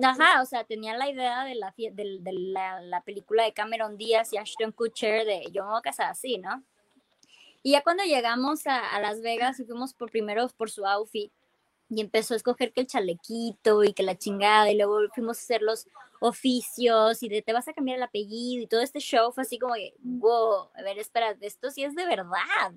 Ajá, 0.02 0.42
o 0.42 0.46
sea, 0.46 0.66
tenía 0.66 0.98
la 0.98 1.10
idea 1.10 1.46
de 1.46 1.56
la, 1.56 1.74
de, 1.78 1.92
de 1.94 2.34
la, 2.34 2.82
la, 2.82 3.02
película 3.02 3.44
de 3.44 3.54
Cameron 3.54 3.98
Díaz 3.98 4.34
y 4.34 4.38
Ashton 4.38 4.74
Kutcher 4.74 5.26
de 5.26 5.44
yo 5.54 5.64
me 5.64 5.70
voy 5.70 5.80
a 5.80 5.82
casar 5.82 6.10
así, 6.10 6.38
¿no? 6.38 6.64
Y 7.64 7.72
ya 7.72 7.82
cuando 7.82 8.04
llegamos 8.04 8.68
a, 8.68 8.94
a, 8.94 9.00
Las 9.00 9.22
Vegas 9.22 9.60
y 9.60 9.66
fuimos 9.66 9.94
por 9.94 10.12
primero 10.12 10.48
por 10.50 10.70
su 10.70 10.86
outfit 10.86 11.32
y 11.90 12.02
empezó 12.02 12.34
a 12.34 12.38
escoger 12.38 12.74
que 12.74 12.82
el 12.82 12.88
chalequito 12.88 13.84
y 13.84 13.94
que 13.94 14.04
la 14.04 14.18
chingada 14.18 14.70
y 14.70 14.78
luego 14.78 15.00
fuimos 15.14 15.38
a 15.38 15.42
hacer 15.42 15.62
los 15.62 15.88
oficios 16.20 17.24
y 17.24 17.30
de 17.30 17.42
te 17.42 17.54
vas 17.54 17.68
a 17.68 17.74
cambiar 17.74 17.98
el 17.98 18.04
apellido 18.04 18.64
y 18.64 18.68
todo 18.68 18.82
este 18.82 19.00
show 19.00 19.32
fue 19.32 19.44
así 19.44 19.58
como, 19.58 19.76
wow, 20.02 20.70
a 20.76 20.82
ver, 20.82 21.00
espera, 21.00 21.38
esto 21.40 21.72
sí 21.72 21.84
es 21.84 21.96
de 21.96 22.06
verdad. 22.06 22.74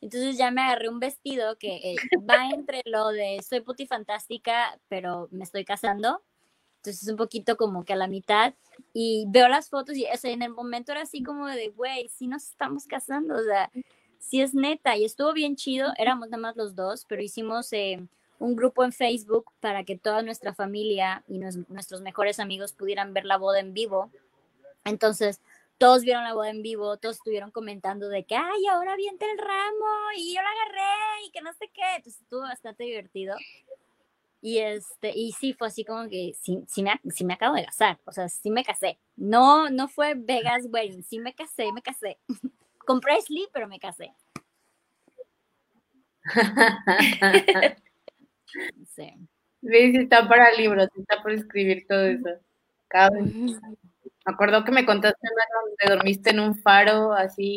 Entonces 0.00 0.36
ya 0.36 0.50
me 0.50 0.62
agarré 0.62 0.88
un 0.88 1.00
vestido 1.00 1.56
que 1.58 1.76
eh, 1.76 1.96
va 2.30 2.48
entre 2.50 2.82
lo 2.84 3.08
de 3.08 3.40
soy 3.42 3.60
puti 3.60 3.86
fantástica, 3.86 4.78
pero 4.88 5.28
me 5.32 5.44
estoy 5.44 5.64
casando 5.64 6.22
entonces 6.84 7.04
es 7.04 7.08
un 7.08 7.16
poquito 7.16 7.56
como 7.56 7.82
que 7.82 7.94
a 7.94 7.96
la 7.96 8.08
mitad 8.08 8.52
y 8.92 9.24
veo 9.28 9.48
las 9.48 9.70
fotos 9.70 9.96
y 9.96 10.06
en 10.22 10.42
el 10.42 10.50
momento 10.50 10.92
era 10.92 11.00
así 11.00 11.22
como 11.22 11.46
de, 11.46 11.70
güey, 11.70 12.10
sí 12.10 12.26
nos 12.26 12.50
estamos 12.50 12.86
casando, 12.86 13.36
o 13.36 13.42
sea, 13.42 13.70
sí 14.18 14.42
es 14.42 14.52
neta 14.52 14.94
y 14.94 15.06
estuvo 15.06 15.32
bien 15.32 15.56
chido, 15.56 15.94
éramos 15.96 16.28
nada 16.28 16.42
más 16.42 16.56
los 16.56 16.74
dos, 16.74 17.06
pero 17.08 17.22
hicimos 17.22 17.72
eh, 17.72 18.06
un 18.38 18.54
grupo 18.54 18.84
en 18.84 18.92
Facebook 18.92 19.50
para 19.60 19.84
que 19.84 19.96
toda 19.96 20.20
nuestra 20.20 20.52
familia 20.52 21.24
y 21.26 21.38
nuestros 21.38 22.02
mejores 22.02 22.38
amigos 22.38 22.74
pudieran 22.74 23.14
ver 23.14 23.24
la 23.24 23.38
boda 23.38 23.60
en 23.60 23.72
vivo. 23.72 24.10
Entonces, 24.84 25.40
todos 25.78 26.02
vieron 26.02 26.24
la 26.24 26.34
boda 26.34 26.50
en 26.50 26.60
vivo, 26.60 26.98
todos 26.98 27.16
estuvieron 27.16 27.50
comentando 27.50 28.10
de 28.10 28.24
que, 28.24 28.36
ay, 28.36 28.66
ahora 28.70 28.94
viente 28.96 29.24
el 29.30 29.38
ramo 29.38 30.12
y 30.18 30.34
yo 30.34 30.42
la 30.42 30.50
agarré 30.50 31.26
y 31.26 31.30
que 31.30 31.40
no 31.40 31.50
sé 31.54 31.70
qué. 31.72 31.96
Entonces 31.96 32.20
estuvo 32.20 32.40
bastante 32.40 32.84
divertido. 32.84 33.36
Y, 34.46 34.58
este, 34.58 35.10
y 35.14 35.32
sí, 35.32 35.54
fue 35.54 35.68
así 35.68 35.86
como 35.86 36.06
que 36.06 36.34
sí, 36.38 36.62
sí, 36.68 36.82
me, 36.82 37.00
sí 37.08 37.24
me 37.24 37.32
acabo 37.32 37.56
de 37.56 37.64
casar, 37.64 37.98
o 38.04 38.12
sea, 38.12 38.28
sí 38.28 38.50
me 38.50 38.62
casé. 38.62 38.98
No, 39.16 39.70
no 39.70 39.88
fue 39.88 40.12
Vegas 40.14 40.66
wedding, 40.68 41.02
sí 41.02 41.18
me 41.18 41.34
casé, 41.34 41.72
me 41.72 41.80
casé. 41.80 42.18
Con 42.80 43.00
Presley, 43.00 43.48
pero 43.54 43.66
me 43.68 43.78
casé. 43.80 44.12
sí. 48.94 49.14
Sí, 49.62 49.96
está 49.96 50.28
para 50.28 50.52
libros, 50.52 50.88
está 50.94 51.22
por 51.22 51.32
escribir 51.32 51.86
todo 51.88 52.04
eso. 52.04 52.28
Me 52.92 53.58
acuerdo 54.26 54.62
que 54.62 54.72
me 54.72 54.84
contaste 54.84 55.26
donde 55.86 55.96
dormiste 55.96 56.28
en 56.28 56.40
un 56.40 56.54
faro 56.54 57.14
así. 57.14 57.56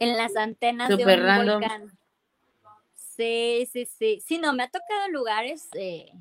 En 0.00 0.16
las 0.16 0.34
antenas 0.34 0.88
de 0.88 0.96
un 0.96 1.04
random. 1.04 1.60
volcán. 1.60 2.01
Sí, 3.22 3.68
sí, 3.72 3.86
sí. 3.86 4.20
Sí, 4.26 4.38
no, 4.38 4.52
me 4.52 4.64
ha 4.64 4.68
tocado 4.68 5.08
lugares 5.12 5.68
eh, 5.74 6.12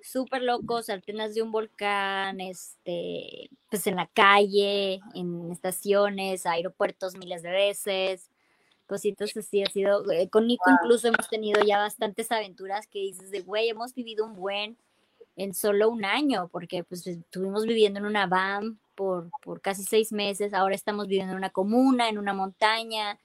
súper 0.00 0.42
locos, 0.42 0.90
alternas 0.90 1.36
de 1.36 1.42
un 1.42 1.52
volcán, 1.52 2.40
este, 2.40 3.48
pues 3.70 3.86
en 3.86 3.94
la 3.94 4.08
calle, 4.08 5.00
en 5.14 5.52
estaciones, 5.52 6.44
aeropuertos 6.44 7.16
miles 7.16 7.42
de 7.44 7.50
veces, 7.52 8.28
cositas 8.88 9.36
así. 9.36 9.62
Ha 9.62 9.66
sido, 9.66 10.10
eh, 10.10 10.28
con 10.30 10.48
Nico 10.48 10.64
incluso 10.68 11.06
hemos 11.06 11.28
tenido 11.28 11.62
ya 11.64 11.78
bastantes 11.78 12.32
aventuras 12.32 12.88
que 12.88 12.98
dices 12.98 13.30
de, 13.30 13.42
güey, 13.42 13.68
hemos 13.68 13.94
vivido 13.94 14.26
un 14.26 14.34
buen 14.34 14.76
en 15.36 15.54
solo 15.54 15.90
un 15.90 16.04
año, 16.04 16.48
porque 16.48 16.82
pues 16.82 17.06
estuvimos 17.06 17.66
viviendo 17.66 18.00
en 18.00 18.06
una 18.06 18.26
van 18.26 18.80
por, 18.96 19.30
por 19.42 19.60
casi 19.60 19.84
seis 19.84 20.10
meses, 20.10 20.54
ahora 20.54 20.74
estamos 20.74 21.06
viviendo 21.06 21.34
en 21.34 21.38
una 21.38 21.50
comuna, 21.50 22.08
en 22.08 22.18
una 22.18 22.34
montaña, 22.34 23.16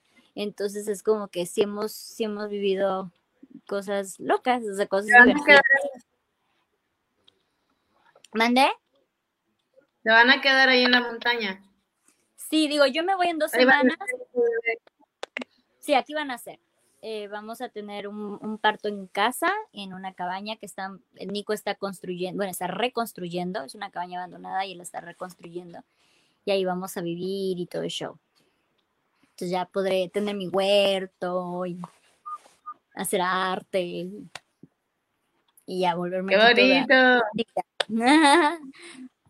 entonces 0.43 0.87
es 0.87 1.03
como 1.03 1.29
que 1.29 1.45
sí 1.45 1.63
hemos, 1.63 1.91
sí 1.91 2.23
hemos 2.23 2.49
vivido 2.49 3.11
cosas 3.67 4.19
locas, 4.19 4.63
o 4.63 4.75
sea, 4.75 4.85
cosas 4.87 5.07
divertidas. 5.07 5.61
¿Mandé? 8.33 8.67
¿Se 10.03 10.11
van 10.11 10.29
a 10.29 10.41
quedar 10.41 10.69
ahí 10.69 10.83
en 10.83 10.91
la 10.91 11.01
montaña? 11.01 11.63
Sí, 12.35 12.67
digo, 12.67 12.85
yo 12.85 13.03
me 13.03 13.15
voy 13.15 13.27
en 13.27 13.39
dos 13.39 13.51
semanas. 13.51 13.97
Sí, 15.79 15.95
aquí 15.95 16.13
van 16.13 16.31
a 16.31 16.37
ser. 16.37 16.59
Eh, 17.01 17.27
vamos 17.29 17.61
a 17.61 17.69
tener 17.69 18.07
un, 18.07 18.37
un, 18.41 18.57
parto 18.57 18.89
en 18.89 19.07
casa, 19.07 19.51
en 19.71 19.93
una 19.93 20.13
cabaña 20.13 20.55
que 20.57 20.65
está, 20.65 20.97
Nico 21.13 21.53
está 21.53 21.75
construyendo, 21.75 22.37
bueno, 22.37 22.51
está 22.51 22.67
reconstruyendo, 22.67 23.63
es 23.63 23.75
una 23.75 23.91
cabaña 23.91 24.19
abandonada 24.19 24.65
y 24.65 24.73
él 24.73 24.81
está 24.81 24.99
reconstruyendo. 25.01 25.83
Y 26.45 26.51
ahí 26.51 26.65
vamos 26.65 26.95
a 26.97 27.01
vivir 27.01 27.59
y 27.59 27.65
todo 27.65 27.83
el 27.83 27.89
show. 27.89 28.19
Entonces 29.37 29.51
ya 29.51 29.65
podré 29.65 30.09
tener 30.09 30.35
mi 30.35 30.47
huerto 30.47 31.63
y 31.67 31.79
hacer 32.95 33.21
arte 33.21 33.83
y 33.83 34.27
ya 35.67 35.93
volverme. 35.93 36.35
¡Qué 36.35 36.39
bonito! 36.39 36.95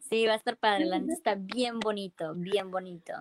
Sí, 0.09 0.25
va 0.25 0.31
a 0.31 0.35
estar 0.37 0.55
para 0.55 0.77
adelante, 0.77 1.11
está 1.11 1.35
bien 1.35 1.81
bonito, 1.81 2.33
bien 2.33 2.71
bonito. 2.71 3.11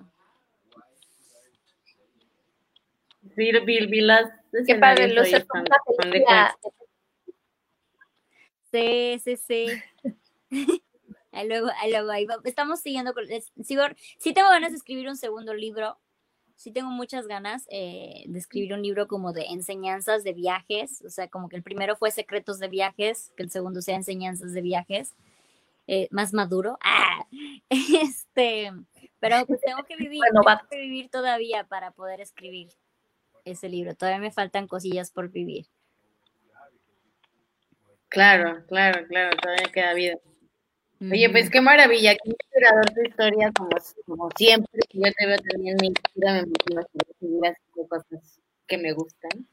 Sí, 3.35 3.51
vi, 3.65 3.87
vi 3.87 4.01
las 4.03 4.31
Qué 4.65 4.77
padre, 4.77 5.09
luces 5.09 5.45
Sí, 8.71 9.19
sí, 9.25 9.37
sí. 9.37 9.83
ahí 11.33 11.49
luego, 11.49 11.69
ahí 11.81 11.91
luego, 11.91 12.11
ahí 12.13 12.27
va. 12.27 12.37
estamos 12.45 12.79
siguiendo, 12.79 13.13
sigo, 13.65 13.83
sí 14.19 14.33
tengo 14.33 14.49
ganas 14.51 14.71
de 14.71 14.77
escribir 14.77 15.09
un 15.09 15.17
segundo 15.17 15.53
libro, 15.53 15.99
sí 16.57 16.73
tengo 16.73 16.91
muchas 16.91 17.27
ganas 17.27 17.67
eh, 17.71 18.25
de 18.27 18.39
escribir 18.39 18.75
un 18.75 18.83
libro 18.83 19.07
como 19.07 19.33
de 19.33 19.45
enseñanzas 19.47 20.25
de 20.25 20.33
viajes, 20.33 21.03
o 21.05 21.11
sea, 21.11 21.29
como 21.29 21.49
que 21.49 21.57
el 21.57 21.63
primero 21.63 21.97
fue 21.97 22.11
secretos 22.11 22.59
de 22.59 22.69
viajes, 22.69 23.33
que 23.37 23.43
el 23.43 23.51
segundo 23.51 23.83
sea 23.83 23.95
enseñanzas 23.95 24.53
de 24.53 24.63
viajes, 24.63 25.15
eh, 25.87 26.09
más 26.11 26.33
maduro. 26.33 26.79
¡Ah! 26.83 27.27
Este, 27.69 28.71
pero 29.19 29.45
pues 29.47 29.61
tengo 29.61 29.83
que 29.85 29.97
vivir, 29.97 30.21
tengo 30.33 30.61
que 30.71 30.77
vivir 30.77 31.11
todavía 31.11 31.65
para 31.65 31.91
poder 31.91 32.21
escribir 32.21 32.69
ese 33.45 33.69
libro. 33.69 33.95
Todavía 33.95 34.21
me 34.21 34.31
faltan 34.31 34.69
cosillas 34.69 35.11
por 35.11 35.31
vivir. 35.31 35.67
Claro, 38.09 38.65
claro, 38.69 39.05
claro, 39.09 39.37
todavía 39.37 39.73
queda 39.73 39.95
vida. 39.95 40.15
Oye, 41.01 41.29
pues 41.31 41.51
qué 41.51 41.61
maravilla, 41.61 42.15
qué 42.15 42.31
inspirador 42.31 42.87
tu 42.87 43.03
historia, 43.03 43.53
como, 43.57 43.69
como 44.07 44.31
siempre, 44.37 44.81
yo 44.93 45.13
te 45.13 45.27
veo 45.27 45.37
también 45.51 45.77
mi 45.81 45.89
vida, 46.15 46.33
me 46.33 46.47
motiva 46.47 46.81
a 46.81 46.85
escribir 47.11 47.89
cosas 47.89 48.41
que 48.67 48.79
me 48.79 48.93
gustan, 48.93 49.47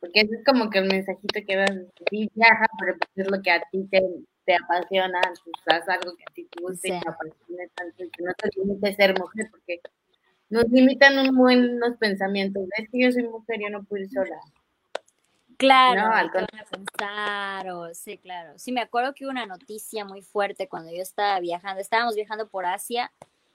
porque 0.00 0.20
eso 0.22 0.34
es 0.34 0.44
como 0.44 0.70
que 0.70 0.80
el 0.80 0.88
mensajito 0.88 1.40
que 1.46 1.56
vas, 1.56 1.70
sí 2.10 2.28
viaja, 2.34 2.66
pero 2.80 2.96
pues 2.98 3.10
es 3.26 3.30
lo 3.30 3.40
que 3.42 3.50
a 3.52 3.62
ti 3.70 3.84
te, 3.90 4.02
te 4.44 4.56
apasiona, 4.56 5.20
pues 5.44 5.54
haz 5.66 5.88
algo 5.88 6.16
que 6.16 6.24
a 6.28 6.34
ti 6.34 6.48
te 6.50 6.62
guste 6.62 6.88
y 6.88 7.00
te 7.00 7.08
apasione 7.08 7.68
tanto, 7.76 7.96
que 7.98 8.24
no 8.24 8.32
te 8.34 8.48
limite 8.56 8.94
ser 8.96 9.18
mujer, 9.18 9.46
porque 9.52 9.80
nos 10.50 10.68
limitan 10.68 11.16
un 11.18 11.36
buen 11.36 11.78
los 11.78 11.96
pensamientos, 11.96 12.64
es 12.76 12.88
que 12.90 13.02
yo 13.02 13.12
soy 13.12 13.22
mujer, 13.22 13.60
yo 13.60 13.70
no 13.70 13.84
puedo 13.84 14.02
ir 14.02 14.10
sola, 14.10 14.40
Claro, 15.62 16.02
no, 16.02 16.08
van 16.08 16.28
a 16.28 16.64
pensar, 16.64 17.70
o, 17.70 17.94
sí, 17.94 18.18
claro. 18.18 18.58
Sí, 18.58 18.72
me 18.72 18.80
acuerdo 18.80 19.14
que 19.14 19.24
hubo 19.24 19.30
una 19.30 19.46
noticia 19.46 20.04
muy 20.04 20.20
fuerte 20.20 20.68
cuando 20.68 20.90
yo 20.90 21.02
estaba 21.02 21.38
viajando, 21.38 21.80
estábamos 21.80 22.16
viajando 22.16 22.48
por 22.48 22.66
Asia 22.66 23.12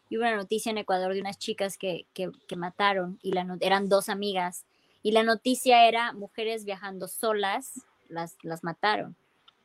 y 0.09 0.17
hubo 0.17 0.23
una 0.23 0.37
noticia 0.37 0.69
en 0.69 0.77
Ecuador 0.77 1.13
de 1.13 1.19
unas 1.19 1.37
chicas 1.37 1.77
que, 1.77 2.05
que, 2.13 2.31
que 2.47 2.55
mataron 2.55 3.19
y 3.21 3.33
la, 3.33 3.57
eran 3.59 3.89
dos 3.89 4.07
amigas 4.07 4.65
y 5.03 5.11
la 5.11 5.23
noticia 5.23 5.85
era 5.85 6.13
mujeres 6.13 6.63
viajando 6.63 7.09
solas, 7.09 7.73
las, 8.07 8.37
las 8.41 8.63
mataron. 8.63 9.17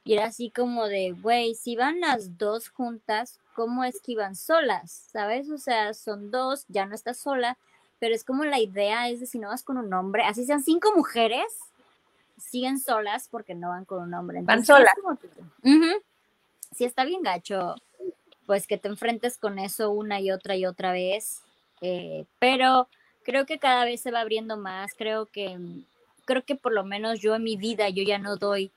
Y 0.04 0.14
era 0.14 0.24
así 0.24 0.50
como 0.50 0.88
de, 0.88 1.12
güey, 1.12 1.54
si 1.54 1.76
van 1.76 2.00
las 2.00 2.36
dos 2.38 2.70
juntas, 2.70 3.38
¿cómo 3.54 3.84
es 3.84 4.00
que 4.00 4.12
iban 4.12 4.34
solas? 4.34 4.90
¿Sabes? 5.12 5.48
O 5.48 5.58
sea, 5.58 5.94
son 5.94 6.32
dos, 6.32 6.64
ya 6.66 6.86
no 6.86 6.94
estás 6.96 7.18
sola, 7.18 7.56
pero 8.00 8.16
es 8.16 8.24
como 8.24 8.44
la 8.44 8.58
idea 8.58 9.08
es 9.08 9.20
de 9.20 9.26
si 9.26 9.38
no 9.38 9.48
vas 9.48 9.62
con 9.62 9.78
un 9.78 9.94
hombre, 9.94 10.24
así 10.24 10.44
sean 10.44 10.62
cinco 10.64 10.92
mujeres, 10.96 11.46
siguen 12.36 12.78
solas 12.78 13.28
porque 13.30 13.54
no 13.54 13.70
van 13.70 13.84
con 13.84 14.02
un 14.02 14.14
hombre. 14.14 14.40
van 14.42 14.64
solas. 14.64 14.92
Si 16.72 16.84
está 16.84 17.04
bien 17.04 17.22
gacho, 17.22 17.74
pues 18.46 18.66
que 18.66 18.78
te 18.78 18.88
enfrentes 18.88 19.36
con 19.36 19.58
eso 19.58 19.90
una 19.90 20.20
y 20.20 20.30
otra 20.30 20.56
y 20.56 20.66
otra 20.66 20.92
vez. 20.92 21.42
Eh, 21.80 22.24
pero 22.38 22.88
creo 23.22 23.46
que 23.46 23.58
cada 23.58 23.84
vez 23.84 24.00
se 24.00 24.10
va 24.10 24.20
abriendo 24.20 24.56
más. 24.56 24.92
Creo 24.94 25.26
que, 25.26 25.58
creo 26.24 26.44
que 26.44 26.54
por 26.54 26.72
lo 26.72 26.84
menos 26.84 27.20
yo 27.20 27.34
en 27.34 27.44
mi 27.44 27.56
vida, 27.56 27.88
yo 27.88 28.02
ya 28.02 28.18
no 28.18 28.36
doy 28.36 28.70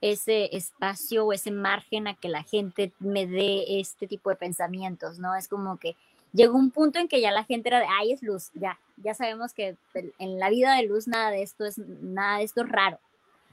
ese 0.00 0.56
espacio 0.56 1.26
o 1.26 1.32
ese 1.32 1.50
margen 1.50 2.06
a 2.08 2.14
que 2.14 2.28
la 2.28 2.42
gente 2.42 2.92
me 2.98 3.26
dé 3.26 3.80
este 3.80 4.06
tipo 4.06 4.30
de 4.30 4.36
pensamientos, 4.36 5.18
¿no? 5.18 5.34
Es 5.34 5.46
como 5.46 5.78
que 5.78 5.96
llegó 6.32 6.56
un 6.56 6.70
punto 6.70 6.98
en 6.98 7.08
que 7.08 7.20
ya 7.20 7.30
la 7.30 7.44
gente 7.44 7.68
era 7.68 7.80
de, 7.80 7.86
ay, 7.88 8.12
es 8.12 8.22
luz, 8.22 8.50
ya, 8.54 8.78
ya 8.96 9.14
sabemos 9.14 9.52
que 9.52 9.76
en 9.94 10.38
la 10.38 10.50
vida 10.50 10.74
de 10.74 10.84
luz 10.84 11.08
nada 11.08 11.30
de 11.30 11.42
esto 11.42 11.64
es, 11.64 11.78
nada 11.78 12.38
de 12.38 12.44
esto 12.44 12.62
es 12.62 12.68
raro, 12.68 12.98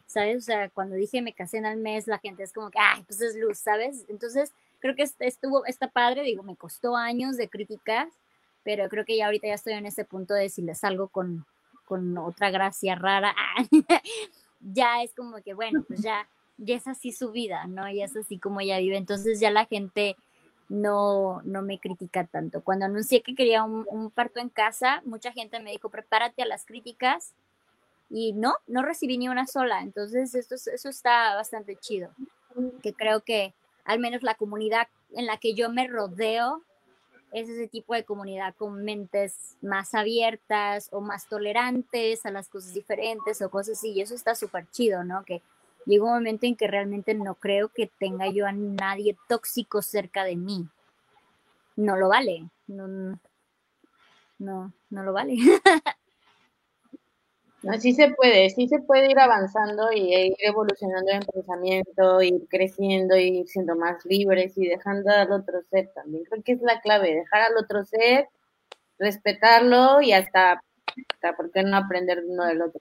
¿sabes? 0.06 0.38
O 0.38 0.42
sea, 0.42 0.70
cuando 0.70 0.96
dije 0.96 1.22
me 1.22 1.34
casé 1.34 1.58
en 1.58 1.66
el 1.66 1.78
mes, 1.78 2.08
la 2.08 2.20
gente 2.20 2.44
es 2.44 2.54
como 2.54 2.70
que, 2.70 2.80
ay, 2.80 3.04
pues 3.04 3.22
es 3.22 3.36
luz, 3.36 3.58
¿sabes? 3.58 4.06
Entonces, 4.10 4.54
creo 4.80 4.96
que 4.96 5.08
estuvo, 5.20 5.66
está 5.66 5.88
padre, 5.88 6.24
digo, 6.24 6.44
me 6.44 6.56
costó 6.56 6.96
años 6.96 7.38
de 7.38 7.50
críticas, 7.50 8.08
pero 8.64 8.90
creo 8.90 9.06
que 9.06 9.18
ya 9.18 9.26
ahorita 9.26 9.48
ya 9.48 9.54
estoy 9.54 9.74
en 9.74 9.86
ese 9.86 10.06
punto 10.06 10.34
de 10.34 10.50
si 10.50 10.62
les 10.62 10.80
salgo 10.80 11.08
con, 11.08 11.46
con 11.86 12.18
otra 12.18 12.52
gracia 12.52 12.96
rara, 12.96 13.36
ya 14.60 15.04
es 15.04 15.14
como 15.14 15.42
que, 15.42 15.54
bueno, 15.54 15.84
pues 15.88 16.02
ya, 16.02 16.28
ya 16.58 16.76
es 16.76 16.88
así 16.88 17.12
su 17.12 17.32
vida, 17.32 17.66
¿no? 17.68 17.90
Y 17.90 18.02
es 18.02 18.16
así 18.16 18.38
como 18.38 18.60
ella 18.60 18.80
vive, 18.80 18.98
entonces 18.98 19.40
ya 19.40 19.52
la 19.52 19.66
gente 19.66 20.16
no, 20.70 21.42
no 21.44 21.62
me 21.62 21.80
critica 21.80 22.26
tanto. 22.26 22.62
Cuando 22.62 22.86
anuncié 22.86 23.22
que 23.22 23.36
quería 23.36 23.64
un, 23.64 24.12
parto 24.12 24.40
en 24.40 24.50
casa, 24.50 25.02
mucha 25.06 25.32
gente 25.32 25.60
me 25.60 25.72
dijo, 25.72 25.90
prepárate 25.90 26.42
a 26.44 26.48
las 26.48 26.66
críticas. 26.66 27.34
Y 28.10 28.34
no, 28.34 28.56
no 28.68 28.84
recibí 28.84 29.18
ni 29.18 29.28
una 29.28 29.48
sola. 29.48 29.82
Entonces, 29.82 30.34
esto, 30.34 30.56
eso 30.56 30.90
está 30.90 31.36
bastante 31.36 31.76
chido. 31.76 32.10
Que 32.82 32.94
creo 32.94 33.22
que 33.22 33.54
al 33.84 34.00
menos 34.00 34.24
la 34.24 34.36
comunidad 34.36 34.88
en 35.14 35.26
la 35.26 35.38
que 35.38 35.54
yo 35.54 35.70
me 35.70 35.88
rodeo 35.88 36.64
es 37.32 37.50
ese 37.50 37.68
tipo 37.68 37.94
de 37.94 38.06
comunidad 38.06 38.56
con 38.56 38.84
mentes 38.84 39.58
más 39.62 39.94
abiertas 39.94 40.90
o 40.92 41.02
más 41.02 41.28
tolerantes 41.28 42.26
a 42.26 42.32
las 42.32 42.48
cosas 42.48 42.74
diferentes 42.74 43.42
o 43.42 43.50
cosas 43.50 43.78
así. 43.78 43.92
Y 43.92 44.02
eso 44.02 44.16
está 44.16 44.36
súper 44.36 44.70
chido, 44.72 45.04
¿no? 45.04 45.24
Que 45.24 45.42
llega 45.88 46.04
un 46.04 46.12
momento 46.12 46.46
en 46.46 46.56
que 46.56 46.68
realmente 46.68 47.16
no 47.16 47.36
creo 47.36 47.70
que 47.70 47.90
tenga 48.00 48.30
yo 48.30 48.46
a 48.46 48.52
nadie 48.52 49.18
tóxico 49.28 49.82
cerca 49.82 50.24
de 50.24 50.36
mí. 50.36 50.68
No 51.76 51.96
lo 51.96 52.10
vale. 52.10 52.50
No, 52.68 52.88
no, 54.38 54.74
no 54.90 55.04
lo 55.04 55.14
vale. 55.14 55.38
No, 57.64 57.74
sí 57.80 57.94
se 57.94 58.12
puede, 58.12 58.52
sí 58.52 58.68
se 58.68 58.80
puede 58.80 59.10
ir 59.10 59.20
avanzando 59.20 59.92
y 59.92 60.14
ir 60.14 60.36
evolucionando 60.40 61.12
en 61.12 61.22
pensamiento, 61.22 62.22
ir 62.22 62.48
creciendo, 62.48 63.18
ir 63.18 63.48
siendo 63.48 63.76
más 63.76 64.06
libres 64.06 64.56
y 64.58 64.68
dejando 64.68 65.12
al 65.12 65.32
otro 65.32 65.64
ser 65.64 65.92
también. 65.94 66.24
Creo 66.26 66.44
que 66.44 66.52
es 66.52 66.62
la 66.62 66.80
clave, 66.82 67.16
dejar 67.16 67.42
al 67.42 67.58
otro 67.58 67.84
ser, 67.84 68.30
respetarlo 69.00 70.02
y 70.02 70.14
hasta, 70.14 70.62
hasta 71.14 71.36
¿por 71.36 71.52
qué 71.52 71.64
no 71.64 71.76
aprender 71.78 72.22
de 72.22 72.30
uno 72.30 72.46
del 72.46 72.62
otro? 72.62 72.80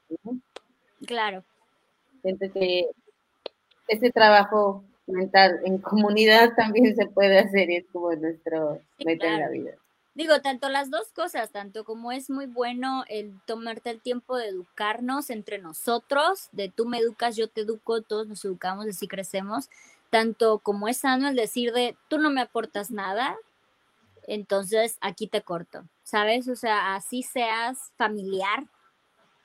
Claro. 1.06 1.42
Siento 2.22 2.46
que 2.52 2.90
ese 3.88 4.10
trabajo 4.10 4.84
mental 5.06 5.60
en 5.64 5.78
comunidad 5.78 6.54
también 6.56 6.94
se 6.96 7.06
puede 7.06 7.38
hacer 7.38 7.70
y 7.70 7.76
es 7.76 7.86
como 7.92 8.12
nuestro 8.14 8.80
meta 9.04 9.26
en 9.26 9.40
la 9.40 9.48
vida. 9.48 9.72
Digo, 10.14 10.40
tanto 10.40 10.70
las 10.70 10.90
dos 10.90 11.12
cosas, 11.12 11.52
tanto 11.52 11.84
como 11.84 12.10
es 12.10 12.30
muy 12.30 12.46
bueno 12.46 13.04
el 13.08 13.38
tomarte 13.46 13.90
el 13.90 14.00
tiempo 14.00 14.38
de 14.38 14.48
educarnos 14.48 15.28
entre 15.28 15.58
nosotros, 15.58 16.48
de 16.52 16.70
tú 16.70 16.86
me 16.86 16.98
educas, 16.98 17.36
yo 17.36 17.48
te 17.48 17.60
educo, 17.60 18.00
todos 18.00 18.26
nos 18.26 18.42
educamos, 18.44 18.86
así 18.86 19.08
crecemos, 19.08 19.68
tanto 20.08 20.58
como 20.60 20.88
es 20.88 20.96
sano 20.96 21.28
el 21.28 21.36
decir 21.36 21.74
de 21.74 21.98
tú 22.08 22.16
no 22.16 22.30
me 22.30 22.40
aportas 22.40 22.90
nada, 22.90 23.36
entonces 24.26 24.96
aquí 25.02 25.26
te 25.26 25.42
corto, 25.42 25.84
¿sabes? 26.02 26.48
O 26.48 26.56
sea, 26.56 26.94
así 26.94 27.22
seas 27.22 27.92
familiar, 27.96 28.64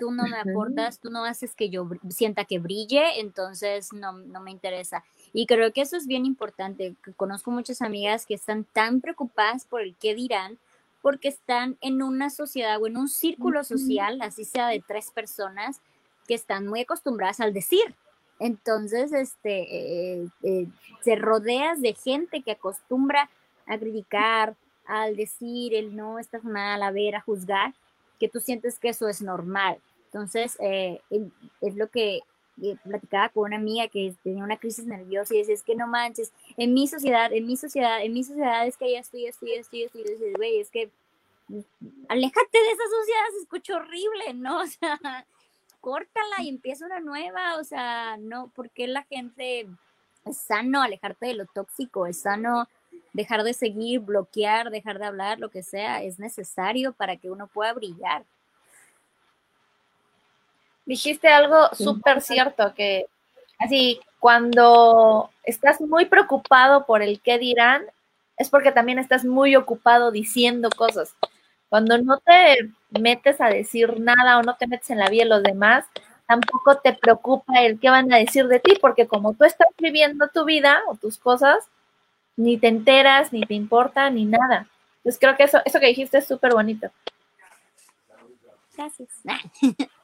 tú 0.02 0.10
no 0.10 0.24
me 0.24 0.36
aportas, 0.36 0.98
tú 1.00 1.12
no 1.12 1.26
haces 1.26 1.54
que 1.54 1.70
yo 1.70 1.88
sienta 2.10 2.46
que 2.46 2.58
brille, 2.58 3.20
entonces 3.20 3.94
no, 3.94 4.14
no 4.14 4.42
me 4.42 4.50
interesa. 4.50 5.04
Y 5.32 5.46
creo 5.46 5.72
que 5.72 5.82
eso 5.82 5.96
es 5.96 6.08
bien 6.08 6.26
importante. 6.26 6.96
Conozco 7.18 7.52
muchas 7.52 7.84
amigas 7.84 8.26
que 8.26 8.34
están 8.34 8.64
tan 8.64 9.00
preocupadas 9.00 9.66
por 9.66 9.82
el 9.82 9.96
qué 9.98 10.16
dirán, 10.16 10.58
porque 11.04 11.28
están 11.28 11.78
en 11.82 12.02
una 12.02 12.32
sociedad 12.32 12.82
o 12.82 12.88
en 12.88 12.98
un 12.98 13.10
círculo 13.10 13.64
social, 13.64 14.20
así 14.24 14.44
sea 14.44 14.70
de 14.70 14.84
tres 14.86 15.12
personas, 15.12 15.82
que 16.28 16.34
están 16.34 16.66
muy 16.66 16.82
acostumbradas 16.82 17.40
al 17.40 17.54
decir. 17.54 17.94
Entonces, 18.40 19.14
este, 19.14 20.24
eh, 20.24 20.28
eh, 20.42 20.68
se 21.04 21.16
rodeas 21.16 21.80
de 21.80 21.94
gente 21.94 22.42
que 22.42 22.54
acostumbra 22.54 23.30
a 23.68 23.78
criticar, 23.78 24.56
al 24.88 25.16
decir 25.16 25.76
el 25.76 25.96
no, 25.96 26.18
estás 26.18 26.44
mal, 26.44 26.82
a 26.82 26.90
ver, 26.90 27.16
a 27.16 27.22
juzgar, 27.22 27.76
que 28.20 28.28
tú 28.30 28.40
sientes 28.40 28.80
que 28.80 28.90
eso 28.90 29.08
es 29.08 29.22
normal. 29.22 29.78
Entonces, 30.14 30.58
eh, 30.60 31.00
es 31.62 31.76
lo 31.76 31.90
que 31.90 32.22
eh, 32.62 32.76
platicaba 32.84 33.30
con 33.30 33.46
una 33.46 33.56
amiga 33.56 33.88
que 33.88 34.14
tenía 34.24 34.44
una 34.44 34.58
crisis 34.58 34.86
nerviosa 34.86 35.34
y 35.34 35.38
decía, 35.38 35.54
es 35.54 35.64
que 35.64 35.74
no 35.74 35.88
manches, 35.88 36.34
en 36.58 36.74
mi 36.74 36.86
sociedad, 36.88 37.32
en 37.32 37.48
mi 37.48 37.56
sociedad, 37.56 38.04
en 38.04 38.14
mi 38.14 38.24
sociedad 38.24 38.68
es 38.68 38.76
que 38.76 38.92
ya 38.92 39.00
estoy, 39.00 39.26
estoy, 39.26 39.54
estoy, 39.54 39.84
estoy, 39.84 40.02
estoy, 40.02 40.34
güey, 40.34 40.60
es 40.60 40.70
que 40.70 40.92
aléjate 42.10 42.58
de 42.58 42.72
esa 42.72 42.84
sociedad, 42.84 43.26
se 43.32 43.42
escucha 43.44 43.76
horrible, 43.78 44.34
¿no? 44.36 44.62
O 44.62 44.68
sea, 44.68 45.26
córtala 45.80 46.44
y 46.44 46.50
empieza 46.50 46.86
una 46.86 47.00
nueva, 47.00 47.58
o 47.58 47.64
sea, 47.64 48.18
no, 48.18 48.52
porque 48.54 48.88
la 48.88 49.04
gente 49.04 49.68
es 50.26 50.38
sano 50.38 50.82
alejarte 50.82 51.28
de 51.28 51.34
lo 51.34 51.46
tóxico, 51.48 52.06
es 52.06 52.22
sano 52.22 52.68
dejar 53.14 53.44
de 53.44 53.54
seguir, 53.54 54.02
bloquear, 54.02 54.70
dejar 54.70 55.00
de 55.00 55.06
hablar, 55.06 55.40
lo 55.40 55.50
que 55.50 55.64
sea, 55.64 56.04
es 56.04 56.20
necesario 56.20 56.94
para 56.94 57.18
que 57.18 57.32
uno 57.32 57.48
pueda 57.48 57.74
brillar. 57.74 58.26
Dijiste 60.86 61.28
algo 61.28 61.70
súper 61.74 62.22
cierto, 62.22 62.74
que 62.74 63.06
así, 63.60 64.00
cuando 64.20 65.30
estás 65.44 65.82
muy 65.82 66.06
preocupado 66.06 66.86
por 66.86 67.02
el 67.02 67.22
qué 67.22 67.38
dirán, 67.38 67.84
es 68.38 68.50
porque 68.50 68.72
también 68.72 69.00
estás 69.00 69.24
muy 69.24 69.56
ocupado 69.56 70.12
diciendo 70.12 70.70
cosas. 70.70 71.16
Cuando 71.70 71.98
no 71.98 72.18
te 72.20 72.72
metes 73.00 73.40
a 73.40 73.48
decir 73.48 74.00
nada 74.00 74.40
o 74.40 74.44
no 74.44 74.56
te 74.56 74.68
metes 74.68 74.90
en 74.90 75.00
la 75.00 75.10
vida 75.10 75.24
de 75.24 75.30
los 75.30 75.44
demás, 75.44 75.86
tampoco 76.28 76.78
te 76.78 76.94
preocupa 76.94 77.62
el 77.62 77.80
qué 77.80 77.90
van 77.90 78.12
a 78.12 78.18
decir 78.18 78.48
de 78.48 78.60
ti, 78.60 78.78
porque 78.82 79.08
como 79.08 79.34
tú 79.34 79.44
estás 79.46 79.68
viviendo 79.78 80.28
tu 80.30 80.44
vida 80.46 80.82
o 80.88 80.96
tus 80.96 81.18
cosas, 81.18 81.66
ni 82.36 82.58
te 82.58 82.68
enteras, 82.68 83.32
ni 83.32 83.42
te 83.42 83.54
importa, 83.54 84.10
ni 84.10 84.26
nada. 84.26 84.68
Entonces 84.98 85.20
creo 85.20 85.38
que 85.38 85.44
eso, 85.44 85.60
eso 85.66 85.80
que 85.80 85.88
dijiste 85.88 86.18
es 86.18 86.28
súper 86.28 86.54
bonito. 86.54 86.90
Gracias. 88.76 89.10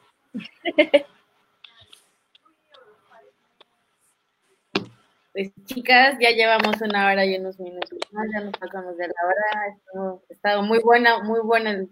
Pues 5.38 5.52
chicas, 5.66 6.18
ya 6.20 6.32
llevamos 6.32 6.82
una 6.82 7.12
hora 7.12 7.24
y 7.24 7.36
unos 7.38 7.60
minutos 7.60 8.00
más, 8.12 8.26
ya 8.34 8.40
nos 8.40 8.54
pasamos 8.58 8.98
de 8.98 9.08
la 9.08 9.14
hora. 9.24 10.18
Ha 10.26 10.34
estado 10.34 10.64
muy 10.64 10.80
buena, 10.80 11.22
muy 11.22 11.42
buena 11.42 11.70
el 11.70 11.90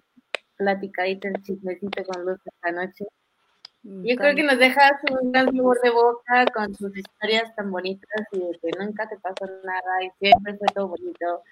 platicadito, 0.58 1.28
el 1.28 1.44
chismecito 1.44 2.04
con 2.06 2.26
Luz 2.26 2.40
esta 2.44 2.72
noche. 2.72 3.06
Yo 3.84 4.16
creo 4.16 4.34
que 4.36 4.42
nos 4.42 4.58
dejas 4.58 4.94
un 5.12 5.32
gran 5.32 5.56
sabor 5.56 5.80
de 5.84 5.92
boca 5.92 6.46
con 6.56 6.74
sus 6.74 6.98
historias 6.98 7.56
tan 7.56 7.70
bonitas 7.70 8.26
y 8.32 8.40
de 8.40 8.60
que 8.60 8.84
nunca 8.84 9.08
te 9.08 9.18
pasó 9.20 9.46
nada 9.64 10.04
y 10.04 10.10
siempre 10.18 10.58
fue 10.58 10.68
todo 10.74 10.88
bonito. 10.88 11.44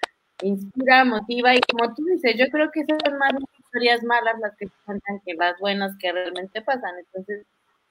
Inspira, 0.42 1.04
motiva 1.04 1.54
y 1.54 1.60
como 1.60 1.94
tú 1.94 2.04
dices, 2.06 2.34
yo 2.36 2.46
creo 2.50 2.72
que 2.72 2.84
son 2.84 3.18
más 3.18 3.34
historias 3.74 4.02
malas 4.04 4.38
las 4.40 4.56
que 4.56 4.68
cuentan 4.84 5.20
que 5.24 5.34
las 5.34 5.58
buenas 5.58 5.96
que 5.98 6.12
realmente 6.12 6.62
pasan. 6.62 6.96
Entonces, 6.98 7.44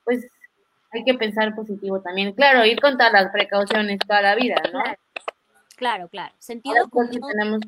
pues 0.06 0.26
hay 0.92 1.04
que 1.04 1.14
pensar 1.16 1.54
positivo 1.56 2.02
también. 2.02 2.34
Claro, 2.34 2.66
ir 2.66 2.80
con 2.80 2.98
todas 2.98 3.12
las 3.12 3.32
precauciones 3.32 4.00
toda 4.08 4.22
la 4.22 4.36
vida, 4.36 4.56
¿no? 4.72 4.82
Claro, 5.76 6.08
claro. 6.08 6.34
Sentido 6.40 6.90
común. 6.90 7.20
Tenemos 7.32 7.62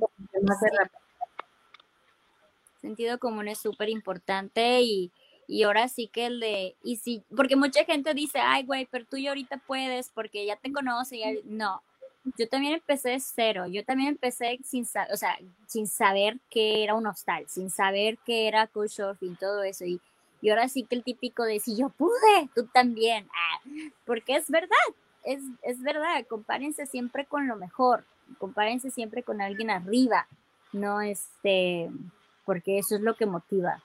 Sentido 2.80 3.18
común 3.20 3.48
es 3.48 3.58
súper 3.58 3.90
importante 3.90 4.82
y, 4.82 5.12
y 5.48 5.64
ahora 5.64 5.88
sí 5.88 6.08
que 6.08 6.28
el 6.28 6.40
de, 6.40 6.76
y 6.84 6.98
si, 6.98 7.24
porque 7.36 7.56
mucha 7.56 7.84
gente 7.84 8.14
dice, 8.14 8.40
ay, 8.40 8.64
güey, 8.64 8.88
pero 8.90 9.06
tú 9.06 9.18
ya 9.18 9.30
ahorita 9.30 9.58
puedes 9.66 10.10
porque 10.10 10.46
ya 10.46 10.56
te 10.56 10.72
conoce, 10.72 11.18
ya, 11.18 11.32
no, 11.46 11.82
yo 12.38 12.50
también 12.50 12.74
empecé 12.74 13.12
de 13.12 13.20
cero, 13.20 13.68
yo 13.68 13.86
también 13.86 14.10
empecé 14.10 14.60
sin, 14.64 14.86
o 15.12 15.18
sea, 15.18 15.38
sin 15.68 15.88
saber 15.88 16.40
qué 16.50 16.84
era 16.84 16.96
un 16.96 17.06
hostal, 17.06 17.46
sin 17.48 17.70
saber 17.70 18.18
qué 18.26 18.48
era 18.48 18.68
couchsurfing, 18.68 19.36
todo 19.36 19.64
eso, 19.64 19.86
y, 19.86 20.02
y 20.42 20.50
ahora 20.50 20.68
sí 20.68 20.84
que 20.84 20.96
el 20.96 21.04
típico 21.04 21.44
de, 21.44 21.60
si 21.60 21.78
yo 21.78 21.90
pude, 21.90 22.50
tú 22.56 22.66
también, 22.68 23.28
ah, 23.34 23.62
porque 24.06 24.36
es 24.36 24.50
verdad, 24.50 24.70
es, 25.24 25.42
es 25.62 25.82
verdad, 25.82 26.26
compárense 26.28 26.86
siempre 26.86 27.26
con 27.26 27.48
lo 27.48 27.56
mejor, 27.56 28.04
compárense 28.40 28.90
siempre 28.90 29.24
con 29.24 29.42
alguien 29.42 29.70
arriba, 29.70 30.28
no 30.72 31.02
este, 31.02 31.90
porque 32.44 32.80
eso 32.80 32.96
es 32.96 33.02
lo 33.02 33.16
que 33.16 33.26
motiva. 33.26 33.84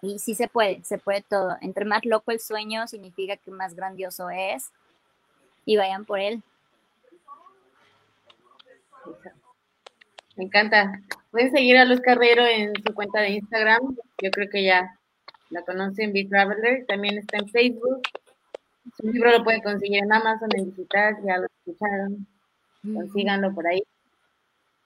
Y 0.00 0.18
sí 0.18 0.34
se 0.34 0.48
puede, 0.48 0.84
se 0.84 0.98
puede 0.98 1.22
todo. 1.22 1.56
Entre 1.62 1.86
más 1.86 2.04
loco 2.04 2.30
el 2.30 2.38
sueño 2.38 2.86
significa 2.86 3.38
que 3.38 3.50
más 3.50 3.74
grandioso 3.74 4.28
es. 4.28 4.70
Y 5.64 5.78
vayan 5.78 6.04
por 6.04 6.20
él. 6.20 6.42
Me 10.36 10.44
encanta. 10.44 10.92
Pueden 11.30 11.50
seguir 11.52 11.76
a 11.78 11.84
Luz 11.84 12.00
Carrero 12.00 12.44
en 12.46 12.72
su 12.84 12.92
cuenta 12.94 13.20
de 13.20 13.30
Instagram. 13.30 13.96
Yo 14.22 14.30
creo 14.30 14.48
que 14.50 14.64
ya 14.64 14.98
la 15.50 15.62
conocen, 15.62 16.12
Be 16.12 16.24
Traveler. 16.28 16.84
También 16.86 17.18
está 17.18 17.38
en 17.38 17.48
Facebook. 17.48 18.02
Su 18.96 19.06
libro 19.10 19.30
lo 19.30 19.44
pueden 19.44 19.62
conseguir 19.62 20.02
en 20.02 20.12
Amazon, 20.12 20.48
en 20.56 20.70
digital. 20.70 21.16
Ya 21.24 21.38
lo 21.38 21.46
escucharon. 21.46 22.26
Consíganlo 22.82 23.54
por 23.54 23.66
ahí. 23.66 23.82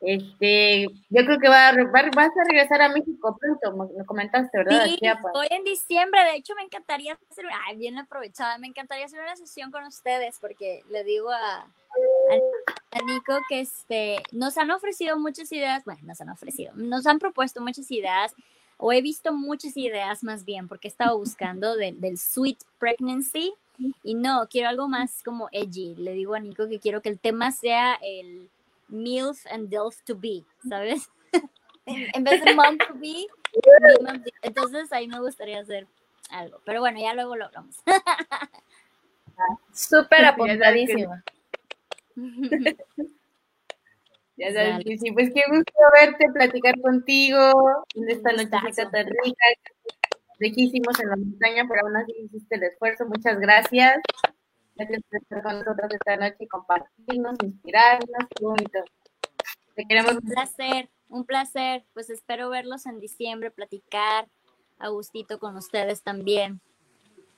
Este, 0.01 0.87
yo 1.11 1.25
creo 1.25 1.41
que 1.41 1.49
va, 1.49 1.73
va- 1.73 2.11
vas 2.15 2.31
a 2.37 2.45
regresar 2.49 2.81
a 2.83 2.89
México 2.89 3.37
pronto, 3.37 3.77
me 3.77 3.99
me 3.99 4.05
comentaste, 4.07 4.57
¿verdad? 4.59 4.85
Sí, 4.85 4.97
voy 5.33 5.49
en 5.51 5.65
diciembre. 5.65 6.23
De 6.23 6.37
hecho, 6.37 6.55
me 6.55 6.63
encantaría 6.63 7.19
hacer, 7.29 7.45
ay, 7.67 7.77
bien 7.77 7.99
aprovechada, 7.99 8.59
me 8.59 8.69
encantaría 8.69 9.07
hacer 9.07 9.19
una 9.21 9.35
sesión 9.35 9.73
con 9.73 9.83
ustedes 9.85 10.39
porque 10.41 10.83
le 10.91 11.03
digo 11.03 11.31
a, 11.33 11.67
a, 12.93 13.03
Nico 13.03 13.39
que 13.49 13.61
este, 13.61 14.23
nos 14.33 14.57
han 14.59 14.71
ofrecido 14.71 15.19
muchas 15.19 15.51
ideas, 15.53 15.85
bueno, 15.85 16.01
nos 16.05 16.21
han 16.21 16.31
ofrecido, 16.31 16.73
nos 16.75 17.07
han 17.07 17.19
propuesto 17.19 17.61
muchas 17.61 17.91
ideas 17.91 18.35
o 18.77 18.93
he 18.93 19.03
visto 19.03 19.33
muchas 19.33 19.77
ideas 19.77 20.23
más 20.23 20.45
bien 20.45 20.69
porque 20.69 20.89
he 20.89 20.91
estado 20.91 21.19
buscando 21.19 21.77
del- 21.77 22.01
del 22.01 22.19
sweet 22.19 22.59
pregnancy 22.79 23.53
y 24.03 24.15
no, 24.15 24.47
quiero 24.51 24.69
algo 24.69 24.89
más 24.89 25.23
como 25.23 25.49
edgy. 25.53 25.95
Le 25.97 26.13
digo 26.13 26.35
a 26.35 26.41
Nico 26.41 26.69
que 26.69 26.79
quiero 26.81 27.01
que 27.03 27.09
el 27.09 27.19
tema 27.19 27.53
sea 27.53 27.95
el 28.03 28.51
MILF 28.89 29.47
and 29.53 29.69
DILF 29.69 30.01
to 30.03 30.17
be, 30.17 30.45
¿sabes? 30.69 31.09
en, 31.87 32.07
en 32.15 32.25
vez 32.25 32.43
de 32.45 32.55
mom 32.55 32.77
to 32.79 32.95
be, 32.95 33.27
be 33.55 34.05
mom 34.05 34.23
to- 34.23 34.31
entonces 34.43 34.93
ahí 34.93 35.07
me 35.09 35.21
gustaría 35.21 35.61
hacer 35.61 35.87
algo. 36.31 36.61
Pero 36.65 36.81
bueno, 36.81 36.99
ya 37.01 37.15
luego 37.15 37.37
lo 37.37 37.47
hablamos. 37.47 37.77
Súper 39.73 40.21
sabes 40.21 40.35
que- 40.37 40.43
apuntadísima. 40.43 41.25
Ya 44.37 44.53
sabes 44.53 44.85
que 44.85 44.99
sí, 44.99 45.13
pues 45.13 45.31
qué 45.35 45.43
gusto 45.49 45.73
verte, 46.01 46.27
platicar 46.33 46.81
contigo 46.81 47.85
en 47.95 48.11
esta 48.11 48.33
nochecita 48.33 48.91
tan 48.91 49.07
rica, 49.07 49.45
lejísimos 50.39 50.99
en 51.01 51.11
la 51.11 51.17
montaña, 51.17 51.67
pero 51.69 51.87
aún 51.87 51.97
así 51.97 52.13
hiciste 52.25 52.57
el 52.57 52.65
esfuerzo. 52.65 53.07
Muchas 53.07 53.39
gracias. 53.41 53.99
Gracias 54.77 55.03
por 55.11 55.21
estar 55.23 55.43
con 55.43 55.59
nosotros 55.59 55.93
esta 55.93 56.17
noche 56.17 56.37
y 56.41 56.47
compartirnos, 56.47 57.37
inspirarnos. 57.43 58.27
Qué 58.37 58.45
bonito. 58.45 58.79
Te 59.75 59.85
queremos 59.87 60.13
Un 60.15 60.21
placer, 60.21 60.89
un 61.09 61.25
placer. 61.25 61.85
Pues 61.95 62.11
espero 62.11 62.49
verlos 62.49 62.87
en 62.87 63.01
diciembre, 63.01 63.51
platicar 63.51 64.29
a 64.79 64.89
gustito 64.89 65.41
con 65.41 65.57
ustedes 65.57 66.03
también. 66.03 66.61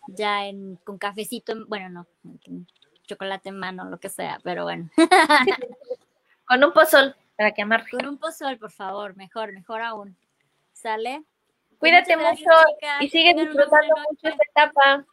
Ya 0.09 0.47
en, 0.47 0.77
con 0.85 0.98
cafecito, 0.98 1.52
en- 1.52 1.66
bueno, 1.66 1.89
no, 1.89 2.07
chocolate 3.11 3.49
en 3.49 3.59
mano, 3.59 3.85
lo 3.85 3.99
que 3.99 4.09
sea, 4.09 4.39
pero 4.43 4.65
bueno. 4.65 4.89
Con 6.47 6.62
un 6.65 6.73
pozol 6.73 7.15
para 7.37 7.53
que 7.53 7.62
amarre. 7.62 7.91
Con 7.91 8.07
un 8.07 8.19
pozol, 8.19 8.57
por 8.59 8.70
favor, 8.70 9.16
mejor, 9.16 9.53
mejor 9.53 9.82
aún. 9.82 10.16
¿Sale? 10.73 11.23
Cuídate 11.78 12.16
Muchas 12.16 12.39
mucho 12.39 12.51
chicas. 12.74 13.03
y 13.03 13.09
sigue 13.09 13.35
disfrutando 13.35 13.95
mucho 14.09 14.28
esta 14.28 14.45
etapa. 14.51 15.05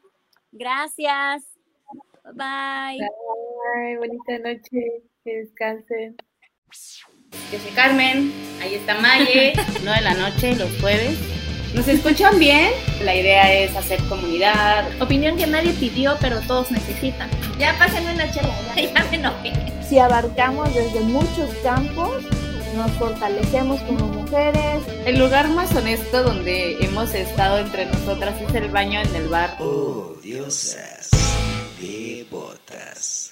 Gracias. 0.51 1.43
Bye. 2.33 2.99
Ay, 3.75 3.95
bonita 3.97 4.37
noche. 4.39 5.03
Que 5.23 5.37
descansen. 5.37 6.15
Yo 7.51 7.59
soy 7.59 7.71
Carmen, 7.71 8.31
ahí 8.61 8.75
está 8.75 8.95
Maye, 8.95 9.53
9 9.83 9.99
de 9.99 10.01
la 10.01 10.13
noche, 10.13 10.55
los 10.55 10.69
jueves. 10.81 11.36
¿Nos 11.73 11.87
escuchan 11.87 12.39
bien? 12.39 12.71
La 13.03 13.15
idea 13.15 13.53
es 13.53 13.75
hacer 13.75 13.99
comunidad. 14.03 14.85
Opinión 15.01 15.37
que 15.37 15.47
nadie 15.47 15.73
pidió, 15.73 16.15
pero 16.19 16.39
todos 16.41 16.71
necesitan. 16.71 17.29
Ya 17.59 17.77
pásenme 17.77 18.13
una 18.13 18.31
chela, 18.31 18.53
ya, 18.75 18.81
ya 18.93 19.05
me 19.09 19.17
enojé. 19.17 19.53
Si 19.87 19.99
abarcamos 19.99 20.73
desde 20.73 20.99
muchos 21.01 21.49
campos, 21.63 22.23
nos 22.75 22.91
fortalecemos 22.91 23.81
como 23.81 24.07
mujeres, 24.07 24.83
El 25.05 25.17
lugar 25.17 25.49
más 25.49 25.73
honesto 25.75 26.23
donde 26.23 26.77
hemos 26.83 27.13
estado 27.13 27.59
entre 27.59 27.85
nosotras 27.85 28.39
es 28.41 28.53
el 28.55 28.69
baño 28.69 29.01
en 29.01 29.15
el 29.15 29.27
bar. 29.29 29.55
Oh, 29.59 30.13
diosas, 30.21 31.09
devotas. 31.79 33.31